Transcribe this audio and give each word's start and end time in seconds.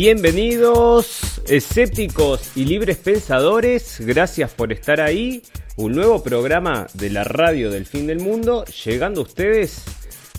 Bienvenidos, 0.00 1.42
escépticos 1.48 2.56
y 2.56 2.66
libres 2.66 2.98
pensadores, 2.98 3.98
gracias 3.98 4.54
por 4.54 4.72
estar 4.72 5.00
ahí. 5.00 5.42
Un 5.74 5.96
nuevo 5.96 6.22
programa 6.22 6.86
de 6.94 7.10
la 7.10 7.24
radio 7.24 7.68
del 7.68 7.84
fin 7.84 8.06
del 8.06 8.20
mundo, 8.20 8.64
llegando 8.84 9.22
a 9.22 9.24
ustedes 9.24 9.82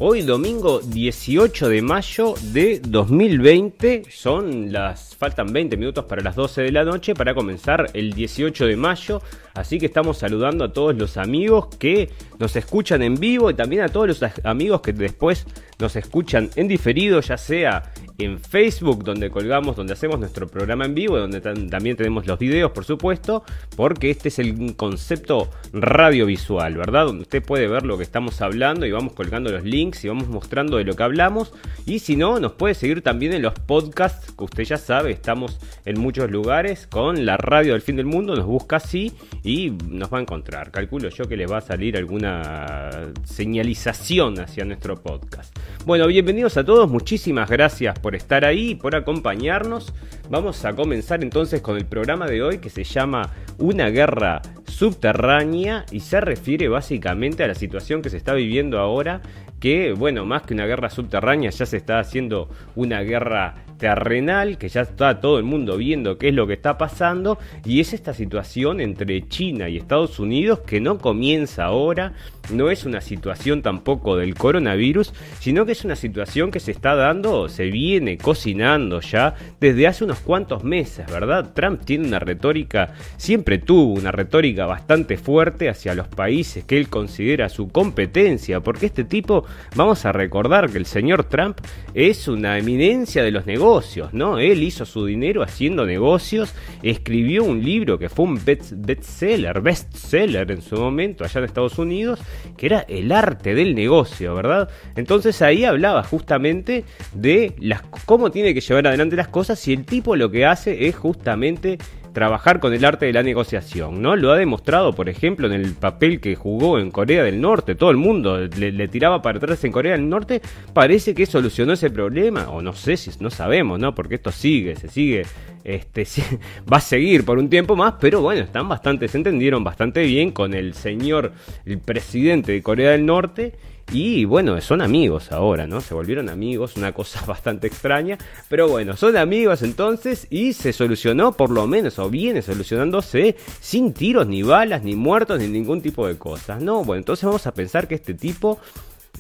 hoy 0.01 0.21
domingo 0.21 0.79
18 0.79 1.67
de 1.67 1.81
mayo 1.81 2.35
de 2.53 2.79
2020. 2.79 4.03
Son 4.09 4.71
las, 4.71 5.13
faltan 5.17 5.51
20 5.51 5.75
minutos 5.75 6.05
para 6.05 6.21
las 6.21 6.37
12 6.37 6.61
de 6.61 6.71
la 6.71 6.85
noche 6.85 7.13
para 7.13 7.35
comenzar 7.35 7.89
el 7.93 8.13
18 8.13 8.65
de 8.65 8.77
mayo. 8.77 9.21
Así 9.55 9.77
que 9.77 9.87
estamos 9.87 10.19
saludando 10.19 10.63
a 10.63 10.71
todos 10.71 10.95
los 10.95 11.17
amigos 11.17 11.67
que 11.77 12.09
nos 12.39 12.55
escuchan 12.55 13.01
en 13.01 13.15
vivo 13.15 13.49
y 13.49 13.55
también 13.55 13.81
a 13.81 13.89
todos 13.89 14.07
los 14.07 14.23
amigos 14.45 14.79
que 14.79 14.93
después 14.93 15.45
nos 15.79 15.97
escuchan 15.97 16.49
en 16.55 16.69
diferido, 16.69 17.19
ya 17.19 17.37
sea 17.37 17.91
en 18.19 18.39
Facebook, 18.39 19.03
donde 19.03 19.29
colgamos, 19.29 19.75
donde 19.75 19.93
hacemos 19.93 20.19
nuestro 20.19 20.47
programa 20.47 20.85
en 20.85 20.93
vivo, 20.93 21.17
donde 21.17 21.41
también 21.41 21.95
tenemos 21.95 22.27
los 22.27 22.37
videos, 22.37 22.71
por 22.71 22.83
supuesto, 22.83 23.43
porque 23.75 24.09
este 24.09 24.27
es 24.27 24.39
el 24.39 24.75
concepto 24.75 25.49
radiovisual, 25.71 26.75
¿verdad? 26.75 27.05
Donde 27.05 27.23
usted 27.23 27.41
puede 27.41 27.67
ver 27.67 27.85
lo 27.85 27.97
que 27.97 28.03
estamos 28.03 28.41
hablando 28.41 28.85
y 28.85 28.91
vamos 28.91 29.13
colgando 29.13 29.51
los 29.51 29.63
links 29.63 30.03
y 30.03 30.09
vamos 30.09 30.27
mostrando 30.27 30.77
de 30.77 30.83
lo 30.83 30.95
que 30.95 31.03
hablamos. 31.03 31.53
Y 31.85 31.99
si 31.99 32.17
no, 32.17 32.39
nos 32.39 32.53
puede 32.53 32.75
seguir 32.75 33.01
también 33.01 33.33
en 33.33 33.41
los 33.41 33.53
podcasts, 33.53 34.33
que 34.33 34.43
usted 34.43 34.63
ya 34.63 34.77
sabe, 34.77 35.11
estamos 35.11 35.59
en 35.85 35.99
muchos 35.99 36.29
lugares 36.29 36.87
con 36.87 37.25
la 37.25 37.37
radio 37.37 37.73
del 37.73 37.81
fin 37.81 37.95
del 37.95 38.05
mundo, 38.05 38.35
nos 38.35 38.45
busca 38.45 38.75
así 38.77 39.13
y 39.43 39.71
nos 39.87 40.13
va 40.13 40.17
a 40.17 40.21
encontrar. 40.21 40.71
Calculo 40.71 41.09
yo 41.09 41.27
que 41.27 41.37
le 41.37 41.47
va 41.47 41.59
a 41.59 41.61
salir 41.61 41.95
alguna 41.95 43.11
señalización 43.23 44.39
hacia 44.39 44.65
nuestro 44.65 45.01
podcast. 45.01 45.57
Bueno, 45.85 46.05
bienvenidos 46.07 46.57
a 46.57 46.65
todos, 46.65 46.89
muchísimas 46.89 47.49
gracias 47.49 47.97
por 47.99 48.08
estar 48.15 48.45
ahí 48.45 48.71
y 48.71 48.75
por 48.75 48.95
acompañarnos. 48.95 49.93
Vamos 50.29 50.63
a 50.65 50.75
comenzar 50.75 51.23
entonces 51.23 51.61
con 51.61 51.77
el 51.77 51.85
programa 51.85 52.27
de 52.27 52.41
hoy 52.43 52.57
que 52.59 52.69
se 52.69 52.83
llama 52.83 53.31
Una 53.57 53.89
guerra 53.89 54.41
subterránea 54.67 55.85
y 55.91 55.99
se 55.99 56.21
refiere 56.21 56.67
básicamente 56.69 57.43
a 57.43 57.47
la 57.47 57.55
situación 57.55 58.01
que 58.01 58.09
se 58.09 58.17
está 58.17 58.33
viviendo 58.33 58.79
ahora, 58.79 59.21
que 59.59 59.93
bueno, 59.93 60.25
más 60.25 60.43
que 60.43 60.53
una 60.53 60.65
guerra 60.65 60.89
subterránea 60.89 61.49
ya 61.49 61.65
se 61.65 61.77
está 61.77 61.99
haciendo 61.99 62.49
una 62.75 63.01
guerra 63.01 63.55
terrenal, 63.77 64.57
que 64.57 64.69
ya 64.69 64.81
está 64.81 65.19
todo 65.19 65.37
el 65.37 65.45
mundo 65.45 65.77
viendo 65.77 66.17
qué 66.17 66.29
es 66.29 66.35
lo 66.35 66.45
que 66.47 66.53
está 66.53 66.77
pasando, 66.77 67.39
y 67.65 67.79
es 67.79 67.93
esta 67.93 68.13
situación 68.13 68.81
entre 68.81 69.27
China 69.27 69.69
y 69.69 69.77
Estados 69.77 70.19
Unidos 70.19 70.59
que 70.59 70.79
no 70.79 70.97
comienza 70.99 71.65
ahora, 71.65 72.13
no 72.51 72.69
es 72.69 72.85
una 72.85 73.01
situación 73.01 73.61
tampoco 73.61 74.17
del 74.17 74.35
coronavirus, 74.35 75.13
sino 75.39 75.65
que 75.65 75.73
es 75.73 75.85
una 75.85 75.95
situación 75.95 76.51
que 76.51 76.59
se 76.59 76.71
está 76.71 76.95
dando, 76.95 77.49
se 77.49 77.65
viene 77.65 78.17
cocinando 78.17 79.01
ya 79.01 79.35
desde 79.59 79.87
hace 79.87 80.03
unos 80.03 80.19
cuantos 80.19 80.63
meses, 80.63 81.05
¿verdad? 81.11 81.53
Trump 81.53 81.83
tiene 81.85 82.07
una 82.07 82.19
retórica, 82.19 82.93
siempre 83.17 83.59
tuvo 83.59 83.93
una 83.93 84.11
retórica 84.11 84.65
bastante 84.65 85.17
fuerte 85.17 85.69
hacia 85.69 85.95
los 85.95 86.07
países 86.07 86.63
que 86.63 86.77
él 86.77 86.89
considera 86.89 87.49
su 87.49 87.69
competencia, 87.69 88.61
porque 88.61 88.87
este 88.87 89.03
tipo, 89.03 89.45
vamos 89.75 90.05
a 90.05 90.11
recordar 90.11 90.69
que 90.69 90.77
el 90.77 90.85
señor 90.85 91.25
Trump 91.25 91.59
es 91.93 92.27
una 92.27 92.57
eminencia 92.57 93.23
de 93.23 93.31
los 93.31 93.45
negocios, 93.45 94.13
¿no? 94.13 94.39
Él 94.39 94.63
hizo 94.63 94.85
su 94.85 95.05
dinero 95.05 95.43
haciendo 95.43 95.85
negocios, 95.85 96.53
escribió 96.83 97.43
un 97.43 97.63
libro 97.63 97.97
que 97.99 98.09
fue 98.09 98.25
un 98.25 98.39
bestseller, 98.43 99.61
bestseller 99.61 100.51
en 100.51 100.61
su 100.61 100.75
momento 100.75 101.23
allá 101.23 101.39
en 101.39 101.45
Estados 101.45 101.77
Unidos, 101.77 102.19
que 102.57 102.65
era 102.65 102.85
el 102.87 103.11
arte 103.11 103.55
del 103.55 103.75
negocio, 103.75 104.35
¿verdad? 104.35 104.69
Entonces 104.95 105.41
ahí 105.41 105.65
hablaba 105.65 106.03
justamente 106.03 106.85
de 107.13 107.53
las, 107.59 107.81
cómo 108.05 108.31
tiene 108.31 108.53
que 108.53 108.61
llevar 108.61 108.87
adelante 108.87 109.15
las 109.15 109.27
cosas 109.27 109.65
y 109.67 109.73
el 109.73 109.85
tipo 109.85 110.15
lo 110.15 110.29
que 110.31 110.45
hace 110.45 110.87
es 110.87 110.95
justamente 110.95 111.77
trabajar 112.13 112.59
con 112.59 112.73
el 112.73 112.83
arte 112.85 113.05
de 113.05 113.13
la 113.13 113.23
negociación, 113.23 114.01
¿no? 114.01 114.15
Lo 114.15 114.31
ha 114.31 114.37
demostrado, 114.37 114.93
por 114.93 115.09
ejemplo, 115.09 115.47
en 115.47 115.53
el 115.53 115.73
papel 115.73 116.19
que 116.19 116.35
jugó 116.35 116.79
en 116.79 116.91
Corea 116.91 117.23
del 117.23 117.41
Norte. 117.41 117.75
Todo 117.75 117.91
el 117.91 117.97
mundo 117.97 118.37
le, 118.39 118.87
tiraba 118.87 119.21
para 119.21 119.37
atrás 119.37 119.63
en 119.63 119.71
Corea 119.71 119.93
del 119.93 120.09
Norte. 120.09 120.41
Parece 120.73 121.13
que 121.13 121.25
solucionó 121.25 121.73
ese 121.73 121.89
problema, 121.89 122.49
o 122.49 122.61
no 122.61 122.73
sé 122.73 122.97
si 122.97 123.11
no 123.19 123.29
sabemos, 123.29 123.79
¿no? 123.79 123.93
Porque 123.95 124.15
esto 124.15 124.31
sigue, 124.31 124.75
se 124.75 124.87
sigue, 124.87 125.25
este, 125.63 126.05
va 126.71 126.77
a 126.77 126.81
seguir 126.81 127.25
por 127.25 127.37
un 127.37 127.49
tiempo 127.49 127.75
más, 127.75 127.95
pero 127.99 128.21
bueno, 128.21 128.41
están 128.41 128.67
bastante, 128.67 129.07
se 129.07 129.17
entendieron 129.17 129.63
bastante 129.63 130.03
bien 130.03 130.31
con 130.31 130.53
el 130.53 130.73
señor, 130.73 131.33
el 131.65 131.79
presidente 131.79 132.51
de 132.51 132.63
Corea 132.63 132.91
del 132.91 133.05
Norte 133.05 133.53
y 133.91 134.25
bueno, 134.25 134.59
son 134.61 134.81
amigos 134.81 135.31
ahora, 135.31 135.65
¿no? 135.65 135.81
Se 135.81 135.93
volvieron 135.93 136.29
amigos, 136.29 136.75
una 136.77 136.91
cosa 136.93 137.25
bastante 137.27 137.67
extraña. 137.67 138.17
Pero 138.47 138.67
bueno, 138.67 138.95
son 138.95 139.17
amigos 139.17 139.61
entonces 139.63 140.27
y 140.29 140.53
se 140.53 140.73
solucionó, 140.73 141.33
por 141.33 141.49
lo 141.49 141.65
menos, 141.67 141.97
o 141.99 142.09
viene 142.09 142.41
solucionándose 142.41 143.35
sin 143.59 143.93
tiros, 143.93 144.27
ni 144.27 144.43
balas, 144.43 144.83
ni 144.83 144.95
muertos, 144.95 145.39
ni 145.39 145.47
ningún 145.47 145.81
tipo 145.81 146.07
de 146.07 146.17
cosas, 146.17 146.61
¿no? 146.61 146.83
Bueno, 146.83 146.99
entonces 146.99 147.25
vamos 147.25 147.47
a 147.47 147.53
pensar 147.53 147.87
que 147.87 147.95
este 147.95 148.13
tipo 148.13 148.59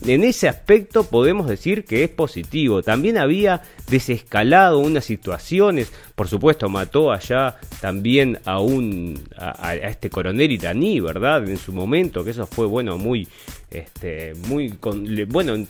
en 0.05 0.23
ese 0.23 0.47
aspecto 0.47 1.03
podemos 1.03 1.47
decir 1.47 1.83
que 1.83 2.03
es 2.03 2.09
positivo. 2.09 2.81
También 2.83 3.17
había 3.17 3.63
desescalado 3.89 4.79
unas 4.79 5.03
situaciones. 5.05 5.91
Por 6.15 6.27
supuesto, 6.27 6.69
mató 6.69 7.11
allá 7.11 7.57
también 7.81 8.39
a 8.45 8.61
un 8.61 9.19
a, 9.35 9.75
este 9.75 10.09
coronel 10.09 10.51
iraní, 10.51 10.99
¿verdad? 10.99 11.47
En 11.49 11.57
su 11.57 11.73
momento, 11.73 12.23
que 12.23 12.31
eso 12.31 12.47
fue 12.47 12.65
bueno, 12.65 12.97
muy 12.97 13.27
este 13.71 14.33
muy 14.47 14.73
bueno 15.27 15.67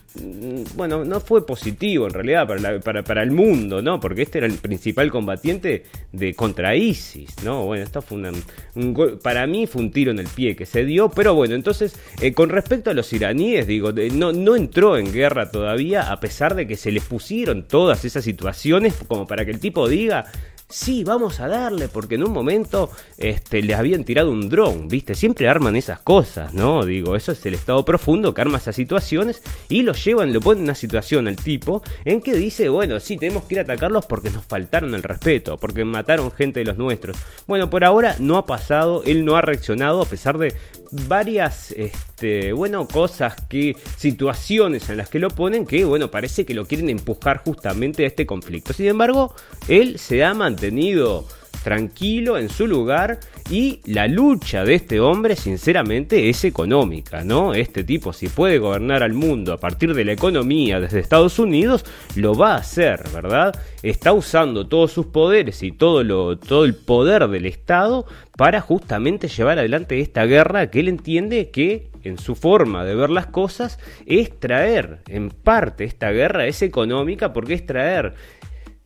bueno 0.76 1.04
no 1.04 1.20
fue 1.20 1.46
positivo 1.46 2.08
en 2.08 2.14
realidad 2.14 2.48
para, 2.48 2.80
para, 2.80 3.04
para, 3.04 3.24
el 3.24 3.32
mundo 3.32 3.82
no 3.82 4.00
porque 4.00 4.22
este 4.22 4.38
era 4.38 4.48
el 4.48 4.54
principal 4.54 5.12
combatiente 5.12 5.84
de 6.14 6.34
contra 6.34 6.76
ISIS 6.76 7.44
no 7.44 7.66
bueno 7.66 7.84
esto 7.84 8.02
fue 8.02 8.18
un 8.18 9.20
para 9.22 9.46
mí 9.48 9.68
fue 9.68 9.82
un 9.82 9.92
tiro 9.92 10.12
en 10.12 10.20
el 10.20 10.28
pie 10.28 10.56
que 10.56 10.66
se 10.66 10.86
dio 10.86 11.10
pero 11.10 11.36
bueno 11.36 11.56
entonces 11.56 12.00
eh, 12.22 12.34
con 12.34 12.50
respecto 12.50 12.90
a 12.90 12.94
los 12.94 13.12
iraníes 13.12 13.68
digo 13.68 13.92
no 14.14 14.32
no 14.32 14.56
entró 14.56 14.98
en 14.98 15.12
guerra 15.12 15.52
todavía 15.52 16.12
a 16.12 16.20
pesar 16.20 16.56
de 16.56 16.68
que 16.68 16.78
se 16.78 16.92
les 16.92 17.04
pusieron 17.04 17.64
todas 17.64 18.06
esas 18.06 18.24
situaciones 18.24 18.96
como 19.08 19.28
para 19.28 19.44
que 19.44 19.52
el 19.52 19.60
tipo 19.60 19.90
diga 19.90 20.26
sí, 20.70 21.04
vamos 21.04 21.40
a 21.40 21.48
darle, 21.48 21.88
porque 21.88 22.16
en 22.16 22.24
un 22.24 22.32
momento 22.32 22.92
este, 23.18 23.62
le 23.64 23.74
habían 23.74 24.04
tirado 24.04 24.32
un 24.32 24.50
dron, 24.50 24.88
¿viste? 24.88 25.16
Siempre 25.16 25.50
arman 25.50 25.76
esas 25.76 26.00
cosas, 26.00 26.54
¿no? 26.54 26.86
Digo, 26.86 27.16
eso 27.16 27.32
es 27.32 27.46
el 27.46 27.56
estado 27.56 27.84
profundo 27.84 28.34
que 28.34 28.42
arma 28.42 28.60
esas 28.60 28.76
situaciones 28.76 29.42
y 29.68 29.82
lo 29.82 29.94
llevan, 29.94 30.32
lo 30.32 30.40
ponen 30.40 30.60
en 30.60 30.64
una 30.66 30.76
situación 30.76 31.28
al 31.28 31.36
tipo 31.36 31.82
en 32.06 32.22
que 32.22 32.36
dice, 32.36 32.70
bueno, 32.70 33.00
sí, 33.00 33.18
tenemos 33.18 33.46
que 33.46 33.56
ir 33.56 33.60
a 33.60 33.64
atacarlos 33.64 34.06
porque 34.06 34.30
nos 34.30 34.46
faltaron 34.46 34.94
el 34.94 35.04
respeto, 35.04 35.58
porque 35.58 35.84
mataron 35.84 36.32
gente 36.32 36.60
de 36.60 36.66
los 36.66 36.78
nuestros. 36.78 37.18
Bueno, 37.48 37.70
por 37.70 37.84
ahora 37.84 38.16
no 38.20 38.38
ha 38.38 38.46
pasado, 38.46 39.02
él 39.06 39.26
no 39.26 39.36
ha 39.36 39.42
reaccionado 39.42 40.02
a 40.02 40.06
pesar 40.06 40.38
de 40.38 40.54
varias, 40.92 41.72
este, 41.72 42.54
bueno, 42.54 42.88
cosas 42.88 43.36
que, 43.48 43.76
situaciones 43.98 44.90
en 44.90 44.98
las 44.98 45.10
que 45.10 45.20
lo 45.20 45.30
ponen 45.30 45.66
que, 45.66 45.86
bueno, 45.86 46.12
parece 46.12 46.46
que 46.46 46.54
lo 46.54 46.66
quieren 46.66 46.90
empujar 46.90 47.42
justamente 47.44 48.04
a 48.04 48.08
este 48.08 48.26
conflicto. 48.26 48.74
Sin 48.74 48.88
embargo, 48.88 49.34
él 49.68 50.00
se 50.00 50.24
ha 50.24 50.34
mantenido 50.34 51.26
tranquilo 51.64 52.38
en 52.38 52.50
su 52.50 52.68
lugar 52.68 53.20
y 53.50 53.82
la 53.86 54.08
lucha 54.08 54.64
de 54.64 54.76
este 54.76 55.00
hombre 55.00 55.36
sinceramente 55.36 56.30
es 56.30 56.44
económica, 56.44 57.24
¿no? 57.24 57.54
Este 57.54 57.84
tipo 57.84 58.14
si 58.14 58.28
puede 58.28 58.60
gobernar 58.60 59.04
al 59.04 59.14
mundo 59.14 59.54
a 59.54 59.58
partir 59.58 59.94
de 59.94 60.06
la 60.06 60.12
economía 60.12 60.80
desde 60.80 61.00
Estados 61.00 61.40
Unidos, 61.40 61.86
lo 62.16 62.36
va 62.36 62.54
a 62.54 62.58
hacer, 62.58 63.02
¿verdad? 63.14 63.56
Está 63.82 64.14
usando 64.14 64.68
todos 64.68 64.92
sus 64.92 65.08
poderes 65.08 65.64
y 65.64 65.72
todo, 65.72 66.38
todo 66.38 66.66
el 66.66 66.76
poder 66.76 67.28
del 67.28 67.46
Estado 67.46 68.06
para 68.38 68.62
justamente 68.62 69.28
llevar 69.28 69.60
adelante 69.60 70.00
esta 70.00 70.26
guerra 70.26 70.70
que 70.70 70.80
él 70.80 70.88
entiende 70.88 71.50
que 71.50 71.90
en 72.04 72.18
su 72.18 72.36
forma 72.36 72.86
de 72.86 72.96
ver 72.96 73.10
las 73.10 73.28
cosas 73.28 73.80
es 74.06 74.40
traer, 74.40 75.00
en 75.08 75.30
parte 75.30 75.84
esta 75.84 76.12
guerra 76.12 76.48
es 76.48 76.62
económica 76.62 77.34
porque 77.34 77.54
es 77.54 77.66
traer 77.66 78.14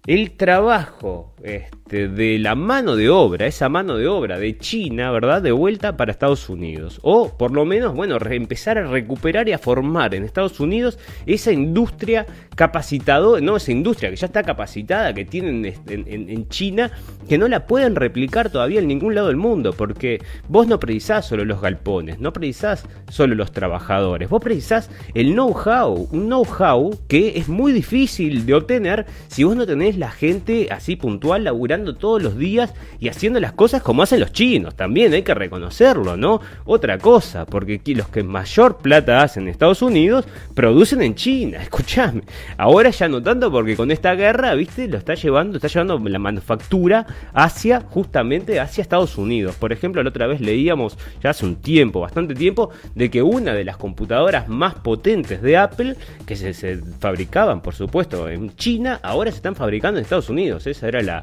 el 0.06 0.32
trabajo 0.32 1.33
este, 1.44 2.08
de 2.08 2.40
la 2.40 2.56
mano 2.56 2.96
de 2.96 3.10
obra, 3.10 3.46
esa 3.48 3.68
mano 3.68 3.98
de 3.98 4.08
obra 4.08 4.40
de 4.40 4.58
China, 4.58 5.12
¿verdad? 5.12 5.42
De 5.42 5.52
vuelta 5.52 5.98
para 5.98 6.12
Estados 6.12 6.48
Unidos. 6.50 7.00
O 7.04 7.38
por 7.38 7.52
lo 7.52 7.66
menos, 7.66 7.94
bueno, 7.94 8.18
empezar 8.32 8.78
a 8.78 8.88
recuperar 8.88 9.50
y 9.50 9.54
a 9.54 9.58
formar 9.58 10.16
en 10.16 10.24
Estados 10.24 10.62
Unidos 10.62 10.98
esa 11.26 11.52
industria 11.52 12.26
capacitadora, 12.56 13.42
no, 13.42 13.58
esa 13.58 13.72
industria 13.72 14.10
que 14.10 14.16
ya 14.16 14.28
está 14.28 14.44
capacitada, 14.44 15.14
que 15.14 15.26
tienen 15.26 15.66
este, 15.66 15.94
en, 15.94 16.48
China, 16.48 16.92
que 17.28 17.38
no 17.38 17.48
la 17.48 17.68
pueden 17.68 17.96
replicar 17.96 18.50
todavía 18.50 18.80
en 18.80 18.88
ningún 18.88 19.16
lado 19.16 19.28
del 19.28 19.38
mundo, 19.38 19.74
porque 19.74 20.22
vos 20.48 20.68
no 20.68 20.80
precisás 20.80 21.26
solo 21.26 21.44
los 21.46 21.62
galpones, 21.62 22.20
no 22.20 22.32
precisás 22.32 22.86
solo 23.10 23.36
los 23.36 23.52
trabajadores, 23.52 24.30
vos 24.30 24.42
precisás 24.42 24.90
el 25.14 25.34
know-how, 25.34 26.08
un 26.12 26.28
know-how 26.28 26.98
que 27.08 27.38
es 27.38 27.50
muy 27.50 27.74
difícil 27.74 28.46
de 28.46 28.54
obtener 28.54 29.06
si 29.28 29.44
vos 29.44 29.56
no 29.56 29.66
tenés 29.66 29.98
la 29.98 30.12
gente 30.12 30.68
así 30.72 30.96
puntual, 30.96 31.33
laburando 31.40 31.96
todos 31.96 32.22
los 32.22 32.38
días 32.38 32.74
y 33.00 33.08
haciendo 33.08 33.40
las 33.40 33.54
cosas 33.54 33.82
como 33.82 34.04
hacen 34.04 34.20
los 34.20 34.32
chinos. 34.32 34.76
También 34.76 35.14
hay 35.14 35.24
que 35.24 35.34
reconocerlo, 35.34 36.18
¿no? 36.18 36.42
Otra 36.66 36.98
cosa, 36.98 37.46
porque 37.46 37.82
los 37.94 38.08
que 38.10 38.24
mayor 38.24 38.78
plata 38.78 39.22
hacen 39.22 39.44
en 39.44 39.50
Estados 39.50 39.82
Unidos 39.82 40.26
producen 40.54 41.02
en 41.02 41.16
China. 41.16 41.58
Escuchame. 41.62 42.24
Ahora 42.58 42.90
ya 42.90 43.08
no 43.08 43.22
tanto 43.22 43.52
porque 43.52 43.76
con 43.76 43.92
esta 43.92 44.16
guerra, 44.16 44.54
viste, 44.56 44.88
lo 44.88 44.98
está 44.98 45.16
llevando, 45.16 45.58
está 45.58 45.68
llevando 45.68 46.00
la 46.00 46.20
manufactura 46.20 47.06
hacia, 47.34 47.82
justamente 47.82 48.60
hacia 48.60 48.82
Estados 48.82 49.18
Unidos. 49.18 49.56
Por 49.56 49.72
ejemplo, 49.72 50.04
la 50.04 50.10
otra 50.10 50.28
vez 50.28 50.42
leíamos, 50.42 50.98
ya 51.22 51.32
hace 51.32 51.46
un 51.46 51.56
tiempo, 51.58 52.02
bastante 52.02 52.36
tiempo, 52.36 52.70
de 52.96 53.10
que 53.10 53.22
una 53.22 53.54
de 53.54 53.64
las 53.64 53.78
computadoras 53.78 54.48
más 54.48 54.76
potentes 54.76 55.42
de 55.42 55.58
Apple, 55.58 55.96
que 56.26 56.36
se 56.36 56.78
fabricaban, 57.00 57.62
por 57.62 57.76
supuesto, 57.76 58.30
en 58.30 58.56
China, 58.56 59.00
ahora 59.04 59.32
se 59.32 59.38
están 59.38 59.56
fabricando 59.56 60.00
en 60.00 60.04
Estados 60.04 60.30
Unidos. 60.30 60.68
Esa 60.68 60.88
era 60.88 61.02
la 61.02 61.23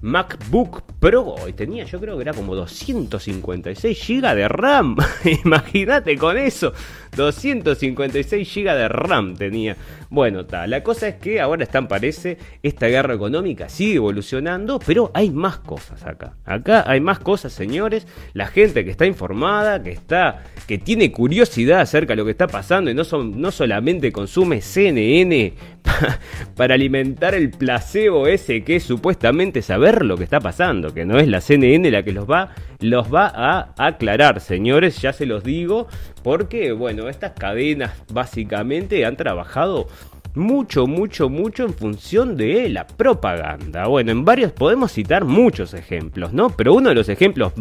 MacBook 0.00 0.82
Pro 1.00 1.36
y 1.48 1.52
tenía, 1.52 1.84
yo 1.84 2.00
creo 2.00 2.16
que 2.16 2.22
era 2.22 2.32
como 2.32 2.54
256 2.54 4.06
GB 4.06 4.34
de 4.34 4.48
RAM. 4.48 4.96
Imagínate 5.44 6.16
con 6.16 6.36
eso. 6.36 6.72
256 7.16 8.54
GB 8.54 8.74
de 8.74 8.88
RAM 8.88 9.36
tenía. 9.36 9.76
Bueno, 10.10 10.46
tal. 10.46 10.70
La 10.70 10.82
cosa 10.82 11.08
es 11.08 11.16
que 11.16 11.40
ahora 11.40 11.64
están, 11.64 11.88
parece, 11.88 12.38
esta 12.62 12.86
guerra 12.86 13.14
económica 13.14 13.68
sigue 13.68 13.96
evolucionando, 13.96 14.78
pero 14.78 15.10
hay 15.14 15.30
más 15.30 15.58
cosas 15.58 16.04
acá. 16.04 16.34
Acá 16.44 16.84
hay 16.86 17.00
más 17.00 17.18
cosas, 17.18 17.52
señores. 17.52 18.06
La 18.32 18.46
gente 18.46 18.84
que 18.84 18.90
está 18.90 19.06
informada, 19.06 19.82
que 19.82 19.90
está, 19.90 20.44
que 20.66 20.78
tiene 20.78 21.12
curiosidad 21.12 21.80
acerca 21.80 22.12
de 22.12 22.16
lo 22.16 22.24
que 22.24 22.30
está 22.30 22.46
pasando 22.46 22.90
y 22.90 22.94
no, 22.94 23.04
son, 23.04 23.40
no 23.40 23.50
solamente 23.50 24.12
consume 24.12 24.60
CNN 24.60 25.54
para 26.56 26.74
alimentar 26.74 27.34
el 27.34 27.50
placebo 27.50 28.26
ese 28.26 28.64
que 28.64 28.76
es 28.76 28.84
supuestamente 28.84 29.62
saber 29.62 29.87
lo 30.04 30.16
que 30.16 30.24
está 30.24 30.40
pasando, 30.40 30.92
que 30.92 31.04
no 31.04 31.18
es 31.18 31.28
la 31.28 31.40
CNN 31.40 31.90
la 31.90 32.02
que 32.02 32.12
los 32.12 32.28
va, 32.28 32.50
los 32.80 33.12
va 33.12 33.32
a 33.34 33.74
aclarar, 33.76 34.40
señores, 34.40 35.00
ya 35.00 35.12
se 35.12 35.26
los 35.26 35.44
digo, 35.44 35.88
porque 36.22 36.72
bueno, 36.72 37.08
estas 37.08 37.32
cadenas 37.32 37.92
básicamente 38.12 39.04
han 39.04 39.16
trabajado 39.16 39.88
mucho, 40.38 40.86
mucho, 40.86 41.28
mucho 41.28 41.64
en 41.64 41.74
función 41.74 42.36
de 42.36 42.68
la 42.68 42.86
propaganda. 42.86 43.86
Bueno, 43.86 44.12
en 44.12 44.24
varios 44.24 44.52
podemos 44.52 44.92
citar 44.92 45.24
muchos 45.24 45.74
ejemplos, 45.74 46.32
¿no? 46.32 46.50
Pero 46.50 46.74
uno 46.74 46.88
de 46.88 46.94
los 46.94 47.08
ejemplos 47.08 47.52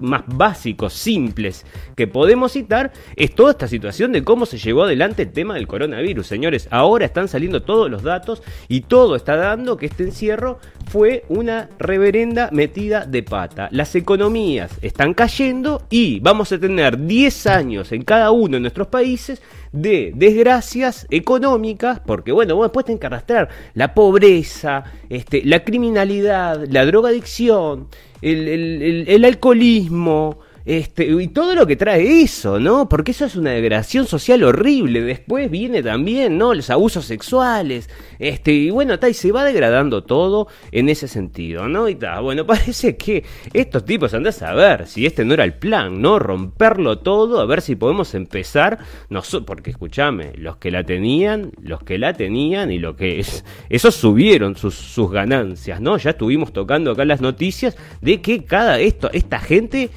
más 0.00 0.22
básicos, 0.26 0.92
simples 0.92 1.64
que 1.96 2.06
podemos 2.06 2.52
citar 2.52 2.92
es 3.16 3.34
toda 3.34 3.52
esta 3.52 3.68
situación 3.68 4.12
de 4.12 4.22
cómo 4.22 4.46
se 4.46 4.58
llevó 4.58 4.84
adelante 4.84 5.22
el 5.22 5.32
tema 5.32 5.54
del 5.54 5.66
coronavirus. 5.66 6.26
Señores, 6.26 6.68
ahora 6.70 7.06
están 7.06 7.28
saliendo 7.28 7.62
todos 7.62 7.90
los 7.90 8.02
datos 8.02 8.42
y 8.68 8.82
todo 8.82 9.16
está 9.16 9.36
dando 9.36 9.76
que 9.76 9.86
este 9.86 10.04
encierro 10.04 10.58
fue 10.88 11.24
una 11.28 11.68
reverenda 11.78 12.50
metida 12.52 13.04
de 13.04 13.22
pata. 13.22 13.68
Las 13.72 13.94
economías 13.94 14.70
están 14.82 15.14
cayendo 15.14 15.82
y 15.90 16.20
vamos 16.20 16.52
a 16.52 16.58
tener 16.58 17.06
10 17.06 17.46
años 17.46 17.92
en 17.92 18.02
cada 18.02 18.30
uno 18.30 18.54
de 18.54 18.60
nuestros 18.60 18.88
países 18.88 19.42
de 19.72 20.12
desgracias 20.14 21.06
económicas, 21.10 22.00
porque 22.00 22.32
bueno, 22.32 22.60
después 22.62 22.86
tienen 22.86 22.98
que 22.98 23.06
arrastrar 23.06 23.48
la 23.74 23.94
pobreza, 23.94 24.84
este, 25.08 25.42
la 25.44 25.64
criminalidad, 25.64 26.64
la 26.68 26.84
drogadicción, 26.86 27.88
el, 28.22 29.04
el 29.06 29.24
alcoholismo, 29.24 30.38
este, 30.68 31.06
y 31.06 31.28
todo 31.28 31.54
lo 31.54 31.66
que 31.66 31.76
trae 31.76 32.20
eso, 32.20 32.60
¿no? 32.60 32.90
Porque 32.90 33.12
eso 33.12 33.24
es 33.24 33.36
una 33.36 33.52
degradación 33.52 34.06
social 34.06 34.44
horrible. 34.44 35.00
Después 35.00 35.50
viene 35.50 35.82
también, 35.82 36.36
¿no? 36.36 36.52
Los 36.52 36.68
abusos 36.68 37.06
sexuales. 37.06 37.88
Este, 38.18 38.52
y 38.52 38.68
bueno, 38.68 38.92
está, 38.92 39.08
y 39.08 39.14
se 39.14 39.32
va 39.32 39.44
degradando 39.44 40.04
todo 40.04 40.46
en 40.70 40.90
ese 40.90 41.08
sentido, 41.08 41.68
¿no? 41.68 41.88
Y 41.88 41.92
está, 41.92 42.20
bueno, 42.20 42.44
parece 42.46 42.98
que 42.98 43.24
estos 43.54 43.86
tipos 43.86 44.12
andan 44.12 44.34
a 44.42 44.52
ver 44.52 44.86
si 44.86 45.06
este 45.06 45.24
no 45.24 45.32
era 45.32 45.44
el 45.44 45.54
plan, 45.54 46.02
¿no? 46.02 46.18
Romperlo 46.18 46.98
todo, 46.98 47.40
a 47.40 47.46
ver 47.46 47.62
si 47.62 47.74
podemos 47.74 48.14
empezar. 48.14 48.78
No, 49.08 49.22
porque 49.46 49.70
escúchame, 49.70 50.32
los 50.36 50.58
que 50.58 50.70
la 50.70 50.84
tenían, 50.84 51.50
los 51.62 51.82
que 51.82 51.96
la 51.96 52.12
tenían 52.12 52.70
y 52.70 52.78
lo 52.78 52.94
que 52.94 53.20
es. 53.20 53.42
Esos 53.70 53.94
subieron 53.94 54.54
sus, 54.54 54.74
sus 54.74 55.10
ganancias, 55.10 55.80
¿no? 55.80 55.96
Ya 55.96 56.10
estuvimos 56.10 56.52
tocando 56.52 56.90
acá 56.90 57.06
las 57.06 57.22
noticias 57.22 57.74
de 58.02 58.20
que 58.20 58.44
cada 58.44 58.80
esto, 58.80 59.08
esta 59.14 59.38
gente 59.38 59.88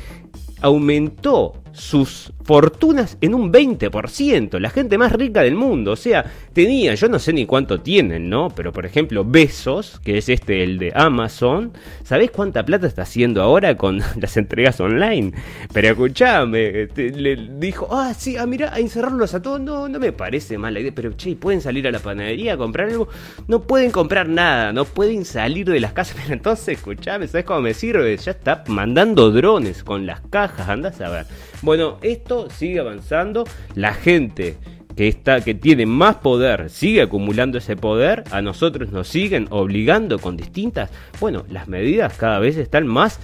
aumentó 0.62 1.61
sus 1.74 2.34
fortunas 2.44 3.18
en 3.22 3.34
un 3.34 3.52
20%, 3.52 4.60
la 4.60 4.70
gente 4.70 4.98
más 4.98 5.12
rica 5.12 5.42
del 5.42 5.56
mundo, 5.56 5.92
o 5.92 5.96
sea, 5.96 6.26
tenía, 6.54 6.96
yo 6.96 7.08
no 7.08 7.20
sé 7.20 7.34
ni 7.34 7.46
cuánto 7.46 7.82
tienen, 7.82 8.30
¿no? 8.30 8.50
Pero 8.50 8.72
por 8.72 8.86
ejemplo, 8.86 9.24
Besos, 9.24 10.00
que 10.04 10.18
es 10.18 10.30
este 10.30 10.64
el 10.64 10.78
de 10.78 10.92
Amazon, 10.96 11.72
¿sabés 12.04 12.32
cuánta 12.32 12.66
plata 12.66 12.88
está 12.88 13.04
haciendo 13.04 13.42
ahora 13.42 13.78
con 13.78 14.02
las 14.20 14.38
entregas 14.38 14.80
online? 14.80 15.34
Pero 15.74 15.90
escuchame, 15.90 16.82
este, 16.84 17.12
le 17.12 17.36
dijo, 17.58 17.88
ah, 17.92 18.14
sí, 18.14 18.38
ah, 18.38 18.46
mira, 18.46 18.74
a 18.74 18.80
encerrarlos 18.80 19.34
a 19.34 19.42
todos, 19.42 19.62
no, 19.62 19.88
no 19.88 20.00
me 20.00 20.12
parece 20.12 20.58
mala 20.58 20.80
idea, 20.80 20.92
pero 20.94 21.16
che, 21.16 21.36
¿pueden 21.36 21.62
salir 21.62 21.88
a 21.88 21.92
la 21.92 22.00
panadería 22.00 22.54
a 22.54 22.58
comprar 22.58 22.90
algo? 22.90 23.08
No 23.48 23.62
pueden 23.62 23.92
comprar 23.92 24.28
nada, 24.28 24.74
no 24.74 24.86
pueden 24.86 25.26
salir 25.26 25.70
de 25.70 25.80
las 25.80 25.94
casas, 25.94 26.18
pero 26.22 26.34
entonces, 26.34 26.78
escuchame, 26.78 27.28
¿sabes 27.28 27.46
cómo 27.46 27.62
me 27.62 27.74
sirve? 27.74 28.18
Ya 28.18 28.32
está 28.32 28.64
mandando 28.68 29.32
drones 29.32 29.84
con 29.84 30.06
las 30.06 30.22
cajas, 30.30 30.68
andás 30.68 31.00
a 31.02 31.10
ver. 31.10 31.26
Bueno, 31.62 31.98
esto 32.02 32.50
sigue 32.50 32.80
avanzando. 32.80 33.44
La 33.76 33.94
gente 33.94 34.58
que 34.96 35.08
está 35.08 35.42
que 35.42 35.54
tiene 35.54 35.86
más 35.86 36.18
poder 36.18 36.70
sigue 36.70 37.02
acumulando 37.02 37.58
ese 37.58 37.76
poder, 37.76 38.24
a 38.32 38.42
nosotros 38.42 38.92
nos 38.92 39.08
siguen 39.08 39.48
obligando 39.50 40.20
con 40.20 40.36
distintas, 40.36 40.90
bueno, 41.20 41.46
las 41.50 41.68
medidas 41.68 42.18
cada 42.18 42.40
vez 42.40 42.58
están 42.58 42.88
más 42.88 43.20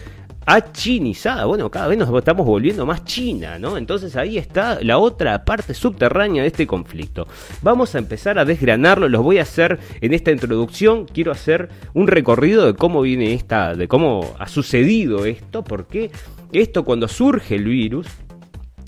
achinizadas, 0.46 1.46
bueno, 1.46 1.70
cada 1.70 1.90
vez 1.90 1.98
nos 1.98 2.10
estamos 2.18 2.46
volviendo 2.46 2.86
más 2.86 3.04
China, 3.04 3.60
¿no? 3.60 3.76
Entonces 3.78 4.16
ahí 4.16 4.38
está 4.38 4.80
la 4.82 4.98
otra 4.98 5.44
parte 5.44 5.74
subterránea 5.74 6.42
de 6.42 6.48
este 6.48 6.66
conflicto. 6.66 7.28
Vamos 7.62 7.96
a 7.96 7.98
empezar 7.98 8.40
a 8.40 8.46
desgranarlo, 8.46 9.10
los 9.10 9.24
voy 9.24 9.40
a 9.40 9.42
hacer 9.42 9.78
en 10.00 10.14
esta 10.14 10.32
introducción, 10.32 11.06
quiero 11.06 11.34
hacer 11.34 11.68
un 11.94 12.08
recorrido 12.08 12.66
de 12.66 12.76
cómo 12.76 13.02
viene 13.02 13.34
esta, 13.34 13.76
de 13.76 13.90
cómo 13.90 14.36
ha 14.40 14.48
sucedido 14.48 15.26
esto, 15.26 15.66
porque 15.66 16.12
esto 16.54 16.86
cuando 16.86 17.10
surge 17.10 17.56
el 17.56 17.66
virus, 17.66 18.08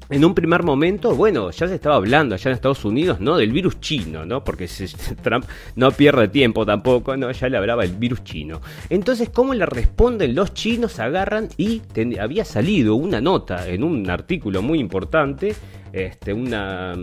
en 0.10 0.26
un 0.26 0.34
primer 0.34 0.64
momento, 0.64 1.16
bueno, 1.16 1.52
ya 1.52 1.68
se 1.68 1.76
estaba 1.76 1.96
hablando 1.96 2.36
allá 2.36 2.50
en 2.50 2.56
Estados 2.56 2.84
Unidos, 2.84 3.20
¿no? 3.20 3.38
Del 3.38 3.52
virus 3.52 3.80
chino, 3.80 4.26
¿no? 4.26 4.44
Porque 4.44 4.68
Trump 5.22 5.46
no 5.76 5.92
pierde 5.92 6.28
tiempo 6.28 6.66
tampoco, 6.66 7.16
¿no? 7.16 7.32
Ya 7.32 7.50
le 7.50 7.58
hablaba 7.58 7.84
el 7.84 7.92
virus 7.92 8.24
chino. 8.24 8.62
Entonces, 8.90 9.30
¿cómo 9.30 9.54
le 9.54 9.66
responden 9.66 10.34
los 10.34 10.54
chinos? 10.54 11.00
Agarran 11.00 11.50
y 11.58 11.82
había 12.20 12.44
salido 12.44 12.96
una 12.96 13.22
nota 13.22 13.68
en 13.68 13.84
un 13.84 14.10
artículo 14.10 14.62
muy 14.62 14.80
importante 14.80 15.56
este, 15.92 16.34
una, 16.34 16.96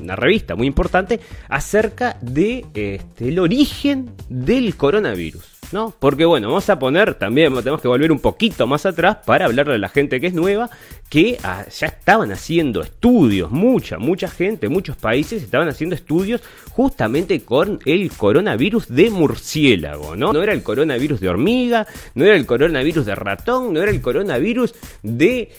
una, 0.00 0.16
revista 0.16 0.56
muy 0.56 0.66
importante 0.66 1.20
acerca 1.48 2.16
de 2.20 2.64
este, 2.74 3.38
origen 3.38 4.10
del 4.28 4.74
coronavirus. 4.76 5.53
¿No? 5.74 5.92
Porque 5.98 6.24
bueno, 6.24 6.46
vamos 6.46 6.70
a 6.70 6.78
poner 6.78 7.14
también, 7.14 7.52
tenemos 7.52 7.82
que 7.82 7.88
volver 7.88 8.12
un 8.12 8.20
poquito 8.20 8.68
más 8.68 8.86
atrás 8.86 9.18
para 9.26 9.46
hablar 9.46 9.66
de 9.66 9.76
la 9.76 9.88
gente 9.88 10.20
que 10.20 10.28
es 10.28 10.32
nueva, 10.32 10.70
que 11.10 11.36
ah, 11.42 11.64
ya 11.68 11.88
estaban 11.88 12.30
haciendo 12.30 12.80
estudios, 12.80 13.50
mucha, 13.50 13.98
mucha 13.98 14.28
gente, 14.28 14.68
muchos 14.68 14.96
países 14.96 15.42
estaban 15.42 15.68
haciendo 15.68 15.96
estudios 15.96 16.42
justamente 16.70 17.40
con 17.40 17.80
el 17.86 18.12
coronavirus 18.12 18.88
de 18.88 19.10
murciélago, 19.10 20.14
¿no? 20.14 20.32
No 20.32 20.42
era 20.44 20.52
el 20.52 20.62
coronavirus 20.62 21.18
de 21.18 21.28
hormiga, 21.28 21.88
no 22.14 22.24
era 22.24 22.36
el 22.36 22.46
coronavirus 22.46 23.04
de 23.04 23.14
ratón, 23.16 23.74
no 23.74 23.82
era 23.82 23.90
el 23.90 24.00
coronavirus 24.00 24.74
de 25.02 25.50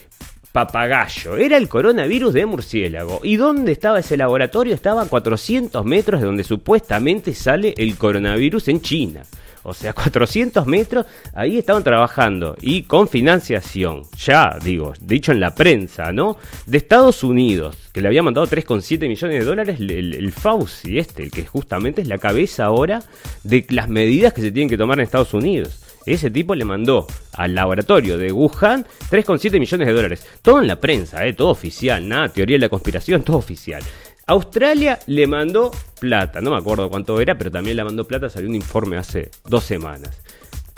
papagayo. 0.50 1.36
Era 1.36 1.58
el 1.58 1.68
coronavirus 1.68 2.32
de 2.32 2.46
murciélago. 2.46 3.20
¿Y 3.22 3.36
dónde 3.36 3.72
estaba 3.72 3.98
ese 3.98 4.16
laboratorio? 4.16 4.74
Estaba 4.74 5.02
a 5.02 5.06
400 5.06 5.84
metros 5.84 6.22
de 6.22 6.26
donde 6.26 6.44
supuestamente 6.44 7.34
sale 7.34 7.74
el 7.76 7.98
coronavirus 7.98 8.68
en 8.68 8.80
China. 8.80 9.22
O 9.66 9.74
sea, 9.74 9.92
400 9.94 10.66
metros, 10.66 11.06
ahí 11.34 11.58
estaban 11.58 11.82
trabajando 11.82 12.56
y 12.60 12.84
con 12.84 13.08
financiación, 13.08 14.02
ya 14.16 14.56
digo, 14.62 14.92
dicho 15.00 15.32
en 15.32 15.40
la 15.40 15.54
prensa, 15.54 16.12
¿no? 16.12 16.36
De 16.66 16.78
Estados 16.78 17.24
Unidos, 17.24 17.76
que 17.92 18.00
le 18.00 18.08
había 18.08 18.22
mandado 18.22 18.46
3,7 18.46 19.08
millones 19.08 19.40
de 19.40 19.44
dólares, 19.44 19.80
el, 19.80 20.32
Fauci 20.32 20.98
este, 20.98 21.24
el 21.24 21.30
que 21.30 21.44
justamente 21.44 22.02
es 22.02 22.08
la 22.08 22.18
cabeza 22.18 22.66
ahora 22.66 23.02
de 23.42 23.66
las 23.70 23.88
medidas 23.88 24.32
que 24.32 24.42
se 24.42 24.52
tienen 24.52 24.68
que 24.68 24.78
tomar 24.78 24.98
en 24.98 25.04
Estados 25.04 25.34
Unidos. 25.34 25.82
Ese 26.06 26.30
tipo 26.30 26.54
le 26.54 26.64
mandó 26.64 27.08
al 27.32 27.56
laboratorio 27.56 28.16
de 28.16 28.30
Wuhan 28.30 28.86
3,7 29.10 29.58
millones 29.58 29.88
de 29.88 29.92
dólares. 29.92 30.26
Todo 30.40 30.60
en 30.60 30.68
la 30.68 30.76
prensa, 30.76 31.26
¿eh? 31.26 31.32
todo 31.32 31.48
oficial, 31.48 32.08
nada, 32.08 32.28
teoría 32.28 32.54
de 32.54 32.60
la 32.60 32.68
conspiración, 32.68 33.24
todo 33.24 33.38
oficial. 33.38 33.82
Australia 34.28 34.98
le 35.06 35.28
mandó 35.28 35.70
plata, 36.00 36.40
no 36.40 36.50
me 36.50 36.56
acuerdo 36.56 36.90
cuánto 36.90 37.20
era, 37.20 37.38
pero 37.38 37.48
también 37.48 37.76
le 37.76 37.84
mandó 37.84 38.04
plata, 38.04 38.28
salió 38.28 38.48
un 38.48 38.56
informe 38.56 38.96
hace 38.96 39.30
dos 39.44 39.62
semanas. 39.62 40.20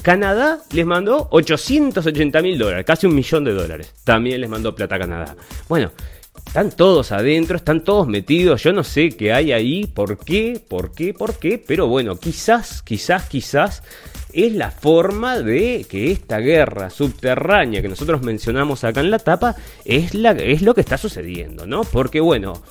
Canadá 0.03 0.61
les 0.71 0.85
mandó 0.85 1.29
880 1.31 2.43
mil 2.43 2.59
dólares, 2.59 2.85
casi 2.85 3.07
un 3.07 3.15
millón 3.15 3.45
de 3.45 3.55
dólares. 3.55 3.95
También 4.05 4.43
les 4.43 4.51
mandó 4.51 4.75
plata 4.75 4.97
a 4.97 4.99
Canadá. 4.99 5.37
Bueno, 5.67 5.93
están 6.47 6.71
todos 6.71 7.11
adentro, 7.11 7.57
están 7.57 7.85
todos 7.85 8.07
metidos. 8.07 8.63
Yo 8.63 8.73
no 8.75 8.85
sé 8.85 9.11
qué 9.11 9.33
hay 9.33 9.53
ahí, 9.53 9.87
por 9.87 10.19
qué, 10.19 10.63
por 10.69 10.93
qué, 10.93 11.15
por 11.15 11.39
qué. 11.39 11.63
Pero 11.65 11.89
bueno, 11.89 12.17
quizás, 12.17 12.83
quizás, 12.83 13.29
quizás 13.29 13.83
es 14.33 14.53
la 14.53 14.71
forma 14.71 15.41
de 15.41 15.87
que 15.89 16.13
esta 16.13 16.39
guerra 16.39 16.91
subterránea 16.91 17.81
que 17.81 17.89
nosotros 17.89 18.23
mencionamos 18.23 18.85
acá 18.85 19.01
en 19.01 19.11
la 19.11 19.19
tapa 19.19 19.57
es, 19.87 20.15
la, 20.15 20.33
es 20.33 20.61
lo 20.61 20.75
que 20.75 20.83
está 20.83 20.99
sucediendo, 20.99 21.67
¿no? 21.67 21.83
Porque 21.83 22.21
bueno, 22.21 22.63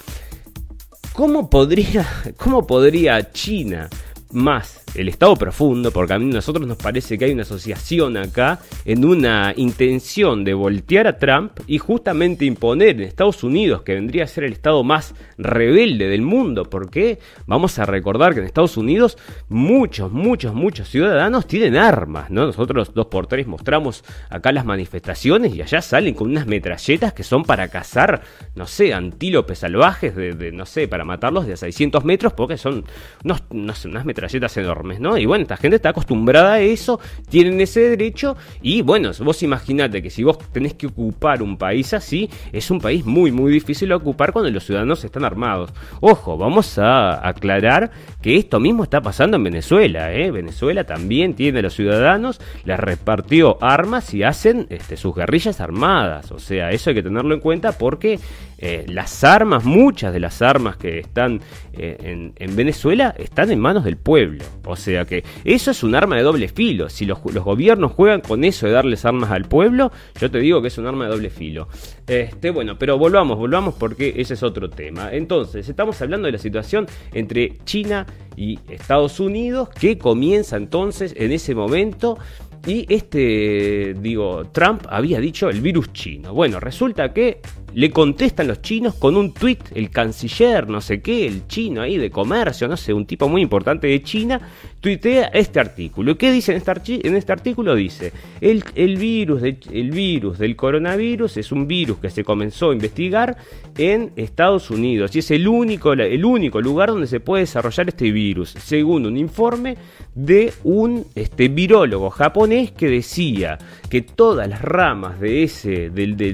¿cómo 1.18 1.50
podría, 1.50 2.08
cómo 2.38 2.68
podría 2.68 3.32
China 3.32 3.90
más 4.32 4.82
el 4.96 5.10
Estado 5.10 5.36
profundo, 5.36 5.92
porque 5.92 6.14
a 6.14 6.20
mí 6.20 6.26
nosotros 6.26 6.68
nos 6.68 6.78
parece 6.78 7.18
que 7.18 7.26
hay 7.26 7.32
una 7.32 7.44
asociación 7.44 8.18
acá 8.18 8.60
en 8.86 9.06
una 9.06 9.54
intención 9.56 10.44
de 10.44 10.54
voltear 10.54 11.08
a 11.08 11.18
Trump 11.18 11.52
y 11.68 11.78
justamente 11.78 12.46
imponer 12.46 12.90
en 12.90 13.02
Estados 13.02 13.44
Unidos, 13.44 13.84
que 13.84 13.94
vendría 13.94 14.24
a 14.24 14.28
ser 14.28 14.44
el 14.44 14.54
Estado 14.54 14.84
más 14.84 15.14
rebelde 15.38 16.08
del 16.08 16.22
mundo, 16.22 16.66
porque 16.66 17.20
vamos 17.46 17.78
a 17.80 17.86
recordar 17.86 18.34
que 18.34 18.40
en 18.40 18.46
Estados 18.46 18.78
Unidos 18.78 19.18
muchos, 19.50 20.12
muchos, 20.12 20.54
muchos 20.54 20.90
ciudadanos 20.90 21.48
tienen 21.48 21.76
armas, 21.76 22.30
¿no? 22.30 22.46
Nosotros 22.46 22.94
dos 22.94 23.08
por 23.08 23.28
tres 23.28 23.48
mostramos 23.48 24.04
acá 24.30 24.52
las 24.52 24.66
manifestaciones 24.66 25.54
y 25.54 25.62
allá 25.62 25.82
salen 25.82 26.14
con 26.14 26.30
unas 26.30 26.48
metralletas 26.48 27.14
que 27.14 27.24
son 27.24 27.44
para 27.44 27.68
cazar, 27.68 28.22
no 28.56 28.66
sé, 28.66 28.94
antílopes 28.94 29.60
salvajes, 29.60 30.16
de, 30.16 30.52
no 30.52 30.66
sé, 30.66 30.88
para 30.88 31.06
matarlos 31.06 31.46
de 31.46 31.54
a 31.54 31.58
600 31.58 32.04
metros, 32.06 32.34
porque 32.34 32.58
son 32.58 32.86
unos, 33.24 33.44
unas 33.52 34.06
metralletas 34.06 34.56
enormes. 34.58 34.77
¿No? 35.00 35.18
Y 35.18 35.26
bueno, 35.26 35.44
esta 35.44 35.58
gente 35.58 35.76
está 35.76 35.90
acostumbrada 35.90 36.54
a 36.54 36.60
eso, 36.60 37.00
tienen 37.30 37.60
ese 37.62 37.82
derecho 37.82 38.38
y 38.62 38.82
bueno, 38.82 39.12
vos 39.20 39.44
imaginate 39.44 40.02
que 40.02 40.10
si 40.10 40.24
vos 40.24 40.38
tenés 40.52 40.74
que 40.74 40.88
ocupar 40.88 41.42
un 41.42 41.58
país 41.58 41.94
así, 41.94 42.30
es 42.52 42.72
un 42.72 42.80
país 42.80 43.06
muy, 43.06 43.32
muy 43.32 43.52
difícil 43.52 43.90
de 43.90 43.96
ocupar 43.96 44.32
cuando 44.34 44.50
los 44.52 44.66
ciudadanos 44.66 45.04
están 45.04 45.26
armados. 45.26 45.74
Ojo, 46.02 46.38
vamos 46.38 46.78
a 46.78 47.28
aclarar 47.28 47.92
que 48.22 48.38
esto 48.38 48.60
mismo 48.60 48.84
está 48.84 49.02
pasando 49.02 49.38
en 49.38 49.44
Venezuela, 49.44 50.14
¿eh? 50.14 50.32
Venezuela 50.32 50.84
también 50.84 51.34
tiene 51.34 51.60
a 51.60 51.62
los 51.64 51.74
ciudadanos, 51.74 52.40
les 52.66 52.80
repartió 52.80 53.58
armas 53.62 54.14
y 54.14 54.24
hacen 54.24 54.68
este, 54.70 54.98
sus 54.98 55.16
guerrillas 55.16 55.62
armadas, 55.62 56.32
o 56.32 56.40
sea, 56.40 56.72
eso 56.72 56.90
hay 56.90 56.96
que 56.96 57.04
tenerlo 57.04 57.34
en 57.34 57.40
cuenta 57.40 57.72
porque 57.72 58.20
eh, 58.60 58.86
las 58.88 59.24
armas, 59.24 59.66
muchas 59.66 60.12
de 60.14 60.20
las 60.20 60.42
armas 60.42 60.78
que 60.78 61.00
están 61.00 61.42
eh, 61.74 62.32
en, 62.36 62.56
Venezuela 62.56 63.14
están 63.18 63.52
en 63.52 63.60
manos 63.60 63.84
del 63.84 63.98
pueblo. 63.98 64.44
O 64.66 64.76
sea 64.76 65.06
que 65.06 65.24
eso 65.44 65.72
es 65.72 65.84
un 65.84 65.94
arma 65.94 66.16
de 66.16 66.24
doble 66.24 66.48
filo. 66.48 66.90
Si 66.90 67.06
los, 67.06 67.22
gobiernos 67.22 67.92
juegan 67.92 68.22
con 68.22 68.44
eso 68.44 68.66
de 68.66 68.74
darles 68.74 69.06
armas 69.06 69.30
al 69.32 69.46
pueblo, 69.46 69.92
yo 70.20 70.32
te 70.32 70.40
digo 70.40 70.62
que 70.62 70.70
es 70.70 70.78
un 70.78 70.88
arma 70.88 71.06
de 71.06 71.12
doble 71.12 71.30
filo. 71.30 71.68
Este, 72.08 72.50
bueno, 72.50 72.78
pero 72.80 72.98
volvamos, 72.98 73.38
volvamos 73.38 73.76
porque 73.76 74.16
ese 74.18 74.34
es 74.34 74.44
otro 74.44 74.70
tema. 74.70 75.10
Entonces, 75.12 75.70
estamos 75.70 76.02
hablando 76.02 76.26
de 76.26 76.32
la 76.32 76.40
situación 76.40 76.88
entre 77.14 77.58
China 77.66 78.08
y 78.36 78.60
Estados 78.70 79.20
Unidos 79.20 79.70
que 79.70 79.98
comienza 79.98 80.58
entonces 80.58 81.14
en 81.18 81.32
ese 81.32 81.56
momento 81.56 82.18
y 82.66 82.86
este, 82.94 83.96
digo, 84.00 84.46
Trump 84.52 84.84
había 84.90 85.20
dicho 85.20 85.50
el 85.50 85.62
virus 85.62 85.94
chino. 85.94 86.34
Bueno, 86.34 86.60
resulta 86.60 87.14
que 87.14 87.42
le 87.74 87.92
contestan 87.92 88.48
los 88.48 88.62
chinos 88.62 88.96
con 88.96 89.16
un 89.16 89.34
tweet, 89.34 89.60
el 89.76 89.92
canciller, 89.92 90.68
no 90.68 90.82
sé 90.82 91.00
qué, 91.02 91.28
el 91.28 91.48
chino 91.48 91.82
ahí 91.82 91.98
de 91.98 92.10
comercio, 92.10 92.68
no 92.68 92.76
sé, 92.76 92.92
un 92.92 93.06
tipo 93.06 93.30
muy 93.30 93.42
importante 93.42 93.86
de 93.88 94.02
China, 94.02 94.42
tuitea 94.80 95.26
este 95.26 95.60
artículo. 95.60 96.12
¿Y 96.12 96.16
qué 96.16 96.32
dice 96.32 96.54
en 96.54 96.58
este, 96.58 97.18
este 97.18 97.32
artículo? 97.32 97.76
Dice, 97.76 98.14
el, 98.42 98.64
el, 98.74 98.98
virus 98.98 99.44
el 99.44 99.92
virus 99.92 100.40
del 100.40 100.56
coronavirus 100.56 101.38
es 101.38 101.52
un 101.52 101.68
virus 101.68 102.00
que 102.00 102.10
se 102.10 102.24
comenzó 102.24 102.72
a 102.72 102.74
investigar 102.74 103.38
en 103.78 104.12
Estados 104.16 104.72
Unidos 104.72 105.16
y 105.16 105.20
es 105.20 105.30
el 105.30 105.48
único, 105.48 105.94
el 105.94 106.26
único 106.26 106.60
lugar 106.62 106.90
donde 106.90 107.08
se 107.08 107.20
puede 107.20 107.42
desarrollar 107.42 107.90
este 107.90 108.12
virus, 108.12 108.56
según 108.58 109.06
un 109.06 109.18
informe 109.18 109.78
de 110.16 110.52
un 110.64 111.06
este, 111.14 111.48
virólogo 111.48 112.10
japonés 112.10 112.47
que 112.76 112.88
decía 112.88 113.58
que 113.90 114.02
todas 114.02 114.48
las 114.48 114.62
ramas 114.62 115.20
de 115.20 115.44
ese, 115.44 115.92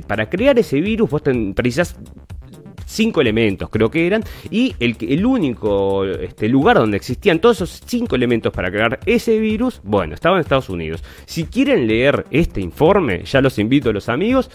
para 0.07 0.29
crear 0.29 0.57
ese 0.59 0.79
virus, 0.81 1.09
vos 1.09 1.21
precisás 1.55 1.95
cinco 2.85 3.21
elementos, 3.21 3.69
creo 3.69 3.89
que 3.89 4.05
eran, 4.05 4.23
y 4.49 4.75
el, 4.79 4.95
el 5.01 5.25
único 5.25 6.05
este, 6.05 6.47
lugar 6.47 6.77
donde 6.77 6.97
existían 6.97 7.39
todos 7.39 7.57
esos 7.57 7.81
cinco 7.85 8.15
elementos 8.15 8.53
para 8.53 8.69
crear 8.69 8.99
ese 9.05 9.39
virus, 9.39 9.81
bueno, 9.83 10.13
estaba 10.13 10.35
en 10.35 10.41
Estados 10.41 10.69
Unidos. 10.69 11.03
Si 11.25 11.45
quieren 11.45 11.87
leer 11.87 12.25
este 12.29 12.61
informe, 12.61 13.23
ya 13.25 13.41
los 13.41 13.57
invito 13.57 13.89
a 13.89 13.93
los 13.93 14.09
amigos, 14.09 14.51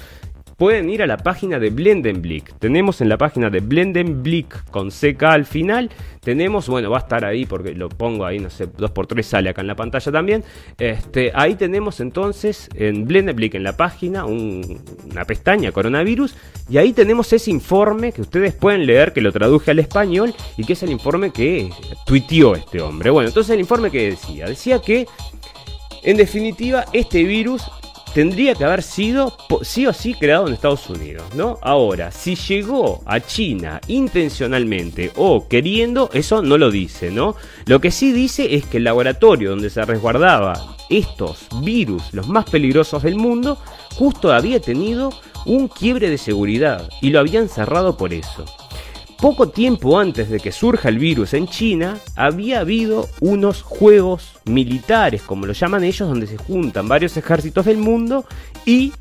pueden 0.58 0.90
ir 0.90 1.02
a 1.02 1.06
la 1.06 1.16
página 1.16 1.60
de 1.60 1.70
Blendenblick. 1.70 2.58
Tenemos 2.58 3.00
en 3.00 3.08
la 3.08 3.16
página 3.16 3.48
de 3.48 3.60
Blendenblick 3.60 4.68
con 4.70 4.90
CK 4.90 5.22
al 5.22 5.46
final. 5.46 5.88
Tenemos, 6.20 6.68
bueno, 6.68 6.90
va 6.90 6.98
a 6.98 7.00
estar 7.00 7.24
ahí 7.24 7.46
porque 7.46 7.74
lo 7.74 7.88
pongo 7.88 8.26
ahí, 8.26 8.40
no 8.40 8.50
sé, 8.50 8.68
2x3 8.68 9.22
sale 9.22 9.50
acá 9.50 9.60
en 9.60 9.68
la 9.68 9.76
pantalla 9.76 10.10
también. 10.10 10.42
Este, 10.76 11.30
ahí 11.32 11.54
tenemos 11.54 12.00
entonces 12.00 12.68
en 12.74 13.06
Blendenblick 13.06 13.54
en 13.54 13.62
la 13.62 13.76
página 13.76 14.24
una 14.26 15.24
pestaña 15.24 15.70
coronavirus 15.70 16.34
y 16.68 16.78
ahí 16.78 16.92
tenemos 16.92 17.32
ese 17.32 17.52
informe 17.52 18.10
que 18.10 18.22
ustedes 18.22 18.52
pueden 18.52 18.84
leer, 18.84 19.12
que 19.12 19.20
lo 19.20 19.30
traduje 19.30 19.70
al 19.70 19.78
español 19.78 20.34
y 20.56 20.64
que 20.64 20.72
es 20.72 20.82
el 20.82 20.90
informe 20.90 21.30
que 21.30 21.70
tuiteó 22.04 22.56
este 22.56 22.82
hombre. 22.82 23.10
Bueno, 23.10 23.28
entonces 23.28 23.54
el 23.54 23.60
informe 23.60 23.92
que 23.92 24.10
decía, 24.10 24.46
decía 24.46 24.80
que 24.80 25.06
en 26.02 26.16
definitiva, 26.16 26.84
este 26.92 27.24
virus 27.24 27.70
tendría 28.18 28.56
que 28.56 28.64
haber 28.64 28.82
sido 28.82 29.32
sí 29.62 29.86
o 29.86 29.92
sí 29.92 30.12
creado 30.12 30.48
en 30.48 30.54
Estados 30.54 30.90
Unidos, 30.90 31.22
¿no? 31.36 31.56
Ahora, 31.62 32.10
si 32.10 32.34
llegó 32.34 33.00
a 33.06 33.20
China 33.20 33.80
intencionalmente 33.86 35.12
o 35.14 35.46
queriendo, 35.46 36.10
eso 36.12 36.42
no 36.42 36.58
lo 36.58 36.72
dice, 36.72 37.12
¿no? 37.12 37.36
Lo 37.66 37.80
que 37.80 37.92
sí 37.92 38.10
dice 38.10 38.56
es 38.56 38.66
que 38.66 38.78
el 38.78 38.84
laboratorio 38.84 39.50
donde 39.50 39.70
se 39.70 39.84
resguardaba 39.84 40.74
estos 40.90 41.46
virus, 41.62 42.12
los 42.12 42.26
más 42.26 42.50
peligrosos 42.50 43.04
del 43.04 43.14
mundo, 43.14 43.56
justo 43.94 44.32
había 44.32 44.58
tenido 44.58 45.12
un 45.46 45.68
quiebre 45.68 46.10
de 46.10 46.18
seguridad 46.18 46.90
y 47.00 47.10
lo 47.10 47.20
habían 47.20 47.48
cerrado 47.48 47.96
por 47.96 48.12
eso. 48.12 48.44
Poco 49.20 49.48
tiempo 49.48 49.98
antes 49.98 50.30
de 50.30 50.38
que 50.38 50.52
surja 50.52 50.88
el 50.88 51.00
virus 51.00 51.34
en 51.34 51.48
China, 51.48 51.98
había 52.14 52.60
habido 52.60 53.08
unos 53.20 53.62
juegos 53.62 54.34
militares, 54.44 55.22
como 55.22 55.44
lo 55.44 55.52
llaman 55.54 55.82
ellos, 55.82 56.08
donde 56.08 56.28
se 56.28 56.36
juntan 56.36 56.86
varios 56.86 57.16
ejércitos 57.16 57.64
del 57.64 57.78
mundo 57.78 58.24
y 58.64 58.92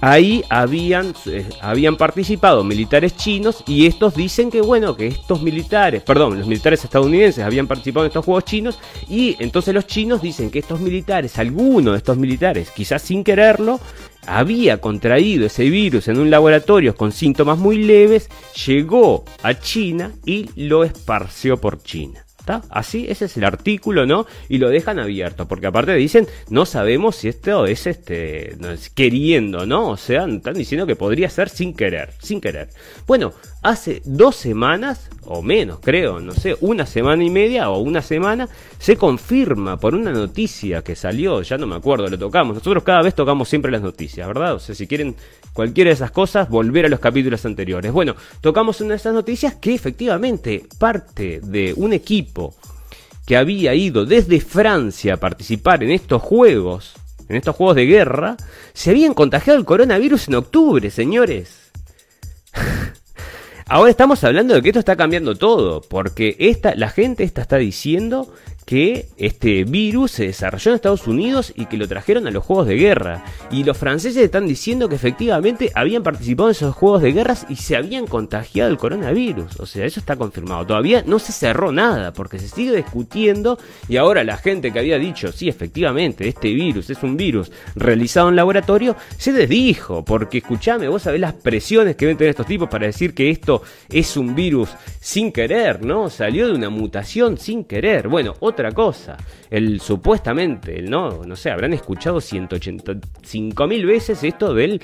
ahí 0.00 0.44
habían, 0.48 1.12
eh, 1.26 1.44
habían 1.60 1.96
participado 1.96 2.62
militares 2.62 3.16
chinos 3.16 3.64
y 3.66 3.86
estos 3.86 4.14
dicen 4.14 4.48
que 4.48 4.60
bueno, 4.60 4.94
que 4.94 5.08
estos 5.08 5.42
militares, 5.42 6.02
perdón, 6.02 6.38
los 6.38 6.46
militares 6.46 6.84
estadounidenses 6.84 7.44
habían 7.44 7.66
participado 7.66 8.06
en 8.06 8.10
estos 8.10 8.24
juegos 8.24 8.44
chinos 8.44 8.78
y 9.08 9.36
entonces 9.40 9.74
los 9.74 9.88
chinos 9.88 10.22
dicen 10.22 10.50
que 10.50 10.60
estos 10.60 10.78
militares, 10.78 11.36
algunos 11.38 11.94
de 11.94 11.98
estos 11.98 12.16
militares, 12.16 12.70
quizás 12.70 13.02
sin 13.02 13.24
quererlo, 13.24 13.80
había 14.26 14.80
contraído 14.80 15.46
ese 15.46 15.70
virus 15.70 16.08
en 16.08 16.18
un 16.18 16.30
laboratorio 16.30 16.94
con 16.94 17.12
síntomas 17.12 17.58
muy 17.58 17.78
leves, 17.84 18.28
llegó 18.66 19.24
a 19.42 19.54
China 19.54 20.12
y 20.24 20.50
lo 20.56 20.84
esparció 20.84 21.58
por 21.58 21.82
China. 21.82 22.26
Así, 22.70 23.06
ese 23.08 23.24
es 23.24 23.36
el 23.36 23.44
artículo, 23.44 24.06
¿no? 24.06 24.26
Y 24.48 24.58
lo 24.58 24.68
dejan 24.68 24.98
abierto, 24.98 25.48
porque 25.48 25.66
aparte 25.66 25.94
dicen, 25.94 26.26
no 26.48 26.64
sabemos 26.64 27.16
si 27.16 27.28
esto 27.28 27.66
es 27.66 27.86
este, 27.86 28.56
queriendo, 28.94 29.66
¿no? 29.66 29.90
O 29.90 29.96
sea, 29.96 30.26
están 30.26 30.54
diciendo 30.54 30.86
que 30.86 30.96
podría 30.96 31.28
ser 31.28 31.48
sin 31.48 31.74
querer, 31.74 32.12
sin 32.20 32.40
querer. 32.40 32.68
Bueno, 33.06 33.32
hace 33.66 34.00
dos 34.04 34.36
semanas, 34.36 35.10
o 35.24 35.42
menos 35.42 35.80
creo, 35.82 36.20
no 36.20 36.32
sé, 36.32 36.56
una 36.60 36.86
semana 36.86 37.24
y 37.24 37.30
media 37.30 37.68
o 37.68 37.80
una 37.80 38.00
semana, 38.00 38.48
se 38.78 38.96
confirma 38.96 39.76
por 39.76 39.96
una 39.96 40.12
noticia 40.12 40.82
que 40.82 40.94
salió, 40.94 41.42
ya 41.42 41.58
no 41.58 41.66
me 41.66 41.74
acuerdo, 41.74 42.08
lo 42.08 42.16
tocamos. 42.16 42.54
Nosotros 42.54 42.84
cada 42.84 43.02
vez 43.02 43.14
tocamos 43.14 43.48
siempre 43.48 43.72
las 43.72 43.82
noticias, 43.82 44.26
¿verdad? 44.28 44.54
O 44.54 44.60
sea, 44.60 44.74
si 44.76 44.86
quieren 44.86 45.16
cualquiera 45.52 45.88
de 45.88 45.94
esas 45.94 46.12
cosas, 46.12 46.48
volver 46.48 46.86
a 46.86 46.88
los 46.88 47.00
capítulos 47.00 47.44
anteriores. 47.44 47.90
Bueno, 47.90 48.14
tocamos 48.40 48.80
una 48.80 48.90
de 48.90 48.96
esas 48.96 49.14
noticias 49.14 49.56
que 49.56 49.74
efectivamente 49.74 50.66
parte 50.78 51.40
de 51.42 51.74
un 51.76 51.92
equipo 51.92 52.54
que 53.26 53.36
había 53.36 53.74
ido 53.74 54.06
desde 54.06 54.40
Francia 54.40 55.14
a 55.14 55.16
participar 55.16 55.82
en 55.82 55.90
estos 55.90 56.22
juegos, 56.22 56.94
en 57.28 57.34
estos 57.34 57.56
juegos 57.56 57.74
de 57.74 57.86
guerra, 57.86 58.36
se 58.74 58.90
habían 58.90 59.12
contagiado 59.12 59.58
el 59.58 59.64
coronavirus 59.64 60.28
en 60.28 60.36
octubre, 60.36 60.88
señores. 60.88 61.72
Ahora 63.68 63.90
estamos 63.90 64.22
hablando 64.22 64.54
de 64.54 64.62
que 64.62 64.68
esto 64.68 64.78
está 64.78 64.94
cambiando 64.94 65.34
todo, 65.34 65.80
porque 65.80 66.36
esta, 66.38 66.76
la 66.76 66.88
gente 66.88 67.24
esta 67.24 67.42
está 67.42 67.56
diciendo 67.56 68.32
que 68.66 69.06
este 69.16 69.62
virus 69.62 70.10
se 70.10 70.26
desarrolló 70.26 70.72
en 70.72 70.74
Estados 70.74 71.06
Unidos 71.06 71.52
y 71.54 71.66
que 71.66 71.76
lo 71.76 71.86
trajeron 71.86 72.26
a 72.26 72.32
los 72.32 72.44
juegos 72.44 72.66
de 72.66 72.74
guerra. 72.74 73.24
Y 73.52 73.62
los 73.62 73.78
franceses 73.78 74.24
están 74.24 74.48
diciendo 74.48 74.88
que 74.88 74.96
efectivamente 74.96 75.70
habían 75.74 76.02
participado 76.02 76.48
en 76.48 76.56
esos 76.56 76.74
juegos 76.74 77.00
de 77.00 77.12
guerras 77.12 77.46
y 77.48 77.56
se 77.56 77.76
habían 77.76 78.08
contagiado 78.08 78.68
el 78.68 78.76
coronavirus. 78.76 79.60
O 79.60 79.66
sea, 79.66 79.86
eso 79.86 80.00
está 80.00 80.16
confirmado. 80.16 80.66
Todavía 80.66 81.04
no 81.06 81.20
se 81.20 81.32
cerró 81.32 81.70
nada 81.70 82.12
porque 82.12 82.40
se 82.40 82.48
sigue 82.48 82.74
discutiendo 82.74 83.56
y 83.88 83.98
ahora 83.98 84.24
la 84.24 84.36
gente 84.36 84.72
que 84.72 84.80
había 84.80 84.98
dicho, 84.98 85.30
sí, 85.30 85.48
efectivamente, 85.48 86.26
este 86.26 86.52
virus 86.52 86.90
es 86.90 87.02
un 87.04 87.16
virus 87.16 87.52
realizado 87.76 88.28
en 88.28 88.36
laboratorio, 88.36 88.96
se 89.16 89.32
desdijo. 89.32 90.04
Porque 90.04 90.38
escúchame, 90.38 90.88
vos 90.88 91.02
sabés 91.02 91.20
las 91.20 91.34
presiones 91.34 91.94
que 91.94 92.06
ven 92.06 92.16
tener 92.16 92.30
estos 92.30 92.46
tipos 92.46 92.68
para 92.68 92.86
decir 92.86 93.14
que 93.14 93.30
esto 93.30 93.62
es 93.88 94.16
un 94.16 94.34
virus 94.34 94.70
sin 94.98 95.30
querer, 95.30 95.84
¿no? 95.84 96.10
Salió 96.10 96.48
de 96.48 96.54
una 96.54 96.68
mutación 96.68 97.38
sin 97.38 97.62
querer. 97.62 98.08
Bueno, 98.08 98.34
otra 98.56 98.72
cosa. 98.72 99.18
El 99.50 99.80
supuestamente, 99.80 100.80
no, 100.80 101.24
no 101.24 101.36
sé, 101.36 101.50
habrán 101.50 101.74
escuchado 101.74 102.22
185 102.22 103.66
mil 103.66 103.84
veces 103.84 104.24
esto 104.24 104.54
del 104.54 104.80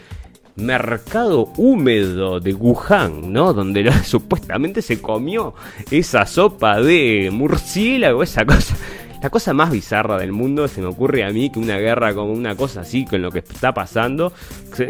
mercado 0.56 1.50
húmedo 1.56 2.38
de 2.38 2.52
Wuhan, 2.52 3.32
¿no? 3.32 3.54
Donde 3.54 3.90
supuestamente 4.04 4.82
se 4.82 5.00
comió 5.00 5.54
esa 5.90 6.26
sopa 6.26 6.82
de 6.82 7.30
murciélago, 7.32 8.22
esa 8.22 8.44
cosa 8.44 8.76
la 9.22 9.30
cosa 9.30 9.52
más 9.52 9.70
bizarra 9.70 10.18
del 10.18 10.32
mundo 10.32 10.66
se 10.66 10.80
me 10.80 10.88
ocurre 10.88 11.22
a 11.22 11.30
mí 11.30 11.48
que 11.48 11.60
una 11.60 11.78
guerra 11.78 12.12
como 12.12 12.32
una 12.32 12.56
cosa 12.56 12.80
así 12.80 13.04
con 13.04 13.22
lo 13.22 13.30
que 13.30 13.38
está 13.38 13.72
pasando 13.72 14.32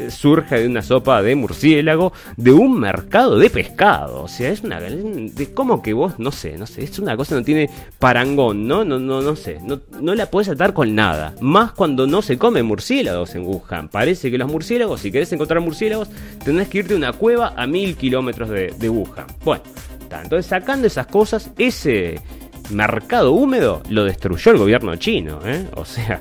surge 0.08 0.58
de 0.58 0.66
una 0.66 0.80
sopa 0.80 1.20
de 1.20 1.34
murciélago 1.34 2.14
de 2.38 2.50
un 2.50 2.80
mercado 2.80 3.38
de 3.38 3.50
pescado. 3.50 4.22
O 4.22 4.28
sea, 4.28 4.48
es 4.48 4.62
una 4.62 4.80
de 4.80 5.52
cómo 5.52 5.82
que 5.82 5.92
vos 5.92 6.18
no 6.18 6.32
sé, 6.32 6.56
no 6.56 6.66
sé, 6.66 6.84
es 6.84 6.98
una 6.98 7.14
cosa 7.14 7.34
que 7.34 7.40
no 7.40 7.44
tiene 7.44 7.70
parangón, 7.98 8.66
¿no? 8.66 8.86
No 8.86 8.98
no 8.98 9.20
no 9.20 9.36
sé, 9.36 9.58
no, 9.60 10.14
la 10.14 10.30
puedes 10.30 10.48
atar 10.48 10.72
con 10.72 10.94
nada. 10.94 11.34
Más 11.42 11.72
cuando 11.72 12.06
no 12.06 12.22
se 12.22 12.38
come 12.38 12.62
murciélagos 12.62 13.34
en 13.34 13.44
Wuhan. 13.44 13.88
Parece 13.88 14.30
que 14.30 14.38
los 14.38 14.50
murciélagos, 14.50 15.00
si 15.00 15.12
querés 15.12 15.30
encontrar 15.34 15.60
murciélagos, 15.60 16.08
tenés 16.42 16.68
que 16.68 16.78
irte 16.78 16.94
a 16.94 16.96
una 16.96 17.12
cueva 17.12 17.52
a 17.54 17.66
mil 17.66 17.96
kilómetros 17.96 18.48
de, 18.48 18.72
de 18.78 18.88
Wuhan. 18.88 19.26
Bueno, 19.44 19.62
entonces 20.10 20.46
sacando 20.46 20.86
esas 20.86 21.06
cosas, 21.06 21.50
ese 21.58 22.20
mercado 22.72 23.32
húmedo 23.32 23.82
lo 23.88 24.04
destruyó 24.04 24.52
el 24.52 24.58
gobierno 24.58 24.96
chino, 24.96 25.40
¿eh? 25.44 25.66
O 25.76 25.84
sea, 25.84 26.20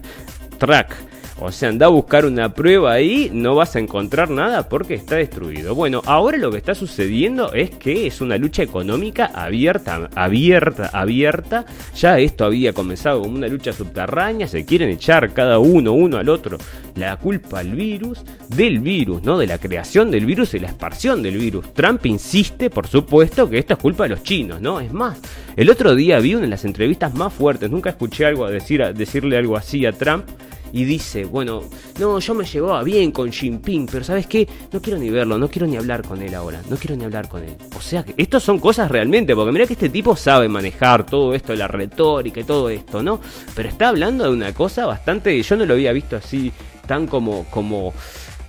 track 0.58 1.11
o 1.44 1.52
sea, 1.52 1.70
anda 1.70 1.88
a 1.88 1.90
buscar 1.90 2.26
una 2.26 2.54
prueba 2.54 2.94
ahí, 2.94 3.32
no 3.34 3.56
vas 3.56 3.76
a 3.76 3.80
encontrar 3.80 4.30
nada 4.30 4.70
porque 4.70 4.94
está 4.94 5.16
destruido. 5.16 5.74
Bueno, 5.74 6.04
ahora 6.06 6.38
lo 6.38 6.52
que 6.52 6.58
está 6.58 6.76
sucediendo 6.76 7.52
es 7.54 7.72
que 7.72 8.06
es 8.06 8.22
una 8.22 8.38
lucha 8.38 8.62
económica 8.62 9.32
abierta, 9.34 10.08
abierta, 10.14 10.92
abierta. 10.94 11.66
Ya 11.96 12.20
esto 12.20 12.46
había 12.46 12.74
comenzado 12.74 13.22
como 13.22 13.38
una 13.38 13.48
lucha 13.48 13.74
subterránea, 13.74 14.48
se 14.48 14.66
quieren 14.66 14.92
echar 14.92 15.34
cada 15.34 15.58
uno, 15.58 15.94
uno 15.94 16.18
al 16.18 16.30
otro, 16.30 16.60
la 16.96 17.18
culpa 17.18 17.62
al 17.62 17.72
virus, 17.72 18.24
del 18.48 18.80
virus, 18.80 19.24
¿no? 19.24 19.40
De 19.40 19.48
la 19.48 19.58
creación 19.58 20.12
del 20.12 20.28
virus 20.28 20.54
y 20.54 20.60
la 20.60 20.68
expansión 20.68 21.24
del 21.24 21.40
virus. 21.40 21.74
Trump 21.74 22.06
insiste, 22.06 22.70
por 22.70 22.86
supuesto, 22.86 23.50
que 23.50 23.58
esto 23.58 23.74
es 23.74 23.80
culpa 23.80 24.04
de 24.04 24.10
los 24.10 24.22
chinos, 24.22 24.62
¿no? 24.62 24.80
Es 24.80 24.94
más, 24.94 25.20
el 25.56 25.72
otro 25.72 25.96
día 25.96 26.20
vi 26.20 26.36
una 26.36 26.44
de 26.44 26.50
las 26.50 26.66
entrevistas 26.66 27.16
más 27.16 27.34
fuertes, 27.34 27.72
nunca 27.72 27.90
escuché 27.90 28.28
algo 28.28 28.46
a 28.46 28.52
decir, 28.52 28.84
a 28.84 28.94
decirle 28.94 29.38
algo 29.38 29.58
así 29.58 29.88
a 29.88 29.92
Trump 29.92 30.26
y 30.72 30.84
dice, 30.86 31.26
bueno, 31.26 31.62
no, 32.00 32.20
yo 32.20 32.34
me 32.34 32.46
llevaba 32.46 32.84
bien 32.84 33.12
con 33.12 33.32
Jinping, 33.32 33.88
pero 33.88 34.04
¿sabes 34.04 34.28
qué? 34.28 34.48
No 34.72 34.82
quiero 34.82 35.00
ni 35.00 35.10
verlo, 35.10 35.38
no 35.38 35.50
quiero 35.50 35.68
ni 35.68 35.78
hablar 35.78 36.02
con 36.04 36.22
él 36.22 36.34
ahora, 36.34 36.62
no 36.70 36.76
quiero 36.78 36.96
ni 36.96 37.04
hablar 37.04 37.28
con 37.28 37.44
él. 37.44 37.56
O 37.76 37.82
sea 37.82 38.04
que 38.04 38.14
estos 38.18 38.44
son 38.44 38.60
cosas 38.60 38.90
realmente, 38.90 39.36
porque 39.36 39.52
mira 39.52 39.68
que 39.68 39.74
este 39.74 39.90
tipo 39.90 40.16
sabe 40.16 40.48
manejar 40.48 41.06
todo 41.06 41.34
esto, 41.34 41.54
la 41.56 41.68
retórica 41.68 42.40
y 42.40 42.44
todo 42.44 42.70
esto, 42.70 43.04
¿no? 43.04 43.20
Pero 43.56 43.70
está 43.70 43.90
hablando 43.90 44.24
de 44.24 44.32
una 44.32 44.54
cosa 44.54 44.86
bastante, 44.86 45.42
yo 45.42 45.56
no 45.56 45.66
lo 45.66 45.74
había 45.74 45.92
visto 45.92 46.16
así, 46.16 46.52
tan 46.88 47.08
como, 47.08 47.46
como, 47.46 47.94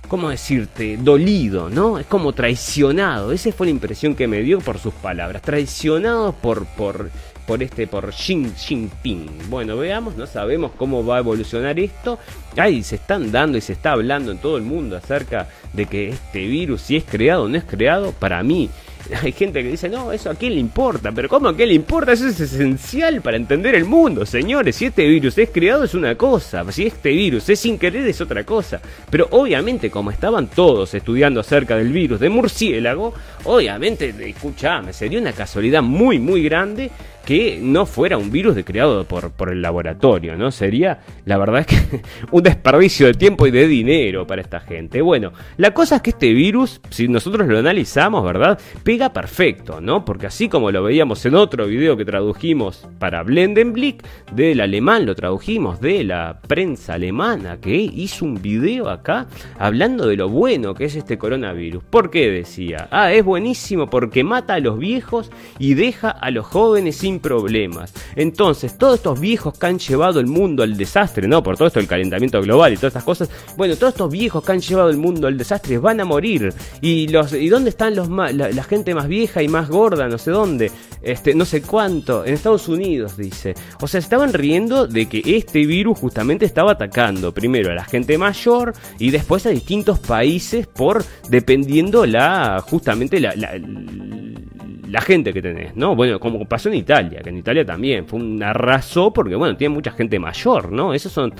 ¿cómo 0.07 0.29
decirte? 0.29 0.97
Dolido, 0.97 1.69
¿no? 1.69 1.97
Es 1.97 2.05
como 2.05 2.33
traicionado. 2.33 3.31
Esa 3.31 3.51
fue 3.51 3.67
la 3.67 3.71
impresión 3.71 4.15
que 4.15 4.27
me 4.27 4.41
dio 4.41 4.59
por 4.59 4.77
sus 4.77 4.93
palabras. 4.93 5.41
Traicionado 5.41 6.33
por, 6.33 6.65
por 6.65 7.09
por 7.45 7.63
este, 7.63 7.87
por 7.87 8.11
Xi 8.11 8.51
Jinping. 8.57 9.49
Bueno, 9.49 9.77
veamos, 9.77 10.15
no 10.15 10.27
sabemos 10.27 10.71
cómo 10.77 11.05
va 11.05 11.17
a 11.17 11.19
evolucionar 11.19 11.79
esto. 11.79 12.19
Ahí 12.57 12.83
se 12.83 12.95
están 12.95 13.31
dando 13.31 13.57
y 13.57 13.61
se 13.61 13.73
está 13.73 13.91
hablando 13.91 14.31
en 14.31 14.37
todo 14.37 14.57
el 14.57 14.63
mundo 14.63 14.97
acerca 14.97 15.47
de 15.73 15.85
que 15.85 16.09
este 16.09 16.45
virus, 16.45 16.81
si 16.81 16.95
es 16.95 17.03
creado 17.03 17.43
o 17.43 17.47
no 17.47 17.57
es 17.57 17.63
creado, 17.63 18.11
para 18.11 18.43
mí 18.43 18.69
hay 19.21 19.31
gente 19.31 19.61
que 19.61 19.69
dice, 19.69 19.89
no, 19.89 20.11
eso 20.11 20.29
a 20.29 20.35
quién 20.35 20.53
le 20.53 20.59
importa, 20.59 21.11
pero 21.11 21.27
¿cómo 21.27 21.49
a 21.49 21.55
quién 21.55 21.69
le 21.69 21.75
importa? 21.75 22.13
Eso 22.13 22.27
es 22.27 22.39
esencial 22.39 23.21
para 23.21 23.37
entender 23.37 23.75
el 23.75 23.85
mundo, 23.85 24.25
señores. 24.25 24.75
Si 24.75 24.85
este 24.85 25.05
virus 25.07 25.37
es 25.37 25.49
creado 25.49 25.83
es 25.83 25.93
una 25.93 26.15
cosa, 26.15 26.69
si 26.71 26.85
este 26.85 27.09
virus 27.09 27.49
es 27.49 27.59
sin 27.59 27.77
querer 27.77 28.07
es 28.07 28.21
otra 28.21 28.43
cosa. 28.43 28.81
Pero 29.09 29.27
obviamente, 29.31 29.89
como 29.89 30.11
estaban 30.11 30.47
todos 30.47 30.93
estudiando 30.93 31.39
acerca 31.39 31.75
del 31.75 31.91
virus 31.91 32.19
de 32.19 32.29
murciélago, 32.29 33.13
obviamente, 33.45 34.13
escuchame, 34.29 34.93
sería 34.93 35.19
una 35.19 35.33
casualidad 35.33 35.81
muy, 35.81 36.19
muy 36.19 36.43
grande 36.43 36.91
que 37.25 37.59
no 37.61 37.85
fuera 37.85 38.17
un 38.17 38.31
virus 38.31 38.55
de 38.55 38.63
creado 38.63 39.05
por, 39.05 39.31
por 39.31 39.49
el 39.49 39.61
laboratorio, 39.61 40.35
¿no? 40.35 40.51
Sería, 40.51 40.99
la 41.25 41.37
verdad 41.37 41.61
es 41.61 41.67
que, 41.67 42.01
un 42.31 42.43
desperdicio 42.43 43.07
de 43.07 43.13
tiempo 43.13 43.47
y 43.47 43.51
de 43.51 43.67
dinero 43.67 44.27
para 44.27 44.41
esta 44.41 44.59
gente. 44.59 45.01
Bueno, 45.01 45.31
la 45.57 45.73
cosa 45.73 45.97
es 45.97 46.01
que 46.01 46.09
este 46.11 46.33
virus, 46.33 46.81
si 46.89 47.07
nosotros 47.07 47.47
lo 47.47 47.57
analizamos, 47.57 48.23
¿verdad? 48.23 48.59
Pega 48.83 49.13
perfecto, 49.13 49.79
¿no? 49.81 50.03
Porque 50.05 50.27
así 50.27 50.49
como 50.49 50.71
lo 50.71 50.83
veíamos 50.83 51.25
en 51.25 51.35
otro 51.35 51.67
video 51.67 51.95
que 51.97 52.05
tradujimos 52.05 52.87
para 52.99 53.23
Blendenblick, 53.23 54.03
del 54.33 54.61
alemán 54.61 55.05
lo 55.05 55.15
tradujimos, 55.15 55.79
de 55.79 56.03
la 56.03 56.39
prensa 56.47 56.95
alemana, 56.95 57.57
que 57.59 57.75
hizo 57.75 58.25
un 58.25 58.41
video 58.41 58.89
acá 58.89 59.27
hablando 59.57 60.07
de 60.07 60.17
lo 60.17 60.29
bueno 60.29 60.73
que 60.73 60.85
es 60.85 60.95
este 60.95 61.17
coronavirus. 61.17 61.83
¿Por 61.83 62.09
qué 62.09 62.29
decía? 62.29 62.87
Ah, 62.91 63.13
es 63.13 63.23
buenísimo 63.23 63.89
porque 63.89 64.23
mata 64.23 64.55
a 64.55 64.59
los 64.59 64.77
viejos 64.77 65.31
y 65.59 65.73
deja 65.73 66.09
a 66.09 66.31
los 66.31 66.45
jóvenes 66.45 66.97
sin 66.97 67.12
problemas. 67.19 67.93
Entonces, 68.15 68.77
todos 68.77 68.95
estos 68.95 69.19
viejos 69.19 69.57
que 69.57 69.65
han 69.65 69.79
llevado 69.79 70.19
el 70.19 70.27
mundo 70.27 70.63
al 70.63 70.77
desastre, 70.77 71.27
¿no? 71.27 71.43
Por 71.43 71.57
todo 71.57 71.67
esto 71.67 71.79
el 71.79 71.87
calentamiento 71.87 72.41
global 72.41 72.73
y 72.73 72.75
todas 72.75 72.91
estas 72.91 73.03
cosas. 73.03 73.29
Bueno, 73.57 73.75
todos 73.75 73.93
estos 73.93 74.11
viejos 74.11 74.43
que 74.43 74.51
han 74.51 74.61
llevado 74.61 74.89
el 74.89 74.97
mundo 74.97 75.27
al 75.27 75.37
desastre 75.37 75.77
van 75.77 75.99
a 75.99 76.05
morir. 76.05 76.53
¿Y, 76.81 77.07
los, 77.07 77.33
y 77.33 77.49
dónde 77.49 77.69
están 77.69 77.95
los 77.95 78.09
la, 78.09 78.63
gente 78.63 78.93
más 78.95 79.07
vieja 79.07 79.41
y 79.41 79.47
más 79.47 79.69
gorda? 79.69 80.07
No 80.07 80.17
sé 80.17 80.31
dónde. 80.31 80.71
Este, 81.01 81.35
no 81.35 81.45
sé 81.45 81.61
cuánto. 81.61 82.25
En 82.25 82.33
Estados 82.33 82.67
Unidos, 82.67 83.17
dice. 83.17 83.53
O 83.81 83.87
sea, 83.87 83.99
estaban 83.99 84.33
riendo 84.33 84.87
de 84.87 85.07
que 85.07 85.21
este 85.25 85.65
virus 85.65 85.99
justamente 85.99 86.45
estaba 86.45 86.73
atacando 86.73 87.33
primero 87.33 87.71
a 87.71 87.75
la 87.75 87.85
gente 87.85 88.17
mayor 88.17 88.73
y 88.99 89.11
después 89.11 89.45
a 89.45 89.49
distintos 89.49 89.99
países 89.99 90.67
por 90.67 91.03
dependiendo 91.29 92.05
la 92.05 92.63
justamente 92.65 93.19
la, 93.19 93.35
la 93.35 93.51
la 94.93 95.01
gente 95.01 95.33
que 95.33 95.41
tenés, 95.41 95.75
¿no? 95.75 95.95
Bueno, 95.95 96.19
como 96.19 96.45
pasó 96.45 96.69
en 96.69 96.75
Italia, 96.75 97.02
que 97.09 97.29
en 97.29 97.37
Italia 97.37 97.65
también 97.65 98.05
fue 98.07 98.19
un 98.19 98.41
arrasó 98.41 99.11
porque, 99.11 99.35
bueno, 99.35 99.55
tiene 99.57 99.73
mucha 99.73 99.91
gente 99.91 100.19
mayor, 100.19 100.71
¿no? 100.71 100.93
Esas 100.93 101.11
son, 101.11 101.33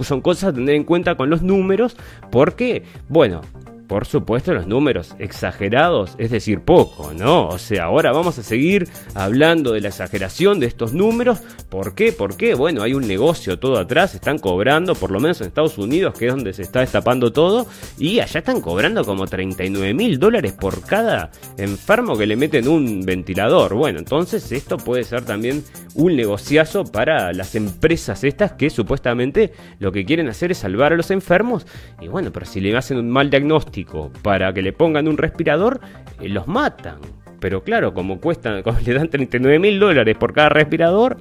son 0.00 0.20
cosas 0.20 0.50
a 0.50 0.52
tener 0.52 0.74
en 0.74 0.84
cuenta 0.84 1.14
con 1.14 1.30
los 1.30 1.42
números, 1.42 1.96
porque, 2.30 2.84
bueno, 3.08 3.40
por 3.86 4.06
supuesto, 4.06 4.52
los 4.52 4.66
números 4.66 5.14
exagerados, 5.18 6.14
es 6.18 6.30
decir, 6.30 6.60
poco, 6.60 7.12
¿no? 7.14 7.48
O 7.48 7.58
sea, 7.58 7.84
ahora 7.84 8.12
vamos 8.12 8.38
a 8.38 8.42
seguir 8.42 8.88
hablando 9.14 9.72
de 9.72 9.80
la 9.80 9.88
exageración 9.88 10.60
de 10.60 10.66
estos 10.66 10.92
números. 10.92 11.40
¿Por 11.68 11.94
qué? 11.94 12.12
¿Por 12.12 12.36
qué? 12.36 12.54
Bueno, 12.54 12.82
hay 12.82 12.94
un 12.94 13.06
negocio 13.06 13.58
todo 13.58 13.78
atrás, 13.78 14.14
están 14.14 14.38
cobrando, 14.38 14.94
por 14.94 15.10
lo 15.10 15.20
menos 15.20 15.40
en 15.40 15.48
Estados 15.48 15.78
Unidos, 15.78 16.14
que 16.18 16.26
es 16.26 16.34
donde 16.34 16.52
se 16.52 16.62
está 16.62 16.80
destapando 16.80 17.32
todo, 17.32 17.66
y 17.98 18.20
allá 18.20 18.40
están 18.40 18.60
cobrando 18.60 19.04
como 19.04 19.26
39 19.26 19.94
mil 19.94 20.18
dólares 20.18 20.52
por 20.52 20.82
cada 20.82 21.30
enfermo 21.56 22.16
que 22.16 22.26
le 22.26 22.36
meten 22.36 22.68
un 22.68 23.04
ventilador. 23.04 23.74
Bueno, 23.74 23.98
entonces 23.98 24.50
esto 24.52 24.78
puede 24.78 25.04
ser 25.04 25.24
también 25.24 25.62
un 25.94 26.16
negociazo 26.16 26.84
para 26.84 27.32
las 27.32 27.54
empresas 27.54 28.24
estas 28.24 28.52
que 28.52 28.70
supuestamente 28.70 29.52
lo 29.78 29.92
que 29.92 30.04
quieren 30.04 30.28
hacer 30.28 30.52
es 30.52 30.58
salvar 30.58 30.92
a 30.92 30.96
los 30.96 31.10
enfermos. 31.10 31.66
Y 32.00 32.08
bueno, 32.08 32.32
pero 32.32 32.46
si 32.46 32.60
le 32.60 32.76
hacen 32.76 32.98
un 32.98 33.10
mal 33.10 33.30
diagnóstico, 33.30 33.75
para 34.22 34.52
que 34.52 34.62
le 34.62 34.72
pongan 34.72 35.08
un 35.08 35.18
respirador, 35.18 35.80
eh, 36.20 36.28
los 36.28 36.46
matan. 36.46 36.98
Pero 37.40 37.62
claro, 37.62 37.92
como 37.92 38.20
cuestan, 38.20 38.62
como 38.64 38.78
le 38.80 38.94
dan 38.94 39.08
39 39.08 39.58
mil 39.58 39.78
dólares 39.78 40.16
por 40.16 40.32
cada 40.32 40.48
respirador, 40.48 41.16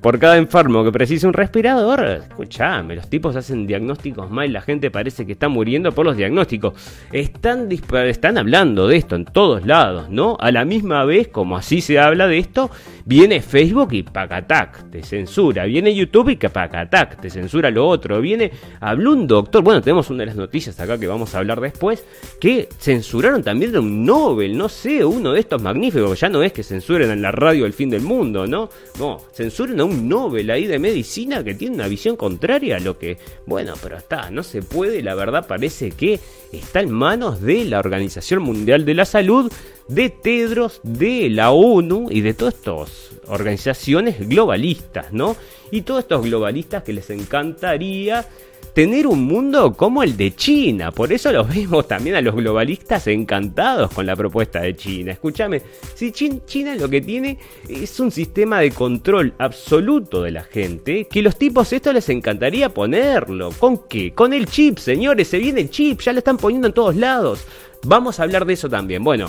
por 0.00 0.18
cada 0.18 0.36
enfermo 0.36 0.84
que 0.84 0.92
precise 0.92 1.26
un 1.26 1.32
respirador, 1.32 2.04
escuchame, 2.04 2.96
los 2.96 3.08
tipos 3.08 3.36
hacen 3.36 3.66
diagnósticos 3.66 4.30
mal, 4.30 4.52
la 4.52 4.60
gente 4.60 4.90
parece 4.90 5.26
que 5.26 5.32
está 5.32 5.48
muriendo 5.48 5.92
por 5.92 6.06
los 6.06 6.16
diagnósticos. 6.16 6.74
Están, 7.12 7.68
están 7.70 8.38
hablando 8.38 8.88
de 8.88 8.96
esto 8.96 9.16
en 9.16 9.24
todos 9.24 9.66
lados, 9.66 10.08
¿no? 10.10 10.36
A 10.40 10.50
la 10.50 10.64
misma 10.64 11.04
vez, 11.04 11.28
como 11.28 11.56
así 11.56 11.80
se 11.80 11.98
habla 11.98 12.26
de 12.26 12.38
esto, 12.38 12.70
viene 13.04 13.40
Facebook 13.40 13.92
y 13.92 14.02
pacatac, 14.02 14.90
te 14.90 15.02
censura. 15.02 15.64
Viene 15.64 15.94
YouTube 15.94 16.30
y 16.30 16.36
pacatac, 16.36 17.20
te 17.20 17.30
censura 17.30 17.70
lo 17.70 17.86
otro. 17.86 18.20
Viene, 18.20 18.52
habló 18.80 19.12
un 19.12 19.26
doctor, 19.26 19.62
bueno, 19.62 19.80
tenemos 19.80 20.10
una 20.10 20.20
de 20.20 20.26
las 20.26 20.36
noticias 20.36 20.78
acá 20.78 20.98
que 20.98 21.06
vamos 21.06 21.34
a 21.34 21.38
hablar 21.38 21.60
después, 21.60 22.04
que 22.40 22.68
censuraron 22.78 23.42
también 23.42 23.72
de 23.72 23.78
un 23.78 24.04
Nobel, 24.04 24.56
no 24.56 24.68
sé, 24.68 25.04
uno 25.04 25.32
de 25.32 25.40
estos 25.40 25.60
magníficos, 25.62 26.20
ya 26.20 26.28
no 26.28 26.42
es 26.42 26.52
que 26.52 26.62
censuren 26.62 27.10
en 27.10 27.22
la 27.22 27.32
radio 27.32 27.66
el 27.66 27.72
fin 27.72 27.90
del 27.90 28.02
mundo, 28.02 28.46
¿no? 28.46 28.68
No, 28.98 29.18
censuren 29.32 29.80
a 29.80 29.84
un 29.84 29.87
Nobel 29.88 30.50
ahí 30.50 30.66
de 30.66 30.78
medicina 30.78 31.42
que 31.42 31.54
tiene 31.54 31.74
una 31.74 31.88
visión 31.88 32.16
contraria 32.16 32.76
a 32.76 32.80
lo 32.80 32.98
que, 32.98 33.18
bueno, 33.46 33.74
pero 33.82 33.96
está, 33.96 34.30
no 34.30 34.42
se 34.42 34.62
puede, 34.62 35.02
la 35.02 35.14
verdad 35.14 35.46
parece 35.46 35.90
que 35.90 36.20
está 36.52 36.80
en 36.80 36.90
manos 36.90 37.40
de 37.40 37.64
la 37.64 37.78
Organización 37.78 38.42
Mundial 38.42 38.84
de 38.84 38.94
la 38.94 39.04
Salud, 39.04 39.52
de 39.88 40.10
Tedros, 40.10 40.80
de 40.82 41.30
la 41.30 41.50
ONU 41.50 42.08
y 42.10 42.20
de 42.20 42.34
todas 42.34 42.54
estas 42.54 43.10
organizaciones 43.28 44.28
globalistas, 44.28 45.12
¿no? 45.12 45.36
Y 45.70 45.82
todos 45.82 46.00
estos 46.00 46.22
globalistas 46.22 46.82
que 46.82 46.92
les 46.92 47.10
encantaría 47.10 48.26
tener 48.74 49.06
un 49.06 49.24
mundo 49.24 49.74
como 49.74 50.02
el 50.02 50.16
de 50.16 50.34
China. 50.34 50.92
Por 50.92 51.12
eso 51.12 51.32
los 51.32 51.48
vemos 51.48 51.88
también 51.88 52.16
a 52.16 52.20
los 52.20 52.34
globalistas 52.34 53.06
encantados 53.06 53.92
con 53.92 54.06
la 54.06 54.16
propuesta 54.16 54.60
de 54.60 54.76
China. 54.76 55.12
Escúchame, 55.12 55.62
si 55.94 56.12
China 56.12 56.74
lo 56.76 56.88
que 56.88 57.00
tiene 57.00 57.38
es 57.68 57.98
un 58.00 58.10
sistema 58.10 58.60
de 58.60 58.70
control 58.70 59.34
absoluto 59.38 60.22
de 60.22 60.30
la 60.30 60.44
gente, 60.44 61.06
que 61.06 61.22
los 61.22 61.36
tipos 61.36 61.72
esto 61.72 61.92
les 61.92 62.08
encantaría 62.08 62.68
ponerlo. 62.68 63.50
¿Con 63.58 63.88
qué? 63.88 64.12
Con 64.12 64.32
el 64.32 64.46
chip, 64.46 64.78
señores, 64.78 65.28
se 65.28 65.38
viene 65.38 65.62
el 65.62 65.70
chip, 65.70 66.00
ya 66.00 66.12
lo 66.12 66.18
están 66.18 66.36
poniendo 66.36 66.68
en 66.68 66.74
todos 66.74 66.96
lados. 66.96 67.44
Vamos 67.84 68.18
a 68.18 68.24
hablar 68.24 68.44
de 68.44 68.54
eso 68.54 68.68
también. 68.68 69.04
Bueno, 69.04 69.28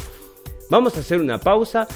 vamos 0.70 0.96
a 0.98 1.00
hacer 1.00 1.20
una 1.20 1.40
pausa. 1.40 1.88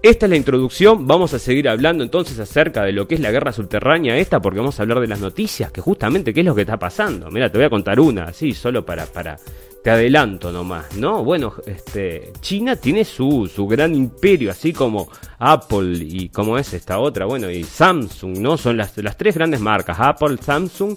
Esta 0.00 0.26
es 0.26 0.30
la 0.30 0.36
introducción, 0.36 1.08
vamos 1.08 1.34
a 1.34 1.40
seguir 1.40 1.68
hablando 1.68 2.04
entonces 2.04 2.38
acerca 2.38 2.84
de 2.84 2.92
lo 2.92 3.08
que 3.08 3.16
es 3.16 3.20
la 3.20 3.32
guerra 3.32 3.52
subterránea 3.52 4.16
esta, 4.16 4.40
porque 4.40 4.60
vamos 4.60 4.78
a 4.78 4.82
hablar 4.82 5.00
de 5.00 5.08
las 5.08 5.18
noticias, 5.18 5.72
que 5.72 5.80
justamente 5.80 6.32
qué 6.32 6.40
es 6.40 6.46
lo 6.46 6.54
que 6.54 6.60
está 6.60 6.78
pasando. 6.78 7.28
Mira, 7.32 7.50
te 7.50 7.58
voy 7.58 7.64
a 7.64 7.70
contar 7.70 7.98
una, 7.98 8.26
así, 8.26 8.52
solo 8.52 8.86
para, 8.86 9.06
para, 9.06 9.36
te 9.82 9.90
adelanto 9.90 10.52
nomás, 10.52 10.96
¿no? 10.96 11.24
Bueno, 11.24 11.54
este, 11.66 12.32
China 12.40 12.76
tiene 12.76 13.04
su, 13.04 13.50
su 13.52 13.66
gran 13.66 13.92
imperio, 13.92 14.52
así 14.52 14.72
como 14.72 15.08
Apple 15.40 15.98
y 16.00 16.28
como 16.28 16.56
es 16.56 16.72
esta 16.74 17.00
otra, 17.00 17.26
bueno, 17.26 17.50
y 17.50 17.64
Samsung, 17.64 18.38
¿no? 18.38 18.56
Son 18.56 18.76
las, 18.76 18.96
las 18.98 19.16
tres 19.16 19.34
grandes 19.34 19.58
marcas, 19.58 19.96
Apple, 19.98 20.36
Samsung 20.40 20.96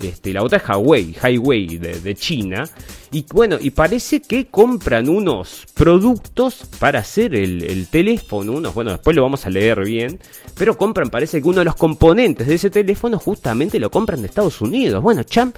este, 0.00 0.32
la 0.32 0.42
otra 0.42 0.58
es 0.58 0.68
Huawei, 0.68 1.14
Highway 1.22 1.78
de, 1.78 2.14
China. 2.14 2.64
Y 3.14 3.26
bueno, 3.30 3.58
y 3.60 3.68
parece 3.70 4.22
que 4.22 4.46
compran 4.46 5.10
unos 5.10 5.66
productos 5.74 6.62
para 6.78 7.00
hacer 7.00 7.34
el, 7.34 7.86
teléfono, 7.88 8.52
unos, 8.52 8.72
bueno, 8.72 8.92
después 8.92 9.14
lo 9.14 9.22
vamos 9.22 9.44
a 9.44 9.50
leer 9.50 9.84
bien, 9.84 10.18
pero 10.56 10.78
compran, 10.78 11.10
parece 11.10 11.42
que 11.42 11.48
uno 11.48 11.58
de 11.58 11.66
los 11.66 11.76
componentes 11.76 12.46
de 12.46 12.54
ese 12.54 12.70
teléfono 12.70 13.18
justamente 13.18 13.78
lo 13.78 13.90
compran 13.90 14.22
de 14.22 14.28
Estados 14.28 14.62
Unidos. 14.62 15.02
Bueno, 15.02 15.24
Trump, 15.24 15.54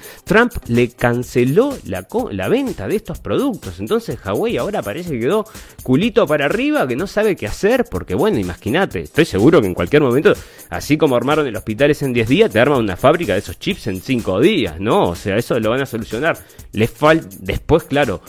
le 0.66 0.88
canceló 0.90 1.78
la, 1.86 2.04
la 2.32 2.48
venta 2.48 2.88
de 2.88 2.96
estos 2.96 3.20
productos, 3.20 3.78
entonces 3.78 4.18
Huawei 4.24 4.56
ahora 4.56 4.82
parece 4.82 5.12
que 5.12 5.20
quedó 5.20 5.44
culito 5.84 6.26
para 6.26 6.46
arriba, 6.46 6.88
que 6.88 6.96
no 6.96 7.06
sabe 7.06 7.36
qué 7.36 7.46
hacer, 7.46 7.84
porque 7.88 8.16
bueno, 8.16 8.40
imagínate, 8.40 9.02
estoy 9.02 9.26
seguro 9.26 9.60
que 9.60 9.68
en 9.68 9.74
cualquier 9.74 10.02
momento, 10.02 10.32
así 10.70 10.96
como 10.96 11.14
armaron 11.14 11.46
el 11.46 11.54
hospital 11.54 11.96
en 12.00 12.12
10 12.12 12.28
días, 12.28 12.50
te 12.50 12.58
arman 12.58 12.80
una 12.80 12.96
fábrica 12.96 13.34
de 13.34 13.38
esos 13.38 13.60
chips 13.60 13.86
en 13.86 14.00
5 14.00 14.40
días, 14.40 14.80
¿no? 14.80 15.10
O 15.10 15.14
sea, 15.14 15.36
eso 15.36 15.60
lo 15.60 15.70
van 15.70 15.82
a 15.82 15.86
solucionar. 15.86 16.36
Les 16.72 16.90
falta, 16.90 17.28
después, 17.44 17.84
claro, 17.84 18.20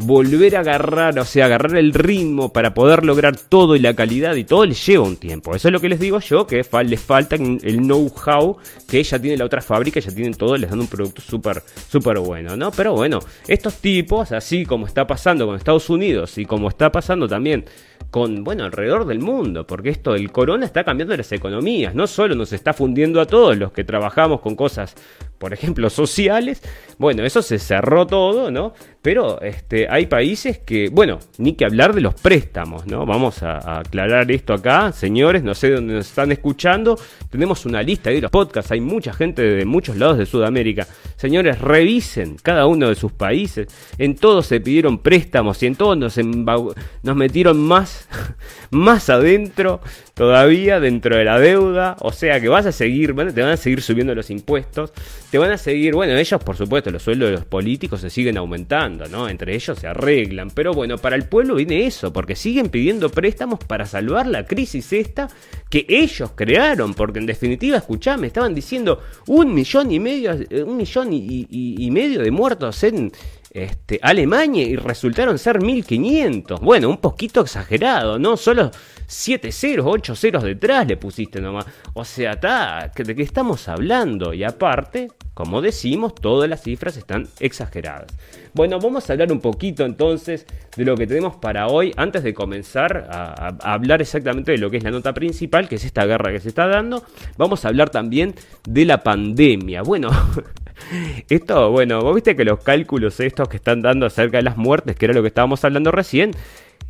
volver 0.00 0.56
a 0.56 0.60
agarrar, 0.60 1.18
o 1.18 1.24
sea, 1.24 1.46
agarrar 1.46 1.76
el 1.76 1.92
ritmo 1.92 2.52
para 2.52 2.72
poder 2.72 3.04
lograr 3.04 3.36
todo 3.36 3.76
y 3.76 3.80
la 3.80 3.94
calidad 3.94 4.34
y 4.34 4.44
todo 4.44 4.64
les 4.64 4.84
lleva 4.86 5.04
un 5.04 5.16
tiempo. 5.16 5.54
Eso 5.54 5.68
es 5.68 5.72
lo 5.72 5.80
que 5.80 5.88
les 5.88 6.00
digo 6.00 6.20
yo, 6.20 6.46
que 6.46 6.64
les 6.84 7.00
falta 7.00 7.36
el 7.36 7.76
know-how 7.78 8.56
que 8.88 9.02
ya 9.02 9.18
tiene 9.18 9.36
la 9.36 9.44
otra 9.44 9.60
fábrica, 9.60 10.00
ya 10.00 10.10
tienen 10.10 10.34
todo, 10.34 10.56
les 10.56 10.70
dan 10.70 10.80
un 10.80 10.86
producto 10.86 11.20
súper, 11.20 11.62
súper 11.88 12.18
bueno, 12.18 12.56
¿no? 12.56 12.70
Pero 12.70 12.94
bueno, 12.94 13.20
estos 13.46 13.76
tipos, 13.76 14.32
así 14.32 14.64
como 14.64 14.86
está 14.86 15.06
pasando 15.06 15.46
con 15.46 15.56
Estados 15.56 15.90
Unidos 15.90 16.38
y 16.38 16.46
como 16.46 16.68
está 16.68 16.90
pasando 16.90 17.28
también 17.28 17.64
con, 18.10 18.42
bueno, 18.44 18.64
alrededor 18.64 19.06
del 19.06 19.20
mundo, 19.20 19.66
porque 19.66 19.90
esto, 19.90 20.14
el 20.14 20.32
corona 20.32 20.66
está 20.66 20.84
cambiando 20.84 21.16
las 21.16 21.30
economías, 21.32 21.94
no 21.94 22.06
solo 22.06 22.34
nos 22.34 22.52
está 22.52 22.72
fundiendo 22.72 23.20
a 23.20 23.26
todos 23.26 23.56
los 23.56 23.72
que 23.72 23.84
trabajamos 23.84 24.40
con 24.40 24.56
cosas, 24.56 24.94
por 25.38 25.52
ejemplo, 25.52 25.88
sociales, 25.90 26.62
bueno, 26.98 27.24
eso 27.24 27.40
se 27.42 27.58
cerró 27.58 28.06
todo, 28.06 28.50
¿no? 28.50 28.74
Pero 29.02 29.40
este, 29.40 29.88
hay 29.88 30.06
países 30.06 30.58
que, 30.58 30.90
bueno, 30.90 31.20
ni 31.38 31.54
que 31.54 31.64
hablar 31.64 31.94
de 31.94 32.02
los 32.02 32.14
préstamos, 32.14 32.86
¿no? 32.86 33.06
Vamos 33.06 33.42
a, 33.42 33.80
aclarar 33.80 34.30
esto 34.30 34.52
acá, 34.52 34.92
señores, 34.92 35.42
no 35.42 35.54
sé 35.54 35.70
dónde 35.70 35.94
nos 35.94 36.06
están 36.06 36.32
escuchando, 36.32 36.98
tenemos 37.30 37.64
una 37.64 37.82
lista 37.82 38.10
de 38.10 38.20
los 38.20 38.30
podcasts, 38.30 38.72
hay 38.72 38.80
mucha 38.80 39.14
gente 39.14 39.40
de 39.40 39.64
muchos 39.64 39.96
lados 39.96 40.18
de 40.18 40.26
Sudamérica. 40.26 40.86
Señores, 41.16 41.60
revisen 41.60 42.36
cada 42.42 42.66
uno 42.66 42.90
de 42.90 42.94
sus 42.94 43.12
países, 43.12 43.68
en 43.96 44.16
todos 44.16 44.46
se 44.46 44.60
pidieron 44.60 44.98
préstamos 44.98 45.62
y 45.62 45.66
en 45.66 45.76
todos 45.76 45.96
nos, 45.96 46.18
nos 46.18 47.16
metieron 47.16 47.58
más, 47.58 48.06
más 48.70 49.08
adentro 49.08 49.80
todavía 50.20 50.80
dentro 50.80 51.16
de 51.16 51.24
la 51.24 51.38
deuda, 51.38 51.96
o 52.00 52.12
sea 52.12 52.42
que 52.42 52.48
vas 52.50 52.66
a 52.66 52.72
seguir, 52.72 53.14
te 53.14 53.40
van 53.40 53.52
a 53.52 53.56
seguir 53.56 53.80
subiendo 53.80 54.14
los 54.14 54.28
impuestos, 54.28 54.92
te 55.30 55.38
van 55.38 55.50
a 55.50 55.56
seguir, 55.56 55.94
bueno, 55.94 56.14
ellos 56.14 56.44
por 56.44 56.58
supuesto, 56.58 56.90
los 56.90 57.02
sueldos 57.02 57.30
de 57.30 57.36
los 57.36 57.46
políticos 57.46 58.02
se 58.02 58.10
siguen 58.10 58.36
aumentando, 58.36 58.89
Entre 59.28 59.54
ellos 59.54 59.78
se 59.78 59.86
arreglan, 59.86 60.50
pero 60.50 60.72
bueno, 60.72 60.98
para 60.98 61.16
el 61.16 61.24
pueblo 61.24 61.54
viene 61.54 61.86
eso, 61.86 62.12
porque 62.12 62.34
siguen 62.34 62.68
pidiendo 62.68 63.08
préstamos 63.10 63.60
para 63.60 63.86
salvar 63.86 64.26
la 64.26 64.44
crisis 64.44 64.92
esta 64.92 65.28
que 65.68 65.86
ellos 65.88 66.32
crearon, 66.34 66.94
porque 66.94 67.18
en 67.18 67.26
definitiva, 67.26 67.76
escuchame, 67.76 68.26
estaban 68.26 68.54
diciendo 68.54 69.00
un 69.28 69.54
millón 69.54 69.90
y 69.92 70.00
medio, 70.00 70.32
eh, 70.32 70.62
un 70.62 70.76
millón 70.76 71.10
y 71.12 71.90
medio 71.90 72.22
de 72.22 72.30
muertos 72.30 72.82
en 72.82 73.12
este, 73.50 73.98
Alemania 74.02 74.62
y 74.62 74.76
resultaron 74.76 75.38
ser 75.38 75.60
1500. 75.60 76.60
Bueno, 76.60 76.88
un 76.88 76.98
poquito 76.98 77.40
exagerado, 77.40 78.18
¿no? 78.18 78.36
Solo 78.36 78.70
7 79.06 79.50
ceros, 79.50 79.86
8 79.88 80.14
ceros 80.14 80.44
detrás 80.44 80.86
le 80.86 80.96
pusiste 80.96 81.40
nomás. 81.40 81.66
O 81.94 82.04
sea, 82.04 82.36
¿de 82.36 83.14
qué 83.14 83.22
estamos 83.22 83.68
hablando? 83.68 84.32
Y 84.32 84.44
aparte, 84.44 85.08
como 85.34 85.60
decimos, 85.60 86.14
todas 86.14 86.48
las 86.48 86.62
cifras 86.62 86.96
están 86.96 87.28
exageradas. 87.40 88.12
Bueno, 88.52 88.78
vamos 88.80 89.08
a 89.08 89.12
hablar 89.12 89.32
un 89.32 89.40
poquito 89.40 89.84
entonces 89.84 90.46
de 90.76 90.84
lo 90.84 90.96
que 90.96 91.06
tenemos 91.06 91.36
para 91.36 91.68
hoy 91.68 91.92
antes 91.96 92.22
de 92.22 92.34
comenzar 92.34 93.08
a, 93.10 93.56
hablar 93.62 94.00
exactamente 94.00 94.52
de 94.52 94.58
lo 94.58 94.70
que 94.70 94.78
es 94.78 94.84
la 94.84 94.90
nota 94.90 95.12
principal, 95.14 95.68
que 95.68 95.76
es 95.76 95.84
esta 95.84 96.04
guerra 96.04 96.32
que 96.32 96.40
se 96.40 96.48
está 96.48 96.66
dando. 96.66 97.04
Vamos 97.36 97.64
a 97.64 97.68
hablar 97.68 97.90
también 97.90 98.34
de 98.66 98.84
la 98.84 99.02
pandemia. 99.02 99.82
Bueno, 99.82 100.10
Esto, 101.28 101.70
bueno, 101.70 102.00
vos 102.00 102.14
viste 102.14 102.34
que 102.34 102.44
los 102.44 102.60
cálculos 102.60 103.20
estos 103.20 103.48
que 103.48 103.56
están 103.56 103.82
dando 103.82 104.06
acerca 104.06 104.38
de 104.38 104.42
las 104.42 104.56
muertes, 104.56 104.96
que 104.96 105.06
era 105.06 105.14
lo 105.14 105.22
que 105.22 105.28
estábamos 105.28 105.64
hablando 105.64 105.90
recién, 105.90 106.32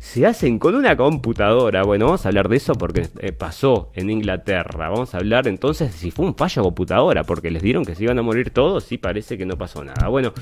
se 0.01 0.25
hacen 0.25 0.57
con 0.57 0.73
una 0.73 0.97
computadora. 0.97 1.83
Bueno, 1.83 2.05
vamos 2.05 2.25
a 2.25 2.29
hablar 2.29 2.49
de 2.49 2.57
eso 2.57 2.73
porque 2.73 3.07
eh, 3.19 3.31
pasó 3.33 3.91
en 3.93 4.09
Inglaterra. 4.09 4.89
Vamos 4.89 5.13
a 5.13 5.19
hablar 5.19 5.47
entonces 5.47 5.93
si 5.93 6.09
fue 6.09 6.25
un 6.25 6.35
fallo 6.35 6.63
de 6.63 6.65
computadora, 6.65 7.23
porque 7.23 7.51
les 7.51 7.61
dieron 7.61 7.85
que 7.85 7.93
se 7.93 8.05
iban 8.05 8.17
a 8.17 8.23
morir 8.23 8.49
todos 8.49 8.91
y 8.91 8.97
parece 8.97 9.37
que 9.37 9.45
no 9.45 9.59
pasó 9.59 9.83
nada. 9.83 10.07
Bueno, 10.07 10.33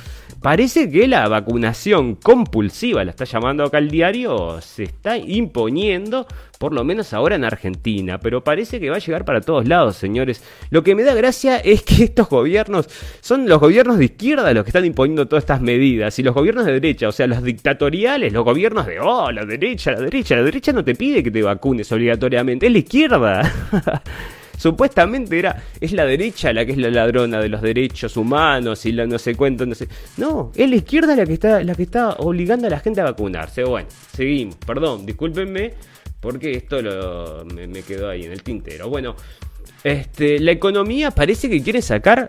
parece 0.42 0.90
que 0.90 1.10
la 1.10 1.28
vacunación 1.28 2.16
compulsiva, 2.16 3.04
la 3.04 3.12
está 3.12 3.26
llamando 3.26 3.66
acá 3.66 3.80
el 3.80 3.92
diario, 3.92 4.62
se 4.62 4.84
está 4.84 5.18
imponiendo 5.18 6.26
por 6.60 6.74
lo 6.74 6.84
menos 6.84 7.14
ahora 7.14 7.38
en 7.38 7.46
Argentina, 7.46 8.20
pero 8.20 8.44
parece 8.44 8.82
que 8.82 8.90
va 8.90 8.98
a 8.98 9.00
llegar 9.00 9.24
para 9.24 9.40
todos 9.40 9.66
lados, 9.66 9.96
señores. 9.96 10.44
Lo 10.70 10.84
que 10.84 10.94
me 10.94 11.04
da 11.04 11.16
gracia 11.16 11.58
es 11.64 11.84
que 11.84 12.04
estos 12.04 12.30
gobiernos 12.30 12.88
son 13.22 13.48
los 13.48 13.60
gobiernos 13.60 13.98
de 13.98 14.06
izquierda 14.06 14.54
los 14.54 14.66
que 14.66 14.70
están 14.70 14.86
imponiendo 14.86 15.26
todas 15.28 15.44
estas 15.44 15.62
medidas 15.62 16.20
y 16.20 16.24
los 16.24 16.36
gobiernos 16.36 16.66
de 16.66 16.74
derecha, 16.74 17.08
o 17.08 17.12
sea, 17.14 17.28
los 17.28 17.42
dictatoriales, 17.42 18.34
los 18.34 18.44
gobiernos 18.44 18.86
de, 18.86 19.00
oh, 19.00 19.32
la 19.32 19.46
derecha, 19.46 19.94
la 19.94 20.02
derecha, 20.02 20.36
la 20.36 20.44
derecha 20.44 20.74
no 20.74 20.84
te 20.84 20.96
pide 20.96 21.24
que 21.24 21.32
te 21.32 21.42
vacunes 21.42 21.90
obligatoriamente, 21.94 22.68
es 22.68 22.74
la 22.74 22.80
izquierda. 22.80 23.54
supuestamente 24.58 25.40
era 25.40 25.64
es 25.80 25.94
la 25.94 26.04
derecha 26.04 26.52
la 26.52 26.66
que 26.66 26.74
es 26.74 26.78
la 26.78 26.90
ladrona 26.90 27.40
de 27.40 27.48
los 27.48 27.62
derechos 27.62 28.18
humanos 28.18 28.86
y 28.86 28.92
la 28.92 29.08
no 29.08 29.18
sé 29.18 29.36
cuánto 29.36 29.66
no 29.66 29.74
sé 29.74 29.88
no 30.18 30.52
es 30.54 30.70
la 30.70 30.76
izquierda 30.76 31.16
la 31.16 31.26
que 31.26 31.32
está 31.32 31.64
la 31.64 31.74
que 31.74 31.84
está 31.84 32.10
obligando 32.18 32.68
a 32.68 32.70
la 32.70 32.80
gente 32.80 33.00
a 33.00 33.06
vacunarse 33.06 33.64
bueno 33.64 33.88
seguimos 34.14 34.58
perdón 34.58 35.06
discúlpenme 35.06 35.76
porque 36.20 36.52
esto 36.52 36.82
lo, 36.82 37.46
me, 37.46 37.84
quedó 37.84 38.10
ahí 38.10 38.24
en 38.24 38.32
el 38.32 38.44
tintero. 38.44 38.90
Bueno, 38.90 39.16
este, 39.84 40.40
la 40.40 40.52
economía 40.52 41.12
parece 41.12 41.50
que 41.50 41.62
quiere 41.62 41.82
sacar 41.82 42.28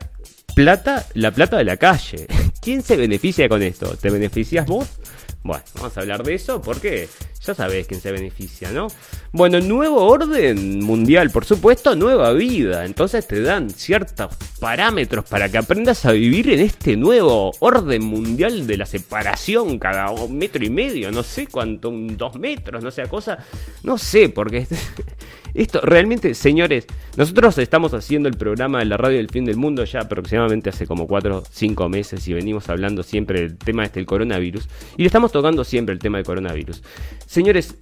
plata, 0.55 1.07
la 1.15 1.31
plata 1.31 1.57
de 1.59 1.65
la 1.65 1.77
calle. 1.77 2.27
¿Quién 2.61 2.83
se 2.83 2.97
beneficia 2.97 3.49
con 3.49 3.63
esto? 3.63 3.97
¿Te 3.97 4.11
beneficias 4.11 4.67
vos? 4.67 4.89
Bueno, 5.43 5.65
vamos 5.77 5.97
a 5.97 6.01
hablar 6.01 6.23
de 6.23 6.35
eso 6.35 6.61
porque 6.61 7.09
ya 7.41 7.55
sabés 7.55 7.87
quién 7.87 8.01
se 8.01 8.13
beneficia, 8.13 8.71
¿no? 8.71 8.89
Bueno, 9.33 9.61
nuevo 9.61 10.07
orden 10.07 10.81
mundial, 10.85 11.31
por 11.31 11.45
supuesto, 11.45 11.97
nueva 11.97 12.33
vida. 12.33 12.85
Entonces 12.85 13.27
te 13.27 13.41
dan 13.41 13.71
ciertos 13.71 14.37
parámetros 14.59 15.25
para 15.25 15.49
que 15.49 15.59
aprendas 15.59 16.05
a 16.05 16.13
vivir 16.13 16.51
en 16.51 16.61
este 16.61 16.97
nuevo 16.97 17.53
orden 17.61 18.05
mundial 18.05 18.67
de 18.67 18.77
la 18.77 18.87
separación 18.87 19.79
cada 19.79 20.11
metro 20.29 20.65
y 20.65 20.71
medio, 20.71 21.11
no 21.11 21.23
sé 21.23 21.47
cuánto, 21.47 21.91
dos 21.91 22.39
metros, 22.39 22.85
no 22.85 22.91
sé, 22.91 23.09
cosa, 23.09 23.39
no 23.83 23.97
sé, 23.97 24.29
porque 24.29 24.67
esto 25.55 25.81
realmente, 25.83 26.35
señores, 26.35 26.87
nosotros 27.17 27.57
estamos 27.59 27.95
haciendo 27.95 28.29
el 28.29 28.37
programa 28.37 28.81
de 28.81 28.85
la 28.85 28.97
radio 28.97 29.17
del 29.17 29.31
fin 29.31 29.45
del 29.45 29.57
mundo 29.57 29.85
ya 29.85 30.01
aproximadamente 30.01 30.71
hace 30.71 30.87
como 30.87 31.07
cuatro 31.07 31.39
o 31.39 31.45
5 31.51 31.89
meses 31.89 32.27
y 32.29 32.35
venimos 32.35 32.69
hablando 32.69 33.03
siempre 33.03 33.41
del 33.41 33.59
tema 33.59 33.85
este 33.85 34.01
del 34.01 34.07
coronavirus 34.07 34.69
y 34.97 35.03
le 35.03 35.07
estamos 35.07 35.33
tocando 35.33 35.65
siempre 35.65 35.93
el 35.93 35.99
tema 35.99 36.19
del 36.19 36.27
coronavirus. 36.27 36.83
Señores, 37.31 37.77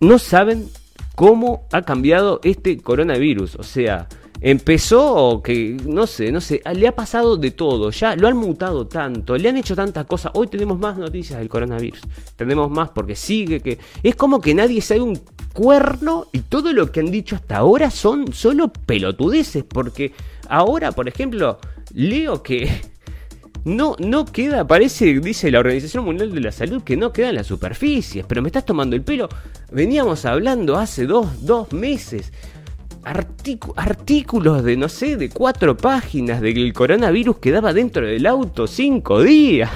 no 0.00 0.18
saben 0.18 0.68
cómo 1.14 1.66
ha 1.72 1.80
cambiado 1.80 2.40
este 2.44 2.76
coronavirus. 2.76 3.56
O 3.56 3.62
sea, 3.62 4.06
empezó 4.42 5.40
que, 5.42 5.78
no 5.86 6.06
sé, 6.06 6.30
no 6.30 6.42
sé, 6.42 6.60
le 6.74 6.88
ha 6.88 6.94
pasado 6.94 7.38
de 7.38 7.52
todo. 7.52 7.88
Ya 7.88 8.14
lo 8.16 8.28
han 8.28 8.36
mutado 8.36 8.86
tanto, 8.86 9.38
le 9.38 9.48
han 9.48 9.56
hecho 9.56 9.74
tantas 9.74 10.04
cosas. 10.04 10.32
Hoy 10.34 10.48
tenemos 10.48 10.78
más 10.78 10.98
noticias 10.98 11.38
del 11.38 11.48
coronavirus. 11.48 12.02
Tenemos 12.36 12.70
más 12.70 12.90
porque 12.90 13.16
sigue 13.16 13.60
que... 13.60 13.78
Es 14.02 14.14
como 14.14 14.42
que 14.42 14.54
nadie 14.54 14.82
sabe 14.82 15.00
un 15.00 15.18
cuerno 15.54 16.26
y 16.30 16.40
todo 16.40 16.74
lo 16.74 16.92
que 16.92 17.00
han 17.00 17.10
dicho 17.10 17.34
hasta 17.34 17.56
ahora 17.56 17.90
son 17.90 18.34
solo 18.34 18.70
pelotudeces. 18.70 19.64
Porque 19.64 20.12
ahora, 20.50 20.92
por 20.92 21.08
ejemplo, 21.08 21.58
leo 21.94 22.42
que 22.42 22.91
no, 23.64 23.94
no 24.00 24.24
queda, 24.24 24.66
parece, 24.66 25.20
dice 25.20 25.50
la 25.50 25.60
Organización 25.60 26.04
Mundial 26.04 26.34
de 26.34 26.40
la 26.40 26.50
Salud, 26.50 26.82
que 26.82 26.96
no 26.96 27.12
queda 27.12 27.28
en 27.28 27.36
las 27.36 27.46
superficies, 27.46 28.24
pero 28.26 28.42
me 28.42 28.48
estás 28.48 28.66
tomando 28.66 28.96
el 28.96 29.02
pelo. 29.02 29.28
Veníamos 29.70 30.24
hablando 30.24 30.76
hace 30.76 31.06
dos, 31.06 31.46
dos 31.46 31.72
meses. 31.72 32.32
artículos 33.04 34.64
de, 34.64 34.76
no 34.76 34.88
sé, 34.88 35.16
de 35.16 35.28
cuatro 35.28 35.76
páginas 35.76 36.40
de 36.40 36.54
que 36.54 36.62
el 36.62 36.72
coronavirus 36.72 37.38
quedaba 37.38 37.72
dentro 37.72 38.04
del 38.04 38.26
auto 38.26 38.66
cinco 38.66 39.22
días. 39.22 39.70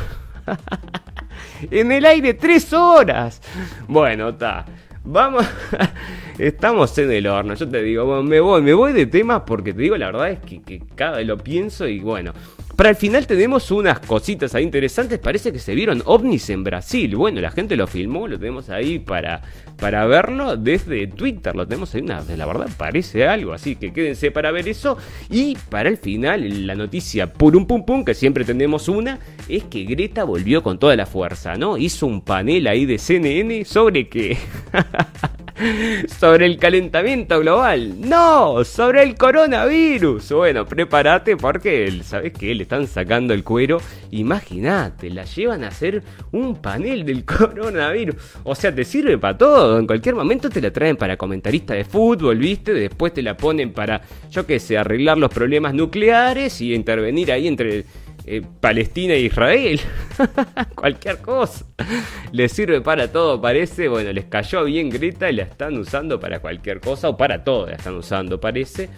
en 1.70 1.92
el 1.92 2.04
aire 2.06 2.34
tres 2.34 2.72
horas. 2.72 3.40
Bueno, 3.86 4.30
está. 4.30 4.66
Vamos, 5.04 5.46
estamos 6.38 6.98
en 6.98 7.12
el 7.12 7.28
horno. 7.28 7.54
Yo 7.54 7.68
te 7.68 7.80
digo, 7.82 8.20
me 8.24 8.40
voy, 8.40 8.62
me 8.62 8.74
voy 8.74 8.92
de 8.92 9.06
temas 9.06 9.42
porque 9.46 9.72
te 9.72 9.82
digo 9.82 9.96
la 9.96 10.06
verdad 10.06 10.30
es 10.30 10.40
que, 10.40 10.60
que 10.60 10.82
cada 10.96 11.18
vez 11.18 11.26
lo 11.28 11.38
pienso 11.38 11.86
y 11.86 12.00
bueno, 12.00 12.32
para 12.76 12.90
el 12.90 12.96
final 12.96 13.26
tenemos 13.26 13.70
unas 13.70 14.00
cositas 14.00 14.54
ahí 14.54 14.62
interesantes. 14.62 15.18
Parece 15.18 15.50
que 15.50 15.58
se 15.58 15.74
vieron 15.74 16.02
ovnis 16.04 16.50
en 16.50 16.62
Brasil. 16.62 17.16
Bueno, 17.16 17.40
la 17.40 17.50
gente 17.50 17.74
lo 17.74 17.86
filmó, 17.86 18.28
lo 18.28 18.38
tenemos 18.38 18.68
ahí 18.68 18.98
para, 18.98 19.40
para 19.78 20.04
verlo 20.04 20.58
desde 20.58 21.06
Twitter. 21.06 21.56
Lo 21.56 21.66
tenemos 21.66 21.94
ahí, 21.94 22.02
una, 22.02 22.22
la 22.36 22.44
verdad 22.44 22.68
parece 22.76 23.26
algo. 23.26 23.54
Así 23.54 23.76
que 23.76 23.94
quédense 23.94 24.30
para 24.30 24.50
ver 24.50 24.68
eso. 24.68 24.98
Y 25.30 25.56
para 25.70 25.88
el 25.88 25.96
final, 25.96 26.66
la 26.66 26.74
noticia 26.74 27.32
purum 27.32 27.66
pum 27.66 27.86
pum, 27.86 28.04
que 28.04 28.14
siempre 28.14 28.44
tenemos 28.44 28.88
una, 28.88 29.20
es 29.48 29.64
que 29.64 29.84
Greta 29.84 30.24
volvió 30.24 30.62
con 30.62 30.78
toda 30.78 30.96
la 30.96 31.06
fuerza, 31.06 31.56
¿no? 31.56 31.78
Hizo 31.78 32.06
un 32.06 32.20
panel 32.20 32.66
ahí 32.66 32.84
de 32.84 32.98
CNN 32.98 33.64
sobre 33.64 34.08
que... 34.08 34.36
sobre 36.18 36.46
el 36.46 36.58
calentamiento 36.58 37.40
global. 37.40 38.00
No, 38.00 38.64
sobre 38.64 39.02
el 39.02 39.14
coronavirus. 39.16 40.32
Bueno, 40.32 40.66
prepárate 40.66 41.36
porque, 41.36 42.00
¿sabes 42.02 42.32
qué? 42.32 42.54
Le 42.54 42.64
están 42.64 42.86
sacando 42.86 43.34
el 43.34 43.44
cuero. 43.44 43.80
Imagínate, 44.10 45.10
la 45.10 45.24
llevan 45.24 45.64
a 45.64 45.68
hacer 45.68 46.02
un 46.32 46.56
panel 46.56 47.04
del 47.04 47.24
coronavirus. 47.24 48.16
O 48.44 48.54
sea, 48.54 48.74
te 48.74 48.84
sirve 48.84 49.18
para 49.18 49.36
todo. 49.36 49.78
En 49.78 49.86
cualquier 49.86 50.14
momento 50.14 50.50
te 50.50 50.60
la 50.60 50.70
traen 50.70 50.96
para 50.96 51.16
comentarista 51.16 51.74
de 51.74 51.84
fútbol, 51.84 52.38
¿viste? 52.38 52.74
Después 52.74 53.12
te 53.12 53.22
la 53.22 53.36
ponen 53.36 53.72
para, 53.72 54.00
yo 54.30 54.46
qué 54.46 54.60
sé, 54.60 54.78
arreglar 54.78 55.18
los 55.18 55.32
problemas 55.32 55.74
nucleares 55.74 56.60
y 56.60 56.74
intervenir 56.74 57.32
ahí 57.32 57.48
entre 57.48 57.84
eh, 58.26 58.42
Palestina 58.60 59.14
e 59.14 59.20
Israel. 59.20 59.80
Cualquier 60.74 61.18
cosa. 61.18 61.64
Les 62.32 62.50
sirve 62.52 62.80
para 62.80 63.10
todo, 63.12 63.40
parece. 63.40 63.88
Bueno, 63.88 64.12
les 64.12 64.24
cayó 64.24 64.64
bien 64.64 64.90
Greta 64.90 65.30
y 65.30 65.34
la 65.34 65.44
están 65.44 65.78
usando 65.78 66.18
para 66.18 66.40
cualquier 66.40 66.80
cosa 66.80 67.08
o 67.10 67.16
para 67.16 67.44
todo 67.44 67.66
la 67.66 67.76
están 67.76 67.94
usando, 67.94 68.40
parece. 68.40 68.88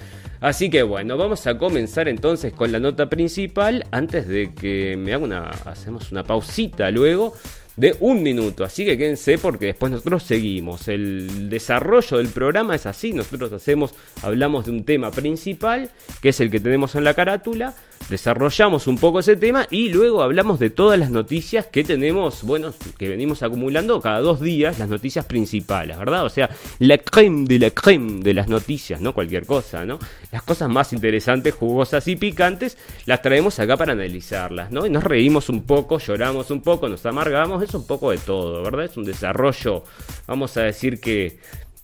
Así 0.41 0.71
que 0.71 0.83
bueno, 0.83 1.17
vamos 1.17 1.47
a 1.47 1.59
comenzar 1.59 2.09
entonces 2.09 2.53
con 2.53 2.73
la 2.73 2.79
nota 2.79 3.11
principal. 3.11 3.85
Antes 3.91 4.27
de 4.29 4.55
que 4.55 4.97
me 4.97 5.13
haga 5.13 5.25
una. 5.25 5.51
Hacemos 5.65 6.11
una 6.11 6.25
pausita 6.25 6.91
luego 6.91 7.35
de 7.77 7.97
un 8.01 8.23
minuto. 8.23 8.65
Así 8.65 8.85
que 8.85 8.97
quédense 8.97 9.39
porque 9.39 9.67
después 9.67 9.93
nosotros 9.93 10.23
seguimos. 10.23 10.89
El 10.89 11.51
desarrollo 11.51 12.17
del 12.17 12.29
programa 12.29 12.75
es 12.75 12.87
así. 12.87 13.13
Nosotros 13.13 13.53
hacemos, 13.53 13.95
hablamos 14.23 14.67
de 14.67 14.73
un 14.73 14.85
tema 14.85 15.11
principal, 15.11 15.91
que 16.21 16.31
es 16.31 16.41
el 16.41 16.51
que 16.51 16.61
tenemos 16.61 16.95
en 16.95 17.05
la 17.05 17.15
carátula. 17.15 17.75
Desarrollamos 18.09 18.87
un 18.87 18.97
poco 18.97 19.21
ese 19.21 19.37
tema 19.37 19.67
y 19.71 19.91
luego 19.91 20.23
hablamos 20.23 20.59
de 20.59 20.71
todas 20.71 20.99
las 20.99 21.11
noticias 21.11 21.67
que 21.67 21.85
tenemos, 21.85 22.43
bueno, 22.43 22.73
que 22.97 23.09
venimos 23.09 23.43
acumulando 23.43 24.01
cada 24.01 24.21
dos 24.21 24.41
días, 24.41 24.79
las 24.79 24.89
noticias 24.89 25.27
principales, 25.27 25.99
¿verdad? 25.99 26.25
O 26.25 26.31
sea, 26.31 26.49
la 26.79 26.97
creme 26.97 27.45
de 27.47 27.59
la 27.59 27.71
creme 27.71 28.23
de 28.23 28.33
las 28.33 28.49
noticias, 28.49 29.01
no 29.01 29.13
cualquier 29.13 29.45
cosa, 29.45 29.85
¿no? 29.85 29.99
Las 30.33 30.43
cosas 30.43 30.71
más 30.71 30.93
interesantes, 30.95 31.55
jugosas 31.55 32.09
y 32.09 32.17
picantes, 32.17 32.79
las 33.05 33.21
traemos 33.21 33.59
acá 33.59 33.77
para 33.77 33.93
analizarlas, 33.93 34.71
¿no? 34.71 34.87
Y 34.87 34.91
nos 34.91 35.05
reímos 35.05 35.51
un 35.51 35.65
poco, 35.65 35.99
lloramos 35.99 36.51
un 36.51 36.63
poco, 36.63 36.89
nos 36.89 37.05
amargamos, 37.05 37.75
un 37.75 37.87
poco 37.87 38.11
de 38.11 38.19
todo, 38.19 38.63
¿verdad? 38.63 38.87
Es 38.87 38.97
un 38.97 39.05
desarrollo, 39.05 39.85
vamos 40.27 40.57
a 40.57 40.63
decir 40.63 40.99
que, 40.99 41.39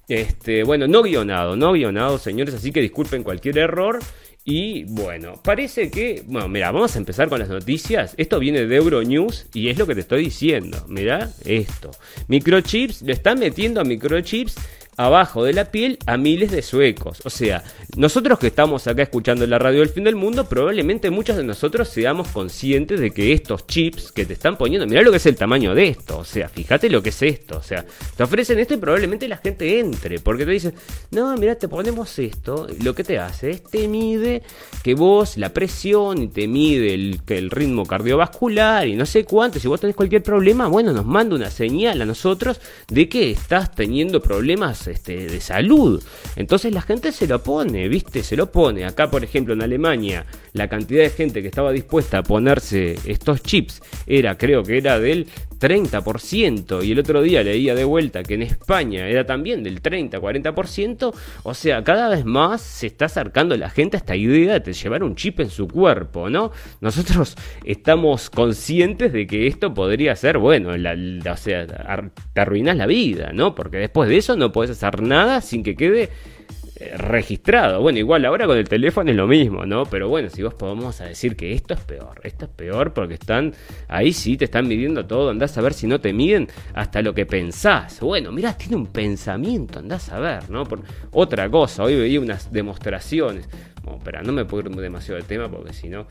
este, 0.09 0.65
bueno, 0.65 0.87
no 0.87 1.03
guionado, 1.03 1.57
no 1.57 1.73
guionado, 1.73 2.19
señores, 2.19 2.55
así 2.55 2.73
que 2.73 2.81
disculpen 2.81 3.23
cualquier 3.23 3.59
error. 3.59 3.99
Y 4.47 4.85
bueno, 4.85 5.41
parece 5.43 5.91
que, 5.91 6.23
bueno, 6.27 6.49
mira, 6.49 6.71
vamos 6.71 6.95
a 6.95 6.99
empezar 6.99 7.31
con 7.31 7.39
las 7.39 7.49
noticias. 7.49 8.15
Esto 8.19 8.39
viene 8.39 8.67
de 8.67 8.77
Euronews 8.77 9.47
y 9.55 9.71
es 9.71 9.79
lo 9.79 9.87
que 9.87 9.95
te 9.95 10.03
estoy 10.03 10.25
diciendo. 10.25 10.85
Mira 10.87 11.31
esto. 11.47 11.91
Microchips, 12.29 13.01
le 13.03 13.15
están 13.15 13.39
metiendo 13.39 13.81
a 13.81 13.85
microchips 13.85 14.57
abajo 14.97 15.45
de 15.45 15.53
la 15.53 15.67
piel 15.67 15.99
a 16.07 16.17
miles 16.17 16.51
de 16.51 16.63
suecos. 16.63 17.21
O 17.25 17.31
sea, 17.31 17.65
nosotros 17.97 18.39
que 18.39 18.49
estamos 18.49 18.87
acá 18.87 19.03
escuchando 19.03 19.47
la 19.47 19.59
radio 19.59 19.81
del 19.81 19.89
fin 19.89 20.05
del 20.05 20.17
mundo, 20.17 20.49
probablemente 20.49 21.11
muchos 21.11 21.37
de 21.37 21.45
nosotros 21.45 21.89
seamos 21.89 22.29
conscientes 22.29 23.01
de 23.01 23.11
que 23.11 23.33
estos 23.33 23.67
chips 23.67 24.13
que 24.13 24.27
te 24.27 24.35
están 24.35 24.57
poniendo, 24.57 24.87
mirá 24.87 25.03
lo 25.03 25.11
que 25.11 25.19
es 25.19 25.27
el 25.27 25.37
tamaño 25.37 25.75
de 25.75 25.89
esto, 25.89 26.19
o 26.19 26.25
sea, 26.25 26.49
fíjate 26.49 26.89
lo 26.91 27.03
que 27.03 27.11
es 27.11 27.23
esto, 27.23 27.59
o 27.59 27.63
sea, 27.63 27.85
te 28.17 28.23
ofrecen 28.23 28.59
esto 28.59 28.75
y 28.75 28.79
probablemente 28.79 29.29
la 29.29 29.37
gente 29.37 29.79
entre, 29.79 30.19
porque 30.19 30.45
te 30.45 30.53
dicen, 30.53 30.75
no, 31.11 31.37
mira, 31.37 31.55
te 31.57 31.69
ponemos 31.69 32.19
esto, 32.19 32.67
lo 32.83 32.95
que 32.95 33.05
te 33.05 33.19
hace 33.19 33.51
es 33.51 33.63
te 33.65 33.89
mide 33.89 34.43
que 34.83 34.95
vos 34.95 35.37
la 35.37 35.51
presión 35.51 36.23
y 36.23 36.29
te 36.29 36.47
mide 36.47 36.95
el, 36.95 37.21
el 37.29 37.51
ritmo 37.51 37.87
cardiovascular 37.87 38.87
y 38.87 38.97
no 38.97 39.07
sé 39.07 39.25
cuánto, 39.25 39.59
si 39.59 39.69
vos 39.69 39.81
tenés 39.81 39.97
cualquier 39.97 40.23
problema, 40.23 40.69
bueno, 40.69 40.93
nos 40.93 41.07
manda 41.07 41.37
una 41.37 41.51
señal 41.51 42.01
a 42.03 42.07
nosotros 42.07 42.61
de 42.89 43.09
que 43.09 43.31
estás 43.31 43.75
teniendo 43.75 44.21
problemas 44.21 44.84
este, 44.89 45.27
de 45.27 45.41
salud. 45.41 46.03
Entonces 46.37 46.73
la 46.73 46.83
gente 46.83 47.13
se 47.13 47.27
lo 47.27 47.43
pone, 47.43 47.89
¿viste? 47.89 48.23
Se 48.23 48.37
lo 48.37 48.51
pone. 48.51 48.85
Acá, 48.85 49.11
por 49.11 49.25
ejemplo, 49.25 49.55
en 49.55 49.63
Alemania, 49.63 50.27
la 50.53 50.69
cantidad 50.69 51.03
de 51.03 51.11
gente 51.11 51.43
que 51.43 51.49
estaba 51.49 51.73
dispuesta 51.73 52.19
a 52.19 52.23
ponerse 52.23 52.99
estos 53.05 53.43
chips 53.43 53.83
era, 54.07 54.37
creo 54.37 54.63
que 54.63 54.79
era 54.79 54.99
del 54.99 55.27
30%. 55.65 56.85
Y 56.85 56.93
el 56.93 56.99
otro 56.99 57.23
día 57.23 57.43
leía 57.43 57.75
de 57.75 57.85
vuelta 57.85 58.23
que 58.23 58.35
en 58.35 58.43
España 58.43 59.09
era 59.09 59.25
también 59.25 59.63
del 59.63 59.81
30-40%. 59.81 61.15
O 61.43 61.55
sea, 61.55 61.83
cada 61.83 62.11
vez 62.11 62.27
más 62.27 62.61
se 62.61 62.87
está 62.87 63.07
acercando 63.07 63.57
la 63.57 63.71
gente 63.71 63.97
a 63.97 64.01
esta 64.01 64.15
idea 64.15 64.59
de 64.59 64.73
llevar 64.75 65.03
un 65.03 65.17
chip 65.17 65.41
en 65.41 65.49
su 65.49 65.67
cuerpo, 65.67 66.29
¿no? 66.29 66.53
Nosotros 66.83 67.37
estamos 67.65 68.29
conscientes 68.29 69.11
de 69.15 69.27
que 69.27 69.47
esto 69.47 69.73
podría 69.73 70.15
ser, 70.17 70.37
bueno, 70.37 70.71
o 70.73 71.37
sea, 71.39 71.67
te 71.67 72.41
arruinas 72.41 72.77
la 72.77 72.87
vida, 72.87 73.33
¿no? 73.33 73.55
Porque 73.55 73.79
después 73.79 74.11
de 74.11 74.19
eso 74.19 74.37
no 74.37 74.53
puedes 74.53 74.71
hacer 74.73 75.01
nada 75.01 75.41
sin 75.41 75.63
que 75.63 75.77
quede 75.77 76.11
registrado. 76.97 77.81
Bueno, 77.81 77.99
igual 77.99 78.25
ahora 78.25 78.47
con 78.47 78.59
el 78.59 78.69
teléfono 78.69 79.11
es 79.11 79.17
lo 79.17 79.27
mismo, 79.27 79.65
¿no? 79.65 79.85
Pero 79.87 80.09
bueno, 80.09 80.29
si 80.29 80.43
vos 80.43 80.55
podemos 80.55 80.99
decir 80.99 81.37
que 81.37 81.53
esto 81.53 81.75
es 81.75 81.81
peor, 81.81 82.21
esto 82.25 82.47
es 82.47 82.51
peor 82.51 82.93
porque 82.93 83.15
están 83.15 83.55
ahí 83.89 84.13
sí 84.13 84.37
te 84.37 84.47
están 84.47 84.67
midiendo 84.67 85.07
todo, 85.07 85.31
andás 85.31 85.57
a 85.57 85.61
ver 85.61 85.73
si 85.73 85.87
no 85.87 86.01
te 86.01 86.13
miden 86.13 86.49
hasta 86.75 87.03
lo 87.03 87.15
que 87.15 87.27
pensás. 87.27 88.01
Bueno, 88.01 88.33
mirá, 88.33 88.57
tiene 88.57 88.77
un 88.77 88.89
pensamiento, 88.89 89.79
andás 89.79 90.11
a 90.11 90.19
ver, 90.19 90.51
¿no? 90.51 90.65
Por 90.65 90.83
otra 91.13 91.49
cosa, 91.49 91.85
hoy 91.85 91.97
veía 91.97 92.21
unas 92.21 92.53
demostraciones. 92.53 93.49
Bueno, 93.83 93.99
espera, 93.99 94.23
no 94.23 94.33
me 94.33 94.45
puedo 94.45 94.69
ir 94.69 94.77
demasiado 94.77 95.21
de 95.21 95.27
tema 95.27 95.49
porque 95.49 95.73
si 95.73 95.89
no 95.89 96.07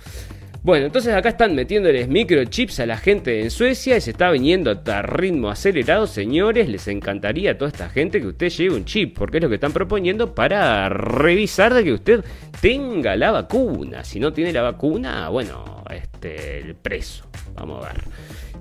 bueno, 0.63 0.85
entonces 0.85 1.13
acá 1.13 1.27
están 1.27 1.55
metiéndoles 1.55 2.07
microchips 2.07 2.79
a 2.79 2.85
la 2.85 2.95
gente 2.95 3.41
en 3.41 3.51
Suecia 3.51 3.97
y 3.97 4.01
se 4.01 4.11
está 4.11 4.31
viniendo 4.31 4.71
a 4.71 5.01
ritmo 5.01 5.49
acelerado. 5.49 6.07
Señores, 6.07 6.69
les 6.69 6.87
encantaría 6.87 7.51
a 7.51 7.57
toda 7.57 7.69
esta 7.69 7.89
gente 7.89 8.21
que 8.21 8.27
usted 8.27 8.47
lleve 8.47 8.75
un 8.75 8.85
chip, 8.85 9.17
porque 9.17 9.37
es 9.37 9.43
lo 9.43 9.49
que 9.49 9.55
están 9.55 9.73
proponiendo 9.73 10.33
para 10.33 10.87
revisar 10.87 11.73
de 11.73 11.83
que 11.83 11.91
usted 11.91 12.23
tenga 12.61 13.17
la 13.17 13.31
vacuna. 13.31 14.05
Si 14.05 14.21
no 14.21 14.31
tiene 14.31 14.53
la 14.53 14.61
vacuna, 14.61 15.27
bueno, 15.27 15.83
este, 15.91 16.59
el 16.59 16.75
preso. 16.75 17.25
Vamos 17.55 17.85
a 17.85 17.89
ver. 17.89 18.03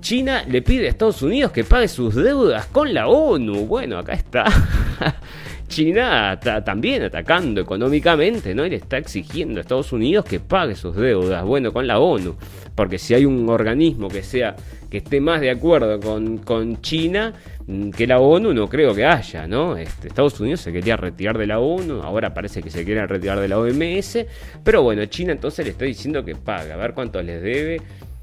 China 0.01 0.43
le 0.45 0.61
pide 0.61 0.87
a 0.87 0.89
Estados 0.89 1.21
Unidos 1.21 1.53
que 1.53 1.63
pague 1.63 1.87
sus 1.87 2.13
deudas 2.13 2.65
con 2.65 2.93
la 2.93 3.07
ONU. 3.07 3.65
Bueno, 3.65 3.97
acá 3.97 4.11
está. 4.11 4.43
China 5.73 6.33
está 6.33 6.63
también 6.63 7.01
atacando 7.01 7.59
económicamente, 7.59 8.53
¿no? 8.53 8.63
Y 8.63 8.69
le 8.69 8.75
está 8.75 8.99
exigiendo 8.99 9.59
a 9.59 9.61
Estados 9.61 9.91
Unidos 9.91 10.23
que 10.23 10.39
pague 10.39 10.75
sus 10.75 10.95
deudas, 10.95 11.43
bueno, 11.43 11.73
con 11.73 11.87
la 11.87 11.97
ONU, 11.97 12.35
porque 12.75 12.99
si 12.99 13.15
hay 13.15 13.25
un 13.25 13.49
organismo 13.49 14.07
que 14.07 14.21
sea 14.21 14.55
que 14.91 14.97
esté 14.97 15.19
más 15.19 15.41
de 15.41 15.49
acuerdo 15.49 15.99
con, 15.99 16.37
con 16.37 16.79
China 16.81 17.33
mm, 17.65 17.89
que 17.89 18.05
la 18.05 18.19
ONU, 18.19 18.53
no 18.53 18.69
creo 18.69 18.93
que 18.93 19.03
haya, 19.03 19.47
¿no? 19.47 19.75
Este, 19.75 20.09
Estados 20.09 20.39
Unidos 20.39 20.61
se 20.61 20.71
quería 20.71 20.95
retirar 20.95 21.39
de 21.39 21.47
la 21.47 21.59
ONU, 21.59 22.03
ahora 22.03 22.35
parece 22.35 22.61
que 22.61 22.69
se 22.69 22.85
quiere 22.85 23.07
retirar 23.07 23.39
de 23.39 23.47
la 23.47 23.57
OMS, 23.57 24.27
pero 24.63 24.83
bueno, 24.83 25.03
China 25.07 25.31
entonces 25.31 25.65
le 25.65 25.71
está 25.71 25.85
diciendo 25.85 26.23
que 26.23 26.35
pague, 26.35 26.71
a 26.71 26.77
ver 26.77 26.93
cuánto 26.93 27.19
les 27.23 27.41
debe, 27.41 27.81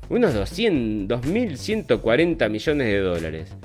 unos 0.09 0.33
200, 0.35 1.21
2.140 1.21 2.49
millones 2.49 2.87
de 2.87 2.99
dólares. 3.01 3.57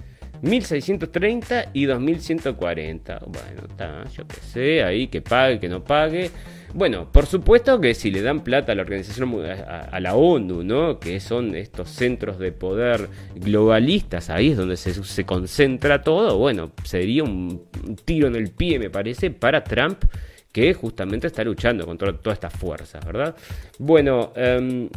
1630 0.41 1.69
y 1.73 1.85
2140. 1.85 3.19
Bueno, 3.25 3.61
está, 3.69 4.03
yo 4.09 4.27
qué 4.27 4.35
sé, 4.41 4.83
ahí 4.83 5.07
que 5.07 5.21
pague, 5.21 5.59
que 5.59 5.69
no 5.69 5.83
pague. 5.83 6.31
Bueno, 6.75 7.09
por 7.09 7.25
supuesto 7.25 7.79
que 7.79 7.93
si 7.93 8.11
le 8.11 8.21
dan 8.21 8.43
plata 8.43 8.73
a 8.73 8.75
la 8.75 8.81
organización, 8.81 9.33
a, 9.45 9.97
la 10.01 10.15
ONU, 10.15 10.61
¿no? 10.61 10.99
Que 10.99 11.21
son 11.21 11.55
estos 11.55 11.89
centros 11.89 12.37
de 12.37 12.51
poder 12.51 13.07
globalistas, 13.33 14.29
ahí 14.29 14.51
es 14.51 14.57
donde 14.57 14.75
se, 14.75 14.93
se 14.93 15.25
concentra 15.25 16.01
todo. 16.01 16.37
Bueno, 16.37 16.71
sería 16.83 17.23
un, 17.23 17.63
tiro 18.03 18.27
en 18.27 18.35
el 18.35 18.51
pie, 18.51 18.77
me 18.77 18.89
parece, 18.89 19.31
para 19.31 19.63
Trump, 19.63 20.03
que 20.51 20.73
justamente 20.73 21.27
está 21.27 21.45
luchando 21.45 21.85
contra 21.85 22.11
todas 22.11 22.35
estas 22.35 22.53
fuerzas, 22.53 23.05
¿verdad? 23.05 23.37
Bueno, 23.79 24.33
um, 24.35 24.89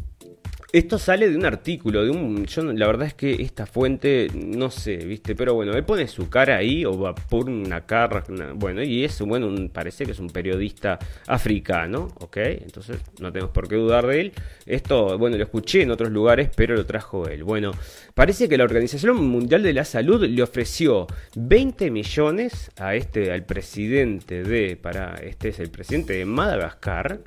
Esto 0.70 0.98
sale 0.98 1.30
de 1.30 1.36
un 1.38 1.46
artículo, 1.46 2.04
de 2.04 2.10
un. 2.10 2.44
La 2.78 2.86
verdad 2.86 3.06
es 3.06 3.14
que 3.14 3.40
esta 3.40 3.64
fuente, 3.64 4.28
no 4.34 4.70
sé, 4.70 4.96
viste, 4.98 5.34
pero 5.34 5.54
bueno, 5.54 5.72
él 5.72 5.82
pone 5.82 6.06
su 6.06 6.28
cara 6.28 6.58
ahí 6.58 6.84
o 6.84 6.98
va 7.00 7.14
por 7.14 7.48
una 7.48 7.86
cara. 7.86 8.22
bueno, 8.54 8.82
y 8.82 9.02
es, 9.02 9.18
bueno, 9.22 9.48
parece 9.72 10.04
que 10.04 10.12
es 10.12 10.18
un 10.18 10.28
periodista 10.28 10.98
africano, 11.26 12.08
¿ok? 12.20 12.36
Entonces 12.36 12.98
no 13.18 13.32
tenemos 13.32 13.50
por 13.50 13.66
qué 13.66 13.76
dudar 13.76 14.06
de 14.06 14.20
él. 14.20 14.32
Esto, 14.66 15.16
bueno, 15.16 15.38
lo 15.38 15.44
escuché 15.44 15.80
en 15.80 15.90
otros 15.90 16.10
lugares, 16.10 16.50
pero 16.54 16.74
lo 16.74 16.84
trajo 16.84 17.26
él. 17.26 17.44
Bueno, 17.44 17.72
parece 18.12 18.46
que 18.46 18.58
la 18.58 18.64
Organización 18.64 19.26
Mundial 19.26 19.62
de 19.62 19.72
la 19.72 19.86
Salud 19.86 20.22
le 20.22 20.42
ofreció 20.42 21.06
20 21.34 21.90
millones 21.90 22.70
a 22.76 22.94
este, 22.94 23.32
al 23.32 23.46
presidente 23.46 24.42
de. 24.42 24.76
Para, 24.76 25.14
este 25.14 25.48
es 25.48 25.60
el 25.60 25.70
presidente 25.70 26.12
de 26.12 26.26
Madagascar 26.26 27.20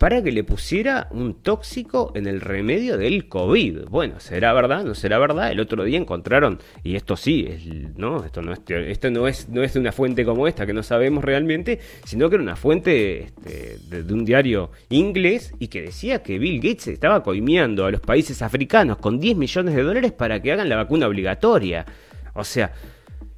para 0.00 0.22
que 0.22 0.32
le 0.32 0.44
pusiera 0.44 1.08
un 1.10 1.42
tóxico 1.42 2.10
en 2.14 2.26
el 2.26 2.40
remedio 2.40 2.96
del 2.96 3.28
COVID. 3.28 3.84
Bueno, 3.90 4.18
¿será 4.18 4.54
verdad? 4.54 4.82
¿No 4.82 4.94
será 4.94 5.18
verdad? 5.18 5.52
El 5.52 5.60
otro 5.60 5.84
día 5.84 5.98
encontraron, 5.98 6.58
y 6.82 6.96
esto 6.96 7.18
sí, 7.18 7.46
es, 7.46 7.66
no, 7.98 8.24
esto 8.24 8.40
no 8.40 8.54
es, 8.54 8.60
esto 8.66 9.10
no 9.10 9.28
es, 9.28 9.50
no 9.50 9.62
es 9.62 9.74
de 9.74 9.80
una 9.80 9.92
fuente 9.92 10.24
como 10.24 10.48
esta 10.48 10.64
que 10.64 10.72
no 10.72 10.82
sabemos 10.82 11.22
realmente, 11.22 11.80
sino 12.06 12.30
que 12.30 12.36
era 12.36 12.42
una 12.42 12.56
fuente 12.56 13.24
este, 13.24 13.76
de, 14.02 14.14
un 14.14 14.24
diario 14.24 14.70
inglés 14.88 15.52
y 15.58 15.68
que 15.68 15.82
decía 15.82 16.22
que 16.22 16.38
Bill 16.38 16.62
Gates 16.62 16.88
estaba 16.88 17.22
coimeando 17.22 17.84
a 17.84 17.90
los 17.90 18.00
países 18.00 18.40
africanos 18.40 18.96
con 18.96 19.20
10 19.20 19.36
millones 19.36 19.74
de 19.74 19.82
dólares 19.82 20.12
para 20.12 20.40
que 20.40 20.50
hagan 20.50 20.70
la 20.70 20.76
vacuna 20.76 21.08
obligatoria. 21.08 21.84
O 22.32 22.44
sea, 22.44 22.72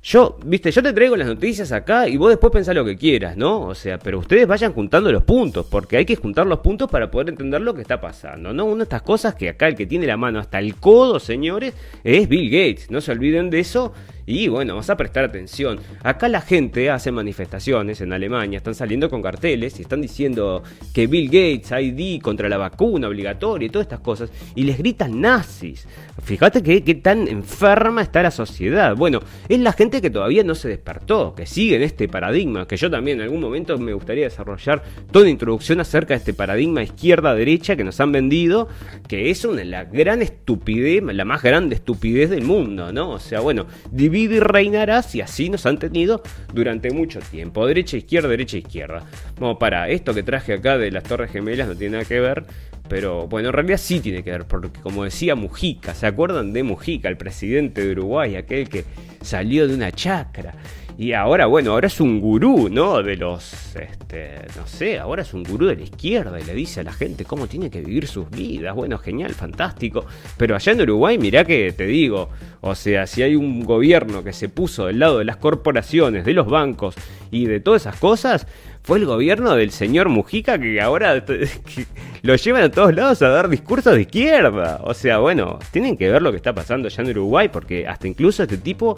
yo, 0.03 0.37
viste, 0.45 0.73
yo 0.73 0.83
te 0.83 0.93
traigo 0.93 1.17
las 1.17 1.29
noticias 1.29 1.71
acá 1.71 2.09
y 2.09 2.17
vos 2.17 2.31
después 2.31 2.53
pensás 2.53 2.75
lo 2.75 2.85
que 2.85 2.97
quieras, 2.97 3.37
¿no? 3.37 3.61
O 3.61 3.75
sea, 3.75 3.99
pero 3.99 4.19
ustedes 4.19 4.49
vayan 4.49 4.73
juntando 4.73 5.13
los 5.13 5.23
puntos, 5.23 5.65
porque 5.71 5.97
hay 5.97 6.05
que 6.05 6.17
juntar 6.17 6.45
los 6.45 6.59
puntos 6.59 6.91
para 6.91 7.09
poder 7.09 7.29
entender 7.29 7.61
lo 7.61 7.73
que 7.73 7.83
está 7.83 8.01
pasando, 8.01 8.53
¿no? 8.53 8.65
Una 8.65 8.79
de 8.79 8.83
estas 8.83 9.03
cosas 9.03 9.37
que 9.37 9.49
acá 9.49 9.69
el 9.69 9.77
que 9.77 9.87
tiene 9.87 10.07
la 10.07 10.17
mano 10.17 10.41
hasta 10.41 10.59
el 10.59 10.75
codo, 10.75 11.21
señores, 11.21 11.75
es 12.03 12.29
Bill 12.29 12.51
Gates. 12.51 12.91
No 12.91 13.01
se 13.01 13.13
olviden 13.13 13.49
de 13.49 13.61
eso 13.61 13.93
y 14.27 14.49
bueno, 14.49 14.75
vamos 14.75 14.91
a 14.91 14.97
prestar 14.97 15.25
atención. 15.25 15.81
Acá 16.03 16.29
la 16.29 16.41
gente 16.41 16.91
hace 16.91 17.11
manifestaciones 17.11 18.01
en 18.01 18.13
Alemania, 18.13 18.59
están 18.59 18.75
saliendo 18.75 19.11
con 19.11 19.23
carteles 19.23 19.79
y 19.79 19.83
están 19.83 20.01
diciendo 20.01 20.63
que 20.93 21.07
Bill 21.07 21.27
Gates, 21.27 21.73
ID 21.73 22.21
contra 22.21 22.49
la 22.49 22.59
vacuna 22.59 23.09
obligatoria 23.09 23.67
y 23.67 23.71
todas 23.71 23.87
estas 23.87 24.01
cosas, 24.01 24.31
y 24.55 24.65
les 24.65 24.79
gritan 24.79 25.21
nazis. 25.21 25.87
Fíjate 26.23 26.63
que, 26.63 26.95
tan 26.95 27.27
enferma 27.27 28.03
está 28.03 28.23
la 28.23 28.31
sociedad. 28.31 28.95
Bueno, 28.95 29.21
es 29.49 29.59
la 29.59 29.73
gente 29.73 30.01
que 30.01 30.11
todavía 30.11 30.45
no 30.45 30.55
se 30.55 30.69
despertó, 30.69 31.35
que 31.35 31.47
sigue 31.47 31.77
en 31.77 31.83
este 31.83 32.09
paradigma, 32.09 32.67
que 32.67 32.77
yo 32.77 32.91
también 32.91 33.19
en 33.19 33.25
algún 33.25 33.41
momento 33.41 33.79
me 33.79 33.93
gustaría 33.93 34.25
desarrollar 34.25 34.83
toda 35.11 35.29
introducción 35.29 35.81
acerca 35.81 36.15
de 36.15 36.19
este 36.19 36.35
paradigma 36.35 36.83
izquierda-derecha 36.83 37.77
que 37.77 37.85
nos 37.85 37.99
han 38.01 38.13
vendido, 38.13 38.69
que 39.09 39.31
es 39.31 39.45
una 39.45 39.65
la 39.65 39.85
gran 39.85 40.23
estupidez, 40.23 41.03
la 41.03 41.25
más 41.25 41.43
grande 41.43 41.75
estupidez 41.75 42.31
del 42.31 42.45
mundo, 42.45 42.93
¿no? 42.93 43.11
O 43.11 43.19
sea, 43.19 43.41
bueno, 43.41 43.67
divide 44.13 44.37
y 44.37 44.41
reinarás 44.41 45.15
y 45.15 45.23
así 45.23 45.49
nos 45.49 45.65
han 45.65 45.79
tenido 45.79 46.23
durante 46.53 46.91
mucho 46.91 47.21
tiempo. 47.21 47.67
Derecha, 47.67 47.97
izquierda, 47.97 48.29
derecha, 48.29 48.59
izquierda. 48.59 49.05
Bueno, 49.39 49.59
para, 49.59 49.89
esto 49.89 50.13
que 50.13 50.23
traje 50.23 50.53
acá 50.53 50.77
de 50.77 50.91
las 50.91 51.03
Torres 51.05 51.33
Gemelas 51.33 51.67
no 51.67 51.75
tiene 51.75 51.93
nada 51.93 52.05
que 52.05 52.21
ver, 52.21 52.45
pero 52.89 53.27
bueno, 53.27 53.49
en 53.49 53.55
realidad 53.55 53.79
sí 53.79 54.01
tiene 54.01 54.23
que 54.23 54.31
ver, 54.31 54.45
porque 54.45 54.69
como 54.81 55.05
decía 55.05 55.35
Mujica, 55.35 55.95
¿se 55.95 56.07
acuerdan 56.07 56.53
de 56.53 56.63
Mujica, 56.63 57.09
el 57.09 57.17
presidente 57.17 57.85
de 57.85 57.93
Uruguay, 57.93 58.37
aquel 58.37 58.69
que 58.69 58.85
salió 59.23 59.67
de 59.67 59.75
una 59.75 59.91
chacra? 59.93 60.55
Y 60.99 61.15
ahora, 61.15 61.47
bueno, 61.47 61.73
ahora 61.73 61.87
es 61.87 62.01
un 62.01 62.21
gurú, 62.21 62.69
¿no? 62.71 63.03
De 63.03 63.17
los, 63.17 63.75
este, 63.75 64.43
no 64.57 64.67
sé, 64.67 64.99
ahora 64.99 65.23
es 65.23 65.33
un 65.33 65.43
gurú 65.43 65.67
de 65.67 65.77
la 65.77 65.83
izquierda 65.83 66.39
y 66.39 66.45
le 66.45 66.55
dice 66.55 66.81
a 66.81 66.85
la 66.85 66.93
gente 66.93 67.25
cómo 67.25 67.47
tiene 67.47 67.71
que 67.71 67.81
vivir 67.81 68.07
sus 68.07 68.29
vidas. 68.31 68.75
Bueno, 68.75 68.99
genial, 68.99 69.33
fantástico. 69.33 70.05
Pero 70.37 70.55
allá 70.55 70.73
en 70.73 70.83
Uruguay, 70.83 71.19
mirá 71.19 71.45
que 71.45 71.73
te 71.73 71.87
digo, 71.87 72.29
o 72.61 72.75
sea, 72.75 73.07
si 73.07 73.23
hay 73.23 73.37
un 73.37 73.65
gobierno 73.65 74.23
que 74.23 74.33
se 74.33 74.49
puso 74.49 74.87
del 74.87 74.99
lado 74.99 75.19
de 75.19 75.25
las 75.25 75.39
corporaciones, 75.39 76.25
de 76.25 76.35
los 76.35 76.47
bancos 76.47 76.95
y 77.31 77.47
de 77.47 77.61
todas 77.61 77.83
esas 77.83 77.97
cosas, 77.97 78.47
fue 78.83 78.99
el 78.99 79.07
gobierno 79.07 79.55
del 79.55 79.71
señor 79.71 80.09
Mujica 80.09 80.59
que 80.59 80.81
ahora 80.81 81.25
lo 82.23 82.35
llevan 82.37 82.63
a 82.65 82.71
todos 82.71 82.95
lados 82.95 83.23
a 83.23 83.29
dar 83.29 83.49
discursos 83.49 83.95
de 83.95 84.03
izquierda. 84.03 84.81
O 84.85 84.93
sea, 84.93 85.19
bueno, 85.19 85.59
tienen 85.71 85.97
que 85.97 86.11
ver 86.11 86.21
lo 86.21 86.33
que 86.33 86.37
está 86.37 86.53
pasando 86.53 86.89
allá 86.89 87.03
en 87.03 87.11
Uruguay 87.11 87.49
porque 87.49 87.87
hasta 87.87 88.09
incluso 88.09 88.43
este 88.43 88.59
tipo 88.59 88.97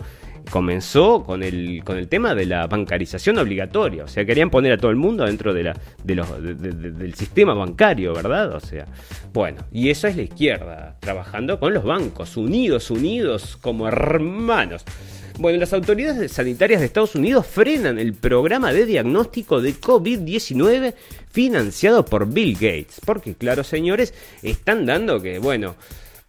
comenzó 0.51 1.25
con 1.25 1.43
el, 1.43 1.83
con 1.85 1.97
el 1.97 2.09
tema 2.09 2.35
de 2.35 2.47
la 2.47 2.67
bancarización 2.67 3.39
obligatoria. 3.39 4.05
O 4.05 4.09
sea, 4.09 4.25
querían 4.25 4.51
poner 4.51 4.73
a 4.73 4.79
todo 4.79 4.91
el 4.91 4.97
mundo 4.97 5.25
dentro 5.25 5.53
de 5.53 5.65
la, 5.65 5.77
de 6.03 6.15
los, 6.15 6.43
del 6.43 7.15
sistema 7.15 7.55
bancario, 7.55 8.13
¿verdad? 8.15 8.55
O 8.55 8.61
sea, 8.61 8.87
bueno, 9.33 9.65
y 9.73 9.91
eso 9.91 10.07
es 10.09 10.17
la 10.17 10.23
izquierda, 10.23 10.97
trabajando 11.01 11.59
con 11.59 11.75
los 11.75 11.85
bancos, 11.85 12.37
unidos, 12.37 12.91
unidos 12.91 13.57
como 13.61 13.89
hermanos. 13.89 14.85
Bueno, 15.37 15.59
las 15.59 15.73
autoridades 15.73 16.31
sanitarias 16.31 16.79
de 16.81 16.87
Estados 16.87 17.17
Unidos 17.17 17.45
frenan 17.45 17.99
el 17.99 18.15
programa 18.15 18.73
de 18.73 18.87
diagnóstico 18.87 19.61
de 19.61 19.75
COVID-19 19.75 20.95
financiado 21.29 22.05
por 22.05 22.33
Bill 22.33 22.55
Gates. 22.55 23.01
Porque, 23.05 23.35
claro, 23.35 23.65
señores, 23.65 24.15
están 24.43 24.87
dando 24.87 25.21
que, 25.21 25.41
bueno, 25.41 25.75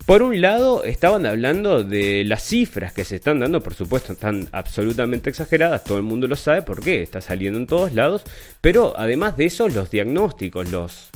por 0.05 0.21
un 0.21 0.39
lado, 0.39 0.83
estaban 0.83 1.25
hablando 1.25 1.83
de 1.83 2.23
las 2.25 2.43
cifras 2.43 2.93
que 2.93 3.03
se 3.03 3.15
están 3.15 3.39
dando, 3.39 3.61
por 3.61 3.73
supuesto, 3.73 4.13
están 4.13 4.47
absolutamente 4.51 5.29
exageradas, 5.29 5.83
todo 5.83 5.97
el 5.97 6.03
mundo 6.03 6.27
lo 6.27 6.35
sabe 6.35 6.61
porque 6.61 7.01
está 7.01 7.21
saliendo 7.21 7.57
en 7.57 7.67
todos 7.67 7.93
lados, 7.93 8.23
pero 8.61 8.93
además 8.97 9.35
de 9.37 9.45
eso, 9.45 9.67
los 9.67 9.89
diagnósticos, 9.89 10.69
los 10.69 11.09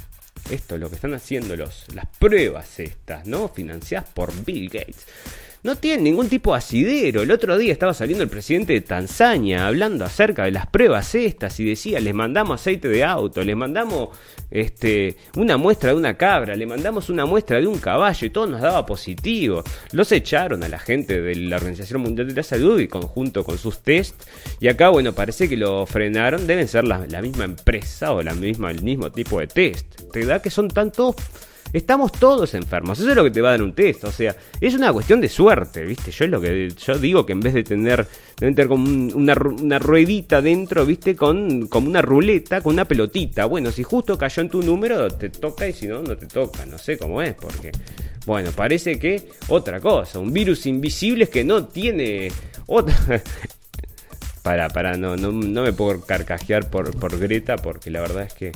esto, 0.49 0.77
lo 0.77 0.89
que 0.89 0.95
están 0.95 1.13
haciendo 1.13 1.55
los 1.55 1.85
las 1.93 2.05
pruebas 2.17 2.79
estas, 2.79 3.27
¿no? 3.27 3.49
Financiadas 3.49 4.09
por 4.09 4.33
Bill 4.45 4.69
Gates 4.69 5.05
no 5.63 5.75
tiene 5.75 6.03
ningún 6.03 6.29
tipo 6.29 6.51
de 6.51 6.59
asidero. 6.59 7.21
El 7.21 7.31
otro 7.31 7.57
día 7.57 7.73
estaba 7.73 7.93
saliendo 7.93 8.23
el 8.23 8.29
presidente 8.29 8.73
de 8.73 8.81
Tanzania 8.81 9.67
hablando 9.67 10.05
acerca 10.05 10.45
de 10.45 10.51
las 10.51 10.67
pruebas 10.67 11.13
estas 11.15 11.59
y 11.59 11.65
decía, 11.65 11.99
les 11.99 12.13
mandamos 12.13 12.61
aceite 12.61 12.87
de 12.87 13.03
auto, 13.03 13.43
les 13.43 13.55
mandamos 13.55 14.09
este, 14.51 15.17
una 15.35 15.57
muestra 15.57 15.91
de 15.91 15.97
una 15.97 16.15
cabra, 16.15 16.55
le 16.55 16.65
mandamos 16.65 17.09
una 17.09 17.25
muestra 17.25 17.59
de 17.59 17.67
un 17.67 17.77
caballo 17.77 18.25
y 18.25 18.29
todo 18.29 18.47
nos 18.47 18.61
daba 18.61 18.85
positivo. 18.85 19.63
Los 19.91 20.11
echaron 20.11 20.63
a 20.63 20.69
la 20.69 20.79
gente 20.79 21.21
de 21.21 21.35
la 21.35 21.57
Organización 21.57 22.01
Mundial 22.01 22.27
de 22.27 22.33
la 22.35 22.43
Salud 22.43 22.79
y 22.79 22.87
conjunto 22.87 23.43
con 23.43 23.57
sus 23.57 23.79
test. 23.79 24.15
Y 24.59 24.67
acá, 24.67 24.89
bueno, 24.89 25.13
parece 25.13 25.49
que 25.49 25.57
lo 25.57 25.85
frenaron. 25.85 26.47
Deben 26.47 26.67
ser 26.67 26.85
la, 26.85 26.99
misma 27.21 27.45
empresa 27.45 28.13
o 28.13 28.21
la 28.21 28.33
misma, 28.33 28.71
el 28.71 28.81
mismo 28.81 29.11
tipo 29.11 29.39
de 29.39 29.47
test. 29.47 29.85
Te 30.11 30.25
da 30.25 30.41
que 30.41 30.49
son 30.49 30.69
tantos 30.69 31.15
Estamos 31.71 32.11
todos 32.11 32.53
enfermos. 32.55 32.99
Eso 32.99 33.09
es 33.09 33.15
lo 33.15 33.23
que 33.23 33.31
te 33.31 33.41
va 33.41 33.49
a 33.49 33.51
dar 33.51 33.61
un 33.61 33.73
test. 33.73 34.03
O 34.05 34.11
sea, 34.11 34.35
es 34.59 34.73
una 34.73 34.91
cuestión 34.91 35.21
de 35.21 35.29
suerte, 35.29 35.83
¿viste? 35.85 36.11
Yo 36.11 36.25
es 36.25 36.31
lo 36.31 36.41
que 36.41 36.69
yo 36.69 36.97
digo 36.97 37.25
que 37.25 37.33
en 37.33 37.39
vez 37.41 37.53
de 37.53 37.63
tener, 37.63 38.07
deben 38.39 38.55
tener 38.55 38.67
como 38.67 38.89
una, 39.15 39.35
ruedita 39.79 40.41
dentro, 40.41 40.85
¿viste? 40.85 41.15
Con 41.15 41.67
como 41.67 41.87
una 41.87 42.01
ruleta, 42.01 42.61
con 42.61 42.73
una 42.73 42.85
pelotita. 42.85 43.45
Bueno, 43.45 43.71
si 43.71 43.83
justo 43.83 44.17
cayó 44.17 44.41
en 44.41 44.49
tu 44.49 44.63
número, 44.63 45.07
te 45.09 45.29
toca 45.29 45.67
y 45.67 45.73
si 45.73 45.87
no, 45.87 46.01
no 46.01 46.17
te 46.17 46.25
toca. 46.25 46.65
No 46.65 46.77
sé 46.77 46.97
cómo 46.97 47.21
es, 47.21 47.35
porque. 47.35 47.71
Bueno, 48.25 48.51
parece 48.51 48.99
que 48.99 49.29
otra 49.47 49.79
cosa. 49.79 50.19
Un 50.19 50.33
virus 50.33 50.65
invisible 50.65 51.25
es 51.25 51.29
que 51.29 51.43
no 51.43 51.65
tiene 51.65 52.31
otra. 52.65 52.95
para, 54.41 54.69
para, 54.69 54.97
no, 54.97 55.15
no, 55.15 55.31
no 55.31 55.63
me 55.63 55.73
puedo 55.73 56.01
carcajear 56.01 56.69
por, 56.69 56.97
por 56.97 57.19
Greta, 57.19 57.57
porque 57.57 57.91
la 57.91 58.01
verdad 58.01 58.23
es 58.23 58.33
que 58.33 58.51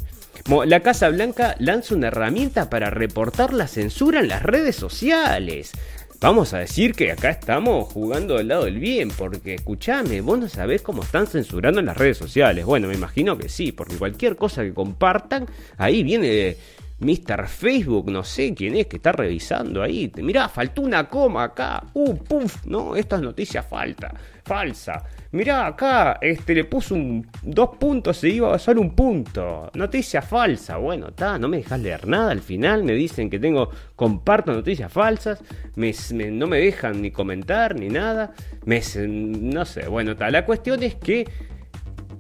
la 0.66 0.80
Casa 0.82 1.10
Blanca 1.10 1.56
lanza 1.60 1.96
una 1.96 2.08
herramienta 2.08 2.70
para 2.70 2.90
reportar 2.90 3.54
la 3.54 3.68
censura 3.68 4.20
en 4.20 4.28
las 4.28 4.44
redes 4.44 4.76
sociales. 4.76 5.72
Vamos 6.20 6.54
a 6.54 6.60
decir 6.60 6.94
que 6.94 7.12
acá 7.12 7.32
estamos 7.32 7.92
jugando 7.92 8.38
del 8.38 8.48
lado 8.48 8.64
del 8.64 8.80
bien, 8.80 9.10
porque 9.10 9.56
escúchame, 9.56 10.22
vos 10.22 10.40
no 10.40 10.48
sabés 10.48 10.82
cómo 10.82 11.04
están 11.04 11.28
censurando 11.28 11.82
en 11.82 11.88
las 11.88 11.98
redes 11.98 12.18
sociales. 12.18 12.64
Bueno, 12.64 12.88
me 12.88 12.94
imagino 12.94 13.38
que 13.38 13.50
sí, 13.50 13.74
porque 13.74 13.98
cualquier 13.98 14.38
cosa 14.38 14.64
que 14.64 14.74
compartan, 14.74 15.48
ahí 15.78 16.02
viene 16.02 16.56
Mr. 17.00 17.48
Facebook, 17.48 18.10
no 18.10 18.24
sé 18.24 18.54
quién 18.54 18.76
es 18.76 18.88
que 18.88 18.98
está 18.98 19.12
revisando 19.12 19.82
ahí. 19.82 20.12
Mirá, 20.18 20.48
faltó 20.50 20.82
una 20.82 21.08
coma 21.10 21.44
acá. 21.44 21.84
Uh, 21.94 22.16
puf, 22.16 22.66
no, 22.66 22.96
esta 22.96 23.18
es 23.18 23.22
noticia 23.22 23.64
falta, 23.64 24.14
falsa. 24.44 25.04
Mirá, 25.32 25.66
acá 25.66 26.20
este, 26.22 26.54
le 26.54 26.66
puso 26.66 26.94
un, 26.94 27.28
dos 27.42 27.72
puntos, 27.80 28.18
se 28.18 28.30
iba 28.30 28.54
a 28.54 28.60
solo 28.60 28.82
un 28.82 28.96
punto. 28.96 29.72
Noticia 29.74 30.22
falsa. 30.22 30.78
Bueno, 30.78 31.08
está, 31.08 31.40
no 31.40 31.48
me 31.48 31.58
dejas 31.58 31.80
leer 31.80 32.08
nada. 32.08 32.32
Al 32.32 32.42
final 32.42 32.84
me 32.84 32.94
dicen 32.94 33.30
que 33.30 33.40
tengo, 33.40 33.70
comparto 33.96 34.54
noticias 34.54 34.92
falsas. 34.92 35.42
no 35.76 36.48
me 36.48 36.60
dejan 36.60 37.02
ni 37.02 37.10
comentar 37.12 37.76
ni 37.76 37.90
nada. 37.90 38.34
Me, 38.66 38.82
no 39.08 39.66
sé, 39.66 39.88
bueno, 39.88 40.12
está. 40.12 40.30
La 40.30 40.46
cuestión 40.46 40.84
es 40.84 40.96
que 40.96 41.28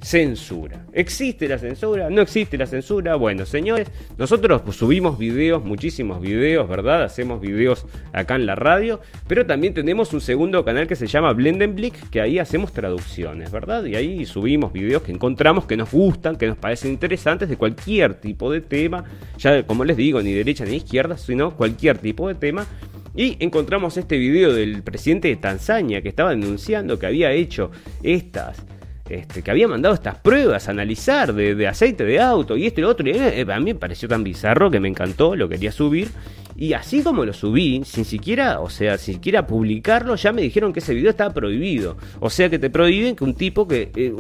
censura. 0.04 0.86
¿Existe 0.92 1.48
la 1.48 1.58
censura? 1.58 2.10
¿No 2.10 2.22
existe 2.22 2.58
la 2.58 2.68
censura? 2.68 3.16
Bueno, 3.16 3.46
señores, 3.46 3.88
nosotros 4.18 4.62
pues, 4.62 4.76
subimos 4.76 5.18
videos, 5.18 5.64
muchísimos 5.64 6.22
videos, 6.22 6.68
¿verdad? 6.68 7.04
Hacemos 7.04 7.40
videos 7.40 7.86
acá 8.12 8.36
en 8.36 8.46
la 8.46 8.56
radio, 8.56 9.00
pero 9.28 9.46
también 9.46 9.74
tenemos 9.74 10.14
un 10.14 10.20
segundo 10.20 10.66
canal 10.66 10.88
que 10.88 10.98
se 10.98 11.08
llama 11.08 11.32
Blendenblick, 11.32 12.10
que 12.10 12.20
ahí 12.20 12.38
hacemos 12.38 12.74
traducciones, 12.74 13.50
¿verdad? 13.52 13.86
Y 13.86 13.96
ahí 13.96 14.26
subimos 14.26 14.74
videos 14.74 15.04
que 15.04 15.14
encontramos 15.14 15.66
que 15.66 15.78
nos 15.78 15.92
gustan, 15.92 16.36
que 16.36 16.48
nos 16.48 16.58
parecen 16.58 16.92
interesantes 16.92 17.48
de 17.48 17.56
cualquier 17.56 18.16
tipo 18.16 18.52
de 18.52 18.60
tema, 18.60 19.06
ya 19.38 19.64
como 19.66 19.86
les 19.86 19.96
digo, 19.96 20.22
ni 20.22 20.34
derecha 20.34 20.66
ni 20.66 20.76
izquierda, 20.76 21.18
sino 21.18 21.56
cualquier 21.56 21.98
tipo 21.98 22.28
de 22.28 22.36
tema. 22.36 22.68
Y 23.16 23.38
encontramos 23.40 23.96
este 23.98 24.18
video 24.18 24.54
del 24.54 24.82
presidente 24.82 25.28
de 25.28 25.36
Tanzania 25.36 26.02
que 26.02 26.10
estaba 26.10 26.32
denunciando 26.32 26.98
que 26.98 27.06
había 27.06 27.32
hecho 27.32 27.70
estas 28.02 28.66
este, 29.10 29.42
que 29.42 29.52
había 29.52 29.68
mandado 29.68 29.94
estas 29.94 30.18
pruebas 30.20 30.68
a 30.68 30.72
analizar 30.72 31.34
de, 31.34 31.68
aceite 31.68 32.06
de 32.06 32.22
auto 32.22 32.56
y 32.56 32.68
esto 32.68 32.80
y 32.80 32.84
lo 32.84 32.90
otro. 32.90 33.08
Y 33.08 33.12
eh, 33.12 33.46
a 33.48 33.60
mí 33.60 33.74
me 33.74 33.76
pareció 33.76 34.08
tan 34.08 34.24
bizarro 34.24 34.72
que 34.72 34.80
me 34.80 34.88
encantó, 34.88 35.36
lo 35.36 35.50
quería 35.50 35.72
subir. 35.72 36.10
Y 36.56 36.74
así 36.74 37.02
como 37.02 37.26
lo 37.26 37.34
subí, 37.34 37.82
sin 37.84 38.06
siquiera, 38.06 38.60
o 38.60 38.70
sea, 38.70 38.98
sin 38.98 39.16
siquiera 39.16 39.48
publicarlo, 39.48 40.16
ya 40.16 40.32
me 40.32 40.44
dijeron 40.44 40.72
que 40.72 40.80
ese 40.80 40.94
video 40.94 41.10
estaba 41.10 41.34
prohibido. 41.34 41.98
O 42.20 42.30
sea 42.30 42.50
que 42.50 42.60
te 42.60 42.70
prohíben 42.70 43.16
que 43.16 43.24
un 43.24 43.34
tipo 43.34 43.68
que. 43.68 43.92
Eh, 43.96 44.14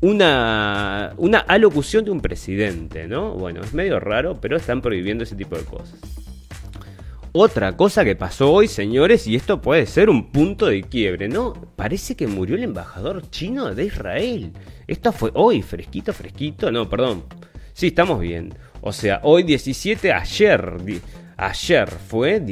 una, 0.00 1.12
una 1.16 1.38
alocución 1.40 2.04
de 2.04 2.10
un 2.10 2.20
presidente, 2.20 3.08
¿no? 3.08 3.32
Bueno, 3.32 3.62
es 3.62 3.74
medio 3.74 3.98
raro, 3.98 4.38
pero 4.40 4.56
están 4.56 4.80
prohibiendo 4.80 5.24
ese 5.24 5.34
tipo 5.34 5.56
de 5.56 5.64
cosas. 5.64 6.25
Otra 7.38 7.76
cosa 7.76 8.02
que 8.02 8.16
pasó 8.16 8.50
hoy, 8.50 8.66
señores, 8.66 9.26
y 9.26 9.36
esto 9.36 9.60
puede 9.60 9.84
ser 9.84 10.08
un 10.08 10.32
punto 10.32 10.68
de 10.68 10.82
quiebre, 10.82 11.28
¿no? 11.28 11.52
Parece 11.76 12.16
que 12.16 12.26
murió 12.26 12.56
el 12.56 12.62
embajador 12.62 13.28
chino 13.28 13.74
de 13.74 13.84
Israel. 13.84 14.52
Esto 14.86 15.12
fue 15.12 15.32
hoy, 15.34 15.60
fresquito, 15.60 16.14
fresquito. 16.14 16.72
No, 16.72 16.88
perdón. 16.88 17.24
Sí, 17.74 17.88
estamos 17.88 18.20
bien. 18.20 18.54
O 18.80 18.90
sea, 18.90 19.20
hoy 19.22 19.42
17, 19.42 20.14
ayer. 20.14 20.78
Ayer 21.36 21.88
fue, 21.90 22.42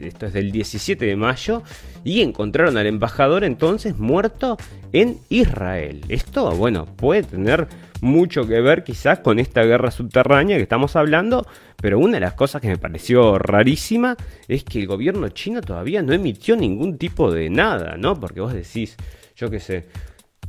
esto 0.00 0.26
es 0.26 0.32
del 0.32 0.52
17 0.52 1.04
de 1.04 1.16
mayo, 1.16 1.62
y 2.02 2.22
encontraron 2.22 2.76
al 2.78 2.86
embajador 2.86 3.44
entonces 3.44 3.98
muerto 3.98 4.56
en 4.92 5.18
Israel. 5.28 6.00
Esto, 6.08 6.50
bueno, 6.52 6.86
puede 6.86 7.24
tener 7.24 7.68
mucho 8.00 8.46
que 8.46 8.60
ver 8.60 8.84
quizás 8.84 9.20
con 9.20 9.38
esta 9.38 9.62
guerra 9.62 9.90
subterránea 9.90 10.56
que 10.56 10.62
estamos 10.62 10.96
hablando, 10.96 11.46
pero 11.76 11.98
una 11.98 12.14
de 12.14 12.20
las 12.20 12.34
cosas 12.34 12.60
que 12.62 12.68
me 12.68 12.78
pareció 12.78 13.38
rarísima 13.38 14.16
es 14.48 14.64
que 14.64 14.80
el 14.80 14.86
gobierno 14.86 15.28
chino 15.28 15.60
todavía 15.60 16.02
no 16.02 16.12
emitió 16.12 16.56
ningún 16.56 16.98
tipo 16.98 17.30
de 17.30 17.50
nada, 17.50 17.96
¿no? 17.96 18.18
Porque 18.18 18.40
vos 18.40 18.54
decís, 18.54 18.96
yo 19.36 19.50
qué 19.50 19.60
sé, 19.60 19.86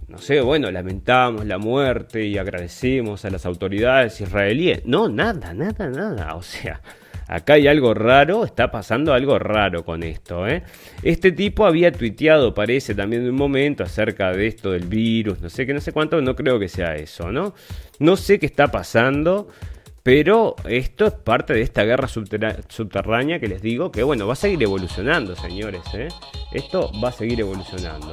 no 0.07 0.17
sé, 0.17 0.41
bueno, 0.41 0.71
lamentamos 0.71 1.45
la 1.45 1.57
muerte 1.57 2.25
y 2.25 2.37
agradecemos 2.37 3.25
a 3.25 3.29
las 3.29 3.45
autoridades 3.45 4.21
israelíes. 4.21 4.85
No, 4.85 5.09
nada, 5.09 5.53
nada, 5.53 5.89
nada. 5.89 6.35
O 6.35 6.41
sea, 6.41 6.81
acá 7.27 7.53
hay 7.53 7.67
algo 7.67 7.93
raro, 7.93 8.45
está 8.45 8.71
pasando 8.71 9.13
algo 9.13 9.39
raro 9.39 9.83
con 9.83 10.03
esto. 10.03 10.47
¿eh? 10.47 10.63
Este 11.01 11.31
tipo 11.31 11.65
había 11.65 11.91
tuiteado, 11.91 12.53
parece, 12.53 12.95
también 12.95 13.23
de 13.23 13.29
un 13.29 13.35
momento 13.35 13.83
acerca 13.83 14.31
de 14.31 14.47
esto 14.47 14.71
del 14.71 14.87
virus, 14.87 15.41
no 15.41 15.49
sé 15.49 15.65
qué, 15.65 15.73
no 15.73 15.81
sé 15.81 15.91
cuánto, 15.91 16.21
no 16.21 16.35
creo 16.35 16.59
que 16.59 16.69
sea 16.69 16.95
eso, 16.95 17.31
¿no? 17.31 17.53
No 17.99 18.15
sé 18.15 18.39
qué 18.39 18.45
está 18.45 18.67
pasando. 18.67 19.47
Pero 20.03 20.57
esto 20.67 21.05
es 21.05 21.13
parte 21.13 21.53
de 21.53 21.61
esta 21.61 21.85
guerra 21.85 22.09
subterránea 22.09 23.39
que 23.39 23.47
les 23.47 23.61
digo 23.61 23.89
que, 23.89 24.03
bueno, 24.03 24.27
va 24.27 24.33
a 24.33 24.35
seguir 24.35 24.61
evolucionando, 24.61 25.33
señores. 25.33 25.81
¿eh? 25.93 26.09
Esto 26.51 26.91
va 27.01 27.07
a 27.07 27.13
seguir 27.13 27.39
evolucionando. 27.39 28.11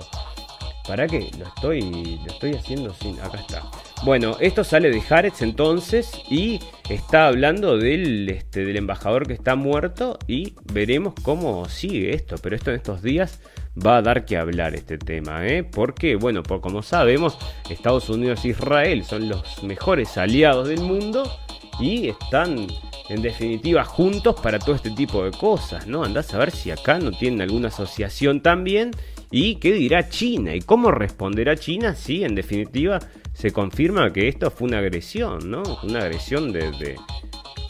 ¿Para 0.87 1.09
qué? 1.09 1.29
Lo 1.37 1.47
estoy, 1.47 1.81
lo 2.25 2.33
estoy 2.33 2.55
haciendo 2.55 2.95
sin... 2.95 3.19
Acá 3.21 3.39
está. 3.39 3.63
Bueno, 4.03 4.39
esto 4.41 4.65
sale 4.65 4.91
de 4.91 5.03
Jarets 5.03 5.43
entonces 5.43 6.11
y 6.31 6.59
está 6.89 7.27
hablando 7.27 7.77
del, 7.77 8.31
este, 8.31 8.65
del 8.65 8.79
embajador 8.79 9.27
que 9.27 9.35
está 9.35 9.57
muerto 9.57 10.19
y 10.27 10.55
veremos 10.73 11.13
cómo 11.23 11.69
sigue 11.69 12.15
esto. 12.15 12.37
Pero 12.43 12.57
esto 12.57 12.71
en 12.71 12.77
estos 12.77 13.03
días 13.03 13.41
va 13.77 13.99
a 13.99 14.03
dar 14.03 14.25
que 14.25 14.39
hablar 14.39 14.75
este 14.75 14.97
tema, 14.97 15.47
¿eh? 15.47 15.65
Porque, 15.65 16.17
bueno, 16.17 16.43
por 16.43 16.63
como 16.63 16.83
sabemos, 16.83 17.37
Estados 17.69 18.09
Unidos 18.09 18.43
e 18.47 18.49
Israel 18.49 19.05
son 19.05 19.29
los 19.29 19.63
mejores 19.63 20.17
aliados 20.17 20.69
del 20.69 20.81
mundo 20.81 21.31
y 21.79 22.09
están 22.09 22.69
en 23.11 23.23
definitiva 23.23 23.85
juntos 23.85 24.37
para 24.41 24.59
todo 24.59 24.77
este 24.77 24.91
tipo 24.93 25.25
de 25.25 25.31
cosas, 25.31 25.87
¿no? 25.87 26.05
Andás 26.05 26.33
a 26.33 26.39
ver 26.39 26.53
si 26.53 26.71
acá 26.71 26.99
no 26.99 27.13
tienen 27.13 27.43
alguna 27.43 27.69
asociación 27.69 28.41
también 28.41 28.93
y 29.31 29.57
qué 29.57 29.73
dirá 29.73 30.09
China 30.09 30.55
y 30.55 30.61
cómo 30.61 30.91
responderá 30.91 31.57
China 31.57 31.95
si 31.95 32.25
en 32.25 32.35
definitiva 32.35 32.99
se 33.41 33.53
confirma 33.53 34.13
que 34.13 34.29
esto 34.29 34.51
fue 34.51 34.69
una 34.69 34.81
agresión, 34.81 35.51
¿no? 35.51 35.63
Una 35.83 36.01
agresión 36.01 36.53
de, 36.53 36.97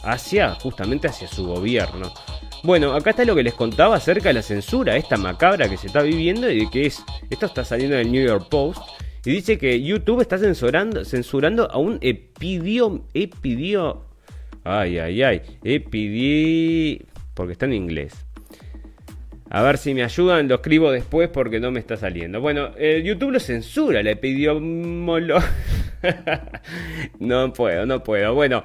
hacia, 0.03 0.55
justamente 0.55 1.07
hacia 1.07 1.29
su 1.29 1.47
gobierno. 1.47 2.11
Bueno, 2.63 2.93
acá 2.93 3.11
está 3.11 3.23
lo 3.23 3.35
que 3.35 3.43
les 3.43 3.53
contaba 3.53 3.95
acerca 3.95 4.29
de 4.29 4.33
la 4.33 4.41
censura, 4.41 4.97
esta 4.97 5.15
macabra 5.15 5.69
que 5.69 5.77
se 5.77 5.87
está 5.87 6.01
viviendo 6.01 6.51
y 6.51 6.65
de 6.65 6.69
que 6.69 6.87
es, 6.87 7.01
esto 7.29 7.45
está 7.45 7.63
saliendo 7.63 7.95
del 7.95 8.11
New 8.11 8.21
York 8.21 8.49
Post, 8.49 8.81
y 9.23 9.31
dice 9.31 9.57
que 9.57 9.81
YouTube 9.81 10.19
está 10.19 10.37
censurando, 10.37 11.05
censurando 11.05 11.71
a 11.71 11.77
un 11.77 11.99
epidio, 12.01 13.05
epidio, 13.13 14.07
ay, 14.65 14.97
ay, 14.97 15.23
ay, 15.23 15.41
epidio, 15.63 17.05
porque 17.33 17.53
está 17.53 17.65
en 17.65 17.73
inglés. 17.73 18.13
A 19.53 19.63
ver 19.63 19.77
si 19.77 19.93
me 19.93 20.01
ayudan, 20.01 20.47
lo 20.47 20.55
escribo 20.55 20.91
después 20.91 21.27
porque 21.27 21.59
no 21.59 21.71
me 21.71 21.81
está 21.81 21.97
saliendo. 21.97 22.39
Bueno, 22.39 22.71
YouTube 22.77 23.31
lo 23.31 23.39
censura, 23.41 24.01
le 24.01 24.15
pidió 24.15 24.61
molo. 24.61 25.39
no 27.19 27.51
puedo, 27.51 27.85
no 27.85 28.01
puedo. 28.01 28.33
Bueno, 28.33 28.63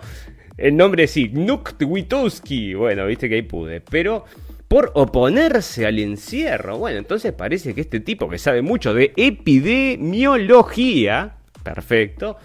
el 0.56 0.76
nombre 0.76 1.08
sí, 1.08 1.32
Witowski. 1.80 2.74
Bueno, 2.74 3.04
viste 3.06 3.28
que 3.28 3.34
ahí 3.34 3.42
pude. 3.42 3.80
Pero 3.80 4.26
por 4.68 4.92
oponerse 4.94 5.86
al 5.86 5.98
encierro. 5.98 6.78
Bueno, 6.78 6.98
entonces 6.98 7.32
parece 7.32 7.74
que 7.74 7.80
este 7.80 7.98
tipo 7.98 8.28
que 8.28 8.38
sabe 8.38 8.62
mucho 8.62 8.94
de 8.94 9.12
epidemiología, 9.16 11.34
perfecto, 11.64 12.36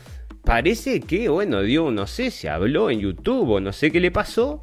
parece 0.43 1.01
que, 1.01 1.29
bueno, 1.29 1.61
dio, 1.61 1.91
no 1.91 2.07
sé, 2.07 2.31
se 2.31 2.49
habló 2.49 2.89
en 2.89 3.01
YouTube 3.01 3.51
o 3.51 3.59
no 3.59 3.71
sé 3.71 3.91
qué 3.91 3.99
le 3.99 4.09
pasó 4.09 4.61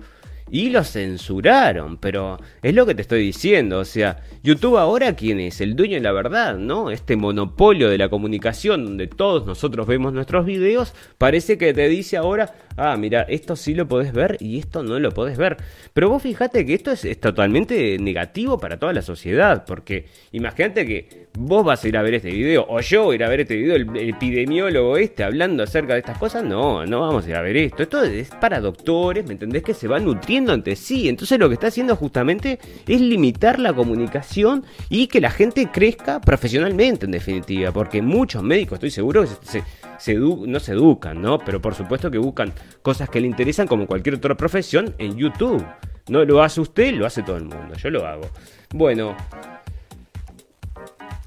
y 0.50 0.70
lo 0.70 0.84
censuraron, 0.84 1.96
pero 1.98 2.38
es 2.62 2.74
lo 2.74 2.86
que 2.86 2.94
te 2.94 3.02
estoy 3.02 3.20
diciendo, 3.22 3.80
o 3.80 3.84
sea, 3.84 4.20
YouTube 4.42 4.78
ahora 4.78 5.14
quién 5.14 5.40
es, 5.40 5.60
el 5.60 5.76
dueño 5.76 5.94
de 5.94 6.00
la 6.00 6.12
verdad, 6.12 6.56
¿no? 6.56 6.90
Este 6.90 7.16
monopolio 7.16 7.88
de 7.88 7.98
la 7.98 8.08
comunicación 8.08 8.84
donde 8.84 9.06
todos 9.06 9.46
nosotros 9.46 9.86
vemos 9.86 10.12
nuestros 10.12 10.46
videos, 10.46 10.94
parece 11.18 11.58
que 11.58 11.74
te 11.74 11.88
dice 11.88 12.16
ahora, 12.16 12.54
ah, 12.78 12.96
mira, 12.96 13.22
esto 13.22 13.56
sí 13.56 13.74
lo 13.74 13.86
podés 13.88 14.12
ver 14.12 14.36
y 14.40 14.58
esto 14.58 14.82
no 14.82 14.98
lo 14.98 15.10
podés 15.12 15.36
ver. 15.36 15.56
Pero 15.92 16.08
vos 16.08 16.22
fijate 16.22 16.64
que 16.64 16.74
esto 16.74 16.92
es, 16.92 17.20
totalmente 17.20 17.98
negativo 17.98 18.58
para 18.58 18.78
toda 18.78 18.92
la 18.92 19.02
sociedad, 19.02 19.64
porque 19.66 20.06
imagínate 20.32 20.86
que 20.86 21.28
vos 21.34 21.64
vas 21.64 21.84
a 21.84 21.88
ir 21.88 21.96
a 21.96 22.02
ver 22.02 22.14
este 22.14 22.30
video, 22.30 22.64
o 22.68 22.80
yo 22.80 23.04
voy 23.04 23.14
a 23.14 23.16
ir 23.16 23.24
a 23.24 23.28
ver 23.28 23.40
este 23.40 23.56
video, 23.56 23.76
el, 23.76 23.88
epidemiólogo 23.96 24.96
este 24.96 25.24
hablando 25.24 25.62
acerca 25.62 25.94
de 25.94 26.00
estas 26.00 26.18
cosas, 26.18 26.44
no, 26.44 26.86
no 26.86 27.00
vamos 27.00 27.26
a 27.26 27.30
ir 27.30 27.36
a 27.36 27.42
ver 27.42 27.56
esto. 27.56 27.82
Esto 27.82 28.02
es 28.02 28.30
para 28.30 28.60
doctores, 28.60 29.26
¿me 29.26 29.32
entendés? 29.32 29.62
Que 29.62 29.74
se 29.74 29.88
van 29.88 30.04
nutriendo 30.04 30.37
entre 30.46 30.76
sí. 30.76 31.08
Entonces 31.08 31.38
lo 31.38 31.48
que 31.48 31.54
está 31.54 31.68
haciendo 31.68 31.96
justamente 31.96 32.58
es 32.86 33.00
limitar 33.00 33.58
la 33.58 33.72
comunicación 33.72 34.64
y 34.88 35.06
que 35.06 35.20
la 35.20 35.30
gente 35.30 35.70
crezca 35.72 36.20
profesionalmente, 36.20 37.06
en 37.06 37.12
definitiva, 37.12 37.72
porque 37.72 38.02
muchos 38.02 38.42
médicos, 38.42 38.76
estoy 38.76 38.90
seguro, 38.90 39.24
que 39.24 40.14
no 40.14 40.60
se 40.60 40.72
educan, 40.72 41.20
¿no? 41.20 41.38
Pero 41.38 41.60
por 41.60 41.74
supuesto 41.74 42.10
que 42.10 42.18
buscan 42.18 42.52
cosas 42.82 43.08
que 43.08 43.20
le 43.20 43.26
interesan 43.26 43.66
como 43.66 43.86
cualquier 43.86 44.16
otra 44.16 44.36
profesión 44.36 44.94
en 44.98 45.16
YouTube. 45.16 45.64
No 46.08 46.24
lo 46.24 46.42
hace 46.42 46.60
usted, 46.60 46.94
lo 46.94 47.04
hace 47.04 47.22
todo 47.22 47.36
el 47.36 47.44
mundo. 47.44 47.74
Yo 47.76 47.90
lo 47.90 48.06
hago. 48.06 48.30
Bueno, 48.74 49.14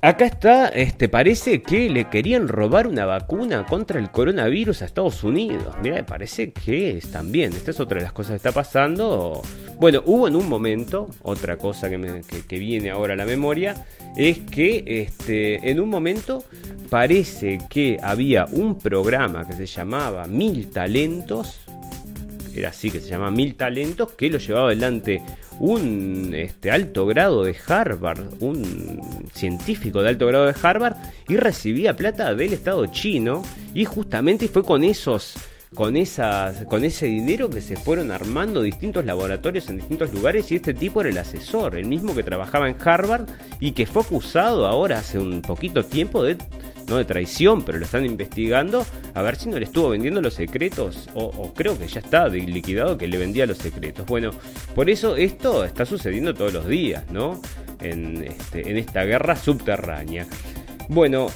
Acá 0.03 0.25
está, 0.25 0.67
este, 0.69 1.09
parece 1.09 1.61
que 1.61 1.87
le 1.87 2.05
querían 2.05 2.47
robar 2.47 2.87
una 2.87 3.05
vacuna 3.05 3.67
contra 3.67 3.99
el 3.99 4.09
coronavirus 4.09 4.81
a 4.81 4.85
Estados 4.85 5.23
Unidos. 5.23 5.75
Mira, 5.83 6.03
parece 6.07 6.51
que 6.51 6.97
es 6.97 7.11
también. 7.11 7.53
Esta 7.53 7.69
es 7.69 7.79
otra 7.79 7.99
de 7.99 8.05
las 8.05 8.11
cosas 8.11 8.31
que 8.31 8.37
está 8.37 8.51
pasando. 8.51 9.43
Bueno, 9.79 10.01
hubo 10.07 10.27
en 10.27 10.35
un 10.35 10.49
momento, 10.49 11.07
otra 11.21 11.57
cosa 11.57 11.87
que, 11.87 12.23
que, 12.47 12.57
viene 12.57 12.89
ahora 12.89 13.13
a 13.13 13.15
la 13.15 13.25
memoria, 13.25 13.85
es 14.17 14.39
que 14.39 14.83
este, 14.87 15.69
en 15.69 15.79
un 15.79 15.89
momento 15.89 16.43
parece 16.89 17.59
que 17.69 17.99
había 18.01 18.45
un 18.45 18.79
programa 18.79 19.45
que 19.45 19.53
se 19.53 19.67
llamaba 19.67 20.25
Mil 20.25 20.71
Talentos. 20.71 21.60
Era 22.55 22.69
así 22.69 22.91
que 22.91 22.99
se 22.99 23.09
llama 23.09 23.31
Mil 23.31 23.55
Talentos, 23.55 24.11
que 24.13 24.29
lo 24.29 24.37
llevaba 24.37 24.67
adelante 24.67 25.21
un 25.59 26.33
este, 26.35 26.71
alto 26.71 27.05
grado 27.05 27.43
de 27.43 27.55
Harvard, 27.67 28.41
un 28.41 29.29
científico 29.33 30.01
de 30.01 30.09
alto 30.09 30.27
grado 30.27 30.45
de 30.45 30.55
Harvard, 30.61 30.97
y 31.27 31.37
recibía 31.37 31.95
plata 31.95 32.33
del 32.33 32.53
Estado 32.53 32.85
chino, 32.87 33.43
y 33.73 33.85
justamente 33.85 34.47
fue 34.47 34.63
con 34.63 34.83
esos 34.83 35.35
con, 35.73 35.95
esas, 35.95 36.65
con 36.65 36.83
ese 36.83 37.05
dinero 37.05 37.49
que 37.49 37.61
se 37.61 37.77
fueron 37.77 38.11
armando 38.11 38.61
distintos 38.61 39.05
laboratorios 39.05 39.69
en 39.69 39.77
distintos 39.77 40.13
lugares 40.13 40.51
y 40.51 40.55
este 40.55 40.73
tipo 40.73 41.01
era 41.01 41.09
el 41.09 41.17
asesor, 41.17 41.77
el 41.77 41.85
mismo 41.85 42.13
que 42.13 42.23
trabajaba 42.23 42.69
en 42.69 42.75
Harvard 42.83 43.27
y 43.59 43.71
que 43.71 43.85
fue 43.85 44.01
acusado 44.01 44.67
ahora 44.67 44.99
hace 44.99 45.17
un 45.17 45.41
poquito 45.41 45.85
tiempo 45.85 46.23
de 46.23 46.37
no 46.91 46.97
de 46.97 47.05
traición, 47.05 47.63
pero 47.63 47.77
lo 47.79 47.85
están 47.85 48.05
investigando 48.05 48.85
a 49.13 49.21
ver 49.21 49.37
si 49.37 49.49
no 49.49 49.57
le 49.57 49.65
estuvo 49.65 49.89
vendiendo 49.89 50.21
los 50.21 50.33
secretos 50.33 51.09
o, 51.13 51.53
creo 51.53 51.79
que 51.79 51.87
ya 51.87 52.01
está 52.01 52.27
liquidado 52.27 52.97
que 52.97 53.07
le 53.07 53.17
vendía 53.17 53.45
los 53.45 53.57
secretos. 53.57 54.05
Bueno, 54.05 54.31
por 54.75 54.89
eso 54.89 55.15
esto 55.15 55.63
está 55.63 55.85
sucediendo 55.85 56.33
todos 56.33 56.51
los 56.51 56.67
días, 56.67 57.09
¿no? 57.09 57.41
En, 57.79 58.23
este, 58.25 58.69
en 58.69 58.77
esta 58.77 59.03
guerra 59.05 59.35
subterránea. 59.35 60.27
Bueno, 60.89 61.27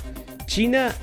China, 0.45 0.93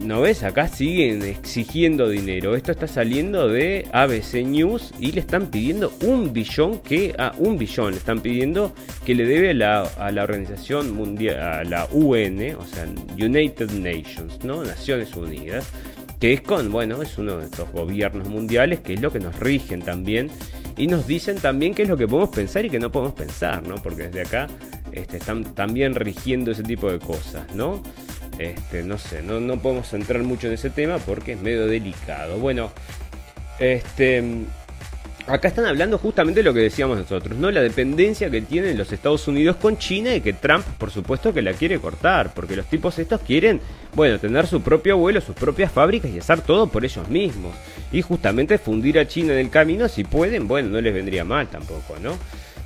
¿no 0.00 0.20
ves? 0.20 0.42
Acá 0.42 0.68
siguen 0.68 1.22
exigiendo 1.22 2.08
dinero. 2.08 2.56
Esto 2.56 2.72
está 2.72 2.86
saliendo 2.86 3.48
de 3.48 3.86
ABC 3.92 4.44
News 4.44 4.92
y 4.98 5.12
le 5.12 5.20
están 5.20 5.46
pidiendo 5.46 5.92
un 6.02 6.32
billón 6.32 6.80
que. 6.80 7.14
Ah, 7.18 7.32
un 7.38 7.58
billón 7.58 7.92
le 7.92 7.98
están 7.98 8.20
pidiendo 8.20 8.74
que 9.04 9.14
le 9.14 9.26
debe 9.26 9.50
a 9.50 9.54
la, 9.54 9.82
a 9.82 10.10
la 10.10 10.24
organización 10.24 10.94
mundial, 10.94 11.40
a 11.40 11.64
la 11.64 11.88
UN, 11.92 12.54
o 12.56 12.64
sea, 12.66 12.86
United 13.16 13.70
Nations, 13.70 14.44
¿no? 14.44 14.64
Naciones 14.64 15.14
Unidas. 15.14 15.68
Que 16.20 16.32
es 16.32 16.40
con, 16.40 16.72
bueno, 16.72 17.02
es 17.02 17.18
uno 17.18 17.36
de 17.36 17.44
estos 17.44 17.70
gobiernos 17.72 18.28
mundiales 18.28 18.80
que 18.80 18.94
es 18.94 19.02
lo 19.02 19.12
que 19.12 19.20
nos 19.20 19.38
rigen 19.38 19.82
también. 19.82 20.30
Y 20.78 20.86
nos 20.88 21.06
dicen 21.06 21.36
también 21.38 21.74
qué 21.74 21.82
es 21.82 21.88
lo 21.88 21.96
que 21.96 22.06
podemos 22.06 22.34
pensar 22.34 22.64
y 22.64 22.70
que 22.70 22.78
no 22.78 22.90
podemos 22.90 23.14
pensar, 23.14 23.66
¿no? 23.66 23.76
Porque 23.76 24.04
desde 24.04 24.22
acá 24.22 24.46
este, 24.92 25.18
están 25.18 25.54
también 25.54 25.94
rigiendo 25.94 26.50
ese 26.50 26.62
tipo 26.62 26.90
de 26.90 26.98
cosas, 26.98 27.54
¿no? 27.54 27.82
Este, 28.38 28.82
no 28.82 28.98
sé, 28.98 29.22
no, 29.22 29.40
no 29.40 29.58
podemos 29.58 29.92
entrar 29.94 30.22
mucho 30.22 30.46
en 30.46 30.54
ese 30.54 30.70
tema 30.70 30.98
porque 30.98 31.32
es 31.32 31.40
medio 31.40 31.66
delicado. 31.66 32.38
Bueno, 32.38 32.70
este. 33.58 34.22
Acá 35.28 35.48
están 35.48 35.66
hablando 35.66 35.98
justamente 35.98 36.38
de 36.38 36.44
lo 36.44 36.54
que 36.54 36.60
decíamos 36.60 36.98
nosotros, 36.98 37.36
¿no? 37.36 37.50
La 37.50 37.60
dependencia 37.60 38.30
que 38.30 38.42
tienen 38.42 38.78
los 38.78 38.92
Estados 38.92 39.26
Unidos 39.26 39.56
con 39.56 39.76
China 39.76 40.14
y 40.14 40.20
que 40.20 40.32
Trump, 40.32 40.64
por 40.78 40.92
supuesto, 40.92 41.34
que 41.34 41.42
la 41.42 41.52
quiere 41.52 41.80
cortar, 41.80 42.32
porque 42.32 42.54
los 42.54 42.66
tipos 42.66 42.96
estos 43.00 43.22
quieren, 43.22 43.60
bueno, 43.96 44.20
tener 44.20 44.46
su 44.46 44.60
propio 44.60 44.96
vuelo, 44.98 45.20
sus 45.20 45.34
propias 45.34 45.72
fábricas 45.72 46.12
y 46.12 46.20
hacer 46.20 46.42
todo 46.42 46.68
por 46.68 46.84
ellos 46.84 47.08
mismos. 47.08 47.56
Y 47.90 48.02
justamente 48.02 48.56
fundir 48.56 49.00
a 49.00 49.08
China 49.08 49.32
en 49.32 49.40
el 49.40 49.50
camino, 49.50 49.88
si 49.88 50.04
pueden, 50.04 50.46
bueno, 50.46 50.68
no 50.68 50.80
les 50.80 50.94
vendría 50.94 51.24
mal 51.24 51.48
tampoco, 51.48 51.96
¿no? 52.00 52.16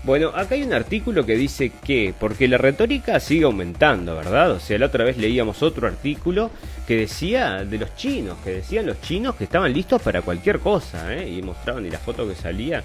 Bueno, 0.02 0.28
acá 0.28 0.54
hay 0.54 0.62
un 0.62 0.72
artículo 0.72 1.26
que 1.26 1.36
dice 1.36 1.70
que, 1.84 2.14
porque 2.18 2.48
la 2.48 2.56
retórica 2.56 3.20
sigue 3.20 3.44
aumentando, 3.44 4.16
¿verdad? 4.16 4.52
O 4.52 4.60
sea, 4.60 4.78
la 4.78 4.86
otra 4.86 5.04
vez 5.04 5.18
leíamos 5.18 5.62
otro 5.62 5.86
artículo 5.86 6.50
que 6.86 6.96
decía 6.96 7.64
de 7.64 7.78
los 7.78 7.94
chinos, 7.96 8.38
que 8.42 8.50
decían 8.54 8.86
los 8.86 9.00
chinos 9.02 9.34
que 9.36 9.44
estaban 9.44 9.72
listos 9.72 10.00
para 10.00 10.22
cualquier 10.22 10.58
cosa, 10.60 11.14
¿eh? 11.14 11.28
Y 11.28 11.42
mostraban, 11.42 11.84
y 11.84 11.90
la 11.90 11.98
foto 11.98 12.26
que 12.26 12.34
salía 12.34 12.82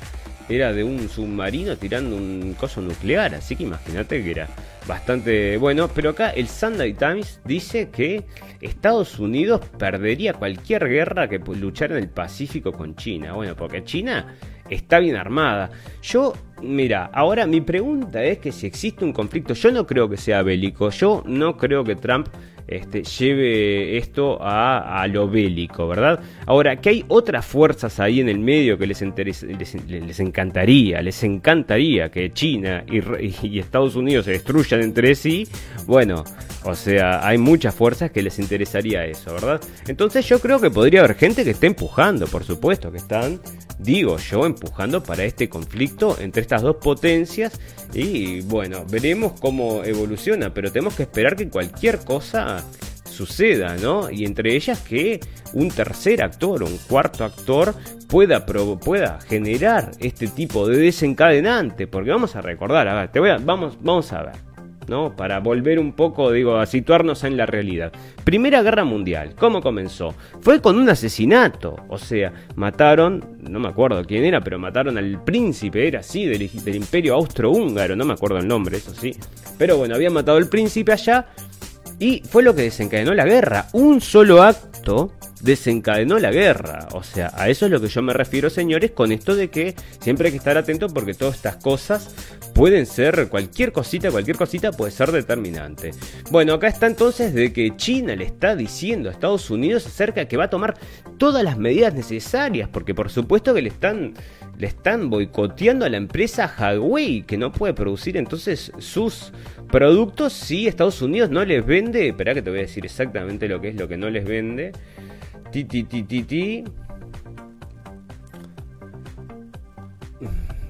era 0.49 0.73
de 0.73 0.83
un 0.83 1.09
submarino 1.09 1.77
tirando 1.77 2.15
un 2.15 2.53
coso 2.59 2.81
nuclear, 2.81 3.33
así 3.33 3.55
que 3.55 3.63
imagínate 3.63 4.23
que 4.23 4.31
era 4.31 4.47
bastante 4.85 5.57
bueno. 5.57 5.87
Pero 5.87 6.11
acá 6.11 6.31
el 6.31 6.47
Sunday 6.47 6.93
Times 6.93 7.39
dice 7.45 7.89
que 7.89 8.23
Estados 8.61 9.19
Unidos 9.19 9.61
perdería 9.77 10.33
cualquier 10.33 10.87
guerra 10.87 11.27
que 11.27 11.39
luchara 11.39 11.97
en 11.97 12.03
el 12.03 12.09
Pacífico 12.09 12.71
con 12.71 12.95
China. 12.95 13.33
Bueno, 13.33 13.55
porque 13.55 13.83
China 13.83 14.35
está 14.69 14.99
bien 14.99 15.15
armada. 15.15 15.71
Yo, 16.03 16.33
mira, 16.61 17.09
ahora 17.13 17.45
mi 17.45 17.61
pregunta 17.61 18.23
es 18.23 18.39
que 18.39 18.51
si 18.51 18.67
existe 18.67 19.05
un 19.05 19.13
conflicto, 19.13 19.53
yo 19.53 19.71
no 19.71 19.85
creo 19.85 20.09
que 20.09 20.17
sea 20.17 20.43
bélico, 20.43 20.89
yo 20.89 21.23
no 21.25 21.57
creo 21.57 21.83
que 21.83 21.95
Trump 21.95 22.27
este, 22.67 23.03
lleve 23.03 23.97
esto 23.97 24.39
a, 24.41 25.05
lo 25.07 25.29
bélico, 25.29 25.87
¿verdad? 25.87 26.19
Ahora, 26.47 26.77
que 26.77 26.89
hay 26.89 27.05
otras 27.09 27.45
fuerzas 27.45 27.99
ahí 27.99 28.19
en 28.19 28.29
el 28.29 28.39
medio 28.39 28.77
que 28.77 28.87
les, 28.87 29.01
les, 29.01 30.19
encantaría, 30.19 31.01
les 31.01 31.23
encantaría 31.23 32.09
que 32.09 32.31
China 32.31 32.83
y, 32.87 33.59
Estados 33.59 33.95
Unidos 33.95 34.25
se 34.25 34.31
destruyan 34.31 34.81
entre 34.81 35.13
sí, 35.13 35.47
bueno, 35.85 36.23
o 36.63 36.73
sea, 36.73 37.25
hay 37.25 37.37
muchas 37.37 37.75
fuerzas 37.75 38.09
que 38.09 38.23
les 38.23 38.39
interesaría 38.39 39.05
eso, 39.05 39.33
¿verdad? 39.33 39.61
Entonces 39.87 40.27
yo 40.27 40.39
creo 40.39 40.59
que 40.59 40.71
podría 40.71 41.01
haber 41.01 41.15
gente 41.15 41.43
que 41.43 41.51
esté 41.51 41.67
empujando, 41.67 42.25
por 42.25 42.43
supuesto, 42.43 42.91
que 42.91 42.97
están, 42.97 43.39
digo 43.77 44.17
yo, 44.17 44.45
empujando 44.45 45.03
para 45.03 45.23
este 45.23 45.47
conflicto 45.49 46.17
entre 46.19 46.41
estas 46.45 46.61
dos 46.61 46.77
potencias 46.77 47.59
y 47.93 48.41
bueno, 48.41 48.85
veremos 48.89 49.33
cómo 49.39 49.83
evoluciona, 49.83 50.53
pero 50.53 50.71
tenemos 50.71 50.95
que 50.95 51.03
esperar 51.03 51.35
que 51.35 51.49
cualquier 51.49 51.99
cosa 51.99 52.63
suceda, 53.09 53.77
¿no? 53.77 54.11
Y 54.11 54.25
entre 54.25 54.55
ellas 54.55 54.81
que 54.81 55.19
un 55.53 55.69
tercer 55.69 56.23
actor 56.23 56.63
o 56.63 56.65
un 56.67 56.77
cuarto 56.77 57.23
actor 57.23 57.73
pueda, 58.07 58.45
pueda 58.45 59.19
generar 59.21 59.91
este 59.99 60.27
tipo 60.27 60.67
de 60.67 60.77
desencadenante, 60.77 61.87
porque 61.87 62.11
vamos 62.11 62.35
a 62.35 62.41
recordar, 62.41 62.87
a 62.87 62.95
ver, 62.95 63.11
te 63.11 63.19
voy 63.19 63.29
a, 63.29 63.37
vamos, 63.37 63.77
vamos 63.81 64.11
a 64.11 64.23
ver. 64.23 64.44
¿No? 64.87 65.15
Para 65.15 65.39
volver 65.39 65.79
un 65.79 65.93
poco, 65.93 66.31
digo, 66.31 66.57
a 66.57 66.65
situarnos 66.65 67.23
en 67.23 67.37
la 67.37 67.45
realidad. 67.45 67.91
Primera 68.23 68.61
Guerra 68.61 68.83
Mundial, 68.83 69.35
¿cómo 69.37 69.61
comenzó? 69.61 70.13
Fue 70.41 70.61
con 70.61 70.77
un 70.77 70.89
asesinato, 70.89 71.75
o 71.89 71.97
sea, 71.97 72.33
mataron, 72.55 73.37
no 73.39 73.59
me 73.59 73.67
acuerdo 73.67 74.03
quién 74.05 74.23
era, 74.23 74.41
pero 74.41 74.59
mataron 74.59 74.97
al 74.97 75.23
príncipe, 75.23 75.87
era 75.87 75.99
así, 75.99 76.25
del, 76.25 76.49
del 76.63 76.75
imperio 76.75 77.15
austrohúngaro, 77.15 77.95
no 77.95 78.05
me 78.05 78.13
acuerdo 78.13 78.37
el 78.37 78.47
nombre, 78.47 78.77
eso 78.77 78.93
sí. 78.93 79.15
Pero 79.57 79.77
bueno, 79.77 79.95
habían 79.95 80.13
matado 80.13 80.37
al 80.37 80.47
príncipe 80.49 80.91
allá 80.91 81.27
y 81.99 82.21
fue 82.29 82.43
lo 82.43 82.55
que 82.55 82.63
desencadenó 82.63 83.13
la 83.13 83.25
guerra. 83.25 83.67
Un 83.73 84.01
solo 84.01 84.43
acto 84.43 85.11
desencadenó 85.41 86.17
la 86.19 86.31
guerra. 86.31 86.87
O 86.93 87.03
sea, 87.03 87.31
a 87.35 87.49
eso 87.49 87.65
es 87.65 87.71
lo 87.71 87.79
que 87.79 87.87
yo 87.87 88.01
me 88.01 88.13
refiero, 88.13 88.49
señores, 88.49 88.91
con 88.91 89.11
esto 89.11 89.35
de 89.35 89.49
que 89.49 89.75
siempre 89.99 90.27
hay 90.27 90.31
que 90.31 90.37
estar 90.37 90.57
atento 90.57 90.87
porque 90.87 91.13
todas 91.13 91.35
estas 91.35 91.57
cosas 91.57 92.13
pueden 92.53 92.85
ser, 92.85 93.27
cualquier 93.29 93.71
cosita, 93.71 94.11
cualquier 94.11 94.37
cosita 94.37 94.71
puede 94.71 94.91
ser 94.91 95.11
determinante. 95.11 95.91
Bueno, 96.31 96.53
acá 96.53 96.67
está 96.67 96.87
entonces 96.87 97.33
de 97.33 97.53
que 97.53 97.75
China 97.75 98.15
le 98.15 98.25
está 98.25 98.55
diciendo 98.55 99.09
a 99.09 99.11
Estados 99.11 99.49
Unidos 99.49 99.85
acerca 99.85 100.21
de 100.21 100.27
que 100.27 100.37
va 100.37 100.45
a 100.45 100.49
tomar 100.49 100.77
todas 101.17 101.43
las 101.43 101.57
medidas 101.57 101.93
necesarias, 101.93 102.69
porque 102.71 102.95
por 102.95 103.09
supuesto 103.11 103.53
que 103.53 103.61
le 103.61 103.69
están 103.69 104.13
le 104.57 104.67
están 104.67 105.09
boicoteando 105.09 105.85
a 105.85 105.89
la 105.89 105.97
empresa 105.97 106.53
Huawei, 106.57 107.23
que 107.23 107.37
no 107.37 107.51
puede 107.51 107.73
producir 107.73 108.15
entonces 108.17 108.71
sus 108.79 109.33
productos 109.71 110.33
si 110.33 110.67
Estados 110.67 111.01
Unidos 111.01 111.29
no 111.29 111.43
les 111.45 111.65
vende. 111.65 112.09
Espera 112.09 112.33
que 112.33 112.41
te 112.41 112.49
voy 112.49 112.59
a 112.59 112.63
decir 112.63 112.85
exactamente 112.85 113.47
lo 113.47 113.59
que 113.61 113.69
es 113.69 113.75
lo 113.75 113.87
que 113.87 113.97
no 113.97 114.09
les 114.09 114.25
vende. 114.25 114.71
Ti, 115.51 115.63
ti, 115.65 115.83
ti, 115.83 116.03
ti, 116.03 116.23
ti. 116.23 116.63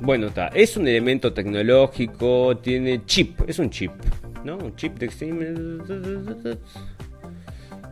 Bueno, 0.01 0.27
está. 0.27 0.47
Es 0.49 0.77
un 0.77 0.87
elemento 0.87 1.33
tecnológico, 1.33 2.57
tiene 2.57 3.05
chip, 3.05 3.41
es 3.47 3.59
un 3.59 3.69
chip, 3.69 3.91
¿no? 4.43 4.57
Un 4.57 4.75
chip 4.75 4.97
de... 4.99 6.57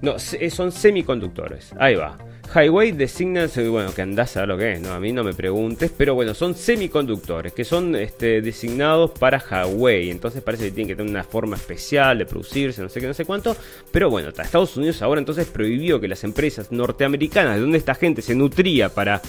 No, 0.01 0.19
son 0.19 0.71
semiconductores. 0.71 1.73
Ahí 1.79 1.95
va. 1.95 2.17
Highway 2.53 2.91
designa, 2.91 3.47
bueno, 3.69 3.93
que 3.93 4.01
andás 4.01 4.37
a 4.37 4.45
lo 4.45 4.57
que 4.57 4.73
es, 4.73 4.81
¿no? 4.81 4.93
A 4.93 4.99
mí 4.99 5.11
no 5.11 5.23
me 5.23 5.33
preguntes, 5.33 5.91
pero 5.95 6.13
bueno, 6.13 6.33
son 6.33 6.53
semiconductores 6.53 7.53
que 7.53 7.63
son 7.63 7.95
este, 7.95 8.41
designados 8.41 9.11
para 9.11 9.39
Huawei. 9.39 10.11
Entonces 10.11 10.43
parece 10.43 10.65
que 10.65 10.71
tienen 10.71 10.89
que 10.89 10.95
tener 10.95 11.09
una 11.09 11.23
forma 11.23 11.55
especial 11.55 12.17
de 12.19 12.25
producirse, 12.25 12.81
no 12.81 12.89
sé 12.89 12.99
qué, 12.99 13.07
no 13.07 13.13
sé 13.13 13.25
cuánto. 13.25 13.55
Pero 13.91 14.09
bueno, 14.09 14.29
Estados 14.29 14.77
Unidos 14.77 15.01
ahora 15.01 15.19
entonces 15.19 15.47
prohibió 15.47 15.99
que 15.99 16.07
las 16.07 16.23
empresas 16.23 16.71
norteamericanas, 16.71 17.55
de 17.55 17.61
donde 17.61 17.77
esta 17.77 17.95
gente 17.95 18.21
se 18.21 18.35
nutría 18.35 18.89
para 18.89 19.21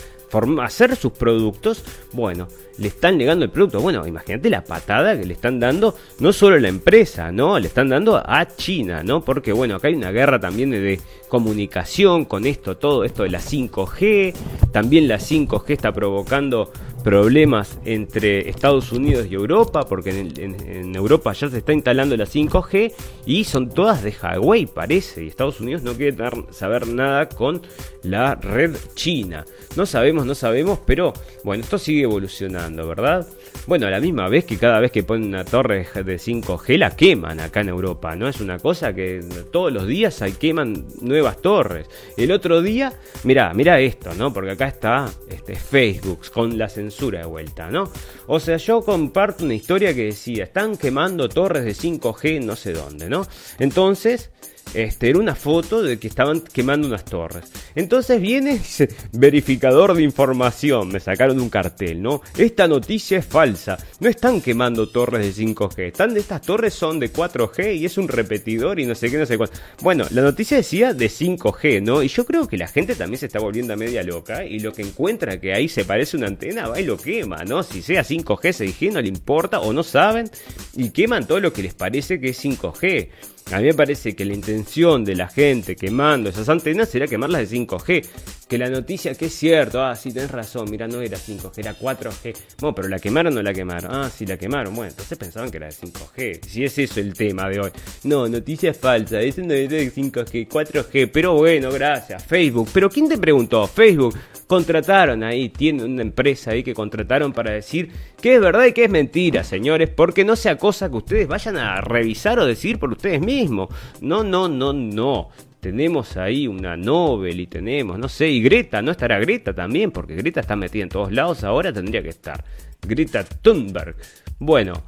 hacer 0.63 0.97
sus 0.97 1.13
productos, 1.13 1.85
bueno, 2.13 2.49
le 2.79 2.89
están 2.89 3.19
negando 3.19 3.45
el 3.45 3.51
producto. 3.51 3.81
Bueno, 3.81 4.07
imagínate 4.07 4.51
la 4.51 4.65
patada 4.65 5.19
que 5.19 5.25
le 5.25 5.35
están 5.35 5.61
dando 5.61 5.95
no 6.19 6.33
solo 6.33 6.57
a 6.57 6.61
la 6.61 6.69
empresa, 6.69 7.31
¿no? 7.31 7.59
Le 7.59 7.69
están 7.69 7.89
dando 7.89 8.17
a 8.17 8.47
China, 8.57 9.03
¿no? 9.03 9.25
Porque 9.25 9.53
bueno, 9.53 9.77
acá 9.77 9.89
hay 9.89 9.95
una 9.95 10.11
guerra 10.11 10.41
también 10.41 10.71
de, 10.71 11.01
comunicación 11.35 12.27
con 12.27 12.47
esto, 12.47 12.77
todo 12.77 13.03
esto 13.03 13.25
de 13.25 13.31
la 13.31 13.41
5G. 13.41 14.33
También 14.71 15.09
la 15.09 15.17
5G 15.17 15.65
está 15.71 15.91
provocando 15.91 16.71
problemas 17.05 17.79
entre 17.85 18.49
Estados 18.49 18.91
Unidos 18.91 19.27
y 19.31 19.35
Europa, 19.35 19.87
porque 19.87 20.11
en, 20.11 20.97
Europa 20.97 21.33
ya 21.35 21.51
se 21.51 21.59
está 21.59 21.73
instalando 21.75 22.17
la 22.17 22.25
5G 22.25 22.93
y 23.27 23.45
son 23.45 23.69
todas 23.69 24.03
de 24.03 24.15
Huawei, 24.21 24.67
parece, 24.67 25.23
y 25.23 25.29
Estados 25.29 25.61
Unidos 25.61 25.83
no 25.83 25.93
quiere 25.93 26.17
saber 26.51 26.89
nada 26.89 27.29
con 27.29 27.61
la 28.03 28.35
red 28.37 28.75
china. 28.95 29.45
No 29.77 29.85
sabemos, 29.85 30.25
no 30.25 30.35
sabemos, 30.35 30.79
pero 30.87 31.13
bueno, 31.45 31.63
esto 31.63 31.77
sigue 31.77 32.05
evolucionando, 32.05 32.89
¿verdad? 32.89 33.27
Bueno, 33.67 33.87
a 33.87 33.91
la 33.91 33.99
misma 33.99 34.29
vez 34.29 34.45
que 34.45 34.59
cada 34.59 34.79
vez 34.79 34.93
que 34.93 35.05
ponen 35.05 35.29
una 35.29 35.45
torre 35.45 35.87
de 35.95 36.17
5G 36.17 36.77
la 36.77 36.95
queman 36.95 37.41
acá 37.41 37.63
en 37.63 37.71
Europa, 37.71 38.15
¿no? 38.15 38.29
Es 38.29 38.43
una 38.43 38.59
cosa 38.59 38.93
que 38.95 39.25
todos 39.51 39.73
los 39.73 39.87
días 39.87 40.21
hay 40.21 40.33
queman 40.33 40.87
nuevas 41.01 41.41
torres. 41.41 41.89
El 42.19 42.31
otro 42.31 42.61
día, 42.61 42.93
mira, 43.23 43.55
mira 43.55 43.81
esto, 43.81 44.13
¿no? 44.15 44.35
Porque 44.35 44.51
acá 44.51 44.69
está 44.69 45.11
este, 45.31 45.55
Facebook 45.55 46.31
con 46.31 46.59
la 46.59 46.69
censura 46.69 47.21
de 47.21 47.27
vuelta, 47.27 47.71
¿no? 47.71 47.91
O 48.27 48.39
sea, 48.39 48.59
yo 48.59 48.83
comparto 48.83 49.45
una 49.47 49.55
historia 49.55 49.95
que 49.95 50.05
decía, 50.05 50.45
están 50.45 50.77
quemando 50.77 51.29
torres 51.31 51.65
de 51.65 51.73
5G 51.73 52.45
no 52.45 52.57
sé 52.57 52.75
dónde, 52.75 53.09
¿no? 53.09 53.27
Entonces, 53.59 54.31
este, 54.75 55.11
era 55.11 55.19
una 55.19 55.35
foto 55.35 55.83
de 55.83 55.99
que 55.99 56.09
estaban 56.09 56.41
quemando 56.41 56.89
unas 56.89 57.05
torres. 57.05 57.51
Entonces 57.75 58.21
viene 58.21 58.53
y 58.55 58.59
dice, 58.59 58.89
verificador 59.13 59.95
de 59.95 60.03
información, 60.03 60.89
me 60.89 61.01
sacaron 61.01 61.41
un 61.41 61.49
cartel, 61.49 62.03
¿no? 62.03 62.21
Esta 62.37 62.69
noticia 62.69 63.19
es 63.19 63.27
falsa, 63.27 63.79
no 64.01 64.09
están 64.09 64.41
quemando 64.41 64.89
torres 64.89 65.37
de 65.37 65.45
5G, 65.45 65.89
están, 65.89 66.17
estas 66.17 66.43
torres 66.43 66.75
son 66.75 66.99
de 66.99 67.13
4G 67.13 67.77
y 67.77 67.85
es 67.85 67.99
un 67.99 68.09
repetidor 68.09 68.81
y 68.81 68.87
no 68.87 68.95
sé 68.95 69.11
qué, 69.11 69.19
no 69.19 69.27
sé 69.27 69.39
cuánto. 69.39 69.57
Bueno, 69.81 70.07
la 70.11 70.23
noticia 70.23 70.57
decía 70.57 70.95
de 70.95 71.07
5G, 71.07 71.83
¿no? 71.83 72.03
Y 72.03 72.09
yo 72.09 72.25
creo 72.25 72.47
que 72.49 72.57
la 72.57 72.69
gente 72.69 72.95
también 72.95 73.19
se 73.19 73.27
está 73.27 73.39
volviendo 73.39 73.73
a 73.73 73.77
media 73.77 74.03
loca 74.03 74.45
y 74.45 74.59
lo 74.61 74.73
que 74.73 74.83
encuentra 74.83 75.41
que 75.41 75.55
ahí 75.55 75.69
se 75.69 75.85
parece 75.85 76.17
una 76.17 76.27
antena 76.27 76.69
va 76.69 76.81
y 76.81 76.85
lo 76.85 76.97
quema, 76.97 77.45
¿no? 77.45 77.63
Si 77.63 77.83
sea 77.83 78.03
5G, 78.03 78.41
6G, 78.41 78.93
no 78.93 79.01
le 79.01 79.09
importa 79.09 79.61
o 79.61 79.73
no 79.73 79.83
saben 79.83 80.31
y 80.75 80.91
queman 80.91 81.27
todo 81.27 81.41
lo 81.41 81.53
que 81.53 81.63
les 81.63 81.75
parece 81.75 82.21
que 82.21 82.31
es 82.31 82.45
5G. 82.45 83.09
A 83.53 83.59
mí 83.59 83.65
me 83.65 83.75
parece 83.75 84.17
que 84.17 84.25
la 84.25 84.35
intención 84.35 85.05
de 85.05 85.15
la 85.15 85.29
gente 85.29 85.77
quemando 85.77 86.31
esas 86.31 86.49
antenas 86.49 86.89
será 86.89 87.07
quemarlas 87.07 87.51
de 87.51 87.57
5G. 87.59 88.07
Que 88.55 88.59
la 88.59 88.71
noticia 88.71 89.17
que 89.17 89.25
es 89.25 89.35
cierto, 89.35 89.83
ah, 89.83 89.97
sí, 89.97 90.13
tenés 90.13 90.31
razón, 90.31 90.71
mira, 90.71 90.87
no 90.87 91.01
era 91.01 91.19
5G, 91.19 91.59
era 91.59 91.77
4G. 91.77 92.37
Bueno, 92.61 92.73
pero 92.73 92.87
la 92.87 93.01
quemaron 93.01 93.33
o 93.33 93.37
no 93.39 93.43
la 93.43 93.53
quemaron. 93.53 93.93
Ah, 93.93 94.09
sí, 94.09 94.27
la 94.27 94.37
quemaron. 94.37 94.77
Bueno, 94.77 94.93
entonces 94.93 95.19
pensaban 95.19 95.51
que 95.51 95.57
era 95.57 95.67
de 95.67 95.73
5G. 95.73 96.47
Si 96.47 96.63
es 96.63 96.79
eso 96.79 97.01
el 97.01 97.15
tema 97.15 97.49
de 97.49 97.59
hoy. 97.59 97.71
No, 98.05 98.29
noticia 98.29 98.73
falsa, 98.73 99.21
es 99.21 99.35
de 99.35 99.93
5G, 99.93 100.47
4G. 100.47 101.11
Pero 101.13 101.35
bueno, 101.35 101.73
gracias, 101.73 102.23
Facebook. 102.23 102.69
Pero 102.73 102.89
¿quién 102.89 103.09
te 103.09 103.19
preguntó? 103.19 103.67
Facebook. 103.67 104.17
Contrataron 104.47 105.25
ahí, 105.25 105.49
tiene 105.49 105.83
una 105.83 106.03
empresa 106.03 106.53
ahí 106.53 106.63
que 106.63 106.75
contrataron 106.75 107.33
para 107.33 107.55
decir 107.55 107.91
que 108.21 108.37
es 108.37 108.41
verdad 108.41 108.67
y 108.67 108.73
que 108.73 108.85
es 108.85 108.91
mentira, 108.91 109.43
señores, 109.43 109.89
porque 109.89 110.25
no 110.25 110.37
sea 110.37 110.59
cosa 110.59 110.89
que 110.89 110.97
ustedes 110.97 111.27
vayan 111.27 111.57
a 111.57 111.81
revisar 111.81 112.39
o 112.39 112.47
decir 112.47 112.79
por 112.79 112.93
ustedes 112.93 113.21
mismos 113.21 113.71
no, 114.01 114.23
no, 114.23 114.49
no, 114.49 114.73
no. 114.73 115.31
Tenemos 115.65 116.19
ahí 116.19 116.47
una 116.47 116.77
Nobel 116.77 117.41
y 117.41 117.47
tenemos, 117.47 117.99
no 117.99 118.07
sé, 118.07 118.29
y 118.29 118.43
Greta, 118.43 118.83
¿no 118.83 118.91
estará 118.91 119.19
Greta 119.19 119.55
también? 119.55 119.93
Porque 119.93 120.15
Greta 120.15 120.41
está 120.41 120.57
metida 120.57 120.83
en 120.83 120.91
todos 120.91 121.11
lados, 121.11 121.43
ahora 121.43 121.73
tendría 121.73 122.03
que 122.03 122.11
estar. 122.11 122.45
Greta 122.87 123.25
Thunberg. 123.25 123.97
Bueno, 124.39 124.83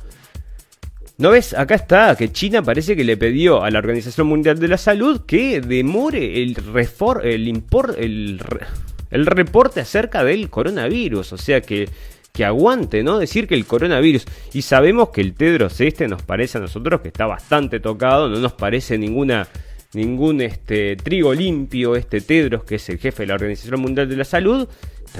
¿No 1.16 1.30
ves? 1.30 1.54
Acá 1.54 1.76
está, 1.76 2.14
que 2.14 2.30
China 2.30 2.60
parece 2.60 2.94
que 2.94 3.04
le 3.04 3.16
pidió 3.16 3.64
a 3.64 3.70
la 3.70 3.78
Organización 3.78 4.26
Mundial 4.26 4.58
de 4.58 4.68
la 4.68 4.76
Salud 4.76 5.22
que 5.24 5.62
demore 5.62 6.42
el, 6.42 6.54
reporte 9.10 9.80
acerca 9.80 10.24
del 10.24 10.50
coronavirus. 10.50 11.32
O 11.32 11.38
sea 11.38 11.62
que 11.62 11.88
que 12.34 12.44
aguante, 12.44 13.02
¿no? 13.02 13.18
Decir 13.18 13.48
que 13.48 13.54
el 13.54 13.64
coronavirus, 13.64 14.26
y 14.52 14.60
sabemos 14.60 15.08
que 15.08 15.22
el 15.22 15.32
Tedros 15.32 15.80
este 15.80 16.06
nos 16.06 16.20
parece 16.20 16.58
a 16.58 16.60
nosotros 16.60 17.00
que 17.00 17.08
está 17.08 17.24
bastante 17.24 17.80
tocado, 17.80 18.28
no 18.28 18.40
nos 18.40 18.52
parece 18.52 18.98
ninguna 18.98 19.48
ningún 19.94 20.40
este 20.40 20.96
trigo 20.96 21.32
limpio 21.32 21.96
este 21.96 22.20
Tedros 22.20 22.64
que 22.64 22.76
es 22.76 22.88
el 22.88 22.98
jefe 22.98 23.22
de 23.22 23.28
la 23.28 23.34
Organización 23.34 23.80
Mundial 23.80 24.08
de 24.08 24.16
la 24.16 24.24
Salud, 24.24 24.68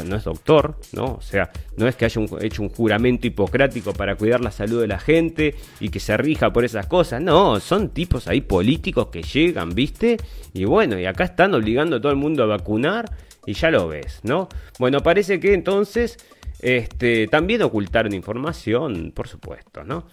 no 0.05 0.17
es 0.17 0.25
doctor, 0.25 0.77
¿no? 0.93 1.14
O 1.14 1.21
sea, 1.21 1.51
no 1.77 1.87
es 1.89 1.97
que 1.97 2.05
haya 2.05 2.21
hecho 2.41 2.62
un 2.62 2.69
juramento 2.69 3.27
hipocrático 3.27 3.93
para 3.93 4.17
cuidar 4.17 4.41
la 4.41 4.51
salud 4.51 4.81
de 4.81 4.87
la 4.87 4.99
gente 4.99 5.55
y 5.81 5.89
que 5.89 6.01
se 6.01 6.17
rija 6.17 6.53
por 6.53 6.64
esas 6.64 6.87
cosas, 6.87 7.23
no, 7.23 7.61
son 7.61 7.91
tipos 7.91 8.29
ahí 8.29 8.41
políticos 8.41 9.09
que 9.09 9.23
llegan, 9.23 9.71
¿viste? 9.71 10.17
Y 10.53 10.64
bueno, 10.64 10.99
y 10.99 11.07
acá 11.07 11.25
están 11.25 11.55
obligando 11.55 11.97
a 11.97 12.01
todo 12.01 12.12
el 12.12 12.19
mundo 12.19 12.43
a 12.43 12.47
vacunar 12.47 13.11
y 13.47 13.55
ya 13.55 13.71
lo 13.71 13.89
ves, 13.89 14.21
¿no? 14.23 14.49
Bueno, 14.79 15.03
parece 15.03 15.41
que 15.41 15.55
entonces 15.55 16.19
este, 16.61 17.29
también 17.29 17.62
ocultaron 17.62 18.12
información, 18.14 19.12
por 19.14 19.29
supuesto, 19.29 19.85
¿no? 19.85 20.07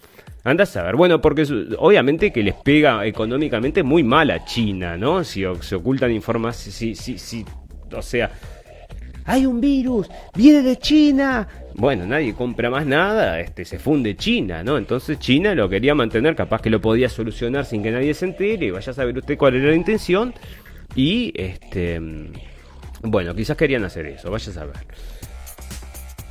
Anda 0.44 0.64
a 0.64 0.66
saber. 0.66 0.94
Bueno, 0.94 1.20
porque 1.20 1.46
obviamente 1.78 2.30
que 2.30 2.42
les 2.42 2.54
pega 2.54 3.04
económicamente 3.06 3.82
muy 3.82 4.02
mal 4.02 4.30
a 4.30 4.44
China, 4.44 4.96
¿no? 4.98 5.24
Si 5.24 5.42
se 5.60 5.74
ocultan 5.74 6.12
información, 6.12 6.72
si, 6.72 6.94
si, 6.94 7.18
si, 7.18 7.44
o 7.90 8.02
sea, 8.02 8.30
hay 9.24 9.46
un 9.46 9.58
virus, 9.58 10.08
viene 10.36 10.62
de 10.62 10.76
China. 10.76 11.48
Bueno, 11.76 12.04
nadie 12.06 12.34
compra 12.34 12.68
más 12.68 12.84
nada, 12.84 13.40
este, 13.40 13.64
se 13.64 13.78
funde 13.78 14.16
China, 14.16 14.62
¿no? 14.62 14.76
Entonces 14.76 15.18
China 15.18 15.54
lo 15.54 15.68
quería 15.68 15.94
mantener, 15.94 16.36
capaz 16.36 16.60
que 16.60 16.68
lo 16.68 16.80
podía 16.80 17.08
solucionar 17.08 17.64
sin 17.64 17.82
que 17.82 17.90
nadie 17.90 18.12
se 18.12 18.26
entere, 18.26 18.70
vaya 18.70 18.92
a 18.92 18.94
saber 18.94 19.16
usted 19.16 19.38
cuál 19.38 19.56
era 19.56 19.70
la 19.70 19.76
intención. 19.76 20.34
Y, 20.94 21.32
este, 21.34 21.98
bueno, 23.02 23.34
quizás 23.34 23.56
querían 23.56 23.84
hacer 23.84 24.06
eso, 24.06 24.30
vaya 24.30 24.50
a 24.50 24.54
saber. 24.54 24.76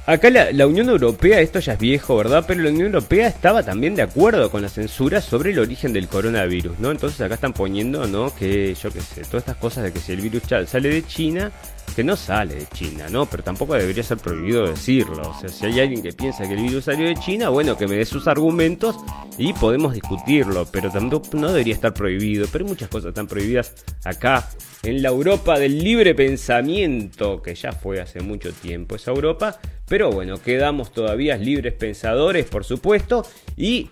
Acá 0.05 0.29
la, 0.29 0.67
Unión 0.67 0.89
Europea, 0.89 1.39
esto 1.39 1.59
ya 1.59 1.73
es 1.73 1.79
viejo, 1.79 2.17
¿verdad? 2.17 2.43
Pero 2.45 2.61
la 2.61 2.71
Unión 2.71 2.87
Europea 2.87 3.29
estaba 3.29 3.63
también 3.63 3.95
de 3.95 4.01
acuerdo 4.01 4.51
con 4.51 4.61
la 4.61 4.67
censura 4.67 5.21
sobre 5.21 5.51
el 5.51 5.59
origen 5.59 5.93
del 5.93 6.09
coronavirus, 6.09 6.77
¿no? 6.79 6.91
Entonces 6.91 7.21
acá 7.21 7.35
están 7.35 7.53
poniendo, 7.53 8.05
¿no? 8.05 8.35
Que 8.35 8.75
yo 8.75 8.91
qué 8.91 8.99
sé, 8.99 9.21
todas 9.21 9.43
estas 9.43 9.55
cosas 9.55 9.85
de 9.85 9.93
que 9.93 9.99
si 9.99 10.11
el 10.11 10.19
virus 10.19 10.43
sale 10.67 10.89
de 10.89 11.05
China, 11.05 11.53
que 11.95 12.03
no 12.03 12.17
sale 12.17 12.55
de 12.55 12.67
China, 12.73 13.05
¿no? 13.09 13.27
Pero 13.27 13.43
tampoco 13.43 13.75
debería 13.75 14.03
ser 14.03 14.17
prohibido 14.17 14.67
decirlo. 14.67 15.21
O 15.21 15.39
sea, 15.39 15.47
si 15.47 15.67
hay 15.67 15.79
alguien 15.79 16.01
que 16.01 16.11
piensa 16.11 16.45
que 16.45 16.55
el 16.55 16.63
virus 16.63 16.83
salió 16.83 17.07
de 17.07 17.15
China, 17.15 17.47
bueno, 17.47 17.77
que 17.77 17.87
me 17.87 17.95
dé 17.95 18.03
sus 18.03 18.27
argumentos 18.27 18.97
y 19.37 19.53
podemos 19.53 19.93
discutirlo, 19.93 20.65
pero 20.69 20.91
tampoco 20.91 21.29
no 21.37 21.47
debería 21.47 21.75
estar 21.75 21.93
prohibido. 21.93 22.45
Pero 22.51 22.65
muchas 22.65 22.89
cosas 22.89 23.09
están 23.09 23.27
prohibidas 23.27 23.73
acá, 24.03 24.49
en 24.83 25.01
la 25.01 25.09
Europa 25.09 25.57
del 25.57 25.83
libre 25.83 26.13
pensamiento, 26.13 27.41
que 27.41 27.55
ya 27.55 27.71
fue 27.71 28.01
hace 28.01 28.21
mucho 28.21 28.51
tiempo 28.51 28.95
esa 28.95 29.11
Europa. 29.11 29.59
Pero 29.87 30.11
bueno, 30.11 30.41
quedamos 30.41 30.91
todavía 30.91 31.37
libres 31.37 31.73
pensadores, 31.73 32.45
por 32.45 32.65
supuesto, 32.65 33.25
y 33.55 33.89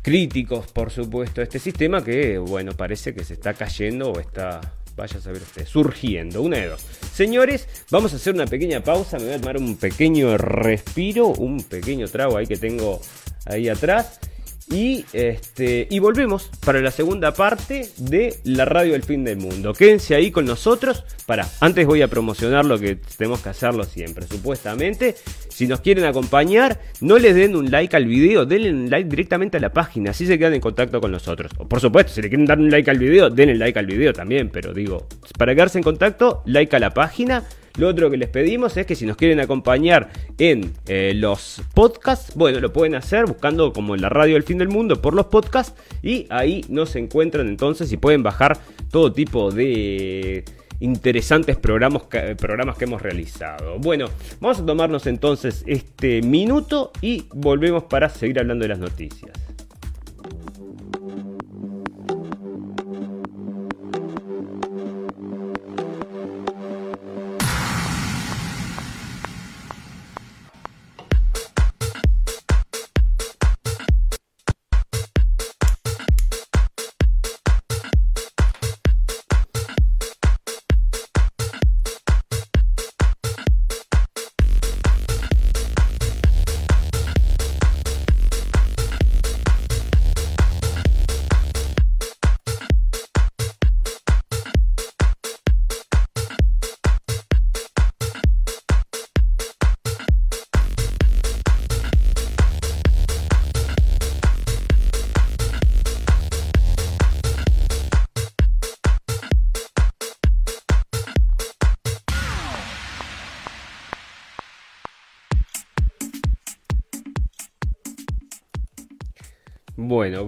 críticos, 0.00 0.70
por 0.72 0.90
supuesto, 0.90 1.42
este 1.42 1.58
sistema 1.58 2.04
que, 2.04 2.38
bueno, 2.38 2.72
parece 2.72 3.14
que 3.14 3.24
se 3.24 3.34
está 3.34 3.54
cayendo 3.54 4.12
o 4.12 4.20
está 4.20 4.60
vaya 4.96 5.18
a 5.18 5.20
saber 5.20 5.42
usted, 5.42 5.66
surgiendo, 5.66 6.42
una 6.42 6.58
de 6.58 6.68
dos. 6.68 6.82
Señores, 7.14 7.66
vamos 7.90 8.12
a 8.12 8.16
hacer 8.16 8.34
una 8.34 8.46
pequeña 8.46 8.82
pausa, 8.82 9.18
me 9.18 9.24
voy 9.24 9.34
a 9.34 9.40
tomar 9.40 9.56
un 9.56 9.76
pequeño 9.76 10.36
respiro, 10.36 11.28
un 11.28 11.62
pequeño 11.62 12.08
trago 12.08 12.36
ahí 12.36 12.46
que 12.46 12.56
tengo 12.56 13.00
ahí 13.46 13.68
atrás. 13.68 14.20
Y, 14.72 15.04
este, 15.12 15.86
y 15.90 15.98
volvemos 15.98 16.50
para 16.64 16.80
la 16.80 16.90
segunda 16.90 17.34
parte 17.34 17.90
de 17.98 18.36
la 18.44 18.64
radio 18.64 18.92
del 18.92 19.02
fin 19.02 19.22
del 19.22 19.36
mundo. 19.36 19.74
Quédense 19.74 20.14
ahí 20.14 20.30
con 20.30 20.46
nosotros. 20.46 21.04
Para, 21.26 21.46
antes 21.60 21.86
voy 21.86 22.00
a 22.00 22.08
promocionar 22.08 22.64
lo 22.64 22.78
que 22.78 22.96
tenemos 23.18 23.42
que 23.42 23.50
hacerlo 23.50 23.84
siempre, 23.84 24.26
supuestamente. 24.26 25.14
Si 25.50 25.66
nos 25.66 25.80
quieren 25.80 26.04
acompañar, 26.04 26.80
no 27.02 27.18
les 27.18 27.34
den 27.34 27.54
un 27.54 27.70
like 27.70 27.94
al 27.94 28.06
video, 28.06 28.46
denle 28.46 28.70
un 28.70 28.88
like 28.88 29.10
directamente 29.10 29.58
a 29.58 29.60
la 29.60 29.74
página, 29.74 30.12
así 30.12 30.26
se 30.26 30.38
quedan 30.38 30.54
en 30.54 30.60
contacto 30.60 31.02
con 31.02 31.12
nosotros. 31.12 31.52
O 31.58 31.68
por 31.68 31.80
supuesto, 31.80 32.12
si 32.14 32.22
le 32.22 32.30
quieren 32.30 32.46
dar 32.46 32.58
un 32.58 32.70
like 32.70 32.90
al 32.90 32.98
video, 32.98 33.28
denle 33.28 33.56
like 33.56 33.78
al 33.78 33.86
video 33.86 34.14
también, 34.14 34.48
pero 34.48 34.72
digo, 34.72 35.06
para 35.36 35.54
quedarse 35.54 35.78
en 35.78 35.84
contacto, 35.84 36.42
like 36.46 36.74
a 36.74 36.78
la 36.78 36.94
página 36.94 37.44
lo 37.78 37.88
otro 37.88 38.10
que 38.10 38.16
les 38.16 38.28
pedimos 38.28 38.76
es 38.76 38.86
que 38.86 38.94
si 38.94 39.06
nos 39.06 39.16
quieren 39.16 39.40
acompañar 39.40 40.10
en 40.38 40.72
eh, 40.86 41.12
los 41.14 41.62
podcasts, 41.74 42.34
bueno, 42.34 42.60
lo 42.60 42.72
pueden 42.72 42.94
hacer 42.94 43.26
buscando 43.26 43.72
como 43.72 43.94
en 43.94 44.02
la 44.02 44.08
radio 44.08 44.34
del 44.34 44.42
fin 44.42 44.58
del 44.58 44.68
mundo 44.68 45.00
por 45.00 45.14
los 45.14 45.26
podcasts 45.26 45.74
y 46.02 46.26
ahí 46.30 46.64
nos 46.68 46.96
encuentran 46.96 47.48
entonces 47.48 47.92
y 47.92 47.96
pueden 47.96 48.22
bajar 48.22 48.58
todo 48.90 49.12
tipo 49.12 49.50
de 49.50 50.44
interesantes 50.80 51.56
programas, 51.56 52.02
programas 52.38 52.76
que 52.76 52.84
hemos 52.84 53.00
realizado. 53.00 53.78
Bueno, 53.78 54.06
vamos 54.40 54.60
a 54.60 54.66
tomarnos 54.66 55.06
entonces 55.06 55.62
este 55.66 56.22
minuto 56.22 56.90
y 57.00 57.26
volvemos 57.32 57.84
para 57.84 58.08
seguir 58.08 58.40
hablando 58.40 58.64
de 58.64 58.68
las 58.68 58.78
noticias. 58.78 59.32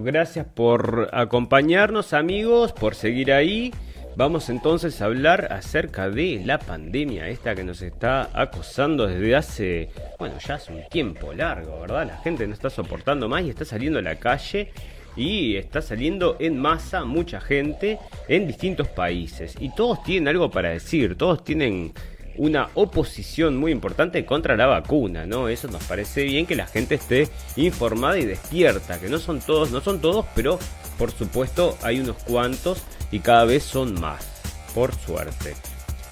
Gracias 0.03 0.45
por 0.45 1.09
acompañarnos 1.13 2.13
amigos, 2.13 2.73
por 2.73 2.95
seguir 2.95 3.31
ahí. 3.31 3.73
Vamos 4.15 4.49
entonces 4.49 5.01
a 5.01 5.05
hablar 5.05 5.51
acerca 5.51 6.09
de 6.09 6.41
la 6.45 6.57
pandemia, 6.57 7.27
esta 7.27 7.53
que 7.53 7.63
nos 7.63 7.81
está 7.81 8.29
acosando 8.33 9.07
desde 9.07 9.35
hace, 9.35 9.89
bueno, 10.17 10.35
ya 10.39 10.55
hace 10.55 10.71
un 10.71 10.87
tiempo 10.89 11.33
largo, 11.33 11.81
¿verdad? 11.81 12.07
La 12.07 12.17
gente 12.17 12.47
no 12.47 12.53
está 12.53 12.69
soportando 12.69 13.27
más 13.27 13.43
y 13.43 13.49
está 13.49 13.65
saliendo 13.65 13.99
a 13.99 14.01
la 14.01 14.15
calle 14.15 14.71
y 15.15 15.57
está 15.57 15.81
saliendo 15.81 16.37
en 16.39 16.57
masa 16.57 17.03
mucha 17.03 17.41
gente 17.41 17.99
en 18.27 18.47
distintos 18.47 18.87
países. 18.87 19.55
Y 19.59 19.73
todos 19.75 20.01
tienen 20.03 20.29
algo 20.29 20.49
para 20.49 20.69
decir, 20.69 21.17
todos 21.17 21.43
tienen 21.43 21.93
una 22.37 22.69
oposición 22.73 23.57
muy 23.57 23.71
importante 23.71 24.25
contra 24.25 24.55
la 24.55 24.65
vacuna, 24.65 25.25
¿no? 25.25 25.47
Eso 25.49 25.67
nos 25.67 25.83
parece 25.83 26.23
bien 26.23 26.45
que 26.45 26.55
la 26.55 26.67
gente 26.67 26.95
esté 26.95 27.29
informada 27.55 28.17
y 28.17 28.25
despierta, 28.25 28.99
que 28.99 29.09
no 29.09 29.19
son 29.19 29.39
todos, 29.39 29.71
no 29.71 29.81
son 29.81 29.99
todos, 29.99 30.25
pero 30.35 30.59
por 30.97 31.11
supuesto 31.11 31.77
hay 31.81 31.99
unos 31.99 32.17
cuantos 32.23 32.83
y 33.11 33.19
cada 33.19 33.45
vez 33.45 33.63
son 33.63 33.99
más, 33.99 34.25
por 34.73 34.93
suerte. 34.95 35.55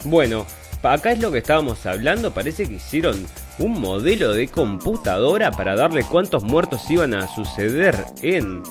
Bueno, 0.05 0.45
acá 0.81 1.11
es 1.11 1.19
lo 1.19 1.31
que 1.31 1.39
estábamos 1.39 1.85
hablando, 1.85 2.33
parece 2.33 2.67
que 2.67 2.75
hicieron 2.75 3.25
un 3.59 3.79
modelo 3.79 4.33
de 4.33 4.47
computadora 4.47 5.51
para 5.51 5.75
darle 5.75 6.03
cuántos 6.03 6.43
muertos 6.43 6.89
iban 6.89 7.13
a 7.13 7.27
suceder 7.27 7.95
en... 8.21 8.63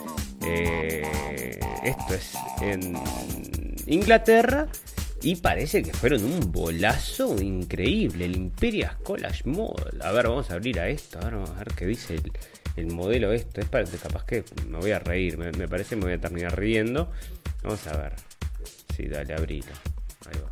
Eh, 0.45 1.59
esto 1.85 2.15
es 2.15 2.35
en 2.61 2.97
Inglaterra 3.87 4.69
y 5.23 5.37
parece 5.37 5.83
que 5.83 5.93
fueron 5.93 6.25
un 6.25 6.53
bolazo 6.53 7.41
increíble. 7.41 8.25
El 8.25 8.37
Imperial 8.37 8.97
College 9.03 9.43
Model. 9.45 10.03
A 10.03 10.11
ver, 10.13 10.29
vamos 10.29 10.51
a 10.51 10.55
abrir 10.55 10.81
a 10.81 10.89
esto. 10.89 11.19
A 11.21 11.25
ver, 11.25 11.35
vamos 11.35 11.51
a 11.51 11.55
ver 11.55 11.69
qué 11.77 11.87
dice 11.87 12.17
el, 12.77 12.87
modelo 12.89 13.33
esto. 13.33 13.61
Es 13.61 13.69
para 13.69 13.85
capaz 13.85 14.25
que 14.25 14.45
me 14.69 14.79
voy 14.79 14.91
a 14.91 14.99
reír. 14.99 15.39
Me, 15.39 15.69
parece 15.69 15.91
que 15.91 15.97
me 15.97 16.05
voy 16.05 16.15
a 16.15 16.21
terminar 16.21 16.59
riendo. 16.59 17.11
Vamos 17.63 17.87
a 17.87 17.97
ver. 17.97 18.13
Sí, 18.97 19.07
dale, 19.07 19.35
abrilo. 19.35 19.73
Ahí 20.27 20.41
va. 20.43 20.51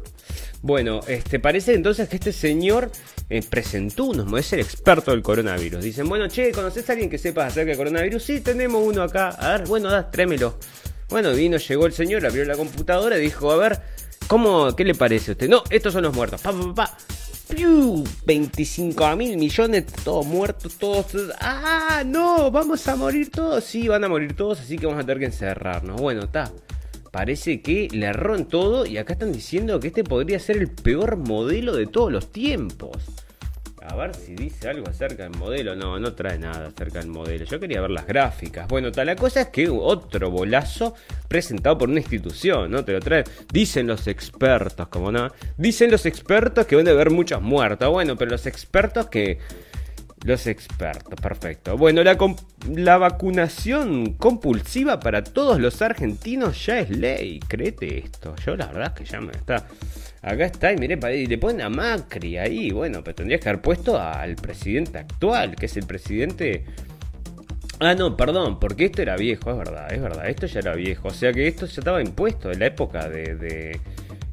Bueno, 0.62 1.01
este, 1.09 1.41
parece 1.41 1.75
entonces 1.75 2.09
que 2.09 2.16
este 2.16 2.33
señor 2.33 2.93
eh, 3.31 3.43
presentó 3.49 4.05
unos, 4.05 4.39
es 4.39 4.53
el 4.53 4.61
experto 4.61 5.11
del 5.11 5.23
coronavirus. 5.23 5.83
Dicen, 5.83 6.09
bueno, 6.09 6.29
che, 6.29 6.53
¿conoces 6.53 6.89
a 6.89 6.93
alguien 6.93 7.09
que 7.09 7.18
sepa 7.18 7.47
acerca 7.47 7.71
del 7.71 7.79
coronavirus? 7.79 8.23
Sí, 8.23 8.41
tenemos 8.41 8.87
uno 8.87 9.03
acá. 9.03 9.31
A 9.31 9.57
ver, 9.57 9.66
bueno, 9.66 9.91
da, 9.91 10.11
trémelo. 10.11 10.59
Bueno, 11.09 11.33
vino, 11.33 11.57
llegó 11.57 11.87
el 11.87 11.93
señor, 11.93 12.25
abrió 12.25 12.45
la 12.45 12.57
computadora 12.57 13.18
y 13.18 13.23
dijo, 13.23 13.51
a 13.51 13.57
ver, 13.57 13.81
¿cómo, 14.31 14.76
qué 14.76 14.85
le 14.85 14.95
parece 14.95 15.33
a 15.33 15.35
usted? 15.35 15.49
No, 15.49 15.64
estos 15.70 15.93
son 15.93 16.05
los 16.05 16.14
muertos. 16.14 16.41
Pa, 16.41 16.53
pa, 16.53 16.74
pa. 16.74 16.97
25 18.26 19.16
mil 19.16 19.37
millones, 19.37 19.87
todos 20.05 20.24
muertos, 20.24 20.76
todos. 20.76 21.07
¡Ah! 21.41 22.05
No, 22.07 22.49
vamos 22.53 22.87
a 22.87 22.95
morir 22.95 23.33
todos. 23.33 23.64
Sí, 23.64 23.89
van 23.89 24.05
a 24.05 24.09
morir 24.09 24.37
todos, 24.37 24.61
así 24.61 24.78
que 24.78 24.87
vamos 24.87 25.03
a 25.03 25.05
tener 25.05 25.18
que 25.18 25.26
encerrarnos. 25.26 26.01
Bueno, 26.01 26.22
está 26.22 26.53
parece 27.11 27.61
que 27.61 27.89
le 27.91 28.07
erró 28.07 28.37
en 28.37 28.47
todo 28.47 28.87
y 28.87 28.97
acá 28.97 29.14
están 29.14 29.33
diciendo 29.33 29.81
que 29.81 29.89
este 29.89 30.05
podría 30.05 30.39
ser 30.39 30.59
el 30.59 30.68
peor 30.68 31.16
modelo 31.16 31.74
de 31.74 31.89
todos 31.89 32.12
los 32.12 32.31
tiempos. 32.31 32.99
A 33.83 33.97
ver 33.97 34.14
si 34.14 34.35
dice 34.35 34.68
algo 34.68 34.89
acerca 34.89 35.22
del 35.22 35.37
modelo. 35.39 35.74
No, 35.74 35.99
no 35.99 36.12
trae 36.12 36.39
nada 36.39 36.68
acerca 36.68 36.99
del 36.99 37.09
modelo. 37.09 37.45
Yo 37.45 37.59
quería 37.59 37.81
ver 37.81 37.91
las 37.91 38.07
gráficas. 38.07 38.68
Bueno, 38.68 38.93
tal 38.93 39.07
la 39.07 39.16
cosa 39.16 39.43
es 39.43 39.49
que 39.49 39.68
otro 39.68 40.31
bolazo 40.31 40.95
presentado 41.28 41.78
por 41.78 41.89
una 41.89 42.01
institución, 42.01 42.70
¿no? 42.70 42.85
Te 42.85 42.93
lo 42.93 43.01
trae. 43.01 43.24
Dicen 43.53 43.87
los 43.87 44.07
expertos, 44.07 44.89
como 44.89 45.11
no. 45.11 45.33
Dicen 45.57 45.91
los 45.91 46.05
expertos 46.07 46.66
que 46.66 46.76
van 46.76 46.89
a 46.89 46.91
haber 46.91 47.11
muchos 47.11 47.41
muertos. 47.41 47.91
Bueno, 47.91 48.16
pero 48.16 48.33
los 48.33 48.47
expertos 48.47 49.07
que 49.07 49.39
los 50.25 50.47
expertos, 50.47 51.18
perfecto. 51.21 51.77
Bueno, 51.77 52.03
la, 52.03 52.18
la, 52.75 52.99
vacunación 52.99 54.14
compulsiva 54.14 55.01
para 55.01 55.25
todos 55.25 55.59
los 55.59 55.81
argentinos 55.81 56.66
ya 56.66 56.81
es 56.81 56.91
ley. 56.91 57.41
Créete 57.41 57.99
esto. 57.99 58.35
Yo 58.45 58.57
la 58.57 58.66
verdad 58.66 58.93
que 58.95 59.05
ya 59.05 59.21
me 59.21 59.33
está. 59.33 59.66
Acá 60.23 60.45
está, 60.45 60.73
y 60.73 60.77
mire, 60.77 60.99
y 61.16 61.27
le 61.27 61.39
ponen 61.39 61.62
a 61.62 61.71
Macri 61.71 62.37
ahí. 62.37 62.71
Bueno, 62.71 63.03
pero 63.03 63.14
tendrías 63.14 63.41
que 63.41 63.49
haber 63.49 63.62
puesto 63.62 63.99
al 63.99 64.37
presidente 64.37 64.99
actual, 64.99 65.57
que 65.57 65.66
es 65.66 65.77
el 65.79 65.87
presidente. 65.87 66.64
Ah, 67.79 67.95
no, 67.95 68.14
perdón, 68.14 68.61
porque 68.61 68.85
esto 68.85 69.01
era 69.01 69.16
viejo, 69.16 69.51
es 69.51 69.57
verdad, 69.57 69.91
es 69.91 70.03
verdad, 70.03 70.29
esto 70.29 70.47
ya 70.47 70.61
era 70.61 70.75
viejo. 70.75 71.09
O 71.09 71.12
sea 71.12 71.33
que 71.33 71.49
esto 71.49 71.64
ya 71.64 71.81
estaba 71.81 72.03
impuesto 72.03 72.53
en 72.53 72.59
la 72.59 72.66
época 72.66 73.09
de. 73.09 73.37
de 73.37 73.81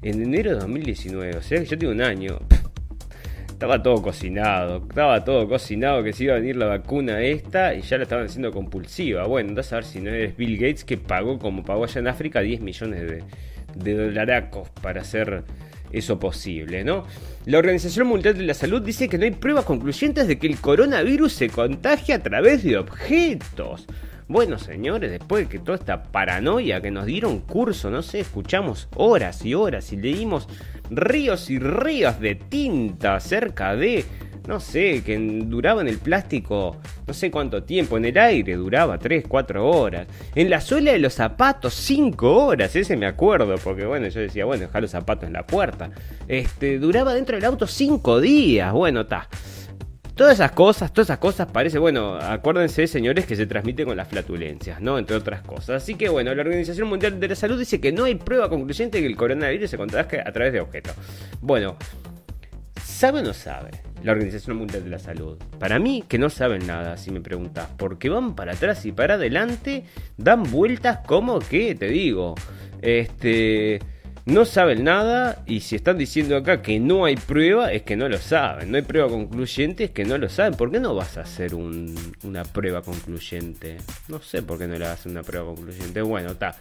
en 0.02 0.22
enero 0.22 0.52
de 0.52 0.60
2019, 0.60 1.38
o 1.38 1.42
sea 1.42 1.60
que 1.60 1.66
yo 1.66 1.78
tengo 1.78 1.94
un 1.94 2.02
año. 2.02 2.40
Estaba 3.58 3.82
todo 3.82 4.04
cocinado, 4.04 4.84
estaba 4.88 5.24
todo 5.24 5.50
cocinado 5.50 6.04
que 6.04 6.14
se 6.14 6.26
iba 6.26 6.36
a 6.36 6.38
venir 6.38 6.58
la 6.58 6.68
vacuna 6.68 7.24
esta 7.24 7.74
y 7.74 7.82
ya 7.82 7.98
la 7.98 8.04
estaban 8.04 8.28
haciendo 8.28 8.52
compulsiva. 8.52 9.26
Bueno, 9.26 9.50
entonces 9.50 9.74
a 9.74 9.78
ver 9.78 9.86
si 9.86 10.00
no 10.00 10.12
es 10.12 10.38
Bill 10.38 10.58
Gates 10.58 10.84
que 10.84 10.96
pagó 10.96 11.40
como 11.40 11.64
pagó 11.64 11.86
allá 11.86 12.00
en 12.00 12.08
África 12.08 12.42
10 12.42 12.62
millones 12.62 13.02
de, 13.02 13.24
de 13.74 13.94
dolaracos 13.96 14.70
para 14.84 15.02
hacer 15.02 15.44
eso 15.92 16.20
posible, 16.20 16.84
¿no? 16.84 17.08
La 17.46 17.58
Organización 17.58 18.06
Mundial 18.06 18.38
de 18.38 18.44
la 18.44 18.54
Salud 18.54 18.80
dice 18.80 19.10
que 19.10 19.18
no 19.18 19.24
hay 19.24 19.32
pruebas 19.32 19.66
concluyentes 19.66 20.28
de 20.28 20.38
que 20.38 20.46
el 20.46 20.60
coronavirus 20.60 21.34
se 21.34 21.50
contagia 21.50 22.18
a 22.18 22.20
través 22.20 22.64
de 22.64 22.78
objetos. 22.78 23.88
Bueno, 24.30 24.60
señores, 24.60 25.10
después 25.10 25.46
de 25.46 25.50
que 25.50 25.60
toda 25.60 25.78
esta 25.78 26.04
paranoia 26.04 26.82
que 26.82 26.92
nos 26.92 27.06
dieron 27.06 27.40
curso, 27.40 27.90
no 27.90 28.02
sé, 28.02 28.20
escuchamos 28.20 28.90
horas 28.96 29.46
y 29.46 29.54
horas 29.54 29.94
y 29.94 29.98
leímos 29.98 30.50
ríos 30.90 31.50
y 31.50 31.60
ríos 31.60 32.20
de 32.20 32.36
tinta 32.36 33.16
acerca 33.16 33.74
de, 33.78 34.04
no 34.46 34.60
sé, 34.60 35.02
que 35.06 35.18
duraba 35.18 35.80
en 35.80 35.88
el 35.88 36.00
plástico 36.00 36.76
no 37.08 37.14
sé 37.14 37.32
cuánto 37.32 37.64
tiempo, 37.64 37.96
en 37.96 38.04
el 38.04 38.18
aire 38.18 38.58
duraba 38.58 38.98
3, 38.98 39.24
4 39.30 39.66
horas, 39.66 40.08
en 40.36 40.50
la 40.50 40.60
suela 40.60 40.92
de 40.92 41.00
los 41.00 41.14
zapatos 41.14 41.74
5 41.76 42.46
horas, 42.48 42.76
ese 42.76 42.98
me 42.98 43.06
acuerdo, 43.06 43.56
porque 43.64 43.86
bueno, 43.86 44.10
yo 44.10 44.20
decía, 44.20 44.44
bueno, 44.44 44.64
dejar 44.64 44.82
los 44.82 44.92
zapatos 44.92 45.26
en 45.26 45.34
la 45.34 45.48
puerta, 45.48 45.90
este, 46.28 46.80
duraba 46.80 47.14
dentro 47.14 47.38
del 47.38 47.46
auto 47.46 47.66
5 47.66 48.20
días, 48.20 48.74
bueno, 48.74 49.02
está. 49.02 49.30
Todas 50.18 50.34
esas 50.34 50.52
cosas, 50.52 50.92
todas 50.92 51.10
esas 51.10 51.20
cosas 51.20 51.48
parece, 51.52 51.78
bueno, 51.78 52.16
acuérdense 52.16 52.88
señores 52.88 53.28
que 53.28 53.36
se 53.36 53.46
transmite 53.46 53.86
con 53.86 53.96
las 53.96 54.08
flatulencias, 54.08 54.82
¿no? 54.82 54.98
Entre 54.98 55.16
otras 55.16 55.44
cosas. 55.44 55.84
Así 55.84 55.94
que 55.94 56.10
bueno, 56.10 56.34
la 56.34 56.42
Organización 56.42 56.88
Mundial 56.88 57.20
de 57.20 57.28
la 57.28 57.36
Salud 57.36 57.60
dice 57.60 57.80
que 57.80 57.92
no 57.92 58.06
hay 58.06 58.16
prueba 58.16 58.50
concluyente 58.50 59.00
que 59.00 59.06
el 59.06 59.16
coronavirus 59.16 59.70
se 59.70 59.78
contagia 59.78 60.24
a 60.26 60.32
través 60.32 60.54
de 60.54 60.60
objetos. 60.60 60.96
Bueno, 61.40 61.78
¿sabe 62.84 63.20
o 63.20 63.22
no 63.22 63.32
sabe 63.32 63.70
la 64.02 64.14
Organización 64.14 64.58
Mundial 64.58 64.86
de 64.86 64.90
la 64.90 64.98
Salud? 64.98 65.38
Para 65.60 65.78
mí 65.78 66.04
que 66.08 66.18
no 66.18 66.32
saben 66.32 66.66
nada, 66.66 66.98
si 66.98 67.12
me 67.12 67.22
preguntas, 67.22 67.70
porque 67.78 68.10
van 68.10 68.36
para 68.36 68.54
atrás 68.54 68.88
y 68.88 68.94
para 68.94 69.14
adelante, 69.14 69.84
dan 70.18 70.42
vueltas 70.50 70.98
como 71.06 71.38
que, 71.38 71.76
te 71.76 71.90
digo, 71.90 72.34
este 72.82 73.82
no 74.28 74.44
saben 74.44 74.84
nada 74.84 75.42
y 75.46 75.62
si 75.62 75.78
están 75.78 75.98
diciendo 75.98 76.36
acá 76.36 76.62
que 76.62 76.82
no 76.82 77.06
hay 77.06 77.16
prueba 77.16 77.72
es 77.72 77.84
que 77.84 77.96
no 77.96 78.10
lo 78.10 78.18
saben. 78.18 78.70
No 78.70 78.76
hay 78.76 78.84
prueba 78.84 79.08
concluyente 79.08 79.86
es 79.86 79.92
que 79.92 80.04
no 80.04 80.18
lo 80.18 80.28
saben. 80.28 80.54
¿Por 80.56 80.70
qué 80.70 80.82
no 80.82 80.94
vas 80.94 81.18
a 81.18 81.22
hacer 81.22 81.56
una 81.56 82.44
prueba 82.44 82.82
concluyente? 82.82 83.78
No 84.10 84.22
sé 84.22 84.42
por 84.42 84.60
qué 84.60 84.68
no 84.68 84.74
le 84.74 84.82
vas 84.82 84.90
a 84.90 84.94
hacer 84.94 85.12
una 85.14 85.24
prueba 85.24 85.48
concluyente. 85.48 86.02
Bueno, 86.02 86.32
está. 86.32 86.58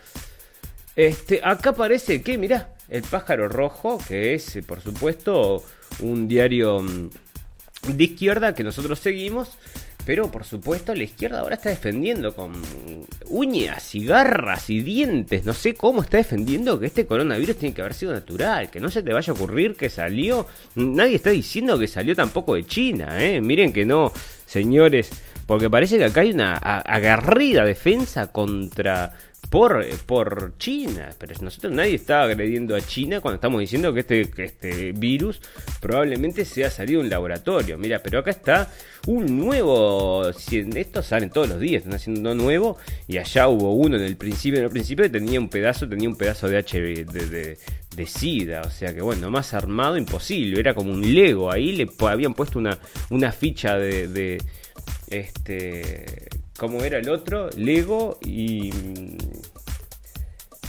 Este, 0.94 1.40
acá 1.42 1.72
parece 1.72 2.22
que, 2.22 2.38
mirá, 2.38 2.72
el 2.88 3.02
pájaro 3.02 3.48
rojo, 3.48 3.98
que 4.06 4.34
es, 4.34 4.58
por 4.64 4.80
supuesto, 4.80 5.64
un 5.98 6.28
diario 6.28 6.80
mm, 6.80 7.10
de 7.88 8.04
izquierda 8.04 8.54
que 8.54 8.62
nosotros 8.62 9.00
seguimos, 9.00 9.58
pero 10.06 10.30
por 10.30 10.44
supuesto 10.44 10.94
la 10.94 11.02
izquierda 11.02 11.40
ahora 11.40 11.56
está 11.56 11.68
defendiendo 11.68 12.32
con 12.32 12.52
uñas 13.26 13.92
y 13.96 14.06
garras 14.06 14.70
y 14.70 14.80
dientes. 14.80 15.44
No 15.44 15.52
sé 15.52 15.74
cómo 15.74 16.00
está 16.00 16.18
defendiendo 16.18 16.78
que 16.78 16.86
este 16.86 17.06
coronavirus 17.06 17.56
tiene 17.56 17.74
que 17.74 17.80
haber 17.80 17.92
sido 17.92 18.12
natural. 18.12 18.70
Que 18.70 18.78
no 18.78 18.88
se 18.88 19.02
te 19.02 19.12
vaya 19.12 19.32
a 19.32 19.34
ocurrir 19.34 19.74
que 19.74 19.90
salió. 19.90 20.46
Nadie 20.76 21.16
está 21.16 21.30
diciendo 21.30 21.76
que 21.76 21.88
salió 21.88 22.14
tampoco 22.14 22.54
de 22.54 22.64
China. 22.64 23.20
¿eh? 23.20 23.40
Miren 23.40 23.72
que 23.72 23.84
no, 23.84 24.12
señores. 24.46 25.10
Porque 25.44 25.68
parece 25.68 25.98
que 25.98 26.04
acá 26.04 26.20
hay 26.20 26.30
una 26.30 26.56
agarrida 26.56 27.64
defensa 27.64 28.30
contra 28.30 29.12
por, 29.50 29.86
por 30.06 30.56
China. 30.58 31.10
Pero 31.18 31.34
nosotros 31.40 31.72
nadie 31.72 31.94
está 31.94 32.22
agrediendo 32.22 32.74
a 32.76 32.80
China 32.80 33.20
cuando 33.20 33.36
estamos 33.36 33.60
diciendo 33.60 33.92
que 33.92 34.00
este, 34.00 34.30
que 34.30 34.44
este 34.44 34.92
virus 34.92 35.40
probablemente 35.80 36.44
se 36.44 36.64
ha 36.64 36.70
salido 36.70 37.00
de 37.00 37.06
un 37.06 37.10
laboratorio. 37.10 37.78
Mira, 37.78 38.02
pero 38.02 38.18
acá 38.20 38.30
está 38.30 38.70
un 39.06 39.38
nuevo. 39.38 40.28
Estos 40.28 41.06
salen 41.06 41.30
todos 41.30 41.48
los 41.48 41.60
días, 41.60 41.82
están 41.82 41.94
haciendo 41.94 42.20
uno 42.20 42.34
nuevo. 42.34 42.78
Y 43.06 43.18
allá 43.18 43.48
hubo 43.48 43.74
uno 43.74 43.96
en 43.96 44.02
el 44.02 44.16
principio. 44.16 44.58
En 44.58 44.64
el 44.66 44.70
principio 44.70 45.10
tenía 45.10 45.40
un 45.40 45.48
pedazo, 45.48 45.88
tenía 45.88 46.08
un 46.08 46.16
pedazo 46.16 46.48
de 46.48 46.58
HIV, 46.58 47.06
de, 47.06 47.58
de, 47.96 48.06
SIDA. 48.06 48.62
O 48.62 48.70
sea 48.70 48.94
que 48.94 49.00
bueno, 49.00 49.30
más 49.30 49.54
armado 49.54 49.96
imposible. 49.96 50.60
Era 50.60 50.74
como 50.74 50.92
un 50.92 51.14
Lego. 51.14 51.50
Ahí 51.50 51.72
le 51.72 51.88
habían 52.00 52.34
puesto 52.34 52.58
una, 52.58 52.78
una 53.10 53.32
ficha 53.32 53.76
de, 53.76 54.08
de 54.08 54.42
este 55.08 56.28
como 56.56 56.80
era 56.82 56.98
el 56.98 57.08
otro, 57.08 57.50
Lego 57.56 58.18
y 58.22 58.70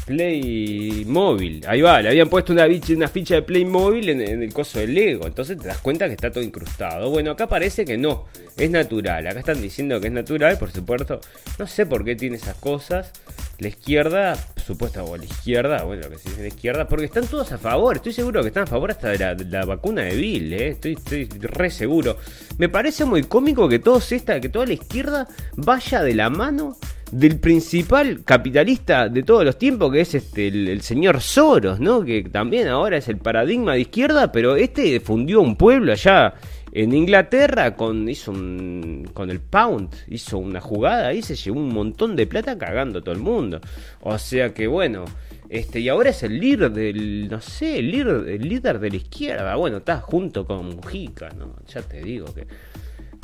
Playmobil. 0.07 1.65
Ahí 1.67 1.81
va, 1.81 2.01
le 2.01 2.07
habían 2.07 2.29
puesto 2.29 2.53
una, 2.53 2.65
ficha 3.09 3.35
de 3.35 3.41
Playmobil 3.41 4.07
en, 4.07 4.21
en 4.21 4.41
el 4.41 4.53
coso 4.53 4.79
del 4.79 4.93
Lego. 4.93 5.27
Entonces 5.27 5.57
te 5.57 5.67
das 5.67 5.79
cuenta 5.79 6.07
que 6.07 6.13
está 6.13 6.31
todo 6.31 6.41
incrustado. 6.43 7.09
Bueno, 7.09 7.31
acá 7.31 7.47
parece 7.47 7.83
que 7.83 7.97
no, 7.97 8.25
es 8.55 8.71
natural. 8.71 9.27
Acá 9.27 9.39
están 9.39 9.61
diciendo 9.61 9.99
que 9.99 10.07
es 10.07 10.13
natural, 10.13 10.57
por 10.57 10.71
supuesto. 10.71 11.19
No 11.59 11.67
sé 11.67 11.85
por 11.85 12.05
qué 12.05 12.15
tiene 12.15 12.37
esas 12.37 12.55
cosas. 12.55 13.11
La 13.59 13.67
izquierda, 13.67 14.37
supuesta, 14.65 15.03
o 15.03 15.17
la 15.17 15.25
izquierda, 15.25 15.83
bueno, 15.83 16.09
que 16.09 16.17
se 16.17 16.29
dice 16.29 16.41
la 16.41 16.47
izquierda, 16.47 16.87
porque 16.87 17.05
están 17.05 17.27
todos 17.27 17.51
a 17.51 17.57
favor. 17.57 17.97
Estoy 17.97 18.13
seguro 18.13 18.41
que 18.43 18.47
están 18.47 18.63
a 18.63 18.67
favor 18.67 18.91
hasta 18.91 19.09
de 19.09 19.45
la, 19.45 19.65
vacuna 19.65 20.03
de 20.03 20.15
Bill, 20.15 20.53
¿eh? 20.53 20.67
estoy, 20.69 20.93
estoy 20.93 21.25
re 21.25 21.69
seguro. 21.69 22.17
Me 22.57 22.69
parece 22.69 23.03
muy 23.03 23.23
cómico 23.23 23.67
que 23.67 23.79
todos 23.79 24.09
esta, 24.13 24.39
que 24.39 24.47
toda 24.47 24.67
la 24.67 24.73
izquierda 24.73 25.27
vaya 25.57 26.01
de 26.01 26.15
la 26.15 26.29
mano 26.29 26.77
del 27.11 27.39
principal 27.39 28.23
capitalista 28.23 29.07
de 29.09 29.23
todos 29.23 29.45
los 29.45 29.57
tiempos, 29.57 29.91
que 29.91 30.01
es 30.01 30.15
este 30.15 30.47
el, 30.47 30.81
señor 30.81 31.21
Soros, 31.21 31.79
¿no? 31.79 32.03
Que 32.03 32.23
también 32.23 32.67
ahora 32.67 32.97
es 32.97 33.07
el 33.07 33.17
paradigma 33.17 33.73
de 33.73 33.81
izquierda, 33.81 34.31
pero 34.31 34.55
este 34.55 34.99
fundió 34.99 35.41
un 35.41 35.55
pueblo 35.55 35.93
allá 35.93 36.33
en 36.71 36.93
Inglaterra 36.93 37.75
con 37.75 38.07
hizo 38.09 38.31
un, 38.31 39.09
con 39.13 39.31
el 39.31 39.39
pound 39.39 39.89
hizo 40.09 40.37
una 40.37 40.59
jugada 40.59 41.13
y 41.13 41.21
se 41.21 41.35
llevó 41.35 41.59
un 41.59 41.73
montón 41.73 42.15
de 42.15 42.27
plata 42.27 42.57
cagando 42.57 42.99
a 42.99 43.01
todo 43.01 43.15
el 43.15 43.21
mundo. 43.21 43.61
O 44.01 44.17
sea 44.17 44.53
que 44.53 44.67
bueno, 44.67 45.05
este 45.49 45.79
y 45.79 45.89
ahora 45.89 46.09
es 46.09 46.23
el 46.23 46.39
líder 46.39 46.71
del 46.71 47.29
no 47.29 47.39
sé, 47.41 47.79
el 47.79 47.91
líder, 47.91 48.29
el 48.29 48.47
líder 48.47 48.79
de 48.79 48.89
la 48.89 48.95
izquierda. 48.97 49.55
Bueno, 49.55 49.77
está 49.77 50.01
junto 50.01 50.45
con 50.45 50.75
Mujica, 50.75 51.29
¿no? 51.29 51.55
Ya 51.67 51.81
te 51.81 52.01
digo 52.01 52.33
que 52.33 52.47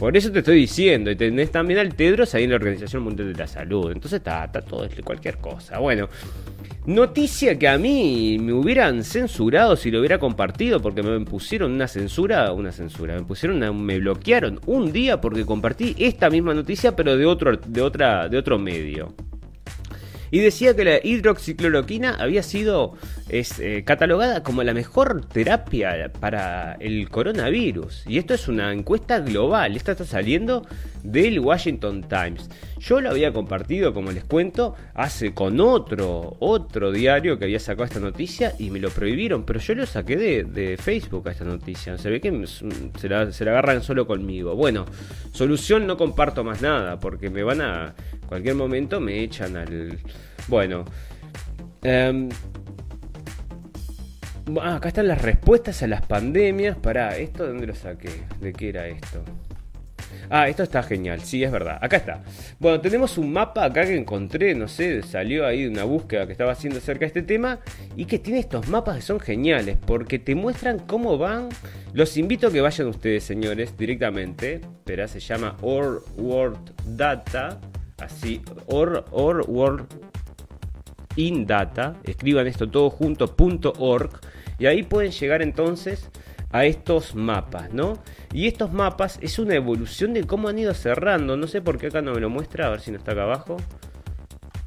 por 0.03 0.17
eso 0.17 0.33
te 0.33 0.39
estoy 0.39 0.57
diciendo, 0.57 1.09
y 1.11 1.15
tenés 1.15 1.49
también 1.49 1.79
al 1.79 1.95
Tedros 1.95 2.35
ahí 2.35 2.43
en 2.43 2.49
la 2.49 2.57
Organización 2.57 3.03
Mundial 3.03 3.31
de 3.31 3.39
la 3.39 3.47
Salud. 3.47 3.89
Entonces 3.89 4.17
está, 4.17 4.43
está 4.43 4.59
todo, 4.59 4.85
cualquier 5.01 5.37
cosa. 5.37 5.79
Bueno, 5.79 6.09
noticia 6.85 7.57
que 7.57 7.69
a 7.69 7.77
mí 7.77 8.37
me 8.37 8.51
hubieran 8.51 9.05
censurado 9.05 9.77
si 9.77 9.91
lo 9.91 9.99
hubiera 9.99 10.19
compartido, 10.19 10.81
porque 10.81 11.01
me 11.01 11.17
pusieron 11.21 11.71
una 11.71 11.87
censura, 11.87 12.51
una 12.51 12.73
censura, 12.73 13.15
me 13.15 13.23
pusieron 13.23 13.85
me 13.85 13.97
bloquearon 13.97 14.59
un 14.65 14.91
día 14.91 15.21
porque 15.21 15.45
compartí 15.45 15.95
esta 15.97 16.29
misma 16.29 16.53
noticia, 16.53 16.97
pero 16.97 17.15
de 17.15 17.25
otro, 17.25 17.55
de 17.55 17.81
otra, 17.81 18.27
de 18.27 18.37
otro 18.37 18.59
medio 18.59 19.15
y 20.33 20.39
decía 20.39 20.75
que 20.75 20.83
la 20.83 20.97
hidroxicloroquina 21.03 22.15
había 22.15 22.41
sido 22.41 22.95
eh, 23.36 23.84
catalogada 23.84 24.43
como 24.43 24.61
la 24.61 24.75
mejor 24.75 25.25
terapia 25.25 26.11
para 26.19 26.73
el 26.73 27.09
coronavirus. 27.09 28.03
Y 28.07 28.19
esto 28.19 28.36
es 28.36 28.47
una 28.47 28.71
encuesta 28.71 29.21
global, 29.21 29.75
esta 29.75 29.93
está 29.93 30.05
saliendo 30.05 30.67
del 31.01 31.39
Washington 31.39 32.05
Times. 32.07 32.47
Yo 32.77 33.01
lo 33.01 33.09
había 33.09 33.34
compartido, 33.34 33.91
como 33.91 34.11
les 34.11 34.23
cuento, 34.23 34.75
hace 34.93 35.34
con 35.34 35.59
otro, 35.59 36.38
otro 36.41 36.91
diario 36.91 37.39
que 37.39 37.45
había 37.45 37.59
sacado 37.59 37.86
esta 37.86 37.99
noticia 37.99 38.53
y 38.59 38.69
me 38.69 38.79
lo 38.79 38.91
prohibieron, 38.91 39.45
pero 39.45 39.59
yo 39.59 39.73
lo 39.73 39.88
saqué 39.88 40.15
de, 40.15 40.77
Facebook 40.77 41.27
a 41.27 41.31
esta 41.31 41.45
noticia. 41.45 41.97
Se 41.97 42.11
ve 42.11 42.21
que 42.21 42.45
se 42.45 43.09
la, 43.09 43.31
se 43.31 43.45
la 43.45 43.51
agarran 43.51 43.81
solo 43.81 44.05
conmigo. 44.05 44.55
Bueno, 44.55 44.86
solución 45.31 45.88
no 45.88 45.97
comparto 45.97 46.43
más 46.43 46.61
nada, 46.61 46.99
porque 46.99 47.31
me 47.31 47.41
van 47.41 47.61
a 47.61 47.95
cualquier 48.27 48.53
momento 48.53 48.99
me 48.99 49.23
echan 49.23 49.57
al... 49.57 49.97
Bueno. 50.47 50.86
Em, 51.81 52.29
ah, 54.61 54.75
acá 54.75 54.89
están 54.89 55.07
las 55.07 55.21
respuestas 55.21 55.83
a 55.83 55.87
las 55.87 56.05
pandemias. 56.05 56.77
Pará, 56.77 57.17
¿esto 57.17 57.43
de 57.43 57.49
dónde 57.49 57.67
lo 57.67 57.75
saqué? 57.75 58.09
¿De 58.41 58.53
qué 58.53 58.69
era 58.69 58.87
esto? 58.87 59.23
Ah, 60.29 60.47
esto 60.47 60.63
está 60.63 60.83
genial, 60.83 61.21
sí, 61.21 61.43
es 61.43 61.51
verdad. 61.51 61.77
Acá 61.81 61.97
está. 61.97 62.23
Bueno, 62.59 62.79
tenemos 62.81 63.17
un 63.17 63.33
mapa 63.33 63.65
acá 63.65 63.83
que 63.83 63.95
encontré, 63.95 64.55
no 64.55 64.67
sé, 64.67 65.01
salió 65.03 65.45
ahí 65.45 65.63
de 65.63 65.69
una 65.69 65.83
búsqueda 65.83 66.25
que 66.25 66.31
estaba 66.31 66.51
haciendo 66.51 66.79
acerca 66.79 67.01
de 67.01 67.07
este 67.07 67.21
tema 67.23 67.59
y 67.95 68.05
que 68.05 68.19
tiene 68.19 68.39
estos 68.39 68.67
mapas 68.67 68.97
que 68.97 69.01
son 69.01 69.19
geniales 69.19 69.77
porque 69.85 70.19
te 70.19 70.35
muestran 70.35 70.79
cómo 70.79 71.17
van. 71.17 71.49
Los 71.93 72.17
invito 72.17 72.47
a 72.47 72.51
que 72.51 72.61
vayan 72.61 72.87
ustedes, 72.87 73.23
señores, 73.23 73.77
directamente. 73.77 74.61
Pero 74.83 75.07
se 75.07 75.19
llama 75.19 75.57
Or 75.61 76.03
World 76.17 76.71
Data 76.85 77.59
así, 78.03 78.41
or, 78.67 79.05
or, 79.11 79.45
world 79.47 79.87
in 81.15 81.45
data, 81.45 81.95
escriban 82.03 82.47
esto 82.47 82.69
todo 82.69 82.89
junto, 82.89 83.31
.org, 83.77 84.19
y 84.59 84.65
ahí 84.65 84.83
pueden 84.83 85.11
llegar 85.11 85.41
entonces 85.41 86.09
a 86.51 86.65
estos 86.65 87.15
mapas, 87.15 87.73
¿no? 87.73 87.97
Y 88.31 88.47
estos 88.47 88.71
mapas 88.71 89.17
es 89.21 89.39
una 89.39 89.55
evolución 89.55 90.13
de 90.13 90.23
cómo 90.23 90.49
han 90.49 90.59
ido 90.59 90.73
cerrando, 90.73 91.35
no 91.35 91.47
sé 91.47 91.61
por 91.61 91.77
qué 91.77 91.87
acá 91.87 92.01
no 92.01 92.13
me 92.13 92.21
lo 92.21 92.29
muestra, 92.29 92.67
a 92.67 92.69
ver 92.69 92.79
si 92.79 92.91
no 92.91 92.97
está 92.97 93.11
acá 93.11 93.23
abajo. 93.23 93.57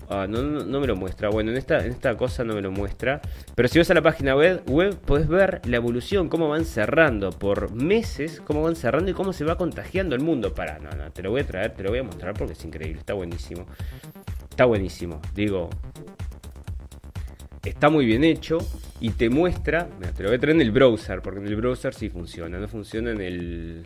Ah, 0.09 0.27
no, 0.29 0.41
no, 0.41 0.81
me 0.81 0.87
lo 0.87 0.95
muestra. 0.95 1.31
Bueno, 1.31 1.51
en 1.51 1.57
esta, 1.57 1.85
en 1.85 1.91
esta 1.91 2.17
cosa 2.17 2.45
no 2.45 2.55
me 2.55 2.63
lo 2.63 2.71
muestra. 2.71 3.21
Pero 3.55 3.69
si 3.69 3.79
vas 3.79 3.91
a 3.91 3.95
la 3.95 4.03
página 4.03 4.37
web, 4.37 4.63
web, 4.69 4.97
puedes 5.05 5.27
ver 5.27 5.61
la 5.65 5.77
evolución, 5.77 6.29
cómo 6.29 6.49
van 6.49 6.65
cerrando 6.65 7.31
por 7.31 7.73
meses, 7.73 8.41
cómo 8.41 8.63
van 8.63 8.77
cerrando 8.77 9.11
y 9.11 9.15
cómo 9.15 9.33
se 9.33 9.45
va 9.45 9.57
contagiando 9.57 10.15
el 10.15 10.23
mundo. 10.23 10.55
Para, 10.55 10.79
no, 10.79 10.91
no, 10.91 11.11
te 11.11 11.23
lo 11.23 11.31
voy 11.31 11.41
a 11.41 11.47
traer, 11.47 11.73
te 11.73 11.83
lo 11.83 11.91
voy 11.91 11.99
a 11.99 12.05
mostrar 12.05 12.35
porque 12.35 12.53
es 12.53 12.65
increíble, 12.65 13.01
está 13.01 13.15
buenísimo. 13.15 13.67
Está 14.49 14.65
buenísimo. 14.65 15.21
Digo, 15.35 15.71
está 17.69 17.91
muy 17.91 18.07
bien 18.07 18.25
hecho 18.25 18.59
y 19.01 19.11
te 19.11 19.29
muestra. 19.29 19.89
Mira, 19.99 20.13
te 20.13 20.23
lo 20.23 20.29
voy 20.31 20.37
a 20.37 20.41
traer 20.41 20.57
en 20.57 20.63
el 20.63 20.71
browser, 20.71 21.21
porque 21.23 21.41
en 21.41 21.47
el 21.47 21.57
browser 21.57 21.95
sí 21.95 22.09
funciona, 22.09 22.59
no 22.59 22.69
funciona 22.69 23.11
en 23.11 23.21
el. 23.21 23.85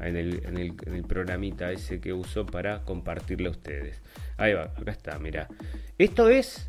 En 0.00 0.16
el, 0.16 0.42
en 0.44 0.56
el, 0.94 1.04
programita 1.04 1.70
ese 1.70 2.00
que 2.00 2.12
uso 2.12 2.44
para 2.44 2.82
compartirle 2.82 3.46
a 3.46 3.52
ustedes. 3.52 4.02
Ahí 4.36 4.52
va, 4.52 4.64
acá 4.64 4.90
está, 4.90 5.18
mira. 5.20 5.46
Esto 5.98 6.28
es 6.28 6.68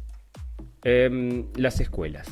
em, 0.83 1.47
las 1.55 1.79
escuelas, 1.79 2.27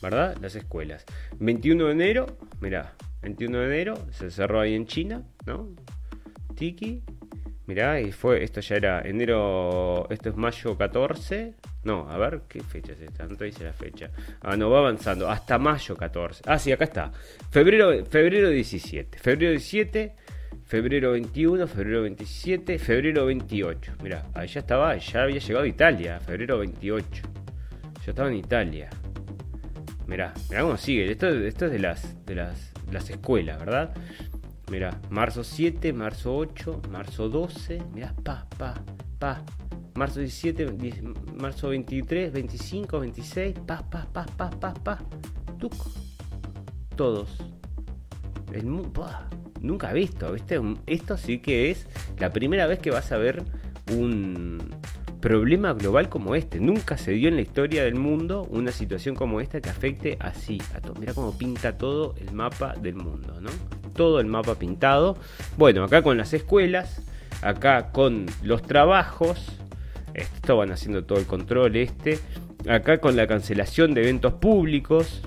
¿verdad? 0.00 0.36
Las 0.40 0.54
escuelas. 0.54 1.04
21 1.40 1.86
de 1.86 1.92
enero, 1.92 2.38
mira, 2.60 2.94
21 3.22 3.58
de 3.58 3.66
enero, 3.66 4.06
se 4.12 4.30
cerró 4.30 4.60
ahí 4.60 4.74
en 4.74 4.86
China, 4.86 5.24
¿no? 5.46 5.68
Tiki, 6.54 7.02
Mirá, 7.66 8.00
y 8.00 8.12
fue, 8.12 8.44
esto 8.44 8.60
ya 8.60 8.76
era 8.76 9.02
enero, 9.02 10.06
esto 10.10 10.28
es 10.28 10.36
mayo 10.36 10.76
14. 10.76 11.54
No, 11.84 12.10
a 12.10 12.18
ver, 12.18 12.42
¿qué 12.48 12.62
fecha 12.62 12.92
es 12.92 13.00
esta? 13.00 13.26
No 13.26 13.36
te 13.36 13.46
dice 13.46 13.64
la 13.64 13.72
fecha. 13.72 14.10
Ah, 14.42 14.56
no, 14.56 14.68
va 14.70 14.80
avanzando. 14.80 15.28
Hasta 15.28 15.58
mayo 15.58 15.96
14. 15.96 16.42
Ah, 16.46 16.58
sí, 16.58 16.72
acá 16.72 16.84
está. 16.84 17.12
Febrero, 17.50 18.04
febrero 18.06 18.50
17. 18.50 19.18
Febrero 19.18 19.50
17 19.52 20.14
febrero 20.64 21.12
21, 21.12 21.66
febrero 21.66 22.02
27, 22.02 22.78
febrero 22.78 23.26
28. 23.26 23.92
Mira, 24.02 24.26
ahí 24.34 24.48
ya 24.48 24.60
estaba, 24.60 24.96
ya 24.96 25.22
había 25.22 25.38
llegado 25.38 25.64
a 25.64 25.68
Italia, 25.68 26.20
febrero 26.20 26.58
28. 26.58 27.22
Ya 28.04 28.10
estaba 28.10 28.28
en 28.28 28.36
Italia. 28.36 28.90
Mirá, 30.06 30.34
mirá 30.50 30.62
cómo 30.62 30.76
sigue. 30.76 31.10
Esto, 31.10 31.28
es 31.28 31.56
de 31.56 31.78
las, 31.78 32.26
de 32.26 32.34
las, 32.34 32.72
las 32.90 33.08
escuelas, 33.10 33.58
¿verdad? 33.58 33.94
Mirá, 34.70 34.98
marzo 35.10 35.44
7, 35.44 35.92
marzo 35.92 36.34
8, 36.36 36.82
marzo 36.90 37.28
12. 37.28 37.82
Mirá, 37.92 38.14
pa, 38.22 38.46
pa, 38.56 38.74
pa. 39.18 39.42
Marzo 39.94 40.20
17, 40.20 40.66
marzo 41.40 41.68
23, 41.68 42.32
25, 42.32 43.00
26. 43.00 43.58
Pa, 43.66 43.82
pa, 43.88 44.06
pa, 44.12 44.24
pa, 44.24 44.50
pa, 44.50 44.74
pa. 44.74 44.98
Tuc. 45.58 45.74
Todos. 46.96 47.38
El 48.52 48.66
mundo 48.66 49.06
nunca 49.60 49.92
visto, 49.92 50.32
¿viste? 50.32 50.60
Esto 50.86 51.16
sí 51.16 51.38
que 51.38 51.70
es 51.70 51.86
la 52.18 52.30
primera 52.32 52.66
vez 52.66 52.78
que 52.78 52.90
vas 52.90 53.10
a 53.12 53.16
ver 53.16 53.42
un 53.92 54.58
problema 55.20 55.72
global 55.72 56.08
como 56.08 56.34
este. 56.34 56.60
Nunca 56.60 56.98
se 56.98 57.12
dio 57.12 57.28
en 57.28 57.36
la 57.36 57.42
historia 57.42 57.84
del 57.84 57.94
mundo 57.94 58.46
una 58.50 58.72
situación 58.72 59.14
como 59.14 59.40
esta 59.40 59.60
que 59.60 59.70
afecte 59.70 60.16
así 60.20 60.60
a. 60.74 60.80
Mira 61.00 61.14
cómo 61.14 61.36
pinta 61.36 61.78
todo 61.78 62.14
el 62.18 62.32
mapa 62.32 62.74
del 62.74 62.96
mundo, 62.96 63.40
¿no? 63.40 63.50
Todo 63.94 64.20
el 64.20 64.26
mapa 64.26 64.56
pintado. 64.56 65.16
Bueno, 65.56 65.84
acá 65.84 66.02
con 66.02 66.18
las 66.18 66.32
escuelas, 66.32 67.02
acá 67.42 67.90
con 67.92 68.26
los 68.42 68.62
trabajos, 68.62 69.46
esto 70.14 70.56
van 70.56 70.72
haciendo 70.72 71.04
todo 71.04 71.18
el 71.18 71.26
control 71.26 71.76
este. 71.76 72.18
Acá 72.68 72.98
con 72.98 73.16
la 73.16 73.26
cancelación 73.26 73.94
de 73.94 74.02
eventos 74.02 74.34
públicos. 74.34 75.22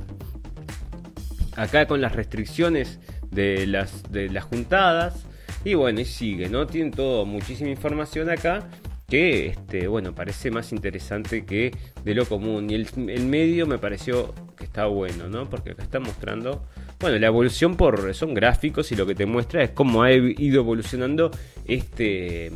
Acá 1.55 1.87
con 1.87 2.01
las 2.01 2.15
restricciones 2.15 2.99
de 3.31 3.67
las, 3.67 4.11
de 4.11 4.29
las 4.29 4.45
juntadas. 4.45 5.25
Y 5.63 5.73
bueno, 5.73 5.99
y 5.99 6.05
sigue, 6.05 6.49
¿no? 6.49 6.67
Tienen 6.67 6.91
todo, 6.91 7.25
muchísima 7.25 7.69
información 7.69 8.29
acá 8.29 8.69
que, 9.07 9.47
este, 9.47 9.87
bueno, 9.87 10.13
parece 10.13 10.51
más 10.51 10.71
interesante 10.71 11.45
que 11.45 11.71
de 12.03 12.15
lo 12.15 12.25
común. 12.25 12.69
Y 12.69 12.75
el, 12.75 12.87
el 13.09 13.25
medio 13.25 13.65
me 13.67 13.77
pareció 13.77 14.33
que 14.57 14.65
está 14.65 14.85
bueno, 14.85 15.29
¿no? 15.29 15.49
Porque 15.49 15.71
acá 15.71 15.83
está 15.83 15.99
mostrando, 15.99 16.65
bueno, 16.99 17.19
la 17.19 17.27
evolución 17.27 17.75
por, 17.75 18.13
son 18.15 18.33
gráficos 18.33 18.91
y 18.91 18.95
lo 18.95 19.05
que 19.05 19.15
te 19.15 19.25
muestra 19.25 19.63
es 19.63 19.71
cómo 19.71 20.03
ha 20.03 20.11
ido 20.11 20.61
evolucionando 20.61 21.31
este 21.65 22.51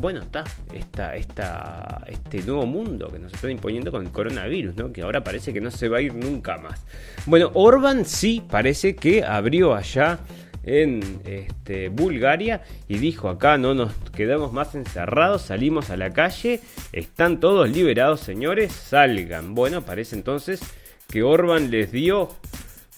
bueno, 0.00 0.20
está 0.22 0.44
esta, 0.72 1.14
esta, 1.14 2.04
este 2.06 2.42
nuevo 2.42 2.64
mundo 2.64 3.08
que 3.12 3.18
nos 3.18 3.32
está 3.34 3.50
imponiendo 3.50 3.92
con 3.92 4.04
el 4.04 4.10
coronavirus, 4.10 4.76
¿no? 4.76 4.92
que 4.92 5.02
ahora 5.02 5.22
parece 5.22 5.52
que 5.52 5.60
no 5.60 5.70
se 5.70 5.88
va 5.88 5.98
a 5.98 6.00
ir 6.00 6.14
nunca 6.14 6.56
más. 6.56 6.84
Bueno, 7.26 7.50
Orban 7.54 8.06
sí 8.06 8.42
parece 8.48 8.96
que 8.96 9.24
abrió 9.24 9.74
allá 9.74 10.18
en 10.62 11.20
este, 11.24 11.88
Bulgaria 11.88 12.62
y 12.88 12.98
dijo 12.98 13.28
acá 13.28 13.56
no 13.58 13.74
nos 13.74 13.92
quedamos 14.14 14.52
más 14.52 14.74
encerrados, 14.74 15.42
salimos 15.42 15.90
a 15.90 15.96
la 15.96 16.10
calle, 16.10 16.60
están 16.92 17.40
todos 17.40 17.68
liberados 17.68 18.20
señores, 18.20 18.72
salgan. 18.72 19.54
Bueno, 19.54 19.82
parece 19.82 20.16
entonces 20.16 20.60
que 21.08 21.22
Orban 21.22 21.70
les 21.70 21.92
dio 21.92 22.30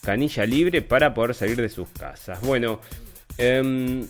canilla 0.03 0.45
libre 0.45 0.83
para 0.83 1.15
poder 1.15 1.35
salir 1.35 1.57
de 1.57 1.69
sus 1.69 1.89
casas. 1.89 2.41
Bueno, 2.43 2.81
em, 3.39 4.07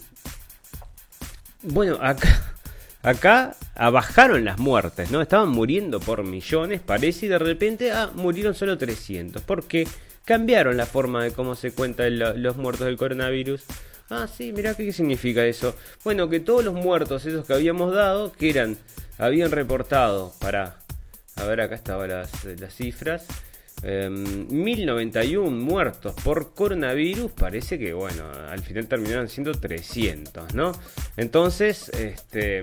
bueno, 1.63 1.99
acá... 2.01 2.49
Acá 3.05 3.57
bajaron 3.75 4.45
las 4.45 4.61
muertes, 4.61 5.11
¿no? 5.11 5.21
Estaban 5.21 5.49
muriendo 5.49 5.99
por 5.99 6.23
millones, 6.23 6.81
parece, 6.81 7.27
y 7.27 7.29
de 7.31 7.39
repente 7.41 7.91
ah, 7.91 8.13
murieron 8.15 8.55
solo 8.55 8.79
300. 8.79 9.43
¿Por 9.43 9.65
qué? 9.67 9.89
cambiaron 10.25 10.77
la 10.77 10.87
forma 10.87 11.25
de 11.25 11.33
cómo 11.33 11.55
se 11.55 11.73
cuentan 11.73 12.19
los 12.43 12.57
muertos 12.57 12.87
del 12.87 12.97
coronavirus. 12.97 13.65
Ah, 14.11 14.27
sí, 14.27 14.53
mirá 14.53 14.75
qué 14.75 14.93
significa 14.93 15.45
eso. 15.45 15.75
Bueno, 16.05 16.29
que 16.29 16.41
todos 16.41 16.65
los 16.65 16.75
muertos, 16.75 17.25
esos 17.25 17.47
que 17.47 17.55
habíamos 17.55 17.95
dado, 17.95 18.33
que 18.33 18.51
eran, 18.51 18.77
habían 19.19 19.51
reportado, 19.51 20.33
para, 20.39 20.77
a 21.37 21.45
ver, 21.45 21.61
acá 21.61 21.75
estaban 21.75 22.11
las 22.11 22.31
cifras. 22.75 23.27
1091 23.83 25.49
em, 25.49 25.53
muertos 25.61 26.15
por 26.23 26.55
coronavirus, 26.55 27.33
parece 27.33 27.79
que, 27.79 27.93
bueno, 27.93 28.25
al 28.49 28.61
final 28.61 28.87
terminaron 28.87 29.29
siendo 29.29 29.53
300, 29.53 30.55
¿no? 30.55 30.73
Entonces, 31.17 31.89
este, 31.91 32.61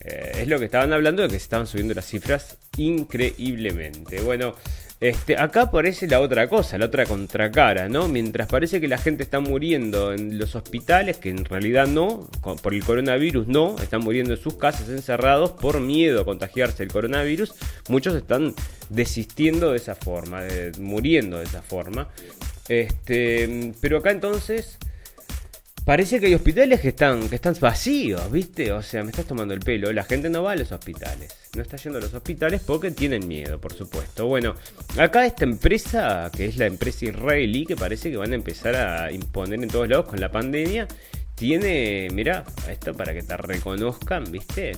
eh, 0.00 0.32
es 0.36 0.48
lo 0.48 0.58
que 0.58 0.66
estaban 0.66 0.92
hablando 0.92 1.22
de 1.22 1.28
que 1.28 1.34
se 1.34 1.44
estaban 1.44 1.66
subiendo 1.66 1.94
las 1.94 2.06
cifras 2.06 2.58
increíblemente. 2.76 4.20
Bueno, 4.20 4.54
este, 5.00 5.38
acá 5.38 5.62
aparece 5.62 6.06
la 6.06 6.20
otra 6.20 6.46
cosa, 6.48 6.76
la 6.76 6.84
otra 6.84 7.06
contracara, 7.06 7.88
¿no? 7.88 8.06
Mientras 8.06 8.48
parece 8.48 8.82
que 8.82 8.88
la 8.88 8.98
gente 8.98 9.22
está 9.22 9.40
muriendo 9.40 10.12
en 10.12 10.38
los 10.38 10.54
hospitales, 10.54 11.16
que 11.16 11.30
en 11.30 11.46
realidad 11.46 11.86
no, 11.86 12.28
por 12.62 12.74
el 12.74 12.84
coronavirus 12.84 13.48
no, 13.48 13.76
están 13.82 14.02
muriendo 14.02 14.34
en 14.34 14.40
sus 14.40 14.54
casas 14.56 14.90
encerrados 14.90 15.52
por 15.52 15.80
miedo 15.80 16.20
a 16.20 16.24
contagiarse 16.26 16.82
el 16.82 16.92
coronavirus, 16.92 17.54
muchos 17.88 18.14
están 18.14 18.54
desistiendo 18.90 19.70
de 19.70 19.78
esa 19.78 19.94
forma, 19.94 20.42
muriendo 20.78 21.38
de 21.38 21.44
esa 21.44 21.62
forma. 21.62 22.08
Este, 22.68 23.72
pero 23.80 23.98
acá 23.98 24.10
entonces 24.10 24.78
Parece 25.84 26.20
que 26.20 26.26
hay 26.26 26.34
hospitales 26.34 26.80
que 26.80 26.88
están, 26.88 27.28
que 27.28 27.34
están 27.36 27.56
vacíos, 27.60 28.30
¿viste? 28.30 28.70
O 28.72 28.82
sea, 28.82 29.02
me 29.02 29.10
estás 29.10 29.26
tomando 29.26 29.54
el 29.54 29.60
pelo. 29.60 29.92
La 29.92 30.04
gente 30.04 30.28
no 30.28 30.42
va 30.42 30.52
a 30.52 30.56
los 30.56 30.70
hospitales. 30.70 31.34
No 31.56 31.62
está 31.62 31.76
yendo 31.78 31.98
a 31.98 32.02
los 32.02 32.14
hospitales 32.14 32.62
porque 32.64 32.90
tienen 32.90 33.26
miedo, 33.26 33.58
por 33.58 33.72
supuesto. 33.72 34.26
Bueno, 34.26 34.54
acá 34.98 35.26
esta 35.26 35.44
empresa, 35.44 36.30
que 36.34 36.46
es 36.46 36.58
la 36.58 36.66
empresa 36.66 37.06
israelí, 37.06 37.66
que 37.66 37.76
parece 37.76 38.10
que 38.10 38.16
van 38.16 38.32
a 38.32 38.36
empezar 38.36 38.76
a 38.76 39.10
imponer 39.10 39.60
en 39.62 39.68
todos 39.68 39.88
lados 39.88 40.06
con 40.06 40.20
la 40.20 40.30
pandemia, 40.30 40.86
tiene, 41.34 42.08
mira, 42.12 42.44
esto 42.68 42.94
para 42.94 43.14
que 43.14 43.22
te 43.22 43.36
reconozcan, 43.36 44.30
¿viste? 44.30 44.72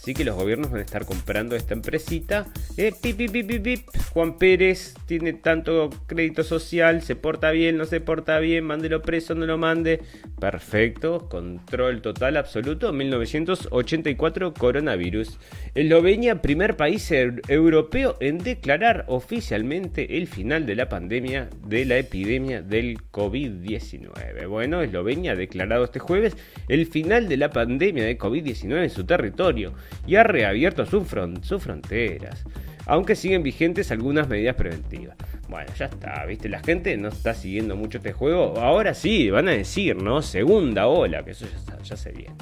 Así 0.00 0.14
que 0.14 0.24
los 0.24 0.34
gobiernos 0.34 0.70
van 0.70 0.80
a 0.80 0.84
estar 0.84 1.04
comprando 1.04 1.54
esta 1.56 1.74
empresita. 1.74 2.46
Eh, 2.78 2.94
pip, 3.02 3.18
pip, 3.18 3.62
pip, 3.62 3.86
Juan 4.14 4.38
Pérez 4.38 4.94
tiene 5.04 5.34
tanto 5.34 5.90
crédito 6.06 6.42
social, 6.42 7.02
se 7.02 7.16
porta 7.16 7.50
bien, 7.50 7.76
no 7.76 7.84
se 7.84 8.00
porta 8.00 8.38
bien, 8.38 8.64
mándelo 8.64 9.02
preso, 9.02 9.34
no 9.34 9.44
lo 9.44 9.58
mande. 9.58 10.00
Perfecto, 10.40 11.28
control 11.28 12.00
total 12.00 12.38
absoluto. 12.38 12.94
1984 12.94 14.54
coronavirus. 14.54 15.38
Eslovenia, 15.74 16.40
primer 16.40 16.78
país 16.78 17.12
europeo 17.12 18.16
en 18.20 18.38
declarar 18.38 19.04
oficialmente 19.06 20.16
el 20.16 20.28
final 20.28 20.64
de 20.64 20.76
la 20.76 20.88
pandemia 20.88 21.50
de 21.66 21.84
la 21.84 21.98
epidemia 21.98 22.62
del 22.62 22.96
COVID-19. 23.12 24.48
Bueno, 24.48 24.80
Eslovenia 24.80 25.32
ha 25.32 25.36
declarado 25.36 25.84
este 25.84 25.98
jueves 25.98 26.38
el 26.68 26.86
final 26.86 27.28
de 27.28 27.36
la 27.36 27.50
pandemia 27.50 28.04
de 28.04 28.18
COVID-19 28.18 28.84
en 28.84 28.90
su 28.90 29.04
territorio 29.04 29.74
y 30.06 30.16
ha 30.16 30.22
reabierto 30.22 30.86
sus 30.86 31.08
fronteras, 31.08 32.44
aunque 32.86 33.14
siguen 33.16 33.42
vigentes 33.42 33.90
algunas 33.90 34.28
medidas 34.28 34.56
preventivas. 34.56 35.16
Bueno, 35.48 35.72
ya 35.76 35.86
está, 35.86 36.24
¿viste? 36.26 36.48
La 36.48 36.60
gente 36.60 36.96
no 36.96 37.08
está 37.08 37.34
siguiendo 37.34 37.74
mucho 37.74 37.98
este 37.98 38.12
juego. 38.12 38.58
Ahora 38.60 38.94
sí, 38.94 39.30
van 39.30 39.48
a 39.48 39.52
decir, 39.52 39.96
¿no? 39.96 40.22
Segunda 40.22 40.86
ola, 40.86 41.24
que 41.24 41.32
eso 41.32 41.46
ya, 41.46 41.82
ya 41.82 41.96
se 41.96 42.12
viene. 42.12 42.36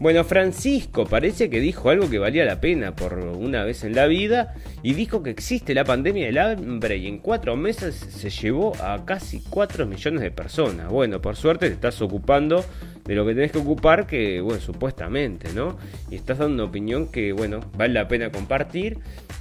Bueno, 0.00 0.24
Francisco 0.24 1.06
parece 1.06 1.48
que 1.48 1.60
dijo 1.60 1.88
algo 1.88 2.10
que 2.10 2.18
valía 2.18 2.44
la 2.44 2.60
pena 2.60 2.96
por 2.96 3.14
una 3.14 3.62
vez 3.62 3.84
en 3.84 3.94
la 3.94 4.06
vida 4.06 4.54
y 4.82 4.92
dijo 4.94 5.22
que 5.22 5.30
existe 5.30 5.72
la 5.72 5.84
pandemia 5.84 6.26
del 6.26 6.38
hambre 6.38 6.96
y 6.96 7.06
en 7.06 7.18
cuatro 7.18 7.54
meses 7.54 7.94
se 7.94 8.28
llevó 8.28 8.74
a 8.82 9.04
casi 9.04 9.40
4 9.48 9.86
millones 9.86 10.20
de 10.20 10.32
personas. 10.32 10.90
Bueno, 10.90 11.22
por 11.22 11.36
suerte 11.36 11.68
te 11.68 11.74
estás 11.74 12.02
ocupando 12.02 12.64
de 13.04 13.14
lo 13.14 13.24
que 13.24 13.34
tenés 13.34 13.52
que 13.52 13.58
ocupar, 13.58 14.06
que, 14.06 14.40
bueno, 14.40 14.60
supuestamente, 14.60 15.52
¿no? 15.52 15.78
Y 16.10 16.16
estás 16.16 16.38
dando 16.38 16.54
una 16.54 16.64
opinión 16.64 17.06
que, 17.06 17.32
bueno, 17.32 17.60
vale 17.76 17.94
la 17.94 18.08
pena 18.08 18.32
compartir 18.32 18.98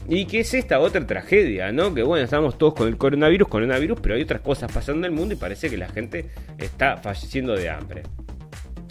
y 0.08 0.26
que 0.26 0.42
es 0.42 0.54
esta 0.54 0.80
otra 0.80 1.08
tragedia, 1.08 1.72
¿no? 1.72 1.96
Que, 1.96 2.04
bueno, 2.04 2.24
estamos 2.24 2.60
todos 2.60 2.76
con 2.76 2.88
el 2.88 2.98
coronavirus, 2.98 3.48
coronavirus, 3.48 4.00
pero 4.02 4.16
hay 4.16 4.22
otras 4.22 4.42
cosas 4.42 4.72
pasando 4.72 5.08
en 5.08 5.14
el 5.14 5.20
mundo 5.20 5.34
y 5.34 5.38
parece 5.38 5.70
que 5.70 5.78
la 5.78 5.90
gente 5.90 6.30
está 6.60 6.98
falleciendo 6.98 7.56
de 7.56 7.70
hambre. 7.70 8.04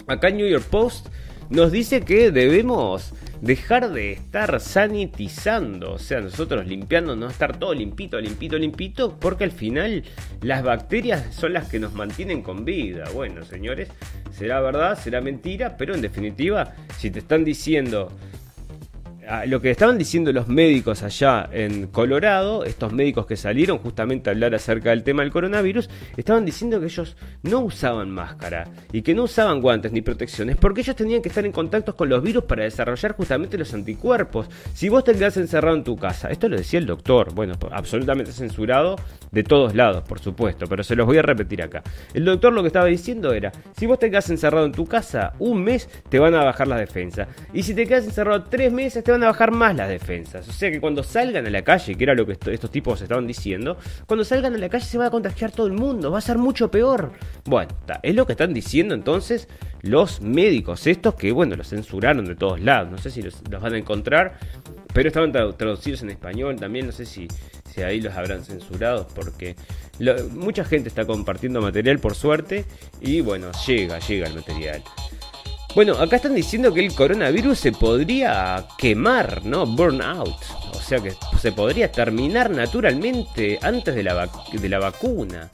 Acá 0.08 0.28
en 0.28 0.38
New 0.38 0.48
York 0.48 0.64
Post 0.64 1.08
nos 1.52 1.70
dice 1.70 2.00
que 2.00 2.30
debemos 2.30 3.12
dejar 3.42 3.90
de 3.92 4.12
estar 4.12 4.58
sanitizando, 4.58 5.92
o 5.92 5.98
sea, 5.98 6.20
nosotros 6.20 6.66
limpiando, 6.66 7.14
no 7.14 7.28
estar 7.28 7.58
todo 7.58 7.74
limpito, 7.74 8.18
limpito, 8.18 8.56
limpito, 8.56 9.18
porque 9.18 9.44
al 9.44 9.52
final 9.52 10.02
las 10.40 10.62
bacterias 10.62 11.34
son 11.34 11.52
las 11.52 11.68
que 11.68 11.78
nos 11.78 11.92
mantienen 11.92 12.42
con 12.42 12.64
vida. 12.64 13.04
Bueno, 13.12 13.44
señores, 13.44 13.88
será 14.30 14.60
verdad, 14.60 14.98
será 14.98 15.20
mentira, 15.20 15.76
pero 15.76 15.94
en 15.94 16.00
definitiva, 16.00 16.74
si 16.96 17.10
te 17.10 17.18
están 17.18 17.44
diciendo 17.44 18.10
lo 19.46 19.60
que 19.60 19.70
estaban 19.70 19.98
diciendo 19.98 20.32
los 20.32 20.48
médicos 20.48 21.02
allá 21.02 21.48
en 21.52 21.86
Colorado, 21.86 22.64
estos 22.64 22.92
médicos 22.92 23.26
que 23.26 23.36
salieron 23.36 23.78
justamente 23.78 24.28
a 24.28 24.32
hablar 24.32 24.54
acerca 24.54 24.90
del 24.90 25.04
tema 25.04 25.22
del 25.22 25.30
coronavirus, 25.30 25.88
estaban 26.16 26.44
diciendo 26.44 26.80
que 26.80 26.86
ellos 26.86 27.16
no 27.42 27.60
usaban 27.60 28.10
máscara 28.10 28.68
y 28.92 29.02
que 29.02 29.14
no 29.14 29.24
usaban 29.24 29.60
guantes 29.60 29.92
ni 29.92 30.02
protecciones 30.02 30.56
porque 30.56 30.80
ellos 30.80 30.96
tenían 30.96 31.22
que 31.22 31.28
estar 31.28 31.44
en 31.44 31.52
contacto 31.52 31.94
con 31.94 32.08
los 32.08 32.22
virus 32.22 32.44
para 32.44 32.64
desarrollar 32.64 33.14
justamente 33.14 33.56
los 33.56 33.72
anticuerpos. 33.74 34.48
Si 34.74 34.88
vos 34.88 35.04
te 35.04 35.12
quedás 35.12 35.36
encerrado 35.36 35.76
en 35.76 35.84
tu 35.84 35.96
casa, 35.96 36.28
esto 36.28 36.48
lo 36.48 36.56
decía 36.56 36.80
el 36.80 36.86
doctor, 36.86 37.32
bueno, 37.32 37.54
absolutamente 37.70 38.32
censurado 38.32 38.96
de 39.30 39.44
todos 39.44 39.74
lados, 39.74 40.02
por 40.02 40.18
supuesto, 40.18 40.66
pero 40.66 40.82
se 40.82 40.96
los 40.96 41.06
voy 41.06 41.18
a 41.18 41.22
repetir 41.22 41.62
acá. 41.62 41.82
El 42.12 42.24
doctor 42.24 42.52
lo 42.52 42.62
que 42.62 42.68
estaba 42.68 42.86
diciendo 42.86 43.32
era, 43.32 43.52
si 43.76 43.86
vos 43.86 43.98
te 43.98 44.10
quedás 44.10 44.28
encerrado 44.30 44.66
en 44.66 44.72
tu 44.72 44.86
casa 44.86 45.34
un 45.38 45.62
mes, 45.62 45.88
te 46.08 46.18
van 46.18 46.34
a 46.34 46.44
bajar 46.44 46.66
la 46.66 46.76
defensa. 46.76 47.28
Y 47.52 47.62
si 47.62 47.74
te 47.74 47.86
quedas 47.86 48.04
encerrado 48.04 48.44
tres 48.44 48.72
meses, 48.72 49.04
te 49.04 49.11
van 49.12 49.22
a 49.22 49.26
bajar 49.26 49.52
más 49.52 49.76
las 49.76 49.88
defensas. 49.88 50.48
O 50.48 50.52
sea 50.52 50.70
que 50.70 50.80
cuando 50.80 51.02
salgan 51.02 51.46
a 51.46 51.50
la 51.50 51.62
calle, 51.62 51.94
que 51.94 52.04
era 52.04 52.14
lo 52.14 52.26
que 52.26 52.32
estos 52.32 52.70
tipos 52.70 53.00
estaban 53.00 53.26
diciendo, 53.26 53.76
cuando 54.06 54.24
salgan 54.24 54.54
a 54.54 54.58
la 54.58 54.68
calle 54.68 54.84
se 54.84 54.98
va 54.98 55.06
a 55.06 55.10
contagiar 55.10 55.52
todo 55.52 55.66
el 55.66 55.72
mundo, 55.72 56.10
va 56.10 56.18
a 56.18 56.22
ser 56.22 56.38
mucho 56.38 56.70
peor. 56.70 57.12
Bueno, 57.44 57.70
es 58.02 58.14
lo 58.14 58.26
que 58.26 58.32
están 58.32 58.52
diciendo 58.52 58.94
entonces 58.94 59.48
los 59.82 60.20
médicos, 60.20 60.86
estos 60.86 61.14
que, 61.14 61.32
bueno, 61.32 61.56
los 61.56 61.68
censuraron 61.68 62.24
de 62.24 62.36
todos 62.36 62.60
lados. 62.60 62.90
No 62.90 62.98
sé 62.98 63.10
si 63.10 63.22
los, 63.22 63.42
van 63.42 63.74
a 63.74 63.78
encontrar, 63.78 64.38
pero 64.92 65.08
estaban 65.08 65.32
traducidos 65.32 66.02
en 66.02 66.10
español 66.10 66.56
también. 66.56 66.86
No 66.86 66.92
sé 66.92 67.04
si, 67.04 67.28
ahí 67.84 68.00
los 68.00 68.14
habrán 68.14 68.44
censurado, 68.44 69.06
porque 69.14 69.56
mucha 70.32 70.64
gente 70.64 70.88
está 70.88 71.04
compartiendo 71.04 71.60
material 71.60 71.98
por 71.98 72.14
suerte 72.14 72.64
y 73.00 73.20
bueno, 73.20 73.50
llega, 73.66 73.98
llega 73.98 74.28
el 74.28 74.34
material. 74.34 74.82
Bueno, 75.74 75.94
acá 75.94 76.16
están 76.16 76.34
diciendo 76.34 76.74
que 76.74 76.84
el 76.84 76.94
coronavirus 76.94 77.58
se 77.58 77.72
podría 77.72 78.66
quemar, 78.76 79.42
¿no? 79.46 79.64
Burnout. 79.64 80.36
O 80.74 80.80
sea 80.80 81.00
que 81.00 81.14
se 81.40 81.52
podría 81.52 81.90
terminar 81.90 82.50
naturalmente 82.50 83.58
antes 83.62 83.94
de 83.94 84.02
la, 84.02 84.28
de 84.52 84.68
la 84.68 84.78
vacuna. 84.78 85.48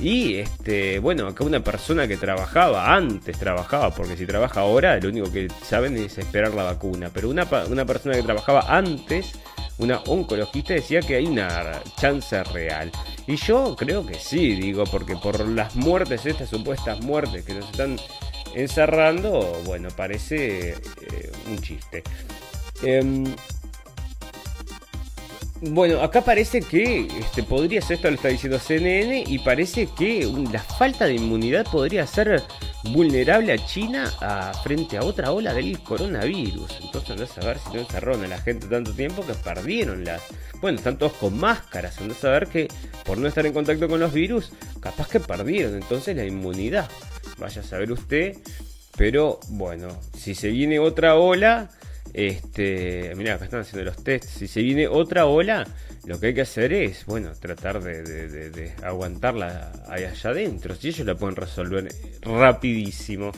Y 0.00 0.36
este, 0.36 1.00
bueno, 1.00 1.26
acá 1.26 1.44
una 1.44 1.60
persona 1.60 2.08
que 2.08 2.16
trabajaba, 2.16 2.94
antes 2.94 3.38
trabajaba, 3.38 3.90
porque 3.90 4.16
si 4.16 4.24
trabaja 4.24 4.60
ahora, 4.60 4.98
lo 5.00 5.10
único 5.10 5.30
que 5.30 5.48
saben 5.62 5.98
es 5.98 6.16
esperar 6.16 6.54
la 6.54 6.62
vacuna. 6.62 7.10
Pero 7.12 7.28
una, 7.28 7.46
una 7.68 7.84
persona 7.84 8.14
que 8.14 8.22
trabajaba 8.22 8.74
antes, 8.74 9.32
una 9.76 9.98
oncologista, 10.06 10.72
decía 10.72 11.00
que 11.00 11.16
hay 11.16 11.26
una 11.26 11.82
chance 12.00 12.42
real. 12.44 12.90
Y 13.26 13.36
yo 13.36 13.76
creo 13.76 14.06
que 14.06 14.14
sí, 14.14 14.54
digo, 14.54 14.84
porque 14.84 15.14
por 15.16 15.46
las 15.46 15.76
muertes, 15.76 16.24
estas 16.24 16.48
supuestas 16.48 17.02
muertes 17.02 17.44
que 17.44 17.52
nos 17.52 17.66
están 17.66 17.98
encerrando, 18.54 19.60
bueno, 19.64 19.88
parece 19.96 20.70
eh, 20.70 21.32
un 21.48 21.58
chiste. 21.60 22.02
Em, 22.82 23.24
bueno, 25.60 26.00
acá 26.02 26.20
parece 26.22 26.60
que 26.60 27.08
este, 27.18 27.42
podría 27.42 27.82
ser, 27.82 27.96
esto 27.96 28.08
lo 28.08 28.14
está 28.14 28.28
diciendo 28.28 28.60
CNN, 28.60 29.24
y 29.26 29.40
parece 29.40 29.88
que 29.98 30.24
la 30.52 30.62
falta 30.62 31.06
de 31.06 31.14
inmunidad 31.14 31.66
podría 31.70 32.06
ser 32.06 32.42
vulnerable 32.84 33.52
a 33.52 33.66
China 33.66 34.08
frente 34.62 34.96
a 34.96 35.02
otra 35.02 35.32
ola 35.32 35.52
del 35.52 35.80
coronavirus. 35.80 36.78
Entonces 36.80 37.10
andás 37.10 37.38
a 37.38 37.46
ver 37.46 37.58
si 37.58 37.74
no 37.74 37.80
encerraron 37.80 38.24
a 38.24 38.28
la 38.28 38.38
gente 38.38 38.68
tanto 38.68 38.92
tiempo 38.92 39.26
que 39.26 39.34
perdieron 39.34 40.04
las... 40.04 40.22
Bueno, 40.60 40.78
están 40.78 40.96
todos 40.96 41.12
con 41.14 41.36
máscaras, 41.38 42.00
andás 42.00 42.24
a 42.24 42.30
ver 42.30 42.46
que 42.46 42.68
por 43.04 43.18
no 43.18 43.26
estar 43.26 43.44
en 43.44 43.52
contacto 43.52 43.88
con 43.88 43.98
los 43.98 44.12
virus, 44.12 44.52
capaz 44.80 45.08
que 45.08 45.18
perdieron 45.18 45.74
entonces 45.74 46.16
la 46.16 46.24
inmunidad. 46.24 46.88
Vaya 47.36 47.60
a 47.60 47.64
saber 47.64 47.92
usted. 47.92 48.36
Pero 48.96 49.38
bueno, 49.50 50.00
si 50.16 50.34
se 50.34 50.48
viene 50.48 50.78
otra 50.78 51.14
ola, 51.16 51.70
este, 52.12 53.12
mira, 53.16 53.34
acá 53.34 53.44
están 53.44 53.60
haciendo 53.60 53.84
los 53.84 54.02
tests. 54.02 54.30
Si 54.38 54.48
se 54.48 54.62
viene 54.62 54.88
otra 54.88 55.26
ola, 55.26 55.66
lo 56.04 56.18
que 56.18 56.28
hay 56.28 56.34
que 56.34 56.40
hacer 56.40 56.72
es, 56.72 57.04
bueno, 57.06 57.32
tratar 57.38 57.82
de, 57.82 58.72
aguantarla 58.82 59.72
allá 59.88 60.12
adentro. 60.24 60.74
Si 60.74 60.88
ellos 60.88 61.06
la 61.06 61.14
pueden 61.14 61.36
resolver 61.36 61.88
rapidísimo. 62.22 63.32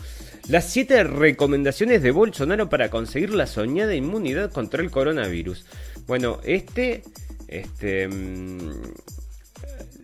Las 0.48 0.70
7 0.70 1.04
recomendaciones 1.04 2.02
de 2.02 2.10
Bolsonaro 2.10 2.68
para 2.68 2.88
conseguir 2.88 3.34
la 3.34 3.46
soñada 3.46 3.94
inmunidad 3.94 4.50
contra 4.50 4.82
el 4.82 4.90
coronavirus. 4.90 5.66
Bueno, 6.06 6.40
este, 6.44 7.02
este, 7.48 8.08
mm, 8.08 8.82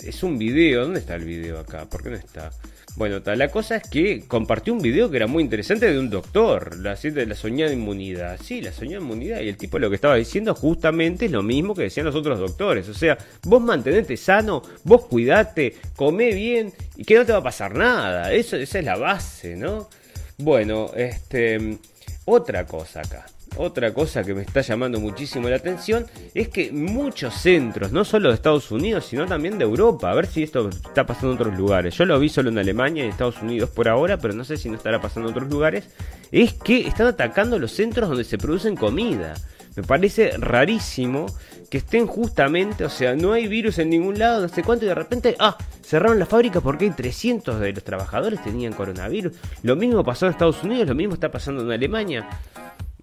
es 0.03 0.23
un 0.23 0.39
video. 0.39 0.83
¿Dónde 0.83 1.01
está 1.01 1.15
el 1.15 1.25
video 1.25 1.59
acá? 1.59 1.87
¿Por 1.87 2.03
qué 2.03 2.11
no 2.11 2.17
está? 2.17 2.51
Bueno, 2.97 3.21
la 3.25 3.49
cosa 3.49 3.77
es 3.77 3.83
que 3.91 4.25
compartió 4.27 4.73
un 4.73 4.81
video 4.81 5.11
que 5.11 5.19
era 5.19 5.27
muy 5.27 5.43
interesante 5.43 5.93
de 5.93 5.99
un 5.99 6.09
doctor, 6.09 6.79
la, 6.79 6.95
de 6.95 7.73
inmunidad. 7.75 8.41
Sí, 8.43 8.63
la 8.63 8.73
soñada 8.73 9.03
inmunidad. 9.03 9.41
Y 9.41 9.51
el 9.51 9.59
tipo 9.59 9.79
lo 9.79 9.91
que 9.91 9.97
estaba 9.97 10.15
diciendo 10.15 10.55
justamente 10.55 11.27
es 11.27 11.31
lo 11.31 11.43
mismo 11.43 11.75
que 11.75 11.83
decían 11.83 12.07
los 12.07 12.15
otros 12.15 12.39
doctores. 12.39 12.89
O 12.89 12.95
sea, 12.95 13.19
vos 13.45 13.61
mantenete 13.61 14.17
sano, 14.17 14.63
vos 14.85 15.05
cuidate, 15.05 15.77
come 15.95 16.33
bien 16.33 16.73
y 16.97 17.05
que 17.05 17.17
no 17.17 17.27
te 17.27 17.33
va 17.33 17.39
a 17.39 17.43
pasar 17.43 17.75
nada. 17.75 18.33
Eso, 18.33 18.57
esa 18.57 18.79
es 18.79 18.85
la 18.87 18.97
base, 18.97 19.57
¿no? 19.57 19.91
Bueno, 20.39 20.91
este. 20.97 21.79
Otra 22.25 22.67
cosa 22.67 23.01
acá. 23.01 23.27
Otra 23.57 23.95
cosa 23.95 24.23
que 24.23 24.35
me 24.35 24.43
está 24.43 24.61
llamando 24.61 25.01
muchísimo 25.01 25.49
la 25.49 25.57
atención 25.57 26.07
es 26.35 26.49
que 26.49 26.71
muchos 26.73 27.35
centros, 27.35 27.91
no 27.91 28.05
solo 28.05 28.29
de 28.29 28.35
Estados 28.35 28.71
Unidos, 28.71 29.07
sino 29.07 29.27
también 29.27 29.59
de 29.59 29.65
Europa, 29.65 30.11
a 30.11 30.15
ver 30.15 30.27
si 30.27 30.43
esto 30.43 30.69
está 30.69 31.07
pasando 31.07 31.33
en 31.33 31.41
otros 31.41 31.59
lugares. 31.59 31.97
Yo 31.97 32.05
lo 32.05 32.19
vi 32.19 32.29
solo 32.29 32.51
en 32.51 32.59
Alemania 32.59 33.03
y 33.03 33.07
en 33.07 33.13
Estados 33.13 33.41
Unidos 33.41 33.71
por 33.71 33.89
ahora, 33.89 34.19
pero 34.19 34.35
no 34.35 34.45
sé 34.45 34.57
si 34.57 34.69
no 34.69 34.77
estará 34.77 35.01
pasando 35.01 35.29
en 35.29 35.35
otros 35.35 35.51
lugares. 35.51 35.89
Es 36.31 36.53
que 36.53 36.87
están 36.87 37.07
atacando 37.07 37.59
los 37.59 37.73
centros 37.73 38.09
donde 38.09 38.25
se 38.25 38.37
producen 38.39 38.77
comida. 38.77 39.35
Me 39.77 39.83
parece 39.83 40.33
rarísimo 40.39 41.27
que 41.71 41.79
estén 41.79 42.07
justamente, 42.07 42.85
o 42.85 42.91
sea, 42.91 43.15
no 43.15 43.33
hay 43.33 43.47
virus 43.47 43.79
en 43.79 43.91
ningún 43.91 44.19
lado, 44.19 44.41
no 44.41 44.49
sé 44.49 44.63
cuánto, 44.63 44.85
y 44.85 44.89
de 44.89 44.95
repente, 44.95 45.37
ah, 45.39 45.57
cerraron 45.83 46.19
la 46.19 46.27
fábrica 46.27 46.61
porque 46.61 46.87
hay 46.87 46.91
300 46.93 47.61
de 47.61 47.73
los 47.73 47.85
trabajadores 47.85 48.43
tenían 48.43 48.73
coronavirus. 48.73 49.33
Lo 49.63 49.77
mismo 49.77 50.05
pasó 50.05 50.27
en 50.27 50.33
Estados 50.33 50.63
Unidos, 50.63 50.89
lo 50.89 50.95
mismo 50.95 51.15
está 51.15 51.31
pasando 51.31 51.63
en 51.63 51.71
Alemania. 51.73 52.27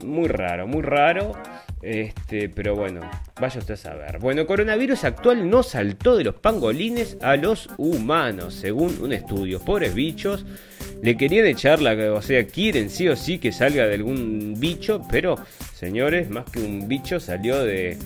Muy 0.03 0.27
raro, 0.27 0.67
muy 0.67 0.81
raro. 0.81 1.33
Este, 1.81 2.47
pero 2.47 2.75
bueno, 2.77 3.01
vaya 3.39 3.59
usted 3.59 3.73
a 3.73 3.77
saber. 3.77 4.19
Bueno, 4.19 4.47
coronavirus 4.47 5.03
actual 5.03 5.49
no 5.49 5.63
saltó 5.63 6.15
de 6.15 6.23
los 6.23 6.35
pangolines 6.35 7.17
a 7.21 7.35
los 7.35 7.69
humanos, 7.77 8.53
según 8.53 8.97
un 9.01 9.11
estudio. 9.11 9.59
Pobres 9.59 9.93
bichos, 9.93 10.45
le 11.01 11.17
querían 11.17 11.45
echar 11.45 11.81
la, 11.81 12.13
o 12.13 12.21
sea, 12.21 12.45
quieren 12.45 12.89
sí 12.89 13.09
o 13.09 13.17
sí 13.17 13.37
que 13.37 13.51
salga 13.51 13.85
de 13.85 13.95
algún 13.95 14.55
bicho, 14.57 15.01
pero 15.11 15.35
señores, 15.73 16.29
más 16.29 16.45
que 16.49 16.59
un 16.59 16.87
bicho 16.87 17.19
salió 17.19 17.61
de 17.65 17.97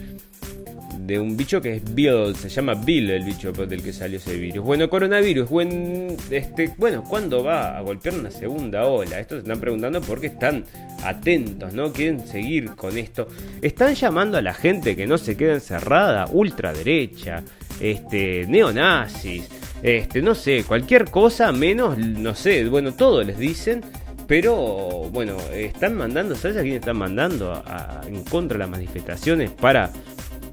de 1.08 1.18
un 1.18 1.38
bicho 1.38 1.62
que 1.62 1.78
es 1.78 1.95
Bill, 1.95 2.36
se 2.36 2.49
llama 2.49 2.74
Bill 2.74 3.10
el 3.12 3.24
bicho 3.24 3.53
del 3.53 3.82
que 3.82 3.93
salió 3.93 4.18
ese 4.18 4.38
virus. 4.38 4.64
Bueno, 4.66 4.89
coronavirus, 4.89 5.49
buen, 5.49 6.18
este, 6.30 6.74
bueno, 6.78 7.01
¿cuándo 7.01 7.45
va 7.45 7.78
a 7.78 7.82
golpear 7.82 8.16
una 8.16 8.30
segunda 8.30 8.86
ola? 8.86 9.18
Esto 9.18 9.36
se 9.36 9.41
están 9.43 9.62
preguntando 9.62 10.01
porque 10.01 10.28
están 10.28 10.66
atentos, 11.05 11.74
¿no? 11.74 11.93
Quieren 11.93 12.28
seguir 12.28 12.76
con 12.76 12.97
esto. 12.97 13.30
Están 13.62 13.95
llamando 13.95 14.38
a 14.38 14.41
la 14.41 14.53
gente 14.53 14.97
que 14.97 15.08
no 15.08 15.18
se 15.18 15.38
quede 15.38 15.53
encerrada, 15.53 16.28
ultraderecha, 16.30 17.41
este, 17.80 18.45
neonazis, 18.45 19.47
este, 19.82 20.22
no 20.22 20.36
sé, 20.36 20.66
cualquier 20.68 21.10
cosa 21.10 21.53
menos, 21.53 21.97
no 21.97 22.36
sé, 22.36 22.68
bueno, 22.68 22.93
todo 22.93 23.24
les 23.24 23.39
dicen. 23.39 23.82
Pero 24.28 25.10
bueno, 25.10 25.38
están 25.53 25.95
mandando, 25.95 26.36
¿sabes 26.36 26.58
a 26.58 26.62
quién 26.62 26.76
están 26.76 26.97
mandando 26.97 27.64
en 28.05 28.26
contra 28.26 28.55
de 28.55 28.60
las 28.60 28.70
manifestaciones 28.70 29.51
para 29.51 29.89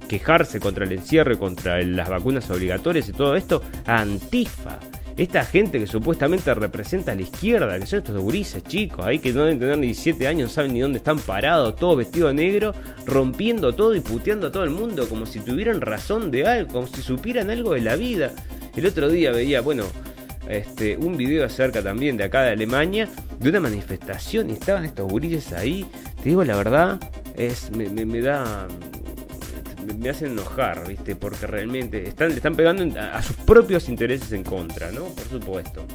quejarse 0.09 0.61
contra 0.61 0.85
el 0.85 0.93
encierro 0.93 1.35
y 1.35 1.37
contra 1.37 1.81
las 1.83 2.09
vacunas 2.09 2.49
obligatorias 2.51 3.09
y 3.09 3.13
todo 3.13 3.37
esto 3.37 3.63
Antifa. 3.87 4.79
Esta 5.17 5.45
gente 5.45 5.79
que 5.79 5.87
supuestamente 5.87 6.53
representa 6.55 7.13
a 7.13 7.15
la 7.15 7.23
izquierda, 7.23 7.79
que 7.79 7.87
son 7.87 8.01
estos 8.01 8.21
gurises 8.21 8.65
chicos, 8.65 9.07
ahí 9.07 9.21
que 9.21 9.33
no 9.33 9.45
deben 9.45 9.61
tener 9.61 9.79
ni 9.79 9.87
17 9.87 10.27
años, 10.27 10.49
no 10.49 10.55
saben 10.55 10.73
ni 10.73 10.81
dónde 10.81 10.99
están 10.99 11.21
parados, 11.21 11.77
todos 11.77 11.99
vestidos 11.99 12.35
de 12.35 12.43
negro, 12.43 12.75
rompiendo 13.07 13.73
todo 13.73 13.95
y 13.95 14.01
puteando 14.01 14.49
a 14.49 14.53
todo 14.53 14.65
el 14.65 14.71
mundo 14.71 15.09
como 15.09 15.25
si 15.25 15.39
tuvieran 15.39 15.81
razón 15.81 16.33
de 16.33 16.47
algo, 16.49 16.73
como 16.73 16.87
si 16.89 17.01
supieran 17.01 17.49
algo 17.49 17.75
de 17.75 17.83
la 17.83 17.95
vida. 17.95 18.33
El 18.75 18.87
otro 18.87 19.09
día 19.09 19.31
veía, 19.31 19.61
bueno, 19.61 19.85
este, 20.49 20.97
un 20.97 21.17
video 21.17 21.47
acerca 21.47 21.81
también 21.81 22.17
de 22.17 22.25
acá 22.25 22.43
de 22.43 22.51
Alemania, 22.51 23.09
de 23.39 23.51
una 23.51 23.61
manifestación 23.61 24.51
y 24.51 24.55
estaban 24.55 24.85
estos 24.85 25.09
gurises 25.09 25.53
ahí. 25.53 25.87
Te 26.17 26.31
digo 26.31 26.43
la 26.43 26.57
verdad, 26.57 26.99
es, 27.37 27.71
me 27.71 28.21
da 28.21 28.67
me 29.85 30.11
hacen 30.11 30.32
enojar, 30.32 30.87
¿viste? 30.87 31.16
Porque 31.16 31.47
realmente 31.47 32.09
están, 32.09 32.30
le 32.30 32.37
están 32.37 32.55
pegando 32.55 33.01
a, 33.01 33.22
sus 33.22 33.37
propios 33.37 33.89
intereses 33.89 34.32
en 34.32 34.45
contra, 34.45 34.91
¿no? 34.91 35.05
Por 35.05 35.28
supuesto. 35.28 35.87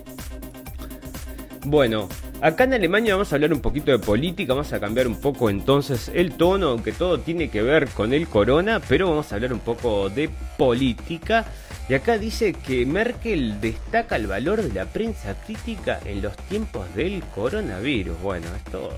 Bueno, 1.65 2.07
acá 2.41 2.63
en 2.63 2.73
Alemania 2.73 3.15
vamos 3.15 3.31
a 3.31 3.35
hablar 3.35 3.53
un 3.53 3.61
poquito 3.61 3.91
de 3.91 3.99
política, 3.99 4.53
vamos 4.53 4.71
a 4.71 4.79
cambiar 4.79 5.07
un 5.07 5.19
poco 5.19 5.49
entonces 5.49 6.09
el 6.13 6.33
tono, 6.33 6.69
aunque 6.69 6.93
todo 6.93 7.19
tiene 7.19 7.49
que 7.49 7.61
ver 7.61 7.89
con 7.89 8.13
el 8.13 8.27
corona, 8.27 8.79
pero 8.87 9.09
vamos 9.09 9.31
a 9.31 9.35
hablar 9.35 9.53
un 9.53 9.59
poco 9.59 10.09
de 10.09 10.29
política. 10.57 11.45
Y 11.89 11.95
acá 11.95 12.17
dice 12.17 12.53
que 12.53 12.85
Merkel 12.85 13.59
destaca 13.59 14.15
el 14.15 14.27
valor 14.27 14.61
de 14.61 14.73
la 14.73 14.85
prensa 14.85 15.35
crítica 15.43 15.99
en 16.05 16.21
los 16.21 16.37
tiempos 16.37 16.93
del 16.95 17.23
coronavirus. 17.35 18.21
Bueno, 18.21 18.47
esto 18.55 18.91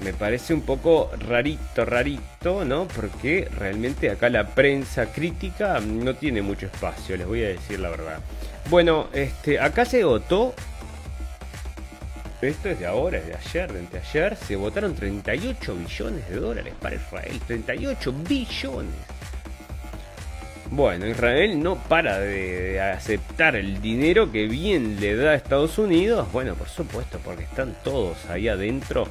me 0.00 0.12
parece 0.12 0.52
un 0.52 0.62
poco 0.62 1.10
rarito, 1.18 1.84
rarito, 1.84 2.64
¿no? 2.64 2.86
Porque 2.86 3.48
realmente 3.56 4.10
acá 4.10 4.28
la 4.28 4.46
prensa 4.46 5.06
crítica 5.06 5.80
no 5.80 6.14
tiene 6.14 6.42
mucho 6.42 6.66
espacio, 6.66 7.16
les 7.16 7.26
voy 7.26 7.44
a 7.44 7.48
decir 7.48 7.80
la 7.80 7.90
verdad. 7.90 8.18
Bueno, 8.68 9.08
este, 9.12 9.58
acá 9.58 9.84
se 9.84 10.04
votó. 10.04 10.54
Esto 12.42 12.68
es 12.68 12.78
de 12.78 12.86
ahora, 12.86 13.18
es 13.18 13.26
de 13.26 13.34
ayer, 13.34 13.72
de 13.72 13.78
anteayer. 13.78 14.36
Se 14.36 14.56
votaron 14.56 14.94
38 14.94 15.74
billones 15.74 16.28
de 16.28 16.36
dólares 16.36 16.74
para 16.80 16.96
Israel. 16.96 17.40
38 17.46 18.12
billones. 18.28 19.16
Bueno, 20.70 21.06
Israel 21.06 21.62
no 21.62 21.76
para 21.76 22.18
de 22.18 22.80
aceptar 22.80 23.54
el 23.56 23.80
dinero 23.80 24.32
que 24.32 24.46
bien 24.48 25.00
le 25.00 25.16
da 25.16 25.30
a 25.30 25.34
Estados 25.34 25.78
Unidos. 25.78 26.30
Bueno, 26.32 26.54
por 26.54 26.68
supuesto, 26.68 27.18
porque 27.24 27.44
están 27.44 27.76
todos 27.84 28.26
ahí 28.28 28.48
adentro 28.48 29.06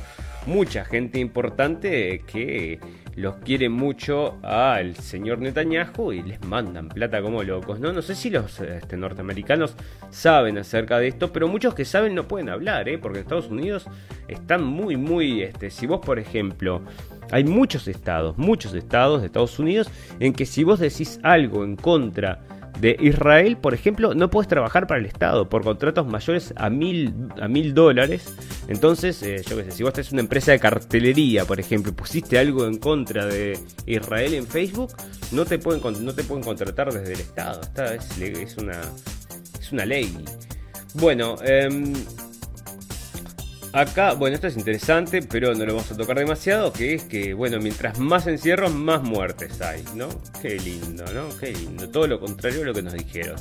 mucha 0.45 0.85
gente 0.85 1.19
importante 1.19 2.23
que 2.31 2.79
los 3.15 3.37
quiere 3.37 3.69
mucho 3.69 4.37
al 4.43 4.95
señor 4.95 5.39
Netanyahu 5.39 6.11
y 6.11 6.21
les 6.21 6.43
mandan 6.43 6.89
plata 6.89 7.21
como 7.21 7.43
locos, 7.43 7.79
¿no? 7.79 7.93
No 7.93 8.01
sé 8.01 8.13
si 8.15 8.29
los 8.29 8.59
este, 8.59 8.97
norteamericanos 8.97 9.75
saben 10.09 10.57
acerca 10.57 10.99
de 10.99 11.07
esto, 11.07 11.31
pero 11.31 11.47
muchos 11.47 11.73
que 11.73 11.85
saben 11.85 12.13
no 12.13 12.27
pueden 12.27 12.49
hablar, 12.49 12.89
¿eh? 12.89 12.97
Porque 12.97 13.19
Estados 13.19 13.47
Unidos 13.47 13.85
están 14.27 14.63
muy, 14.63 14.97
muy, 14.97 15.43
este, 15.43 15.69
si 15.69 15.87
vos, 15.87 16.01
por 16.05 16.19
ejemplo, 16.19 16.81
hay 17.31 17.43
muchos 17.43 17.87
estados, 17.87 18.37
muchos 18.37 18.73
estados 18.73 19.21
de 19.21 19.27
Estados 19.27 19.57
Unidos 19.59 19.89
en 20.19 20.33
que 20.33 20.45
si 20.45 20.63
vos 20.63 20.79
decís 20.79 21.19
algo 21.23 21.63
en 21.63 21.75
contra 21.75 22.41
de 22.79 22.97
Israel, 22.99 23.57
por 23.57 23.73
ejemplo, 23.73 24.13
no 24.13 24.29
puedes 24.29 24.47
trabajar 24.47 24.87
para 24.87 24.99
el 24.99 25.05
Estado 25.05 25.49
por 25.49 25.63
contratos 25.63 26.05
mayores 26.07 26.53
a 26.57 26.69
mil, 26.69 27.13
a 27.41 27.47
mil 27.47 27.73
dólares. 27.73 28.35
Entonces, 28.67 29.21
eh, 29.23 29.41
yo 29.47 29.57
qué 29.57 29.65
sé, 29.65 29.71
si 29.71 29.83
vos 29.83 29.93
tenés 29.93 30.11
una 30.11 30.21
empresa 30.21 30.51
de 30.51 30.59
cartelería, 30.59 31.45
por 31.45 31.59
ejemplo, 31.59 31.93
pusiste 31.93 32.37
algo 32.37 32.65
en 32.65 32.77
contra 32.77 33.25
de 33.25 33.57
Israel 33.85 34.33
en 34.33 34.47
Facebook, 34.47 34.93
no 35.31 35.45
te 35.45 35.59
pueden, 35.59 36.05
no 36.05 36.13
te 36.13 36.23
pueden 36.23 36.43
contratar 36.43 36.91
desde 36.91 37.13
el 37.13 37.19
Estado. 37.19 37.61
Esta 37.61 37.95
es, 37.95 38.19
es, 38.19 38.57
una, 38.57 38.81
es 39.59 39.71
una 39.71 39.85
ley. 39.85 40.15
Bueno, 40.95 41.35
eh, 41.43 41.69
Acá, 43.75 44.13
bueno, 44.13 44.35
esto 44.35 44.47
es 44.47 44.55
interesante, 44.55 45.21
pero 45.21 45.53
no 45.53 45.65
lo 45.65 45.73
vamos 45.73 45.91
a 45.91 45.97
tocar 45.97 46.17
demasiado, 46.17 46.71
que 46.71 46.93
es 46.93 47.03
que, 47.03 47.33
bueno, 47.33 47.59
mientras 47.59 47.99
más 47.99 48.25
encierros, 48.25 48.73
más 48.73 49.03
muertes 49.03 49.61
hay, 49.61 49.83
¿no? 49.93 50.07
Qué 50.41 50.57
lindo, 50.57 51.03
¿no? 51.13 51.27
Qué 51.37 51.51
lindo. 51.51 51.89
Todo 51.89 52.07
lo 52.07 52.21
contrario 52.21 52.61
a 52.61 52.65
lo 52.67 52.73
que 52.73 52.81
nos 52.81 52.93
dijeron. 52.93 53.35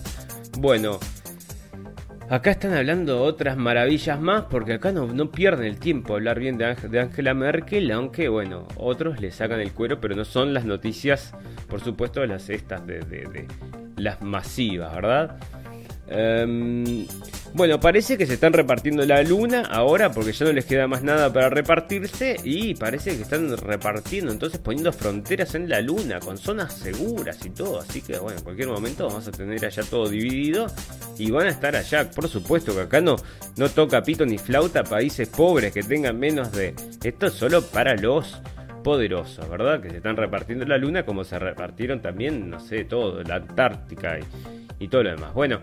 Bueno, 0.59 0.99
acá 2.29 2.51
están 2.51 2.75
hablando 2.75 3.23
otras 3.23 3.57
maravillas 3.57 4.21
más, 4.21 4.47
porque 4.51 4.73
acá 4.73 4.91
no, 4.91 5.31
pierden 5.31 5.67
el 5.67 5.79
tiempo 5.79 6.15
hablar 6.15 6.41
bien 6.41 6.59
de 6.59 6.99
Angela 6.99 7.33
Merkel, 7.33 7.93
aunque, 7.93 8.29
bueno, 8.29 8.67
otros 8.77 9.21
le 9.21 9.31
sacan 9.31 9.61
el 9.61 9.73
cuero, 9.73 10.01
pero 10.01 10.17
no 10.17 10.25
son 10.25 10.53
las 10.53 10.65
noticias, 10.65 11.33
por 11.69 11.81
supuesto, 11.81 12.27
las 12.27 12.51
estas 12.51 12.85
de, 12.89 12.99
de 12.99 13.47
las 13.97 14.21
masivas, 14.21 14.97
¿verdad? 14.97 15.37
Em, 16.07 17.07
bueno, 17.55 17.81
parece 17.81 18.19
que 18.19 18.27
se 18.27 18.35
están 18.35 18.53
repartiendo 18.53 19.07
la 19.07 19.23
luna 19.23 19.63
ahora 19.71 20.11
porque 20.11 20.33
ya 20.33 20.45
no 20.45 20.53
les 20.53 20.65
queda 20.65 20.87
más 20.87 21.03
nada 21.03 21.33
para 21.33 21.49
repartirse 21.49 22.37
y 22.45 22.75
parece 22.75 23.17
que 23.17 23.23
están 23.23 23.57
repartiendo, 23.57 24.33
entonces 24.33 24.61
poniendo 24.61 24.93
fronteras 24.93 25.55
en 25.55 25.69
la 25.69 25.81
luna 25.81 26.21
con 26.21 26.37
zonas 26.37 26.75
seguras 26.75 27.39
y 27.45 27.51
todo. 27.51 27.81
Así 27.81 28.03
que 28.03 28.19
bueno, 28.19 28.39
en 28.39 28.45
cualquier 28.45 28.69
momento 28.69 29.07
vamos 29.07 29.27
a 29.29 29.33
tener 29.33 29.65
allá 29.65 29.83
todo 29.83 30.09
dividido 30.09 30.67
y 31.17 31.31
van 31.31 31.47
a 31.47 31.51
estar 31.51 31.77
allá. 31.77 32.11
Por 32.11 32.29
supuesto 32.29 32.75
que 32.75 32.83
acá 32.83 33.01
no, 33.01 33.17
no 33.57 33.69
toca 33.69 34.03
pito 34.03 34.27
ni 34.27 34.37
flauta 34.37 34.85
países 34.85 35.29
pobres 35.29 35.73
que 35.73 35.83
tengan 35.83 36.19
menos 36.19 36.53
de... 36.53 36.75
Esto 37.03 37.27
es 37.27 37.33
solo 37.35 37.63
para 37.63 37.95
los 37.95 38.41
poderosos, 38.85 39.49
¿verdad? 39.49 39.81
Que 39.81 39.91
se 39.91 39.97
están 39.97 40.17
repartiendo 40.17 40.65
la 40.65 40.79
luna 40.79 41.05
como 41.05 41.25
se 41.25 41.41
repartieron 41.41 42.01
también, 42.01 42.49
no 42.49 42.61
sé, 42.61 42.85
todo, 42.85 43.21
la 43.25 43.37
Antártica 43.37 44.21
y 44.79 44.87
todo 44.87 45.03
lo 45.03 45.11
demás. 45.11 45.35
Bueno, 45.35 45.61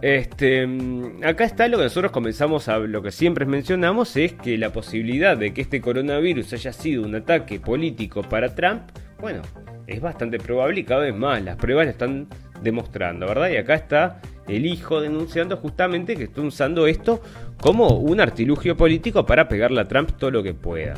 este, 0.00 0.68
acá 1.24 1.44
está 1.44 1.66
lo 1.66 1.78
que 1.78 1.84
nosotros 1.84 2.12
comenzamos 2.12 2.68
a 2.68 2.78
lo 2.78 3.00
que 3.00 3.10
siempre 3.10 3.46
mencionamos 3.46 4.16
es 4.16 4.34
que 4.34 4.58
la 4.58 4.70
posibilidad 4.70 5.34
de 5.34 5.54
que 5.54 5.62
este 5.62 5.80
coronavirus 5.80 6.52
haya 6.52 6.72
sido 6.74 7.04
un 7.04 7.14
ataque 7.14 7.58
político 7.58 8.20
para 8.22 8.54
Trump, 8.54 8.82
bueno, 9.18 9.40
es 9.86 10.02
bastante 10.02 10.38
probable 10.38 10.80
y 10.80 10.84
cada 10.84 11.04
vez 11.04 11.14
más 11.14 11.42
las 11.42 11.56
pruebas 11.56 11.86
lo 11.86 11.92
están 11.92 12.28
demostrando, 12.62 13.26
¿verdad? 13.26 13.48
Y 13.48 13.56
acá 13.56 13.74
está 13.74 14.20
el 14.46 14.66
hijo 14.66 15.00
denunciando 15.00 15.56
justamente 15.56 16.16
que 16.16 16.24
está 16.24 16.42
usando 16.42 16.86
esto 16.86 17.22
como 17.58 17.88
un 17.98 18.20
artilugio 18.20 18.76
político 18.76 19.24
para 19.24 19.48
pegarle 19.48 19.80
a 19.80 19.88
Trump 19.88 20.10
todo 20.18 20.30
lo 20.30 20.42
que 20.42 20.52
pueda. 20.52 20.94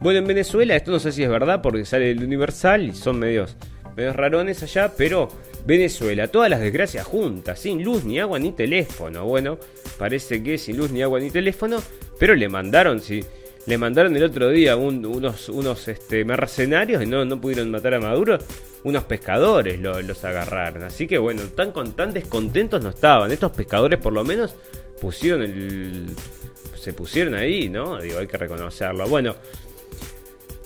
Bueno, 0.00 0.20
en 0.20 0.26
Venezuela 0.26 0.76
esto 0.76 0.92
no 0.92 1.00
sé 1.00 1.10
si 1.12 1.22
es 1.22 1.28
verdad 1.28 1.60
porque 1.60 1.84
sale 1.84 2.10
el 2.10 2.22
Universal 2.22 2.84
y 2.84 2.94
son 2.94 3.18
medios, 3.18 3.56
medios 3.96 4.14
rarones 4.14 4.62
allá, 4.62 4.92
pero 4.96 5.28
Venezuela, 5.66 6.28
todas 6.28 6.48
las 6.48 6.60
desgracias 6.60 7.04
juntas, 7.04 7.58
sin 7.58 7.82
luz, 7.82 8.04
ni 8.04 8.20
agua, 8.20 8.38
ni 8.38 8.52
teléfono. 8.52 9.24
Bueno, 9.24 9.58
parece 9.98 10.42
que 10.42 10.56
sin 10.56 10.76
luz, 10.76 10.92
ni 10.92 11.02
agua, 11.02 11.18
ni 11.18 11.30
teléfono, 11.30 11.82
pero 12.18 12.36
le 12.36 12.48
mandaron, 12.48 13.00
sí, 13.00 13.24
le 13.68 13.76
mandaron 13.76 14.16
el 14.16 14.24
otro 14.24 14.48
día 14.48 14.76
unos, 14.76 15.50
unos 15.50 15.88
este, 15.88 16.24
mercenarios 16.24 17.02
y 17.02 17.06
no, 17.06 17.24
no 17.26 17.38
pudieron 17.38 17.70
matar 17.70 17.94
a 17.94 18.00
Maduro. 18.00 18.38
Unos 18.84 19.04
pescadores 19.04 19.78
los 19.78 20.24
agarraron. 20.24 20.84
Así 20.84 21.06
que 21.06 21.18
bueno, 21.18 21.42
tan, 21.54 21.72
con, 21.72 21.92
tan 21.92 22.14
descontentos 22.14 22.82
no 22.82 22.88
estaban. 22.88 23.30
Estos 23.30 23.52
pescadores 23.52 23.98
por 23.98 24.14
lo 24.14 24.24
menos 24.24 24.54
pusieron 25.00 25.42
el... 25.42 26.06
Se 26.76 26.94
pusieron 26.94 27.34
ahí, 27.34 27.68
¿no? 27.68 28.00
Digo, 28.00 28.20
hay 28.20 28.26
que 28.26 28.38
reconocerlo. 28.38 29.06
Bueno, 29.06 29.34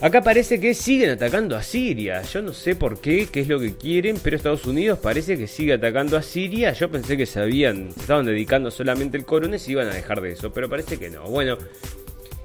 Acá 0.03 0.21
parece 0.21 0.59
que 0.59 0.75
siguen 0.75 1.11
atacando 1.11 1.55
a 1.55 1.63
Siria. 1.63 2.23
Yo 2.23 2.43
no 2.43 2.53
sé 2.53 2.75
por 2.75 3.01
qué, 3.01 3.29
qué 3.31 3.43
es 3.43 3.49
lo 3.49 3.61
que 3.61 3.77
quieren, 3.77 4.19
pero 4.21 4.35
Estados 4.35 4.67
Unidos 4.67 4.99
parece 4.99 5.39
que 5.39 5.47
sigue 5.47 5.75
atacando 5.75 6.17
a 6.17 6.23
Siria. 6.23 6.73
Yo 6.73 6.91
pensé 6.91 7.17
que 7.17 7.25
se 7.25 7.39
habían, 7.39 7.91
estaban 7.91 8.27
dedicando 8.27 8.73
solamente 8.73 9.17
el 9.17 9.25
corones 9.25 9.69
y 9.69 9.73
iban 9.73 9.87
a 9.87 9.95
dejar 9.95 10.21
de 10.21 10.33
eso, 10.33 10.53
pero 10.53 10.69
parece 10.69 10.99
que 10.99 11.09
no. 11.09 11.23
Bueno, 11.31 11.57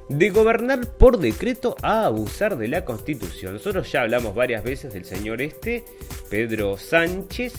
de 0.08 0.30
gobernar 0.30 0.88
por 1.00 1.18
decreto 1.18 1.76
a 1.82 2.06
abusar 2.06 2.60
de 2.60 2.68
la 2.68 2.86
constitución. 2.86 3.54
Nosotros 3.54 3.92
ya 3.92 4.04
hablamos 4.04 4.36
varias 4.36 4.64
veces 4.64 4.94
del 4.94 5.06
señor 5.06 5.42
este, 5.42 5.84
Pedro 6.30 6.78
Sánchez 6.78 7.56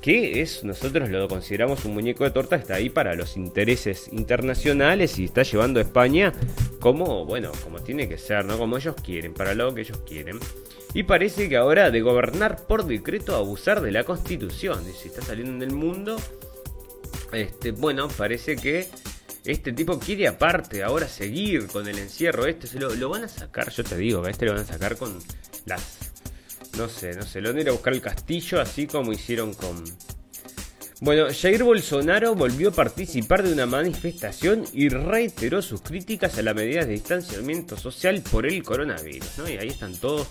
que 0.00 0.40
es 0.40 0.64
nosotros 0.64 1.10
lo 1.10 1.28
consideramos 1.28 1.84
un 1.84 1.94
muñeco 1.94 2.24
de 2.24 2.30
torta, 2.30 2.56
está 2.56 2.74
ahí 2.74 2.88
para 2.88 3.14
los 3.14 3.36
intereses 3.36 4.08
internacionales 4.12 5.18
y 5.18 5.24
está 5.24 5.42
llevando 5.42 5.80
a 5.80 5.82
España 5.82 6.32
como, 6.80 7.26
bueno, 7.26 7.52
como 7.62 7.80
tiene 7.80 8.08
que 8.08 8.16
ser, 8.16 8.44
¿no? 8.44 8.58
Como 8.58 8.78
ellos 8.78 8.96
quieren, 9.04 9.34
para 9.34 9.54
lo 9.54 9.74
que 9.74 9.82
ellos 9.82 9.98
quieren. 10.06 10.38
Y 10.94 11.04
parece 11.04 11.48
que 11.48 11.56
ahora 11.56 11.90
de 11.90 12.00
gobernar 12.00 12.66
por 12.66 12.86
decreto 12.86 13.36
abusar 13.36 13.80
de 13.80 13.92
la 13.92 14.04
constitución, 14.04 14.84
y 14.88 14.92
si 14.92 15.08
está 15.08 15.22
saliendo 15.22 15.62
en 15.64 15.70
el 15.70 15.76
mundo, 15.76 16.16
este, 17.32 17.72
bueno, 17.72 18.08
parece 18.08 18.56
que 18.56 18.88
este 19.44 19.72
tipo 19.72 19.98
quiere 19.98 20.26
aparte 20.26 20.82
ahora 20.82 21.08
seguir 21.08 21.66
con 21.68 21.86
el 21.88 21.98
encierro 21.98 22.46
este, 22.46 22.66
se 22.66 22.78
lo, 22.78 22.94
lo 22.94 23.08
van 23.08 23.24
a 23.24 23.28
sacar, 23.28 23.70
yo 23.70 23.84
te 23.84 23.96
digo, 23.96 24.24
a 24.24 24.30
este 24.30 24.46
lo 24.46 24.52
van 24.52 24.62
a 24.62 24.66
sacar 24.66 24.96
con 24.96 25.18
las 25.66 26.09
no 26.76 26.88
sé, 26.88 27.14
no 27.14 27.22
sé, 27.22 27.40
lo 27.40 27.50
a 27.50 27.60
ir 27.60 27.68
a 27.68 27.72
buscar 27.72 27.92
el 27.92 28.00
castillo 28.00 28.60
así 28.60 28.86
como 28.86 29.12
hicieron 29.12 29.54
con... 29.54 29.84
Bueno, 31.02 31.28
Jair 31.32 31.64
Bolsonaro 31.64 32.34
volvió 32.34 32.68
a 32.68 32.72
participar 32.72 33.42
de 33.42 33.52
una 33.52 33.64
manifestación 33.64 34.64
y 34.74 34.90
reiteró 34.90 35.62
sus 35.62 35.80
críticas 35.80 36.36
a 36.36 36.42
las 36.42 36.54
medidas 36.54 36.86
de 36.86 36.92
distanciamiento 36.92 37.78
social 37.78 38.22
por 38.30 38.46
el 38.46 38.62
coronavirus, 38.62 39.38
¿no? 39.38 39.48
Y 39.48 39.56
ahí 39.56 39.68
están 39.68 39.96
todos 39.96 40.28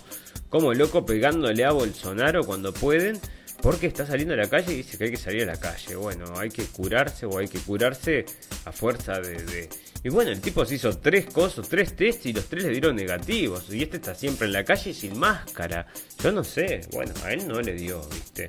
como 0.48 0.72
locos 0.72 1.04
pegándole 1.04 1.64
a 1.64 1.72
Bolsonaro 1.72 2.44
cuando 2.44 2.72
pueden, 2.72 3.18
porque 3.62 3.86
está 3.86 4.06
saliendo 4.06 4.34
a 4.34 4.36
la 4.36 4.48
calle 4.48 4.72
y 4.72 4.76
dice 4.76 4.96
que 4.96 5.04
hay 5.04 5.10
que 5.10 5.16
salir 5.16 5.42
a 5.42 5.46
la 5.46 5.56
calle. 5.56 5.96
Bueno, 5.96 6.38
hay 6.38 6.50
que 6.50 6.64
curarse 6.64 7.26
o 7.26 7.38
hay 7.38 7.48
que 7.48 7.58
curarse 7.58 8.24
a 8.64 8.72
fuerza 8.72 9.20
de 9.20 9.68
y 10.02 10.08
bueno, 10.08 10.30
el 10.30 10.40
tipo 10.40 10.64
se 10.64 10.76
hizo 10.76 10.96
tres 10.96 11.26
cosas, 11.26 11.68
tres 11.68 11.94
test 11.94 12.24
y 12.24 12.32
los 12.32 12.46
tres 12.46 12.64
le 12.64 12.70
dieron 12.70 12.96
negativos. 12.96 13.66
Y 13.70 13.82
este 13.82 13.98
está 13.98 14.14
siempre 14.14 14.46
en 14.46 14.54
la 14.54 14.64
calle 14.64 14.94
sin 14.94 15.18
máscara. 15.18 15.86
Yo 16.22 16.32
no 16.32 16.42
sé, 16.42 16.80
bueno, 16.92 17.12
a 17.22 17.32
él 17.32 17.46
no 17.46 17.60
le 17.60 17.74
dio, 17.74 18.00
viste. 18.08 18.48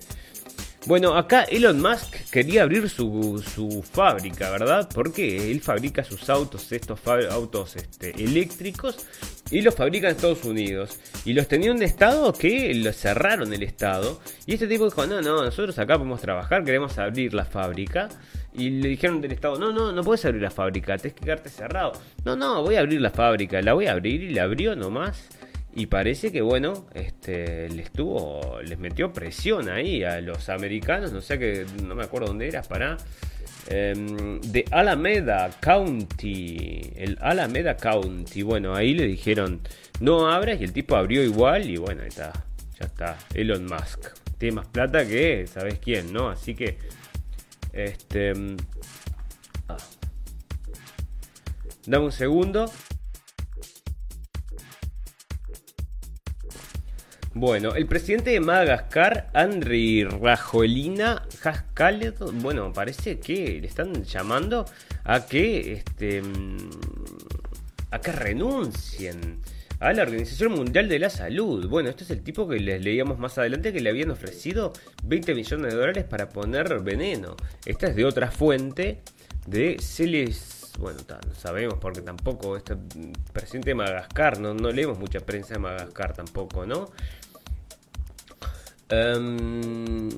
Bueno, 0.87 1.15
acá 1.15 1.43
Elon 1.43 1.79
Musk 1.79 2.31
quería 2.31 2.63
abrir 2.63 2.89
su, 2.89 3.43
su 3.53 3.83
fábrica, 3.83 4.49
¿verdad? 4.49 4.89
Porque 4.91 5.51
él 5.51 5.61
fabrica 5.61 6.03
sus 6.03 6.27
autos, 6.27 6.71
estos 6.71 6.99
autos 7.29 7.75
este, 7.75 8.09
eléctricos, 8.21 8.97
y 9.51 9.61
los 9.61 9.75
fabrica 9.75 10.07
en 10.07 10.15
Estados 10.15 10.43
Unidos. 10.43 10.99
Y 11.23 11.33
los 11.33 11.47
tenía 11.47 11.71
un 11.71 11.83
estado 11.83 12.33
que 12.33 12.73
lo 12.73 12.91
cerraron 12.93 13.53
el 13.53 13.61
estado. 13.61 14.21
Y 14.47 14.55
este 14.55 14.67
tipo 14.67 14.85
dijo, 14.85 15.05
no, 15.05 15.21
no, 15.21 15.43
nosotros 15.43 15.77
acá 15.77 15.97
podemos 15.97 16.19
trabajar, 16.19 16.63
queremos 16.63 16.97
abrir 16.97 17.35
la 17.35 17.45
fábrica. 17.45 18.09
Y 18.53 18.71
le 18.71 18.89
dijeron 18.89 19.21
del 19.21 19.31
Estado, 19.31 19.59
no, 19.59 19.71
no, 19.71 19.93
no 19.93 20.03
puedes 20.03 20.25
abrir 20.25 20.41
la 20.41 20.51
fábrica, 20.51 20.97
tienes 20.97 21.13
que 21.13 21.25
quedarte 21.25 21.49
cerrado. 21.49 21.93
No, 22.25 22.35
no, 22.35 22.63
voy 22.63 22.75
a 22.75 22.79
abrir 22.79 22.99
la 22.99 23.11
fábrica, 23.11 23.61
la 23.61 23.73
voy 23.73 23.85
a 23.85 23.93
abrir 23.93 24.23
y 24.23 24.33
la 24.33 24.43
abrió 24.43 24.75
nomás. 24.75 25.29
Y 25.73 25.85
parece 25.85 26.31
que 26.31 26.41
bueno, 26.41 26.87
este, 26.93 27.69
les 27.69 27.85
estuvo, 27.85 28.59
les 28.61 28.77
metió 28.77 29.13
presión 29.13 29.69
ahí 29.69 30.03
a 30.03 30.19
los 30.19 30.49
americanos, 30.49 31.13
no 31.13 31.21
sé 31.21 31.39
que, 31.39 31.65
no 31.83 31.95
me 31.95 32.03
acuerdo 32.03 32.27
dónde 32.27 32.47
era, 32.47 32.61
para 32.61 32.97
em, 33.69 34.41
de 34.41 34.65
Alameda 34.71 35.49
County, 35.61 36.91
el 36.95 37.17
Alameda 37.21 37.77
County. 37.77 38.43
Bueno, 38.43 38.75
ahí 38.75 38.93
le 38.93 39.07
dijeron 39.07 39.61
no 40.01 40.29
abras 40.29 40.59
y 40.59 40.63
el 40.63 40.73
tipo 40.73 40.95
abrió 40.95 41.23
igual 41.23 41.69
y 41.69 41.77
bueno, 41.77 42.01
está, 42.03 42.33
ya 42.79 42.85
está. 42.87 43.17
Elon 43.33 43.65
Musk 43.65 44.07
tiene 44.39 44.55
más 44.55 44.67
plata 44.67 45.07
que, 45.07 45.45
¿sabes 45.45 45.77
quién? 45.77 46.11
¿No? 46.11 46.29
Así 46.29 46.55
que 46.55 46.79
este. 47.71 48.33
Ah. 49.69 49.77
Dame 51.85 52.05
un 52.05 52.11
segundo. 52.11 52.65
Bueno, 57.33 57.75
el 57.75 57.85
presidente 57.85 58.31
de 58.31 58.41
Madagascar, 58.41 59.29
Andri 59.33 60.03
Rajoelina 60.03 61.23
Haskalet, 61.41 62.19
bueno, 62.33 62.73
parece 62.73 63.21
que 63.21 63.57
le 63.61 63.67
están 63.67 64.03
llamando 64.03 64.65
a 65.05 65.25
que 65.25 65.71
este 65.71 66.21
a 67.89 67.99
que 67.99 68.11
renuncien 68.11 69.39
a 69.79 69.93
la 69.93 70.03
Organización 70.03 70.51
Mundial 70.51 70.89
de 70.89 70.99
la 70.99 71.09
Salud. 71.09 71.69
Bueno, 71.69 71.89
este 71.89 72.03
es 72.03 72.11
el 72.11 72.21
tipo 72.21 72.49
que 72.49 72.59
les 72.59 72.83
leíamos 72.83 73.17
más 73.17 73.37
adelante 73.37 73.71
que 73.71 73.79
le 73.79 73.89
habían 73.89 74.11
ofrecido 74.11 74.73
20 75.05 75.33
millones 75.33 75.73
de 75.73 75.79
dólares 75.79 76.03
para 76.03 76.27
poner 76.27 76.81
veneno. 76.81 77.37
Esta 77.65 77.87
es 77.87 77.95
de 77.95 78.03
otra 78.03 78.29
fuente 78.29 79.01
de 79.47 79.77
Celes. 79.79 80.73
Bueno, 80.79 80.99
no 81.27 81.33
sabemos 81.33 81.75
porque 81.79 82.01
tampoco 82.01 82.55
este 82.55 82.75
presidente 83.33 83.71
de 83.71 83.75
Madagascar, 83.75 84.39
no, 84.39 84.53
no 84.53 84.71
leemos 84.71 84.99
mucha 84.99 85.19
prensa 85.19 85.55
de 85.55 85.59
Madagascar 85.59 86.13
tampoco, 86.13 86.65
¿no? 86.65 86.91
Um, 88.91 90.09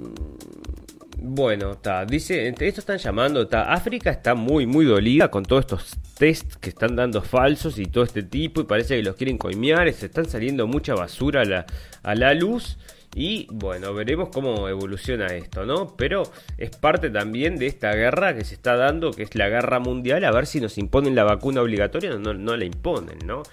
bueno, 1.26 1.72
está, 1.72 2.06
dice, 2.06 2.48
esto 2.48 2.82
están 2.82 2.98
llamando, 2.98 3.44
está, 3.44 3.72
África 3.72 4.10
está 4.10 4.36
muy, 4.36 4.66
muy 4.66 4.86
dolida 4.86 5.30
con 5.30 5.44
todos 5.44 5.62
estos 5.62 5.98
test 6.18 6.56
que 6.56 6.70
están 6.70 6.95
dando 6.95 7.22
falsos 7.22 7.80
y 7.80 7.86
todo 7.86 8.04
este 8.04 8.24
tipo 8.24 8.62
y 8.62 8.64
parece 8.66 8.98
que 8.98 9.04
los 9.04 9.16
quieren 9.16 9.38
coimear, 9.38 9.91
se 9.94 10.08
están 10.08 10.26
saliendo 10.26 10.68
mucha 10.68 10.95
basura 10.95 11.41
a 11.41 11.45
la, 11.45 11.66
a 12.02 12.16
la 12.16 12.34
luz 12.34 12.78
y 13.16 13.48
bueno, 13.52 13.94
veremos 13.94 14.30
cómo 14.30 14.68
evoluciona 14.68 15.28
esto, 15.28 15.66
¿no? 15.66 15.95
Pero 15.95 16.24
es 16.58 16.76
parte 16.76 17.10
también 17.10 17.58
de 17.58 17.68
esta 17.68 17.94
guerra 17.94 18.36
que 18.36 18.44
se 18.44 18.56
está 18.56 18.76
dando, 18.76 19.12
que 19.12 19.24
es 19.24 19.36
la 19.36 19.50
guerra 19.50 19.80
mundial, 19.80 20.26
a 20.26 20.32
ver 20.32 20.48
si 20.48 20.60
nos 20.60 20.78
imponen 20.78 21.16
la 21.16 21.24
vacuna 21.24 21.62
obligatoria 21.62 22.16
o 22.16 22.20
no, 22.20 22.34
no 22.34 22.58
la 22.58 22.66
imponen, 22.66 23.20
¿no? 23.26 23.44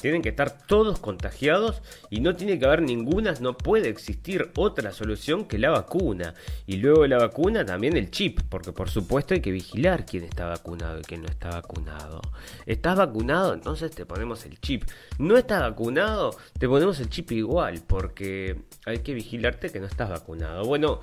Tienen 0.00 0.22
que 0.22 0.30
estar 0.30 0.66
todos 0.66 0.98
contagiados 0.98 1.82
y 2.08 2.20
no 2.20 2.34
tiene 2.34 2.58
que 2.58 2.66
haber 2.66 2.82
ninguna, 2.82 3.34
no 3.40 3.56
puede 3.56 3.88
existir 3.88 4.50
otra 4.56 4.92
solución 4.92 5.44
que 5.46 5.58
la 5.58 5.70
vacuna. 5.70 6.34
Y 6.66 6.76
luego 6.76 7.06
la 7.06 7.18
vacuna 7.18 7.64
también 7.64 7.96
el 7.96 8.10
chip, 8.10 8.40
porque 8.48 8.72
por 8.72 8.88
supuesto 8.88 9.34
hay 9.34 9.40
que 9.40 9.52
vigilar 9.52 10.06
quién 10.06 10.24
está 10.24 10.46
vacunado 10.46 11.00
y 11.00 11.02
quién 11.02 11.22
no 11.22 11.28
está 11.28 11.50
vacunado. 11.50 12.20
¿Estás 12.66 12.96
vacunado? 12.96 13.54
Entonces 13.54 13.90
te 13.90 14.06
ponemos 14.06 14.44
el 14.46 14.58
chip. 14.60 14.84
¿No 15.18 15.36
estás 15.36 15.60
vacunado? 15.60 16.36
Te 16.58 16.68
ponemos 16.68 16.98
el 17.00 17.08
chip 17.08 17.32
igual, 17.32 17.82
porque 17.86 18.62
hay 18.86 18.98
que 18.98 19.14
vigilarte 19.14 19.70
que 19.70 19.80
no 19.80 19.86
estás 19.86 20.08
vacunado. 20.08 20.64
Bueno, 20.64 21.00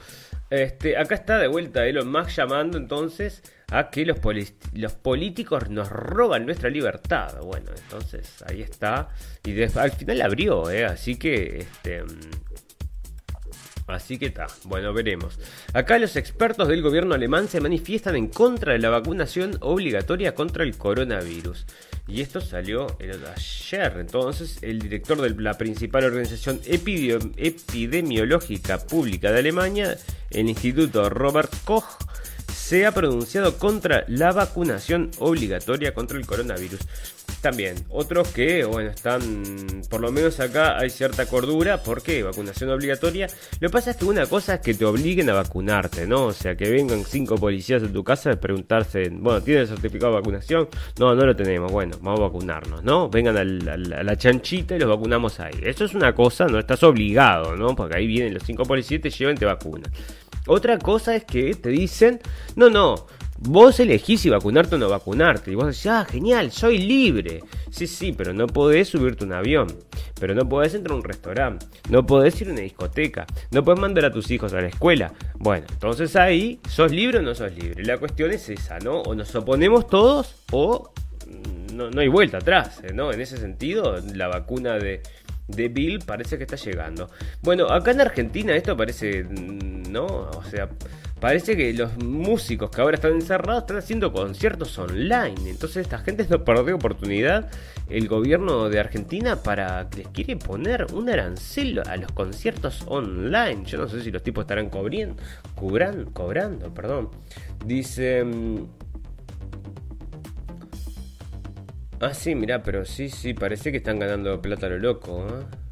este, 0.49 0.97
acá 0.97 1.15
está 1.15 1.37
de 1.37 1.47
vuelta 1.47 1.85
Elon 1.85 2.11
Musk 2.11 2.29
llamando 2.29 2.77
entonces 2.77 3.43
a 3.71 3.89
que 3.89 4.05
los, 4.05 4.19
políticos 4.93 5.69
nos 5.69 5.89
roban 5.89 6.45
nuestra 6.45 6.69
libertad. 6.69 7.37
Bueno, 7.41 7.71
entonces 7.75 8.43
ahí 8.47 8.61
está. 8.61 9.09
Y 9.43 9.61
al 9.61 9.91
final 9.91 10.21
abrió, 10.21 10.69
¿eh? 10.69 10.85
así 10.85 11.17
que 11.17 11.57
este. 11.59 12.03
Así 13.87 14.17
que 14.17 14.25
está, 14.25 14.47
bueno, 14.65 14.93
veremos. 14.93 15.39
Acá 15.73 15.97
los 15.97 16.17
expertos 16.17 16.67
del 16.67 16.81
gobierno 16.81 17.15
alemán 17.15 17.47
se 17.47 17.61
manifiestan 17.61 18.17
en 18.17 18.27
contra 18.27 18.73
de 18.73 18.79
la 18.79 18.89
vacunación 18.89 19.57
obligatoria 19.61 20.35
contra 20.35 20.65
el 20.65 20.77
coronavirus. 20.77 21.65
Y 22.05 22.19
esto 22.21 22.41
salió 22.41 22.97
ayer. 22.99 23.93
Entonces, 23.97 24.59
el 24.61 24.79
director 24.79 25.21
de 25.21 25.29
la 25.41 25.57
principal 25.57 26.03
organización 26.03 26.59
epidemiológica 26.65 28.79
pública 28.79 29.31
de 29.31 29.39
Alemania, 29.39 29.97
el 30.31 30.49
Instituto 30.49 31.09
Robert 31.09 31.53
Koch, 31.63 31.85
se 32.67 32.85
ha 32.85 32.91
pronunciado 32.91 33.57
contra 33.57 34.03
la 34.09 34.33
vacunación 34.33 35.09
obligatoria 35.19 35.93
contra 35.93 36.17
el 36.17 36.25
coronavirus. 36.25 36.81
También, 37.41 37.75
otros 37.89 38.29
que, 38.29 38.65
bueno, 38.65 38.89
están, 38.89 39.21
por 39.89 40.01
lo 40.01 40.11
menos 40.11 40.39
acá 40.39 40.79
hay 40.79 40.89
cierta 40.89 41.27
cordura, 41.27 41.83
porque 41.83 42.23
vacunación 42.23 42.71
obligatoria. 42.71 43.27
Lo 43.59 43.69
que 43.69 43.71
pasa 43.71 43.91
es 43.91 43.97
que 43.97 44.05
una 44.05 44.25
cosa 44.25 44.55
es 44.55 44.61
que 44.61 44.73
te 44.73 44.85
obliguen 44.85 45.29
a 45.29 45.33
vacunarte, 45.33 46.07
¿no? 46.07 46.25
O 46.25 46.33
sea, 46.33 46.55
que 46.55 46.69
vengan 46.69 47.03
cinco 47.05 47.35
policías 47.35 47.83
a 47.83 47.87
tu 47.87 48.03
casa 48.03 48.31
a 48.31 48.39
preguntarse, 48.39 49.09
bueno, 49.11 49.41
¿tienes 49.41 49.69
el 49.69 49.75
certificado 49.75 50.13
de 50.13 50.19
vacunación? 50.19 50.67
No, 50.99 51.13
no 51.13 51.25
lo 51.25 51.35
tenemos, 51.35 51.71
bueno, 51.71 51.97
vamos 52.01 52.21
a 52.21 52.23
vacunarnos, 52.23 52.83
¿no? 52.83 53.07
Vengan 53.09 53.37
a 53.37 53.43
la, 53.43 54.17
chanchita 54.17 54.75
y 54.75 54.79
los 54.79 54.89
vacunamos 54.89 55.39
ahí. 55.39 55.53
Eso 55.61 55.85
es 55.85 55.93
una 55.93 56.15
cosa, 56.15 56.47
no 56.47 56.57
estás 56.57 56.81
obligado, 56.83 57.55
¿no? 57.55 57.75
Porque 57.75 57.97
ahí 57.97 58.07
vienen 58.07 58.33
los 58.33 58.43
cinco 58.43 58.63
policías, 58.63 59.01
te 59.01 59.11
llevan 59.11 59.35
y 59.35 59.39
te 59.39 59.45
vacunan. 59.45 59.91
Otra 60.47 60.79
cosa 60.79 61.15
es 61.15 61.25
que 61.25 61.53
te 61.55 61.69
dicen, 61.69 62.19
no, 62.55 62.69
no, 62.69 63.05
vos 63.39 63.79
elegís 63.79 64.21
si 64.21 64.29
vacunarte 64.29 64.75
o 64.75 64.77
no 64.77 64.89
vacunarte. 64.89 65.51
Y 65.51 65.55
vos 65.55 65.67
decís, 65.67 65.87
ah, 65.87 66.05
genial, 66.05 66.51
soy 66.51 66.77
libre. 66.77 67.43
Sí, 67.69 67.87
sí, 67.87 68.13
pero 68.13 68.33
no 68.33 68.47
podés 68.47 68.89
subirte 68.89 69.25
un 69.25 69.33
avión. 69.33 69.67
Pero 70.19 70.33
no 70.35 70.47
podés 70.47 70.73
entrar 70.73 70.93
a 70.93 70.97
un 70.97 71.03
restaurante. 71.03 71.65
No 71.89 72.05
podés 72.05 72.39
ir 72.41 72.49
a 72.49 72.51
una 72.51 72.61
discoteca. 72.61 73.25
No 73.51 73.63
podés 73.63 73.79
mandar 73.79 74.05
a 74.05 74.11
tus 74.11 74.29
hijos 74.31 74.53
a 74.53 74.61
la 74.61 74.67
escuela. 74.67 75.13
Bueno, 75.35 75.65
entonces 75.69 76.15
ahí, 76.15 76.59
¿sos 76.69 76.91
libre 76.91 77.19
o 77.19 77.21
no 77.21 77.35
sos 77.35 77.53
libre? 77.53 77.83
La 77.83 77.97
cuestión 77.97 78.31
es 78.31 78.49
esa, 78.49 78.79
¿no? 78.79 79.01
O 79.01 79.15
nos 79.15 79.33
oponemos 79.35 79.87
todos 79.87 80.35
o 80.51 80.91
no, 81.73 81.91
no 81.91 82.01
hay 82.01 82.07
vuelta 82.07 82.37
atrás, 82.37 82.81
¿no? 82.93 83.11
En 83.11 83.21
ese 83.21 83.37
sentido, 83.37 83.97
la 84.13 84.27
vacuna 84.27 84.79
de 84.79 85.01
de 85.47 85.69
Bill 85.69 85.99
parece 86.05 86.37
que 86.37 86.43
está 86.43 86.55
llegando. 86.57 87.09
Bueno, 87.41 87.67
acá 87.67 87.91
en 87.91 88.01
Argentina 88.01 88.55
esto 88.55 88.75
parece, 88.75 89.23
mm, 89.23 89.91
¿no? 89.91 90.05
O 90.05 90.43
sea, 90.43 90.69
parece 91.19 91.55
que 91.55 91.73
los 91.73 91.97
músicos 91.97 92.69
que 92.69 92.81
ahora 92.81 92.95
están 92.95 93.13
encerrados 93.13 93.63
están 93.63 93.77
haciendo 93.77 94.11
conciertos 94.11 94.77
online. 94.77 95.49
Entonces 95.49 95.77
esta 95.77 95.99
gente 95.99 96.25
no 96.29 96.43
perdió 96.43 96.75
oportunidad. 96.75 97.49
El 97.89 98.07
gobierno 98.07 98.69
de 98.69 98.79
Argentina 98.79 99.41
para 99.43 99.89
que 99.89 99.99
les 99.99 100.07
quiere 100.09 100.35
poner 100.35 100.87
un 100.93 101.09
arancel 101.09 101.79
a 101.79 101.95
los 101.97 102.11
conciertos 102.11 102.83
online. 102.87 103.63
Yo 103.65 103.77
no 103.77 103.87
sé 103.87 104.01
si 104.01 104.11
los 104.11 104.23
tipos 104.23 104.43
estarán 104.43 104.69
cobriendo, 104.69 105.21
cobrando, 105.55 106.73
perdón. 106.73 107.09
Dice... 107.65 108.23
Mm, 108.23 108.65
Ah, 111.99 112.13
sí, 112.13 112.35
mirá, 112.35 112.61
pero 112.61 112.85
sí, 112.85 113.09
sí, 113.09 113.33
parece 113.33 113.71
que 113.71 113.77
están 113.77 113.97
ganando 113.97 114.39
plata 114.39 114.67
a 114.67 114.69
lo 114.69 114.77
loco, 114.77 115.25
¿eh? 115.27 115.66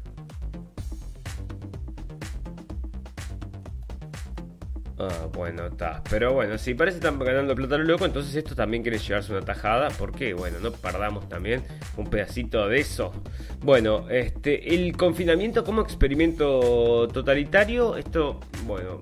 Ah, 4.98 5.28
bueno, 5.32 5.66
está. 5.66 6.02
Pero 6.08 6.32
bueno, 6.32 6.56
si 6.56 6.72
parece 6.74 6.98
que 6.98 7.06
están 7.06 7.18
ganando 7.18 7.54
plata 7.54 7.76
lo 7.76 7.84
loco, 7.84 8.06
entonces 8.06 8.34
esto 8.34 8.54
también 8.54 8.82
quiere 8.82 8.98
llevarse 8.98 9.32
una 9.32 9.42
tajada. 9.42 9.88
porque 9.90 10.32
Bueno, 10.32 10.58
no 10.60 10.72
perdamos 10.72 11.28
también 11.28 11.62
un 11.96 12.08
pedacito 12.08 12.66
de 12.68 12.80
eso. 12.80 13.12
Bueno, 13.60 14.08
este, 14.08 14.74
el 14.74 14.96
confinamiento 14.96 15.64
como 15.64 15.82
experimento 15.82 17.08
totalitario, 17.08 17.96
esto, 17.96 18.40
bueno, 18.64 19.00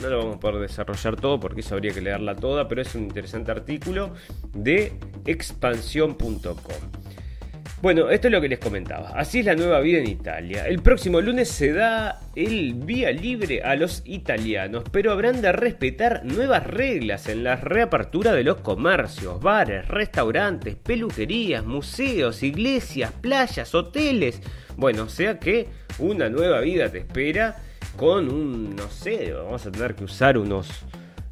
no 0.00 0.08
lo 0.08 0.18
vamos 0.18 0.36
a 0.36 0.40
poder 0.40 0.60
desarrollar 0.60 1.16
todo 1.16 1.38
porque 1.38 1.60
eso 1.60 1.74
habría 1.74 1.92
que 1.92 2.00
leerla 2.00 2.34
toda, 2.34 2.66
pero 2.66 2.80
es 2.82 2.94
un 2.94 3.02
interesante 3.04 3.50
artículo 3.50 4.14
de 4.54 4.94
expansión.com. 5.26 6.44
Bueno, 7.84 8.08
esto 8.08 8.28
es 8.28 8.32
lo 8.32 8.40
que 8.40 8.48
les 8.48 8.60
comentaba. 8.60 9.10
Así 9.10 9.40
es 9.40 9.44
la 9.44 9.54
nueva 9.54 9.80
vida 9.80 9.98
en 9.98 10.08
Italia. 10.08 10.66
El 10.66 10.80
próximo 10.80 11.20
lunes 11.20 11.50
se 11.50 11.74
da 11.74 12.18
el 12.34 12.72
vía 12.72 13.10
libre 13.10 13.60
a 13.62 13.76
los 13.76 14.00
italianos, 14.06 14.84
pero 14.90 15.12
habrán 15.12 15.42
de 15.42 15.52
respetar 15.52 16.24
nuevas 16.24 16.66
reglas 16.66 17.28
en 17.28 17.44
la 17.44 17.56
reapertura 17.56 18.32
de 18.32 18.42
los 18.42 18.56
comercios, 18.62 19.38
bares, 19.38 19.86
restaurantes, 19.86 20.76
peluquerías, 20.76 21.62
museos, 21.62 22.42
iglesias, 22.42 23.12
playas, 23.20 23.74
hoteles. 23.74 24.40
Bueno, 24.78 25.02
o 25.02 25.08
sea 25.10 25.38
que 25.38 25.68
una 25.98 26.30
nueva 26.30 26.60
vida 26.60 26.90
te 26.90 27.00
espera 27.00 27.56
con 27.98 28.30
un, 28.30 28.74
no 28.74 28.88
sé, 28.88 29.30
vamos 29.34 29.66
a 29.66 29.70
tener 29.70 29.94
que 29.94 30.04
usar 30.04 30.38
unos, 30.38 30.70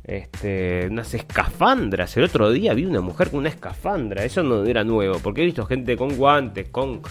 este, 0.05 0.89
unas 0.91 1.15
escafandras. 1.15 2.17
El 2.17 2.25
otro 2.25 2.51
día 2.51 2.75
vi 2.75 2.85
una 2.85 3.01
mujer 3.01 3.31
con 3.31 3.41
una 3.41 3.49
escafandra, 3.49 4.25
eso 4.25 4.43
no 4.43 4.65
era 4.65 4.85
nuevo, 4.85 5.19
porque 5.23 5.43
he 5.43 5.45
visto 5.45 5.65
gente 5.67 5.97
con 5.97 6.17
guantes, 6.17 6.69
con, 6.69 7.03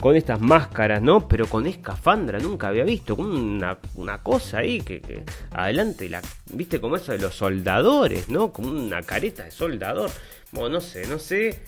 con 0.00 0.16
estas 0.16 0.40
máscaras, 0.40 1.02
¿no? 1.02 1.28
Pero 1.28 1.46
con 1.46 1.66
escafandra 1.66 2.38
nunca 2.38 2.68
había 2.68 2.84
visto, 2.84 3.16
con 3.16 3.26
una, 3.26 3.78
una 3.96 4.18
cosa 4.22 4.58
ahí 4.58 4.80
que, 4.80 5.24
adelante, 5.52 6.08
la, 6.08 6.22
viste 6.52 6.80
como 6.80 6.96
eso 6.96 7.12
de 7.12 7.18
los 7.18 7.34
soldadores, 7.34 8.28
¿no? 8.28 8.52
Como 8.52 8.70
una 8.70 9.02
careta 9.02 9.44
de 9.44 9.50
soldador. 9.50 10.10
Bueno, 10.52 10.70
no 10.70 10.80
sé, 10.80 11.06
no 11.06 11.18
sé. 11.18 11.60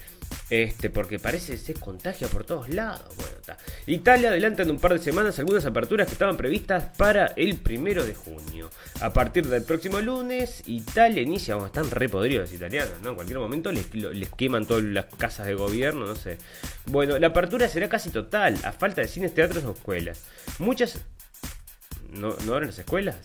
Este, 0.51 0.91
porque 0.91 1.21
parece 1.21 1.53
que 1.53 1.59
se 1.59 1.75
contagia 1.75 2.27
por 2.27 2.45
todos 2.45 2.69
lados. 2.69 3.15
Bueno, 3.17 3.33
está. 3.41 3.57
Italia 3.87 4.31
adelanta 4.31 4.65
en 4.65 4.71
un 4.73 4.81
par 4.81 4.93
de 4.93 4.99
semanas 4.99 5.39
algunas 5.39 5.65
aperturas 5.65 6.09
que 6.09 6.15
estaban 6.15 6.37
previstas 6.37 6.85
para 6.97 7.27
el 7.37 7.57
primero 7.57 8.05
de 8.05 8.15
junio. 8.15 8.69
A 9.01 9.13
partir 9.13 9.47
del 9.47 9.63
próximo 9.63 10.01
lunes, 10.01 10.65
Italia 10.67 11.23
inicia. 11.23 11.55
Bueno, 11.55 11.69
están 11.69 11.91
re 11.91 12.09
podridos 12.09 12.51
los 12.51 12.53
italianos, 12.53 12.95
¿no? 13.03 13.11
En 13.11 13.15
cualquier 13.15 13.39
momento 13.39 13.71
les, 13.71 13.95
les 13.95 14.31
queman 14.31 14.67
todas 14.67 14.83
las 14.83 15.07
casas 15.07 15.47
de 15.47 15.55
gobierno, 15.55 16.05
no 16.05 16.17
sé. 16.17 16.39
Bueno, 16.87 17.17
la 17.19 17.29
apertura 17.29 17.69
será 17.69 17.89
casi 17.89 18.11
total, 18.11 18.59
a 18.65 18.73
falta 18.73 19.03
de 19.03 19.09
cines, 19.09 19.33
teatros 19.33 19.65
o 19.65 19.73
escuelas. 19.73 20.25
Muchas. 20.59 20.99
¿No, 22.11 22.35
¿no 22.45 22.55
abren 22.55 22.71
las 22.71 22.79
escuelas? 22.81 23.17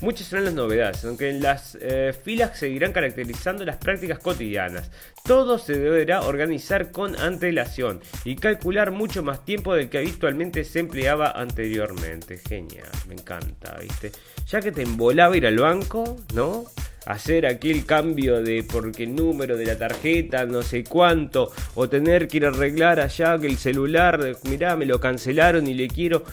Muchas 0.00 0.26
serán 0.26 0.46
las 0.46 0.54
novedades, 0.54 1.04
aunque 1.04 1.30
en 1.30 1.40
las 1.40 1.78
eh, 1.80 2.12
filas 2.12 2.58
seguirán 2.58 2.92
caracterizando 2.92 3.64
las 3.64 3.76
prácticas 3.76 4.18
cotidianas. 4.18 4.90
Todo 5.24 5.58
se 5.58 5.78
deberá 5.78 6.22
organizar 6.22 6.90
con 6.90 7.18
antelación 7.18 8.00
y 8.24 8.36
calcular 8.36 8.90
mucho 8.90 9.22
más 9.22 9.44
tiempo 9.44 9.74
del 9.74 9.88
que 9.88 9.98
habitualmente 9.98 10.64
se 10.64 10.80
empleaba 10.80 11.30
anteriormente. 11.30 12.38
Genial, 12.38 12.90
me 13.08 13.14
encanta, 13.14 13.78
¿viste? 13.80 14.12
Ya 14.46 14.60
que 14.60 14.72
te 14.72 14.82
embolaba 14.82 15.36
ir 15.36 15.46
al 15.46 15.58
banco, 15.58 16.16
¿no? 16.34 16.64
Hacer 17.06 17.46
aquí 17.46 17.70
el 17.70 17.84
cambio 17.84 18.42
de 18.42 18.62
porque 18.64 19.04
el 19.04 19.14
número 19.14 19.56
de 19.56 19.66
la 19.66 19.76
tarjeta, 19.76 20.46
no 20.46 20.62
sé 20.62 20.84
cuánto, 20.84 21.52
o 21.74 21.88
tener 21.88 22.28
que 22.28 22.38
ir 22.38 22.46
a 22.46 22.48
arreglar 22.48 23.00
allá 23.00 23.38
que 23.38 23.46
el 23.46 23.58
celular, 23.58 24.36
mirá, 24.48 24.76
me 24.76 24.86
lo 24.86 25.00
cancelaron 25.00 25.66
y 25.66 25.74
le 25.74 25.88
quiero. 25.88 26.24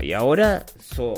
y 0.00 0.12
ahora, 0.12 0.64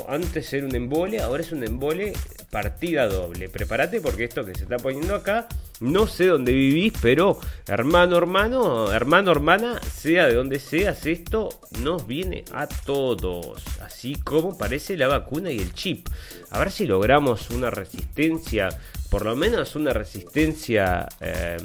antes 0.07 0.53
era 0.53 0.65
un 0.65 0.75
embole, 0.75 1.21
ahora 1.21 1.43
es 1.43 1.51
un 1.51 1.63
embole 1.63 2.13
partida 2.49 3.07
doble. 3.07 3.49
Prepárate 3.49 4.01
porque 4.01 4.25
esto 4.25 4.45
que 4.45 4.55
se 4.55 4.63
está 4.63 4.77
poniendo 4.77 5.15
acá, 5.15 5.47
no 5.79 6.07
sé 6.07 6.27
dónde 6.27 6.51
vivís, 6.53 6.93
pero 7.01 7.39
hermano, 7.67 8.17
hermano, 8.17 8.91
hermano, 8.91 9.31
hermana, 9.31 9.79
sea 9.81 10.27
de 10.27 10.35
donde 10.35 10.59
seas, 10.59 11.05
esto 11.05 11.49
nos 11.81 12.07
viene 12.07 12.43
a 12.53 12.67
todos. 12.67 13.63
Así 13.81 14.15
como 14.15 14.57
parece 14.57 14.97
la 14.97 15.07
vacuna 15.07 15.51
y 15.51 15.59
el 15.59 15.73
chip. 15.73 16.07
A 16.49 16.59
ver 16.59 16.71
si 16.71 16.87
logramos 16.87 17.49
una 17.51 17.69
resistencia, 17.69 18.69
por 19.09 19.25
lo 19.25 19.35
menos 19.35 19.75
una 19.75 19.93
resistencia... 19.93 21.07
Eh, 21.21 21.57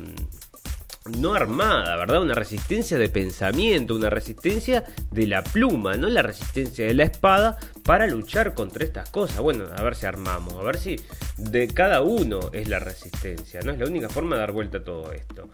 no 1.19 1.35
armada, 1.35 1.97
¿verdad? 1.97 2.23
Una 2.23 2.35
resistencia 2.35 2.97
de 2.97 3.09
pensamiento, 3.09 3.97
una 3.97 4.11
resistencia 4.11 4.85
de 5.11 5.27
la 5.27 5.43
pluma, 5.43 5.97
no 5.97 6.09
la 6.09 6.23
resistencia 6.23 6.87
de 6.87 6.95
la 6.95 7.05
espada 7.05 7.59
para 7.85 8.07
luchar 8.07 8.55
contra 8.55 8.85
estas 8.85 9.11
cosas. 9.11 9.39
Bueno, 9.39 9.67
a 9.75 9.83
ver 9.83 9.95
si 9.95 10.07
armamos, 10.07 10.55
a 10.55 10.63
ver 10.63 10.79
si 10.79 11.01
de 11.37 11.69
cada 11.69 12.03
uno 12.03 12.51
es 12.53 12.69
la 12.69 12.79
resistencia, 12.79 13.61
¿no? 13.63 13.73
Es 13.73 13.79
la 13.79 13.87
única 13.87 14.09
forma 14.09 14.37
de 14.37 14.41
dar 14.41 14.53
vuelta 14.53 14.79
a 14.79 14.85
todo 14.85 15.13
esto. 15.13 15.49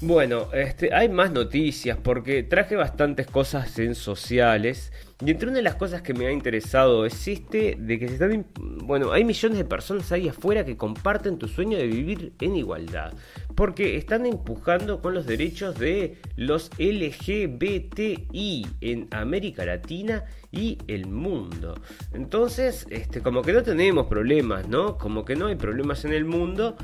Bueno, 0.00 0.48
este, 0.52 0.92
hay 0.92 1.08
más 1.08 1.30
noticias 1.32 1.96
porque 2.02 2.42
traje 2.42 2.76
bastantes 2.76 3.26
cosas 3.26 3.78
en 3.78 3.94
sociales. 3.94 4.92
Y 5.24 5.30
entre 5.30 5.48
una 5.48 5.58
de 5.58 5.62
las 5.62 5.76
cosas 5.76 6.02
que 6.02 6.12
me 6.12 6.26
ha 6.26 6.32
interesado 6.32 7.06
existe 7.06 7.76
de 7.78 7.98
que 7.98 8.08
se 8.08 8.14
están. 8.14 8.44
Bueno, 8.58 9.12
hay 9.12 9.24
millones 9.24 9.56
de 9.56 9.64
personas 9.64 10.10
ahí 10.12 10.28
afuera 10.28 10.64
que 10.64 10.76
comparten 10.76 11.38
tu 11.38 11.46
sueño 11.48 11.78
de 11.78 11.86
vivir 11.86 12.32
en 12.40 12.56
igualdad. 12.56 13.14
Porque 13.54 13.96
están 13.96 14.26
empujando 14.26 15.00
con 15.00 15.14
los 15.14 15.26
derechos 15.26 15.78
de 15.78 16.18
los 16.36 16.70
LGBTI 16.78 18.66
en 18.80 19.08
América 19.12 19.64
Latina 19.64 20.24
y 20.50 20.76
el 20.88 21.06
mundo. 21.06 21.80
Entonces, 22.12 22.86
este, 22.90 23.20
como 23.20 23.42
que 23.42 23.52
no 23.52 23.62
tenemos 23.62 24.06
problemas, 24.06 24.68
¿no? 24.68 24.98
Como 24.98 25.24
que 25.24 25.36
no 25.36 25.46
hay 25.46 25.56
problemas 25.56 26.04
en 26.04 26.12
el 26.12 26.24
mundo. 26.24 26.76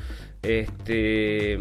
Este 0.43 1.59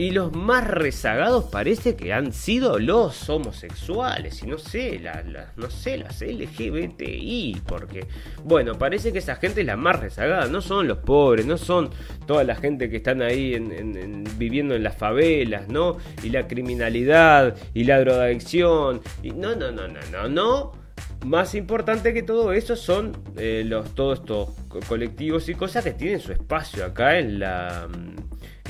y 0.00 0.12
los 0.12 0.34
más 0.34 0.66
rezagados 0.66 1.44
parece 1.50 1.94
que 1.94 2.14
han 2.14 2.32
sido 2.32 2.78
los 2.78 3.28
homosexuales 3.28 4.42
y 4.42 4.46
no 4.46 4.56
sé, 4.56 4.98
la, 4.98 5.52
no 5.56 5.68
sé, 5.68 5.98
las 5.98 6.22
LGBTI, 6.22 7.60
porque 7.66 8.06
bueno, 8.42 8.78
parece 8.78 9.12
que 9.12 9.18
esa 9.18 9.36
gente 9.36 9.60
es 9.60 9.66
la 9.66 9.76
más 9.76 10.00
rezagada, 10.00 10.46
no 10.46 10.62
son 10.62 10.88
los 10.88 11.00
pobres, 11.00 11.44
no 11.44 11.58
son 11.58 11.90
toda 12.26 12.44
la 12.44 12.56
gente 12.56 12.88
que 12.88 12.96
están 12.96 13.20
ahí 13.20 13.52
en, 13.52 14.24
viviendo 14.38 14.74
en 14.74 14.84
las 14.84 14.96
favelas, 14.96 15.68
¿no? 15.68 15.98
Y 16.22 16.30
la 16.30 16.48
criminalidad 16.48 17.54
y 17.74 17.84
la 17.84 18.00
drogadicción 18.00 19.02
y 19.22 19.32
no, 19.32 19.54
no, 19.54 19.70
no, 19.70 19.86
no, 19.86 20.00
no, 20.10 20.28
no. 20.30 20.79
Más 21.24 21.54
importante 21.54 22.14
que 22.14 22.22
todo 22.22 22.52
eso 22.52 22.76
son 22.76 23.12
eh, 23.36 23.62
los, 23.66 23.94
todos 23.94 24.20
estos 24.20 24.48
colectivos 24.88 25.48
y 25.48 25.54
cosas 25.54 25.84
que 25.84 25.92
tienen 25.92 26.20
su 26.20 26.32
espacio 26.32 26.84
acá 26.84 27.18
en 27.18 27.38
la 27.38 27.88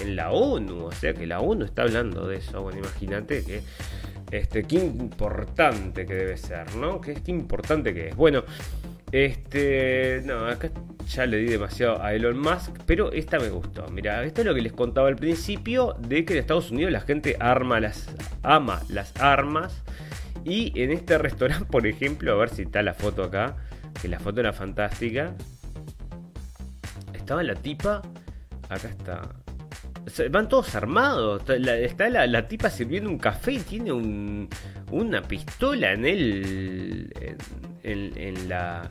en 0.00 0.16
la 0.16 0.30
ONU, 0.30 0.86
o 0.86 0.92
sea 0.92 1.12
que 1.12 1.26
la 1.26 1.40
ONU 1.40 1.64
está 1.64 1.82
hablando 1.82 2.26
de 2.26 2.38
eso. 2.38 2.62
Bueno, 2.62 2.78
imagínate 2.78 3.44
que 3.44 3.62
este, 4.30 4.64
qué 4.64 4.76
importante 4.76 6.06
que 6.06 6.14
debe 6.14 6.36
ser, 6.36 6.74
¿no? 6.76 7.00
Qué, 7.00 7.14
qué 7.14 7.30
importante 7.30 7.92
que 7.92 8.08
es. 8.08 8.16
Bueno, 8.16 8.44
este, 9.12 10.22
no, 10.24 10.46
acá 10.46 10.70
ya 11.08 11.26
le 11.26 11.38
di 11.38 11.46
demasiado 11.46 12.00
a 12.00 12.14
Elon 12.14 12.38
Musk, 12.38 12.76
pero 12.86 13.12
esta 13.12 13.38
me 13.40 13.48
gustó. 13.48 13.88
Mira, 13.88 14.22
esto 14.22 14.42
es 14.42 14.46
lo 14.46 14.54
que 14.54 14.62
les 14.62 14.72
contaba 14.72 15.08
al 15.08 15.16
principio 15.16 15.96
de 15.98 16.24
que 16.24 16.34
en 16.34 16.38
Estados 16.40 16.70
Unidos 16.70 16.92
la 16.92 17.00
gente 17.00 17.36
arma 17.40 17.80
las, 17.80 18.08
ama 18.42 18.80
las 18.88 19.12
armas. 19.20 19.82
Y 20.44 20.80
en 20.80 20.90
este 20.90 21.18
restaurante, 21.18 21.64
por 21.70 21.86
ejemplo, 21.86 22.32
a 22.32 22.36
ver 22.36 22.50
si 22.50 22.62
está 22.62 22.82
la 22.82 22.94
foto 22.94 23.24
acá, 23.24 23.56
que 24.00 24.08
la 24.08 24.18
foto 24.18 24.40
era 24.40 24.52
fantástica. 24.52 25.34
Estaba 27.14 27.42
la 27.42 27.54
tipa, 27.54 28.02
acá 28.68 28.88
está, 28.88 29.22
van 30.30 30.48
todos 30.48 30.74
armados. 30.74 31.42
Está 31.48 32.08
la, 32.08 32.48
tipa 32.48 32.70
sirviendo 32.70 33.10
un 33.10 33.18
café 33.18 33.52
y 33.52 33.58
tiene 33.58 33.92
una 33.92 35.22
pistola 35.22 35.92
en 35.92 36.04
el. 36.04 37.36
En, 37.82 38.48
la. 38.48 38.90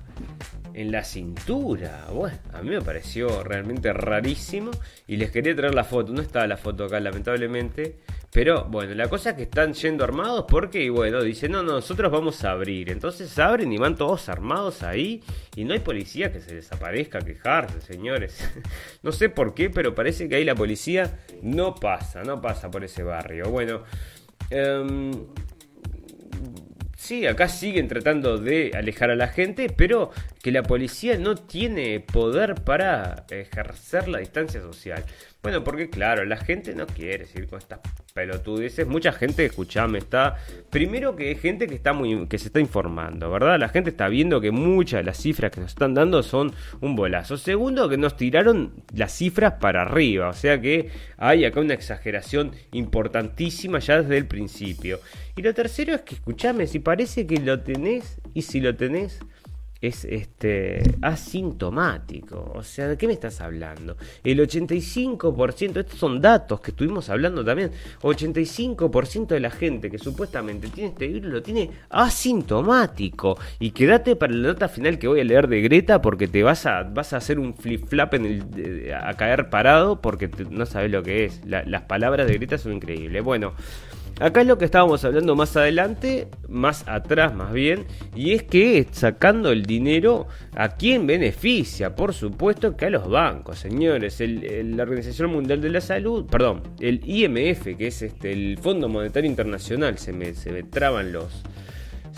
En 0.73 0.91
la 0.91 1.03
cintura. 1.03 2.07
Bueno, 2.11 2.37
a 2.53 2.61
mí 2.61 2.69
me 2.69 2.81
pareció 2.81 3.43
realmente 3.43 3.91
rarísimo. 3.93 4.71
Y 5.07 5.17
les 5.17 5.31
quería 5.31 5.55
traer 5.55 5.75
la 5.75 5.83
foto. 5.83 6.13
No 6.13 6.21
estaba 6.21 6.47
la 6.47 6.57
foto 6.57 6.85
acá, 6.85 6.99
lamentablemente. 6.99 7.97
Pero 8.31 8.65
bueno, 8.65 8.93
la 8.93 9.07
cosa 9.07 9.31
es 9.31 9.35
que 9.37 9.43
están 9.43 9.73
yendo 9.73 10.03
armados 10.03 10.45
porque, 10.47 10.87
bueno, 10.91 11.23
dicen, 11.23 11.51
no, 11.51 11.63
nosotros 11.63 12.11
vamos 12.11 12.43
a 12.43 12.51
abrir. 12.51 12.91
Entonces 12.91 13.37
abren 13.39 13.73
y 13.73 13.77
van 13.77 13.95
todos 13.95 14.29
armados 14.29 14.83
ahí 14.83 15.23
y 15.55 15.63
no 15.63 15.73
hay 15.73 15.79
policía 15.79 16.31
que 16.31 16.39
se 16.39 16.53
desaparezca 16.53 17.19
quejarse, 17.19 17.81
señores. 17.81 18.47
no 19.03 19.11
sé 19.11 19.29
por 19.29 19.55
qué, 19.55 19.71
pero 19.71 19.95
parece 19.95 20.29
que 20.29 20.35
ahí 20.35 20.45
la 20.45 20.53
policía 20.53 21.19
no 21.41 21.73
pasa, 21.73 22.23
no 22.23 22.39
pasa 22.39 22.69
por 22.69 22.83
ese 22.83 23.01
barrio. 23.01 23.49
Bueno, 23.49 23.81
eh, 24.51 25.11
Sí, 27.01 27.25
acá 27.25 27.47
siguen 27.47 27.87
tratando 27.87 28.37
de 28.37 28.71
alejar 28.75 29.09
a 29.09 29.15
la 29.15 29.29
gente, 29.29 29.69
pero 29.69 30.11
que 30.43 30.51
la 30.51 30.63
policía 30.63 31.17
no 31.17 31.35
tiene 31.35 32.01
poder 32.01 32.55
para 32.55 33.25
ejercer 33.29 34.09
la 34.09 34.19
distancia 34.19 34.59
social. 34.61 35.05
Bueno, 35.41 35.63
porque 35.63 35.89
claro, 35.89 36.25
la 36.25 36.35
gente 36.35 36.75
no 36.75 36.85
quiere 36.85 37.25
seguir 37.25 37.47
con 37.47 37.59
estas 37.59 37.79
pelotudeces. 38.13 38.85
Mucha 38.85 39.13
gente, 39.13 39.45
escuchame, 39.45 39.99
está. 39.99 40.35
Primero 40.69 41.15
que 41.15 41.29
hay 41.29 41.35
gente 41.35 41.65
que 41.67 41.75
está 41.75 41.93
muy. 41.93 42.27
que 42.27 42.37
se 42.37 42.47
está 42.47 42.59
informando, 42.59 43.31
¿verdad? 43.31 43.57
La 43.57 43.69
gente 43.69 43.91
está 43.91 44.09
viendo 44.09 44.41
que 44.41 44.51
muchas 44.51 44.99
de 44.99 45.03
las 45.05 45.17
cifras 45.17 45.51
que 45.51 45.61
nos 45.61 45.69
están 45.69 45.93
dando 45.93 46.23
son 46.23 46.51
un 46.81 46.97
bolazo. 46.97 47.37
Segundo, 47.37 47.87
que 47.87 47.97
nos 47.97 48.17
tiraron 48.17 48.83
las 48.93 49.13
cifras 49.13 49.53
para 49.61 49.83
arriba. 49.83 50.27
O 50.27 50.33
sea 50.33 50.59
que 50.59 50.89
hay 51.15 51.45
acá 51.45 51.61
una 51.61 51.73
exageración 51.73 52.51
importantísima 52.73 53.79
ya 53.79 54.01
desde 54.01 54.17
el 54.17 54.27
principio. 54.27 54.99
Y 55.37 55.41
lo 55.41 55.53
tercero 55.53 55.95
es 55.95 56.01
que, 56.01 56.15
escuchame, 56.15 56.67
si 56.67 56.79
parece 56.79 57.25
que 57.25 57.37
lo 57.37 57.61
tenés, 57.61 58.19
y 58.33 58.41
si 58.41 58.59
lo 58.59 58.75
tenés 58.75 59.21
es 59.81 60.05
este 60.05 60.81
asintomático. 61.01 62.51
O 62.55 62.63
sea, 62.63 62.87
¿de 62.87 62.97
qué 62.97 63.07
me 63.07 63.13
estás 63.13 63.41
hablando? 63.41 63.95
El 64.23 64.39
85%, 64.39 65.77
estos 65.79 65.99
son 65.99 66.21
datos 66.21 66.59
que 66.59 66.71
estuvimos 66.71 67.09
hablando 67.09 67.43
también, 67.43 67.71
85% 68.01 69.27
de 69.27 69.39
la 69.39 69.51
gente 69.51 69.89
que 69.89 69.97
supuestamente 69.97 70.67
tiene 70.67 70.89
este 70.89 71.07
virus 71.07 71.31
lo 71.31 71.41
tiene 71.41 71.71
asintomático. 71.89 73.37
Y 73.59 73.71
quédate 73.71 74.15
para 74.15 74.33
la 74.33 74.49
nota 74.49 74.67
final 74.67 74.99
que 74.99 75.07
voy 75.07 75.21
a 75.21 75.23
leer 75.23 75.47
de 75.47 75.61
Greta 75.61 76.01
porque 76.01 76.27
te 76.27 76.43
vas 76.43 76.65
a, 76.65 76.83
vas 76.83 77.13
a 77.13 77.17
hacer 77.17 77.39
un 77.39 77.53
flip 77.53 77.87
flap 77.87 78.13
en 78.15 78.25
el, 78.25 78.93
a 78.93 79.13
caer 79.13 79.49
parado 79.49 80.01
porque 80.01 80.29
no 80.49 80.65
sabes 80.65 80.91
lo 80.91 81.03
que 81.03 81.25
es. 81.25 81.41
las 81.45 81.83
palabras 81.83 82.27
de 82.27 82.33
Greta 82.33 82.57
son 82.57 82.73
increíbles. 82.73 83.23
Bueno. 83.23 83.53
Acá 84.19 84.41
es 84.41 84.47
lo 84.47 84.57
que 84.57 84.65
estábamos 84.65 85.05
hablando 85.05 85.33
más 85.35 85.55
adelante, 85.55 86.27
más 86.49 86.85
atrás 86.87 87.33
más 87.33 87.53
bien, 87.53 87.85
y 88.13 88.33
es 88.33 88.43
que 88.43 88.85
sacando 88.91 89.51
el 89.51 89.63
dinero, 89.65 90.27
¿a 90.55 90.69
quién 90.69 91.07
beneficia? 91.07 91.95
Por 91.95 92.13
supuesto 92.13 92.75
que 92.75 92.87
a 92.87 92.89
los 92.89 93.09
bancos, 93.09 93.59
señores. 93.59 94.19
la 94.19 94.83
Organización 94.83 95.31
Mundial 95.31 95.61
de 95.61 95.69
la 95.69 95.79
Salud, 95.79 96.25
perdón, 96.25 96.63
el 96.81 97.01
IMF, 97.05 97.77
que 97.77 97.87
es 97.87 98.01
este, 98.01 98.33
el 98.33 98.57
Fondo 98.57 98.89
Monetario 98.89 99.29
Internacional, 99.29 99.97
se 99.97 100.11
me, 100.11 100.33
se 100.33 100.51
me 100.51 100.63
traban 100.63 101.13
los, 101.13 101.41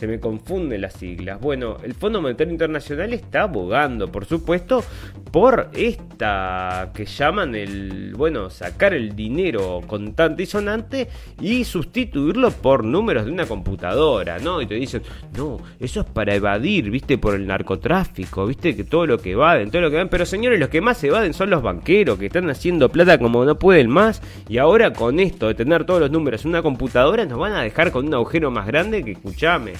se 0.01 0.07
me 0.07 0.19
confunden 0.19 0.81
las 0.81 0.93
siglas. 0.93 1.39
Bueno, 1.39 1.77
el 1.83 1.93
Fondo 1.93 2.23
Monetario 2.23 2.51
Internacional 2.51 3.13
está 3.13 3.43
abogando, 3.43 4.11
por 4.11 4.25
supuesto, 4.25 4.83
por 5.31 5.69
esta 5.75 6.89
que 6.91 7.05
llaman 7.05 7.53
el, 7.53 8.15
bueno, 8.17 8.49
sacar 8.49 8.95
el 8.95 9.15
dinero 9.15 9.79
contante 9.85 10.41
y 10.41 10.45
sonante 10.47 11.07
y 11.39 11.65
sustituirlo 11.65 12.49
por 12.49 12.83
números 12.83 13.25
de 13.25 13.31
una 13.31 13.45
computadora, 13.45 14.39
¿no? 14.39 14.59
Y 14.63 14.65
te 14.65 14.73
dicen, 14.73 15.03
no, 15.37 15.59
eso 15.79 15.99
es 15.99 16.07
para 16.07 16.33
evadir, 16.33 16.89
viste, 16.89 17.19
por 17.19 17.35
el 17.35 17.45
narcotráfico, 17.45 18.47
viste, 18.47 18.75
que 18.75 18.83
todo 18.83 19.05
lo 19.05 19.19
que 19.19 19.33
evaden, 19.33 19.69
todo 19.69 19.83
lo 19.83 19.91
que 19.91 19.97
van, 19.97 20.09
pero 20.09 20.25
señores, 20.25 20.59
los 20.59 20.69
que 20.69 20.81
más 20.81 21.03
evaden 21.03 21.35
son 21.35 21.51
los 21.51 21.61
banqueros, 21.61 22.17
que 22.17 22.25
están 22.25 22.49
haciendo 22.49 22.89
plata 22.89 23.19
como 23.19 23.45
no 23.45 23.59
pueden 23.59 23.87
más, 23.87 24.19
y 24.49 24.57
ahora 24.57 24.93
con 24.93 25.19
esto 25.19 25.47
de 25.47 25.53
tener 25.53 25.85
todos 25.85 25.99
los 25.99 26.09
números 26.09 26.43
en 26.43 26.49
una 26.49 26.63
computadora, 26.63 27.23
nos 27.25 27.37
van 27.37 27.53
a 27.53 27.61
dejar 27.61 27.91
con 27.91 28.07
un 28.07 28.15
agujero 28.15 28.49
más 28.49 28.65
grande 28.65 29.03
que, 29.03 29.11
escuchame, 29.11 29.73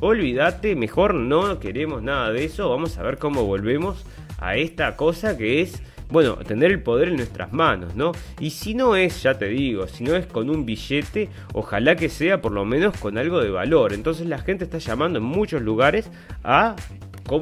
olvídate, 0.00 0.76
mejor 0.76 1.14
no 1.14 1.58
queremos 1.58 2.02
nada 2.02 2.32
de 2.32 2.44
eso, 2.44 2.68
vamos 2.68 2.98
a 2.98 3.02
ver 3.02 3.18
cómo 3.18 3.44
volvemos 3.44 4.04
a 4.38 4.56
esta 4.56 4.96
cosa 4.96 5.36
que 5.36 5.62
es, 5.62 5.82
bueno, 6.10 6.36
tener 6.36 6.70
el 6.70 6.82
poder 6.82 7.08
en 7.08 7.16
nuestras 7.16 7.52
manos, 7.52 7.96
¿no? 7.96 8.12
Y 8.38 8.50
si 8.50 8.74
no 8.74 8.96
es, 8.96 9.22
ya 9.22 9.38
te 9.38 9.46
digo, 9.46 9.86
si 9.88 10.04
no 10.04 10.14
es 10.14 10.26
con 10.26 10.50
un 10.50 10.66
billete, 10.66 11.28
ojalá 11.52 11.96
que 11.96 12.08
sea 12.08 12.40
por 12.40 12.52
lo 12.52 12.64
menos 12.64 12.96
con 12.98 13.18
algo 13.18 13.40
de 13.40 13.50
valor. 13.50 13.92
Entonces 13.92 14.26
la 14.26 14.38
gente 14.38 14.64
está 14.64 14.78
llamando 14.78 15.18
en 15.18 15.24
muchos 15.24 15.62
lugares 15.62 16.10
a, 16.44 16.76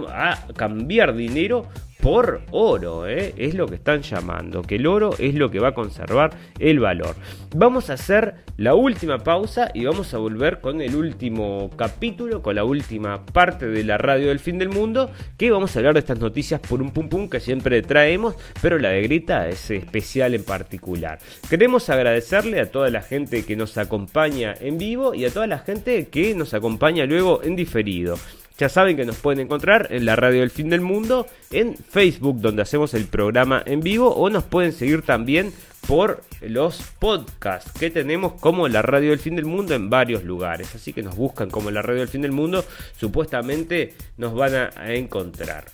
a 0.09 0.47
cambiar 0.55 1.15
dinero 1.15 1.69
por 2.05 2.43
oro, 2.51 3.09
¿eh? 3.09 3.33
es 3.39 3.55
lo 3.55 3.67
que 3.67 3.77
están 3.77 4.03
llamando, 4.03 4.61
que 4.61 4.77
el 4.77 4.87
oro 4.87 5.15
es 5.19 5.35
lo 5.35 5.51
que 5.51 5.59
va 5.59 5.69
a 5.69 5.75
conservar 5.75 6.33
el 6.59 6.79
valor. 6.79 7.17
Vamos 7.57 7.89
a 7.89 7.95
hacer 7.95 8.35
la 8.59 8.75
última 8.75 9.21
pausa 9.21 9.71
y 9.73 9.87
vamos 9.87 10.13
a 10.13 10.19
volver 10.19 10.61
con 10.61 10.83
el 10.83 10.97
último 10.97 11.71
capítulo, 11.79 12.43
con 12.43 12.57
la 12.57 12.65
última 12.65 13.25
parte 13.25 13.69
de 13.69 13.85
la 13.85 13.97
radio 13.97 14.29
del 14.29 14.39
fin 14.39 14.59
del 14.59 14.69
mundo, 14.69 15.11
que 15.39 15.51
vamos 15.51 15.75
a 15.75 15.79
hablar 15.79 15.95
de 15.95 16.01
estas 16.01 16.21
noticias 16.21 16.61
por 16.61 16.83
un 16.83 16.91
pum 16.91 17.09
pum 17.09 17.31
que 17.31 17.41
siempre 17.41 17.81
traemos, 17.81 18.37
pero 18.61 18.79
la 18.79 18.91
de 18.91 19.01
Grita 19.01 19.49
es 19.49 19.71
especial 19.71 20.35
en 20.35 20.45
particular. 20.45 21.21
Queremos 21.49 21.89
agradecerle 21.89 22.61
a 22.61 22.71
toda 22.71 22.91
la 22.91 23.01
gente 23.01 23.47
que 23.47 23.57
nos 23.57 23.79
acompaña 23.79 24.53
en 24.61 24.77
vivo 24.77 25.15
y 25.15 25.25
a 25.25 25.31
toda 25.31 25.47
la 25.47 25.61
gente 25.61 26.09
que 26.09 26.35
nos 26.35 26.53
acompaña 26.53 27.07
luego 27.07 27.43
en 27.43 27.57
diferido. 27.57 28.19
Ya 28.57 28.69
saben 28.69 28.97
que 28.97 29.05
nos 29.05 29.17
pueden 29.17 29.41
encontrar 29.41 29.89
en 29.91 30.05
la 30.05 30.15
radio 30.15 30.41
del 30.41 30.51
fin 30.51 30.71
del 30.71 30.81
mundo, 30.81 31.27
en 31.51 31.77
Facebook 31.77 32.41
donde 32.41 32.63
hacemos 32.63 32.95
el 32.95 33.07
programa 33.07 33.63
en 33.67 33.81
vivo 33.81 34.15
o 34.15 34.31
nos 34.31 34.45
pueden 34.45 34.73
seguir 34.73 35.03
también 35.03 35.53
por 35.89 36.23
los 36.41 36.83
podcasts 36.99 37.73
que 37.79 37.91
tenemos 37.91 38.35
como 38.35 38.69
la 38.69 38.81
radio 38.81 39.11
del 39.11 39.19
fin 39.19 39.37
del 39.37 39.45
mundo 39.45 39.75
en 39.75 39.91
varios 39.91 40.23
lugares. 40.23 40.75
Así 40.75 40.93
que 40.93 41.03
nos 41.03 41.17
buscan 41.17 41.51
como 41.51 41.71
la 41.73 41.83
radio 41.83 42.01
del 42.01 42.09
fin 42.09 42.23
del 42.23 42.33
mundo, 42.33 42.65
supuestamente 42.97 43.95
nos 44.19 44.35
van 44.35 44.55
a 44.55 44.95
encontrar. 44.95 45.65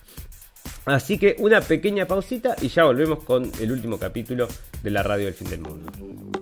Así 0.87 1.19
que 1.19 1.37
una 1.39 1.61
pequeña 1.61 2.07
pausita 2.07 2.57
y 2.63 2.69
ya 2.69 2.85
volvemos 2.85 3.23
con 3.25 3.51
el 3.61 3.71
último 3.71 3.99
capítulo 3.99 4.49
de 4.83 4.91
la 4.91 5.03
radio 5.03 5.27
del 5.27 5.35
fin 5.35 5.51
del 5.51 5.61
mundo. 5.61 6.40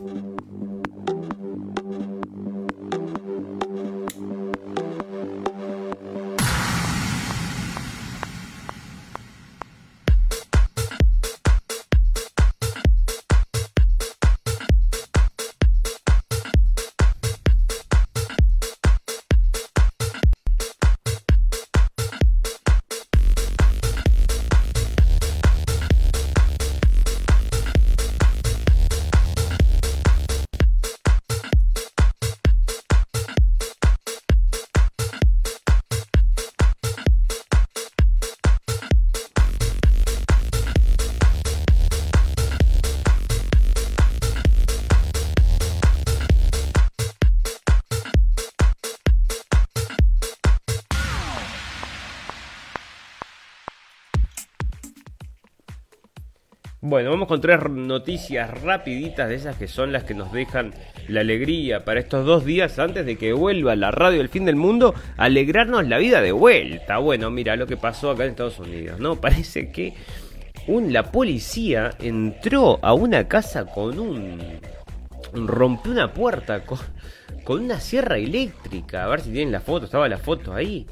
Bueno, 56.98 57.12
vamos 57.12 57.28
con 57.28 57.40
tres 57.40 57.60
noticias 57.70 58.60
rapiditas 58.60 59.28
de 59.28 59.36
esas 59.36 59.54
que 59.54 59.68
son 59.68 59.92
las 59.92 60.02
que 60.02 60.14
nos 60.14 60.32
dejan 60.32 60.74
la 61.06 61.20
alegría 61.20 61.84
para 61.84 62.00
estos 62.00 62.26
dos 62.26 62.44
días 62.44 62.76
antes 62.80 63.06
de 63.06 63.16
que 63.16 63.32
vuelva 63.32 63.76
la 63.76 63.92
radio 63.92 64.18
del 64.18 64.28
fin 64.28 64.44
del 64.44 64.56
mundo, 64.56 64.96
alegrarnos 65.16 65.86
la 65.86 65.98
vida 65.98 66.20
de 66.20 66.32
vuelta. 66.32 66.98
Bueno, 66.98 67.30
mira 67.30 67.54
lo 67.54 67.68
que 67.68 67.76
pasó 67.76 68.10
acá 68.10 68.24
en 68.24 68.30
Estados 68.30 68.58
Unidos, 68.58 68.98
¿no? 68.98 69.14
Parece 69.20 69.70
que 69.70 69.94
un, 70.66 70.92
la 70.92 71.12
policía 71.12 71.92
entró 72.00 72.80
a 72.82 72.94
una 72.94 73.28
casa 73.28 73.66
con 73.66 74.00
un... 74.00 74.58
rompió 75.34 75.92
una 75.92 76.12
puerta 76.12 76.66
con, 76.66 76.80
con 77.44 77.62
una 77.62 77.78
sierra 77.78 78.18
eléctrica. 78.18 79.04
A 79.04 79.06
ver 79.06 79.20
si 79.20 79.30
tienen 79.30 79.52
la 79.52 79.60
foto, 79.60 79.84
estaba 79.84 80.08
la 80.08 80.18
foto 80.18 80.52
ahí 80.52 80.84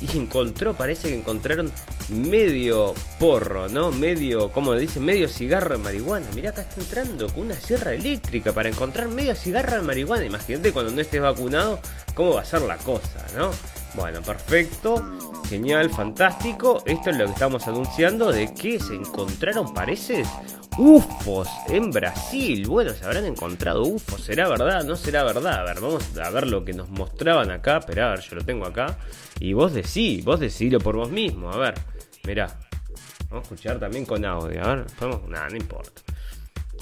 y 0.00 0.18
encontró, 0.18 0.74
parece 0.74 1.08
que 1.08 1.16
encontraron 1.16 1.70
medio 2.08 2.94
porro, 3.18 3.68
¿no? 3.68 3.90
Medio, 3.90 4.50
como 4.52 4.74
dice, 4.74 5.00
medio 5.00 5.28
cigarro 5.28 5.76
de 5.76 5.82
marihuana. 5.82 6.26
Mirá, 6.34 6.50
acá 6.50 6.62
está 6.62 6.80
entrando 6.80 7.28
con 7.28 7.46
una 7.46 7.54
sierra 7.54 7.94
eléctrica 7.94 8.52
para 8.52 8.68
encontrar 8.68 9.08
medio 9.08 9.34
cigarro 9.34 9.76
de 9.76 9.82
marihuana. 9.82 10.24
Imagínate 10.24 10.72
cuando 10.72 10.92
no 10.92 11.00
estés 11.00 11.20
vacunado, 11.20 11.80
cómo 12.14 12.34
va 12.34 12.42
a 12.42 12.44
ser 12.44 12.62
la 12.62 12.76
cosa, 12.78 13.26
¿no? 13.36 13.50
Bueno, 13.94 14.20
perfecto, 14.22 15.02
genial, 15.48 15.90
fantástico. 15.90 16.82
Esto 16.84 17.10
es 17.10 17.16
lo 17.16 17.26
que 17.26 17.32
estamos 17.32 17.66
anunciando 17.66 18.30
de 18.30 18.52
que 18.52 18.78
se 18.78 18.94
encontraron, 18.94 19.72
parece, 19.72 20.24
UFOs 20.78 21.48
en 21.68 21.90
Brasil. 21.90 22.66
Bueno, 22.66 22.92
se 22.92 23.04
habrán 23.04 23.24
encontrado 23.24 23.82
UFOs. 23.84 24.20
¿Será 24.22 24.48
verdad? 24.48 24.84
¿No 24.84 24.94
será 24.94 25.24
verdad? 25.24 25.60
A 25.60 25.64
ver, 25.64 25.80
vamos 25.80 26.16
a 26.18 26.30
ver 26.30 26.46
lo 26.46 26.64
que 26.64 26.74
nos 26.74 26.90
mostraban 26.90 27.50
acá. 27.50 27.78
Espera, 27.78 28.08
a 28.08 28.10
ver, 28.10 28.20
yo 28.20 28.36
lo 28.36 28.44
tengo 28.44 28.66
acá. 28.66 28.98
Y 29.40 29.54
vos 29.54 29.72
decís, 29.72 30.24
vos 30.24 30.38
decilo 30.38 30.78
por 30.78 30.96
vos 30.96 31.10
mismo. 31.10 31.50
A 31.50 31.56
ver, 31.56 31.74
mirá. 32.24 32.58
Vamos 33.30 33.44
a 33.44 33.54
escuchar 33.54 33.78
también 33.78 34.04
con 34.04 34.24
audio. 34.24 34.62
A 34.62 34.74
ver. 34.74 34.86
Nada, 35.28 35.48
no 35.48 35.56
importa. 35.56 36.02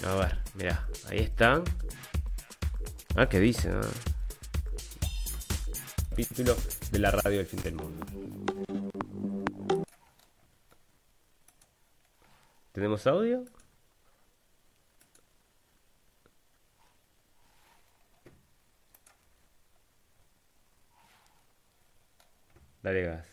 A 0.07 0.15
ver, 0.17 0.39
mirá, 0.55 0.89
ahí 1.09 1.21
están. 1.21 1.63
Ah, 3.15 3.29
¿qué 3.29 3.39
dice? 3.39 3.71
Ah. 3.71 3.81
Capítulo 6.11 6.57
de 6.91 6.99
la 6.99 7.11
radio 7.13 7.39
del 7.39 7.47
fin 7.47 7.63
del 7.63 7.75
mundo. 7.75 8.07
¿Tenemos 12.73 13.07
audio? 13.07 13.45
Dale 22.85 23.03
gas. 23.03 23.27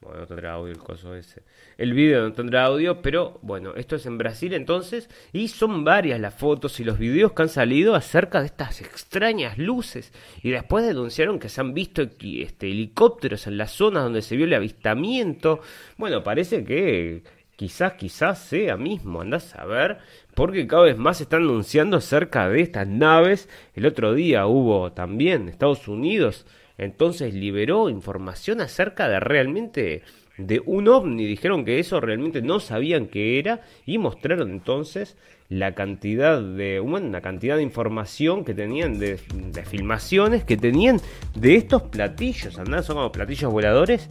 Bueno, 0.00 0.20
no 0.20 0.26
tendrá 0.26 0.52
audio 0.52 0.72
el 0.72 0.78
coso 0.78 1.14
ese. 1.14 1.42
El 1.76 1.92
video 1.92 2.22
no 2.22 2.32
tendrá 2.32 2.64
audio, 2.64 3.02
pero 3.02 3.38
bueno, 3.42 3.74
esto 3.74 3.96
es 3.96 4.06
en 4.06 4.16
Brasil 4.16 4.54
entonces. 4.54 5.10
Y 5.34 5.48
son 5.48 5.84
varias 5.84 6.20
las 6.20 6.32
fotos 6.32 6.80
y 6.80 6.84
los 6.84 6.98
videos 6.98 7.32
que 7.32 7.42
han 7.42 7.50
salido 7.50 7.94
acerca 7.94 8.40
de 8.40 8.46
estas 8.46 8.80
extrañas 8.80 9.58
luces. 9.58 10.14
Y 10.42 10.52
después 10.52 10.86
denunciaron 10.86 11.38
que 11.38 11.50
se 11.50 11.60
han 11.60 11.74
visto 11.74 12.00
este, 12.00 12.70
helicópteros 12.70 13.46
en 13.46 13.58
las 13.58 13.72
zonas 13.72 14.04
donde 14.04 14.22
se 14.22 14.36
vio 14.36 14.46
el 14.46 14.54
avistamiento. 14.54 15.60
Bueno, 15.98 16.24
parece 16.24 16.64
que 16.64 17.24
quizás, 17.56 17.94
quizás 17.94 18.38
sea 18.38 18.76
mismo, 18.76 19.20
andás 19.20 19.54
a 19.54 19.64
ver, 19.64 19.98
porque 20.36 20.66
cada 20.66 20.82
vez 20.82 20.98
más 20.98 21.16
se 21.16 21.22
están 21.22 21.44
anunciando 21.44 21.96
acerca 21.96 22.46
de 22.50 22.60
estas 22.60 22.86
naves. 22.86 23.48
El 23.74 23.86
otro 23.86 24.12
día 24.12 24.46
hubo 24.46 24.92
también 24.92 25.48
Estados 25.48 25.88
Unidos, 25.88 26.44
entonces 26.76 27.32
liberó 27.32 27.88
información 27.88 28.60
acerca 28.60 29.08
de 29.08 29.18
realmente 29.18 30.02
de 30.36 30.62
un 30.66 30.88
ovni. 30.88 31.24
Dijeron 31.24 31.64
que 31.64 31.78
eso 31.78 32.02
realmente 32.02 32.42
no 32.42 32.60
sabían 32.60 33.06
qué 33.06 33.38
era 33.38 33.62
y 33.86 33.96
mostraron 33.96 34.50
entonces 34.50 35.16
la 35.48 35.74
cantidad 35.74 36.42
de 36.42 36.80
una 36.80 37.22
cantidad 37.22 37.56
de 37.56 37.62
información 37.62 38.44
que 38.44 38.52
tenían 38.52 38.98
de, 38.98 39.18
de 39.34 39.64
filmaciones 39.64 40.44
que 40.44 40.58
tenían 40.58 41.00
de 41.34 41.54
estos 41.54 41.80
platillos. 41.84 42.58
Andán, 42.58 42.84
son 42.84 42.96
como 42.96 43.10
platillos 43.10 43.50
voladores 43.50 44.06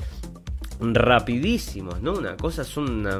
rapidísimos, 0.79 2.01
¿no? 2.01 2.13
Una 2.13 2.35
cosa 2.37 2.63
es 2.63 2.77
una, 2.77 3.19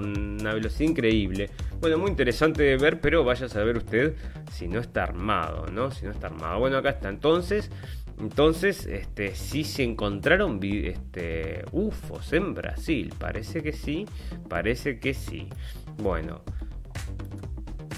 velocidad 0.54 0.90
increíble. 0.90 1.50
Bueno, 1.80 1.98
muy 1.98 2.10
interesante 2.10 2.64
de 2.64 2.78
ver, 2.78 3.00
pero 3.00 3.24
vaya 3.24 3.46
a 3.46 3.50
saber 3.50 3.78
usted 3.78 4.16
si 4.52 4.68
no 4.68 4.80
está 4.80 5.04
armado, 5.04 5.68
¿no? 5.68 5.92
Si 5.92 6.06
no 6.06 6.12
está 6.12 6.28
armado. 6.28 6.60
Bueno, 6.60 6.78
acá 6.78 6.90
está. 6.90 7.10
Entonces, 7.10 7.70
entonces, 8.20 8.86
este, 8.86 9.36
sí 9.36 9.64
se 9.64 9.84
encontraron 9.84 10.60
este, 10.64 11.66
UFOs 11.72 12.34
en 12.34 12.54
Brasil. 12.54 13.14
Parece 13.18 13.62
que 13.62 13.74
sí, 13.74 14.06
parece 14.48 15.00
que 15.00 15.14
sí. 15.14 15.50
Bueno, 15.98 16.42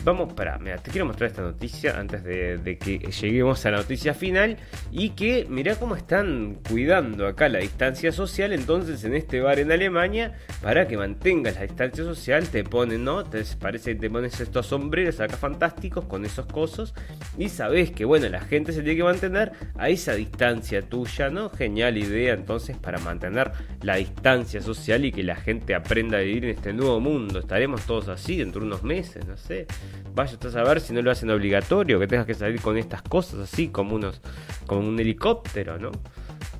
vamos 0.07 0.31
para, 0.31 0.57
mira, 0.57 0.77
te 0.77 0.89
quiero 0.89 1.05
mostrar 1.05 1.29
esta 1.29 1.41
noticia 1.41 1.99
antes 1.99 2.23
de, 2.23 2.77
que 2.79 2.97
lleguemos 2.97 3.65
a 3.65 3.71
la 3.71 3.77
noticia 3.79 4.13
final 4.13 4.55
y 4.89 5.09
que 5.09 5.45
mira 5.49 5.75
cómo 5.75 5.97
están 5.97 6.59
cuidando 6.69 7.27
acá 7.27 7.49
la 7.49 7.59
distancia 7.59 8.13
social, 8.13 8.53
entonces 8.53 9.03
en 9.03 9.13
este 9.15 9.41
bar 9.41 9.59
en 9.59 9.69
Alemania, 9.69 10.37
para 10.61 10.87
que 10.87 10.95
mantengas 10.95 11.55
la 11.55 11.63
distancia 11.63 12.05
social, 12.05 12.47
te 12.47 12.63
ponen, 12.63 13.03
¿no? 13.03 13.25
Te 13.25 13.43
parece 13.59 13.95
que 13.95 13.99
te 13.99 14.09
pones 14.09 14.39
estos 14.39 14.67
sombreros 14.67 15.19
acá 15.19 15.35
fantásticos 15.35 16.05
con 16.05 16.23
esos 16.23 16.45
cosos 16.45 16.93
y 17.37 17.49
sabes 17.49 17.91
que, 17.91 18.05
bueno, 18.05 18.29
la 18.29 18.39
gente 18.39 18.71
se 18.71 18.83
tiene 18.83 18.95
que 18.95 19.03
mantener 19.03 19.51
a 19.77 19.89
esa 19.89 20.13
distancia 20.13 20.83
tuya, 20.83 21.29
¿no? 21.29 21.49
Genial 21.49 21.97
idea 21.97 22.33
entonces 22.33 22.77
para 22.77 22.97
mantener 22.99 23.51
la 23.81 23.97
distancia 23.97 24.61
social 24.61 25.03
y 25.03 25.11
que 25.11 25.23
la 25.23 25.35
gente 25.35 25.75
aprenda 25.75 26.17
a 26.17 26.21
vivir 26.21 26.45
en 26.45 26.51
este 26.51 26.71
nuevo 26.71 27.01
mundo. 27.01 27.39
Estaremos 27.39 27.85
todos 27.85 28.07
así 28.07 28.37
dentro 28.37 28.61
de 28.61 28.67
unos 28.67 28.83
meses, 28.83 29.27
no 29.27 29.35
sé 29.35 29.67
vaya 30.13 30.37
a 30.41 30.51
saber 30.51 30.81
si 30.81 30.93
no 30.93 31.01
lo 31.01 31.11
hacen 31.11 31.29
obligatorio, 31.29 31.99
que 31.99 32.07
tengas 32.07 32.25
que 32.25 32.33
salir 32.33 32.61
con 32.61 32.77
estas 32.77 33.01
cosas 33.01 33.39
así, 33.39 33.69
como 33.69 33.95
unos, 33.95 34.21
como 34.65 34.87
un 34.87 34.99
helicóptero, 34.99 35.77
¿no? 35.77 35.91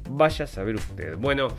Vaya 0.10 0.46
a 0.46 0.48
saber 0.48 0.76
usted. 0.76 1.18
Bueno, 1.18 1.50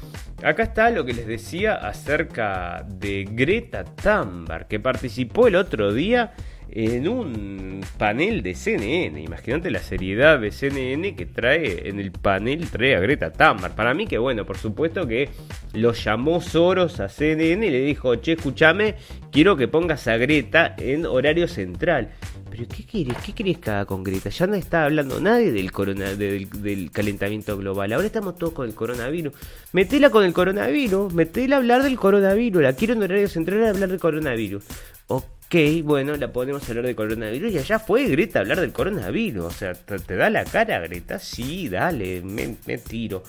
acá 0.43 0.63
está 0.63 0.91
lo 0.91 1.05
que 1.05 1.13
les 1.13 1.27
decía 1.27 1.75
acerca 1.75 2.85
de 2.89 3.25
Greta 3.31 3.85
Thunberg, 3.85 4.69
que 4.69 4.81
participó 4.81 5.49
el 5.49 5.57
otro 5.57 5.93
día 5.93 6.33
en 6.71 7.09
un 7.09 7.81
panel 7.97 8.43
de 8.43 8.55
CNN. 8.55 9.21
Imagínate 9.21 9.71
la 9.71 9.81
seriedad 9.81 10.39
de 10.39 10.51
CNN 10.51 11.15
que 11.15 11.27
trae 11.27 11.89
en 11.89 11.99
el 11.99 12.13
panel, 12.13 12.69
trae 12.71 12.97
a 12.97 13.01
Greta 13.01 13.33
Thunberg. 13.33 13.75
Para 13.75 13.95
mí 13.95 14.07
que 14.07 14.19
bueno, 14.19 14.45
por 14.45 14.59
supuesto 14.59 15.07
que 15.07 15.31
lo 15.75 15.93
llamó 15.93 16.41
Soros 16.41 17.01
a 17.01 17.09
CNN 17.09 17.67
y 17.67 17.71
le 17.71 17.81
dijo, 17.81 18.15
che, 18.17 18.33
escúchame, 18.33 18.97
quiero 19.33 19.57
que 19.57 19.69
pongas 19.69 20.07
a 20.09 20.17
Greta 20.17 20.75
en 20.79 21.07
horario 21.07 21.49
central. 21.49 22.11
Pero 22.51 22.65
¿qué 22.67 22.85
querés? 22.85 23.17
¿Qué 23.25 23.33
querés 23.33 23.59
que 23.59 23.71
haga 23.71 23.85
con 23.85 24.03
Greta? 24.03 24.31
Ya 24.31 24.47
no 24.47 24.55
está 24.55 24.85
hablando 24.85 25.21
nadie 25.21 25.53
del, 25.53 25.71
corona, 25.71 26.15
del, 26.15 26.91
calentamiento 26.93 27.57
global. 27.57 27.93
Ahora 27.93 28.07
estamos 28.07 28.37
todos 28.37 28.53
con 28.53 28.67
el 28.67 28.75
coronavirus. 28.75 29.33
Metela 29.73 30.11
con 30.11 30.25
el 30.25 30.33
coronavirus. 30.33 31.13
Metela 31.13 31.57
a 31.57 31.59
hablar 31.59 31.83
del 31.83 31.97
coronavirus. 31.97 32.63
La 32.63 32.73
quiero 32.73 32.95
en 32.95 33.03
horario 33.03 33.29
central 33.29 33.65
a 33.65 33.71
hablar 33.71 33.91
del 33.91 34.01
coronavirus. 34.01 34.65
Ok 35.09 35.38
Ok, 35.49 35.83
bueno, 35.83 36.15
la 36.17 36.31
podemos 36.31 36.69
hablar 36.69 36.85
de 36.85 36.95
coronavirus 36.95 37.55
y 37.55 37.59
allá 37.59 37.79
fue 37.79 38.05
Greta 38.05 38.41
hablar 38.41 38.61
del 38.61 38.71
coronavirus. 38.71 39.47
O 39.47 39.51
sea, 39.51 39.73
¿te, 39.73 40.15
da 40.15 40.29
la 40.29 40.45
cara, 40.45 40.79
Greta? 40.81 41.19
Sí, 41.19 41.71
dale, 41.71 42.21
me, 42.21 42.55
tiro. 42.77 43.23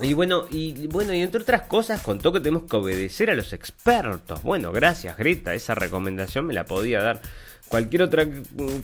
Y 0.00 0.14
bueno, 0.14 0.46
y 0.50 0.88
bueno, 0.88 1.14
y 1.14 1.22
entre 1.22 1.42
otras 1.42 1.62
cosas 1.62 2.02
contó 2.02 2.32
que 2.32 2.40
tenemos 2.40 2.68
que 2.68 2.76
obedecer 2.76 3.30
a 3.30 3.36
los 3.36 3.52
expertos. 3.52 4.42
Bueno, 4.42 4.72
gracias, 4.72 5.16
Greta, 5.16 5.54
esa 5.54 5.76
recomendación 5.76 6.44
me 6.44 6.54
la 6.54 6.64
podía 6.64 7.00
dar 7.00 7.22
cualquier 7.68 8.02
otra 8.02 8.26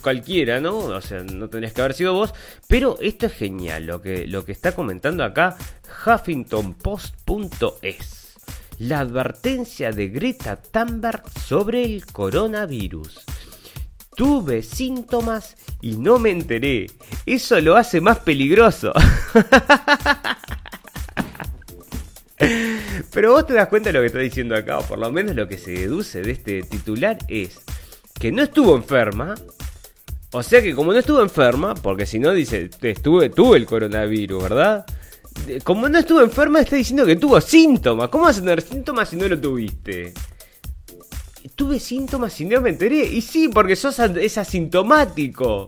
cualquiera, 0.00 0.60
¿no? 0.60 0.78
O 0.78 1.00
sea, 1.00 1.24
no 1.24 1.48
tendrías 1.48 1.72
que 1.72 1.80
haber 1.80 1.94
sido 1.94 2.12
vos, 2.12 2.32
pero 2.68 2.98
esto 3.00 3.26
es 3.26 3.32
genial 3.32 3.86
lo 3.86 4.00
que 4.00 4.28
lo 4.28 4.44
que 4.44 4.52
está 4.52 4.76
comentando 4.76 5.24
acá 5.24 5.56
huffingtonpost.es 6.06 8.17
la 8.78 9.00
advertencia 9.00 9.90
de 9.92 10.08
Greta 10.08 10.56
Thunberg 10.56 11.22
sobre 11.44 11.84
el 11.84 12.06
coronavirus. 12.06 13.20
Tuve 14.16 14.62
síntomas 14.62 15.56
y 15.80 15.96
no 15.96 16.18
me 16.18 16.30
enteré. 16.30 16.86
Eso 17.26 17.60
lo 17.60 17.76
hace 17.76 18.00
más 18.00 18.18
peligroso. 18.20 18.92
Pero 23.12 23.32
vos 23.32 23.46
te 23.46 23.54
das 23.54 23.68
cuenta 23.68 23.88
de 23.88 23.94
lo 23.94 24.00
que 24.00 24.06
está 24.06 24.18
diciendo 24.20 24.54
acá, 24.54 24.78
o 24.78 24.82
por 24.82 24.98
lo 24.98 25.10
menos 25.10 25.34
lo 25.34 25.48
que 25.48 25.58
se 25.58 25.72
deduce 25.72 26.22
de 26.22 26.30
este 26.32 26.62
titular 26.62 27.18
es 27.28 27.60
que 28.18 28.30
no 28.32 28.42
estuvo 28.42 28.76
enferma. 28.76 29.34
O 30.32 30.42
sea 30.42 30.62
que 30.62 30.74
como 30.74 30.92
no 30.92 30.98
estuvo 30.98 31.22
enferma, 31.22 31.74
porque 31.74 32.06
si 32.06 32.18
no 32.18 32.32
dice, 32.32 32.70
estuve, 32.82 33.30
tuve 33.30 33.56
el 33.56 33.66
coronavirus, 33.66 34.42
¿verdad? 34.42 34.84
Como 35.64 35.88
no 35.88 35.98
estuvo 35.98 36.20
enferma, 36.20 36.60
está 36.60 36.76
diciendo 36.76 37.06
que 37.06 37.16
tuvo 37.16 37.40
síntomas. 37.40 38.08
¿Cómo 38.08 38.24
vas 38.24 38.38
a 38.38 38.40
tener 38.40 38.62
síntomas 38.62 39.08
si 39.08 39.16
no 39.16 39.28
lo 39.28 39.40
tuviste? 39.40 40.12
Tuve 41.54 41.80
síntomas 41.80 42.40
y 42.40 42.44
no 42.44 42.60
me 42.60 42.70
enteré. 42.70 43.06
Y 43.06 43.20
sí, 43.20 43.48
porque 43.48 43.76
sos 43.76 43.98
es 43.98 44.38
asintomático. 44.38 45.66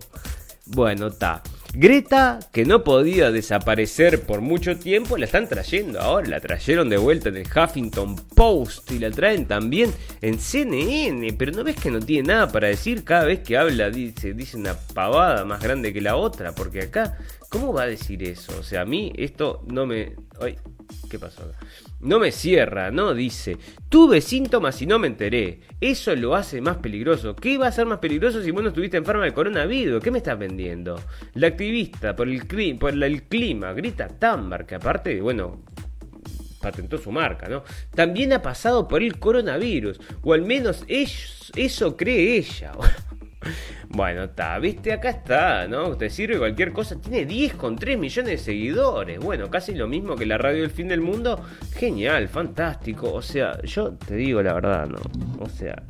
Bueno, 0.65 1.07
está. 1.07 1.41
Greta, 1.73 2.39
que 2.51 2.65
no 2.65 2.83
podía 2.83 3.31
desaparecer 3.31 4.23
por 4.23 4.41
mucho 4.41 4.77
tiempo, 4.77 5.17
la 5.17 5.23
están 5.23 5.47
trayendo 5.47 6.01
ahora. 6.01 6.27
La 6.27 6.39
trajeron 6.41 6.89
de 6.89 6.97
vuelta 6.97 7.29
en 7.29 7.37
el 7.37 7.47
Huffington 7.47 8.17
Post 8.35 8.91
y 8.91 8.99
la 8.99 9.09
traen 9.09 9.45
también 9.45 9.93
en 10.21 10.37
CNN. 10.37 11.31
Pero 11.37 11.53
no 11.53 11.63
ves 11.63 11.77
que 11.77 11.89
no 11.89 12.01
tiene 12.01 12.27
nada 12.27 12.51
para 12.51 12.67
decir 12.67 13.05
cada 13.05 13.23
vez 13.23 13.39
que 13.39 13.57
habla, 13.57 13.89
dice, 13.89 14.33
dice 14.33 14.57
una 14.57 14.73
pavada 14.93 15.45
más 15.45 15.61
grande 15.61 15.93
que 15.93 16.01
la 16.01 16.17
otra. 16.17 16.53
Porque 16.53 16.81
acá, 16.81 17.17
¿cómo 17.47 17.71
va 17.71 17.83
a 17.83 17.87
decir 17.87 18.21
eso? 18.23 18.53
O 18.59 18.63
sea, 18.63 18.81
a 18.81 18.85
mí 18.85 19.13
esto 19.15 19.63
no 19.67 19.85
me. 19.85 20.15
Ay, 20.41 20.57
¿Qué 21.09 21.19
pasó 21.19 21.43
acá? 21.43 21.57
No 22.01 22.19
me 22.19 22.31
cierra, 22.31 22.89
no 22.89 23.13
dice. 23.13 23.57
Tuve 23.87 24.21
síntomas 24.21 24.81
y 24.81 24.87
no 24.87 24.97
me 24.97 25.07
enteré. 25.07 25.61
Eso 25.79 26.15
lo 26.15 26.35
hace 26.35 26.59
más 26.59 26.77
peligroso. 26.77 27.35
¿Qué 27.35 27.57
va 27.59 27.67
a 27.67 27.71
ser 27.71 27.85
más 27.85 27.99
peligroso 27.99 28.41
si 28.41 28.49
vos 28.49 28.63
no 28.63 28.69
estuviste 28.69 28.97
enferma 28.97 29.23
del 29.23 29.33
coronavirus? 29.33 30.03
¿Qué 30.03 30.09
me 30.09 30.17
estás 30.17 30.39
vendiendo? 30.39 30.99
La 31.35 31.47
activista 31.47 32.15
por 32.15 32.27
el, 32.27 32.47
clima, 33.27 33.73
Grita 33.73 34.07
Thunberg, 34.07 34.65
que 34.65 34.75
aparte, 34.75 35.21
bueno, 35.21 35.61
patentó 36.59 36.97
su 36.97 37.11
marca, 37.11 37.47
¿no? 37.47 37.63
También 37.93 38.33
ha 38.33 38.41
pasado 38.41 38.87
por 38.87 39.03
el 39.03 39.19
coronavirus, 39.19 39.99
o 40.23 40.33
al 40.33 40.41
menos 40.41 40.83
eso 40.87 41.97
cree 41.97 42.37
ella. 42.37 42.71
Bueno, 43.89 44.23
está, 44.23 44.57
viste, 44.59 44.93
acá 44.93 45.09
está, 45.09 45.67
¿no? 45.67 45.97
Te 45.97 46.09
sirve 46.09 46.37
cualquier 46.37 46.71
cosa. 46.71 46.99
Tiene 46.99 47.25
10 47.25 47.55
con 47.55 47.75
3 47.75 47.97
millones 47.97 48.31
de 48.31 48.37
seguidores. 48.37 49.19
Bueno, 49.19 49.49
casi 49.49 49.75
lo 49.75 49.87
mismo 49.87 50.15
que 50.15 50.25
la 50.25 50.37
radio 50.37 50.61
del 50.61 50.71
fin 50.71 50.87
del 50.87 51.01
mundo. 51.01 51.43
Genial, 51.73 52.27
fantástico. 52.27 53.11
O 53.11 53.21
sea, 53.21 53.61
yo 53.63 53.93
te 53.93 54.15
digo 54.15 54.41
la 54.41 54.53
verdad, 54.53 54.87
¿no? 54.87 54.99
O 55.39 55.49
sea, 55.49 55.83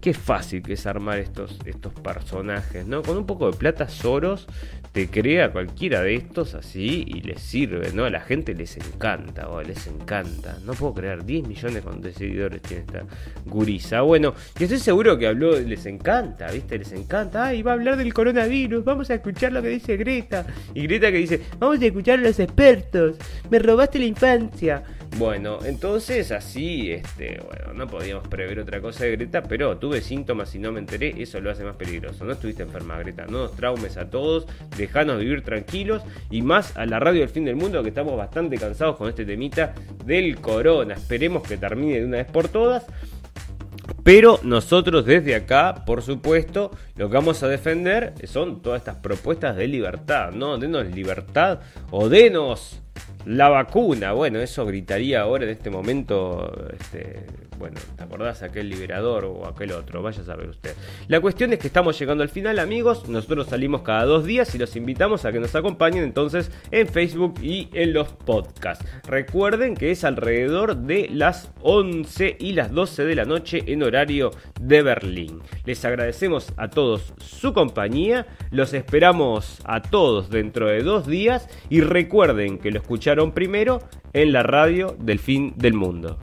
qué 0.00 0.14
fácil 0.14 0.62
que 0.62 0.74
es 0.74 0.86
armar 0.86 1.18
estos, 1.18 1.58
estos 1.64 1.92
personajes, 1.94 2.86
¿no? 2.86 3.02
Con 3.02 3.16
un 3.16 3.26
poco 3.26 3.50
de 3.50 3.56
plata, 3.56 3.88
Soros 3.88 4.46
te 4.92 5.08
crea 5.08 5.52
cualquiera 5.52 6.02
de 6.02 6.14
estos 6.14 6.54
así 6.54 7.04
y 7.06 7.20
les 7.20 7.40
sirve, 7.40 7.92
¿no? 7.92 8.04
A 8.04 8.10
la 8.10 8.20
gente 8.20 8.54
les 8.54 8.76
encanta, 8.76 9.48
o 9.48 9.62
les 9.62 9.86
encanta. 9.86 10.58
No 10.64 10.72
puedo 10.74 10.94
creer, 10.94 11.24
10 11.24 11.46
millones 11.46 11.84
de 12.00 12.12
seguidores 12.12 12.62
tiene 12.62 12.82
esta 12.82 13.02
gurisa. 13.46 14.02
Bueno, 14.02 14.34
y 14.58 14.64
estoy 14.64 14.78
seguro 14.78 15.18
que 15.18 15.26
habló, 15.26 15.58
les 15.58 15.86
encanta, 15.86 16.50
¿viste? 16.50 16.78
Les 16.78 16.92
encanta. 16.92 17.46
Ay, 17.46 17.62
va 17.62 17.72
a 17.72 17.74
hablar 17.74 17.96
del 17.96 18.12
coronavirus, 18.14 18.84
vamos 18.84 19.10
a 19.10 19.14
escuchar 19.14 19.52
lo 19.52 19.62
que 19.62 19.68
dice 19.68 19.96
Greta. 19.96 20.46
Y 20.74 20.82
Greta 20.82 21.10
que 21.10 21.18
dice, 21.18 21.40
vamos 21.58 21.80
a 21.80 21.86
escuchar 21.86 22.18
a 22.18 22.22
los 22.22 22.38
expertos, 22.38 23.16
me 23.50 23.58
robaste 23.58 23.98
la 23.98 24.06
infancia. 24.06 24.82
Bueno, 25.16 25.58
entonces 25.64 26.30
así, 26.30 26.92
este, 26.92 27.40
bueno, 27.44 27.72
no 27.74 27.88
podíamos 27.88 28.28
prever 28.28 28.60
otra 28.60 28.80
cosa 28.80 29.04
de 29.04 29.12
Greta, 29.12 29.42
pero 29.42 29.76
tuve 29.78 30.00
síntomas 30.00 30.54
y 30.54 30.58
no 30.58 30.70
me 30.70 30.78
enteré, 30.78 31.14
eso 31.20 31.40
lo 31.40 31.50
hace 31.50 31.64
más 31.64 31.76
peligroso. 31.76 32.24
No 32.24 32.32
estuviste 32.32 32.62
enferma, 32.62 32.98
Greta, 32.98 33.26
no 33.26 33.38
nos 33.38 33.56
traumes 33.56 33.96
a 33.96 34.10
todos, 34.10 34.46
dejanos 34.76 35.18
vivir 35.18 35.42
tranquilos 35.42 36.02
y 36.30 36.42
más 36.42 36.76
a 36.76 36.86
la 36.86 37.00
radio 37.00 37.20
del 37.20 37.30
fin 37.30 37.44
del 37.44 37.56
mundo 37.56 37.82
que 37.82 37.88
estamos 37.88 38.16
bastante 38.16 38.58
cansados 38.58 38.96
con 38.96 39.08
este 39.08 39.24
temita 39.24 39.74
del 40.04 40.40
corona. 40.40 40.94
Esperemos 40.94 41.42
que 41.42 41.56
termine 41.56 42.00
de 42.00 42.04
una 42.04 42.18
vez 42.18 42.26
por 42.26 42.48
todas. 42.48 42.86
Pero 44.04 44.38
nosotros 44.42 45.04
desde 45.04 45.34
acá, 45.34 45.84
por 45.84 46.02
supuesto, 46.02 46.70
lo 46.96 47.08
que 47.08 47.14
vamos 47.14 47.42
a 47.42 47.48
defender 47.48 48.14
son 48.24 48.62
todas 48.62 48.80
estas 48.80 48.96
propuestas 48.96 49.56
de 49.56 49.66
libertad, 49.66 50.30
¿no? 50.32 50.58
Denos 50.58 50.86
libertad 50.86 51.60
o 51.90 52.08
denos 52.08 52.80
la 53.28 53.50
vacuna, 53.50 54.12
bueno, 54.12 54.38
eso 54.40 54.64
gritaría 54.64 55.20
ahora 55.20 55.44
en 55.44 55.50
este 55.50 55.68
momento, 55.68 56.50
este, 56.72 57.26
bueno, 57.58 57.76
¿te 57.94 58.02
acordás 58.02 58.42
aquel 58.42 58.70
liberador 58.70 59.26
o 59.26 59.46
aquel 59.46 59.72
otro? 59.72 60.02
Vaya 60.02 60.22
a 60.22 60.24
saber 60.24 60.48
usted. 60.48 60.74
La 61.08 61.20
cuestión 61.20 61.52
es 61.52 61.58
que 61.58 61.66
estamos 61.66 61.98
llegando 61.98 62.22
al 62.22 62.30
final, 62.30 62.58
amigos. 62.58 63.06
Nosotros 63.06 63.48
salimos 63.48 63.82
cada 63.82 64.04
dos 64.04 64.24
días 64.24 64.54
y 64.54 64.58
los 64.58 64.76
invitamos 64.76 65.26
a 65.26 65.32
que 65.32 65.40
nos 65.40 65.54
acompañen 65.54 66.04
entonces 66.04 66.50
en 66.70 66.88
Facebook 66.88 67.34
y 67.42 67.68
en 67.74 67.92
los 67.92 68.08
podcasts. 68.08 68.86
Recuerden 69.06 69.74
que 69.74 69.90
es 69.90 70.04
alrededor 70.04 70.76
de 70.76 71.10
las 71.12 71.52
11 71.60 72.36
y 72.40 72.52
las 72.52 72.72
12 72.72 73.04
de 73.04 73.14
la 73.14 73.26
noche 73.26 73.62
en 73.66 73.82
horario 73.82 74.30
de 74.58 74.82
Berlín. 74.82 75.42
Les 75.66 75.84
agradecemos 75.84 76.54
a 76.56 76.68
todos 76.68 77.12
su 77.18 77.52
compañía. 77.52 78.26
Los 78.50 78.72
esperamos 78.72 79.60
a 79.64 79.82
todos 79.82 80.30
dentro 80.30 80.68
de 80.68 80.82
dos 80.82 81.06
días 81.06 81.46
y 81.68 81.82
recuerden 81.82 82.56
que 82.56 82.70
lo 82.70 82.78
primero 83.26 83.80
en 84.12 84.32
la 84.32 84.42
radio 84.42 84.96
del 84.98 85.18
fin 85.18 85.52
del 85.56 85.74
mundo. 85.74 86.18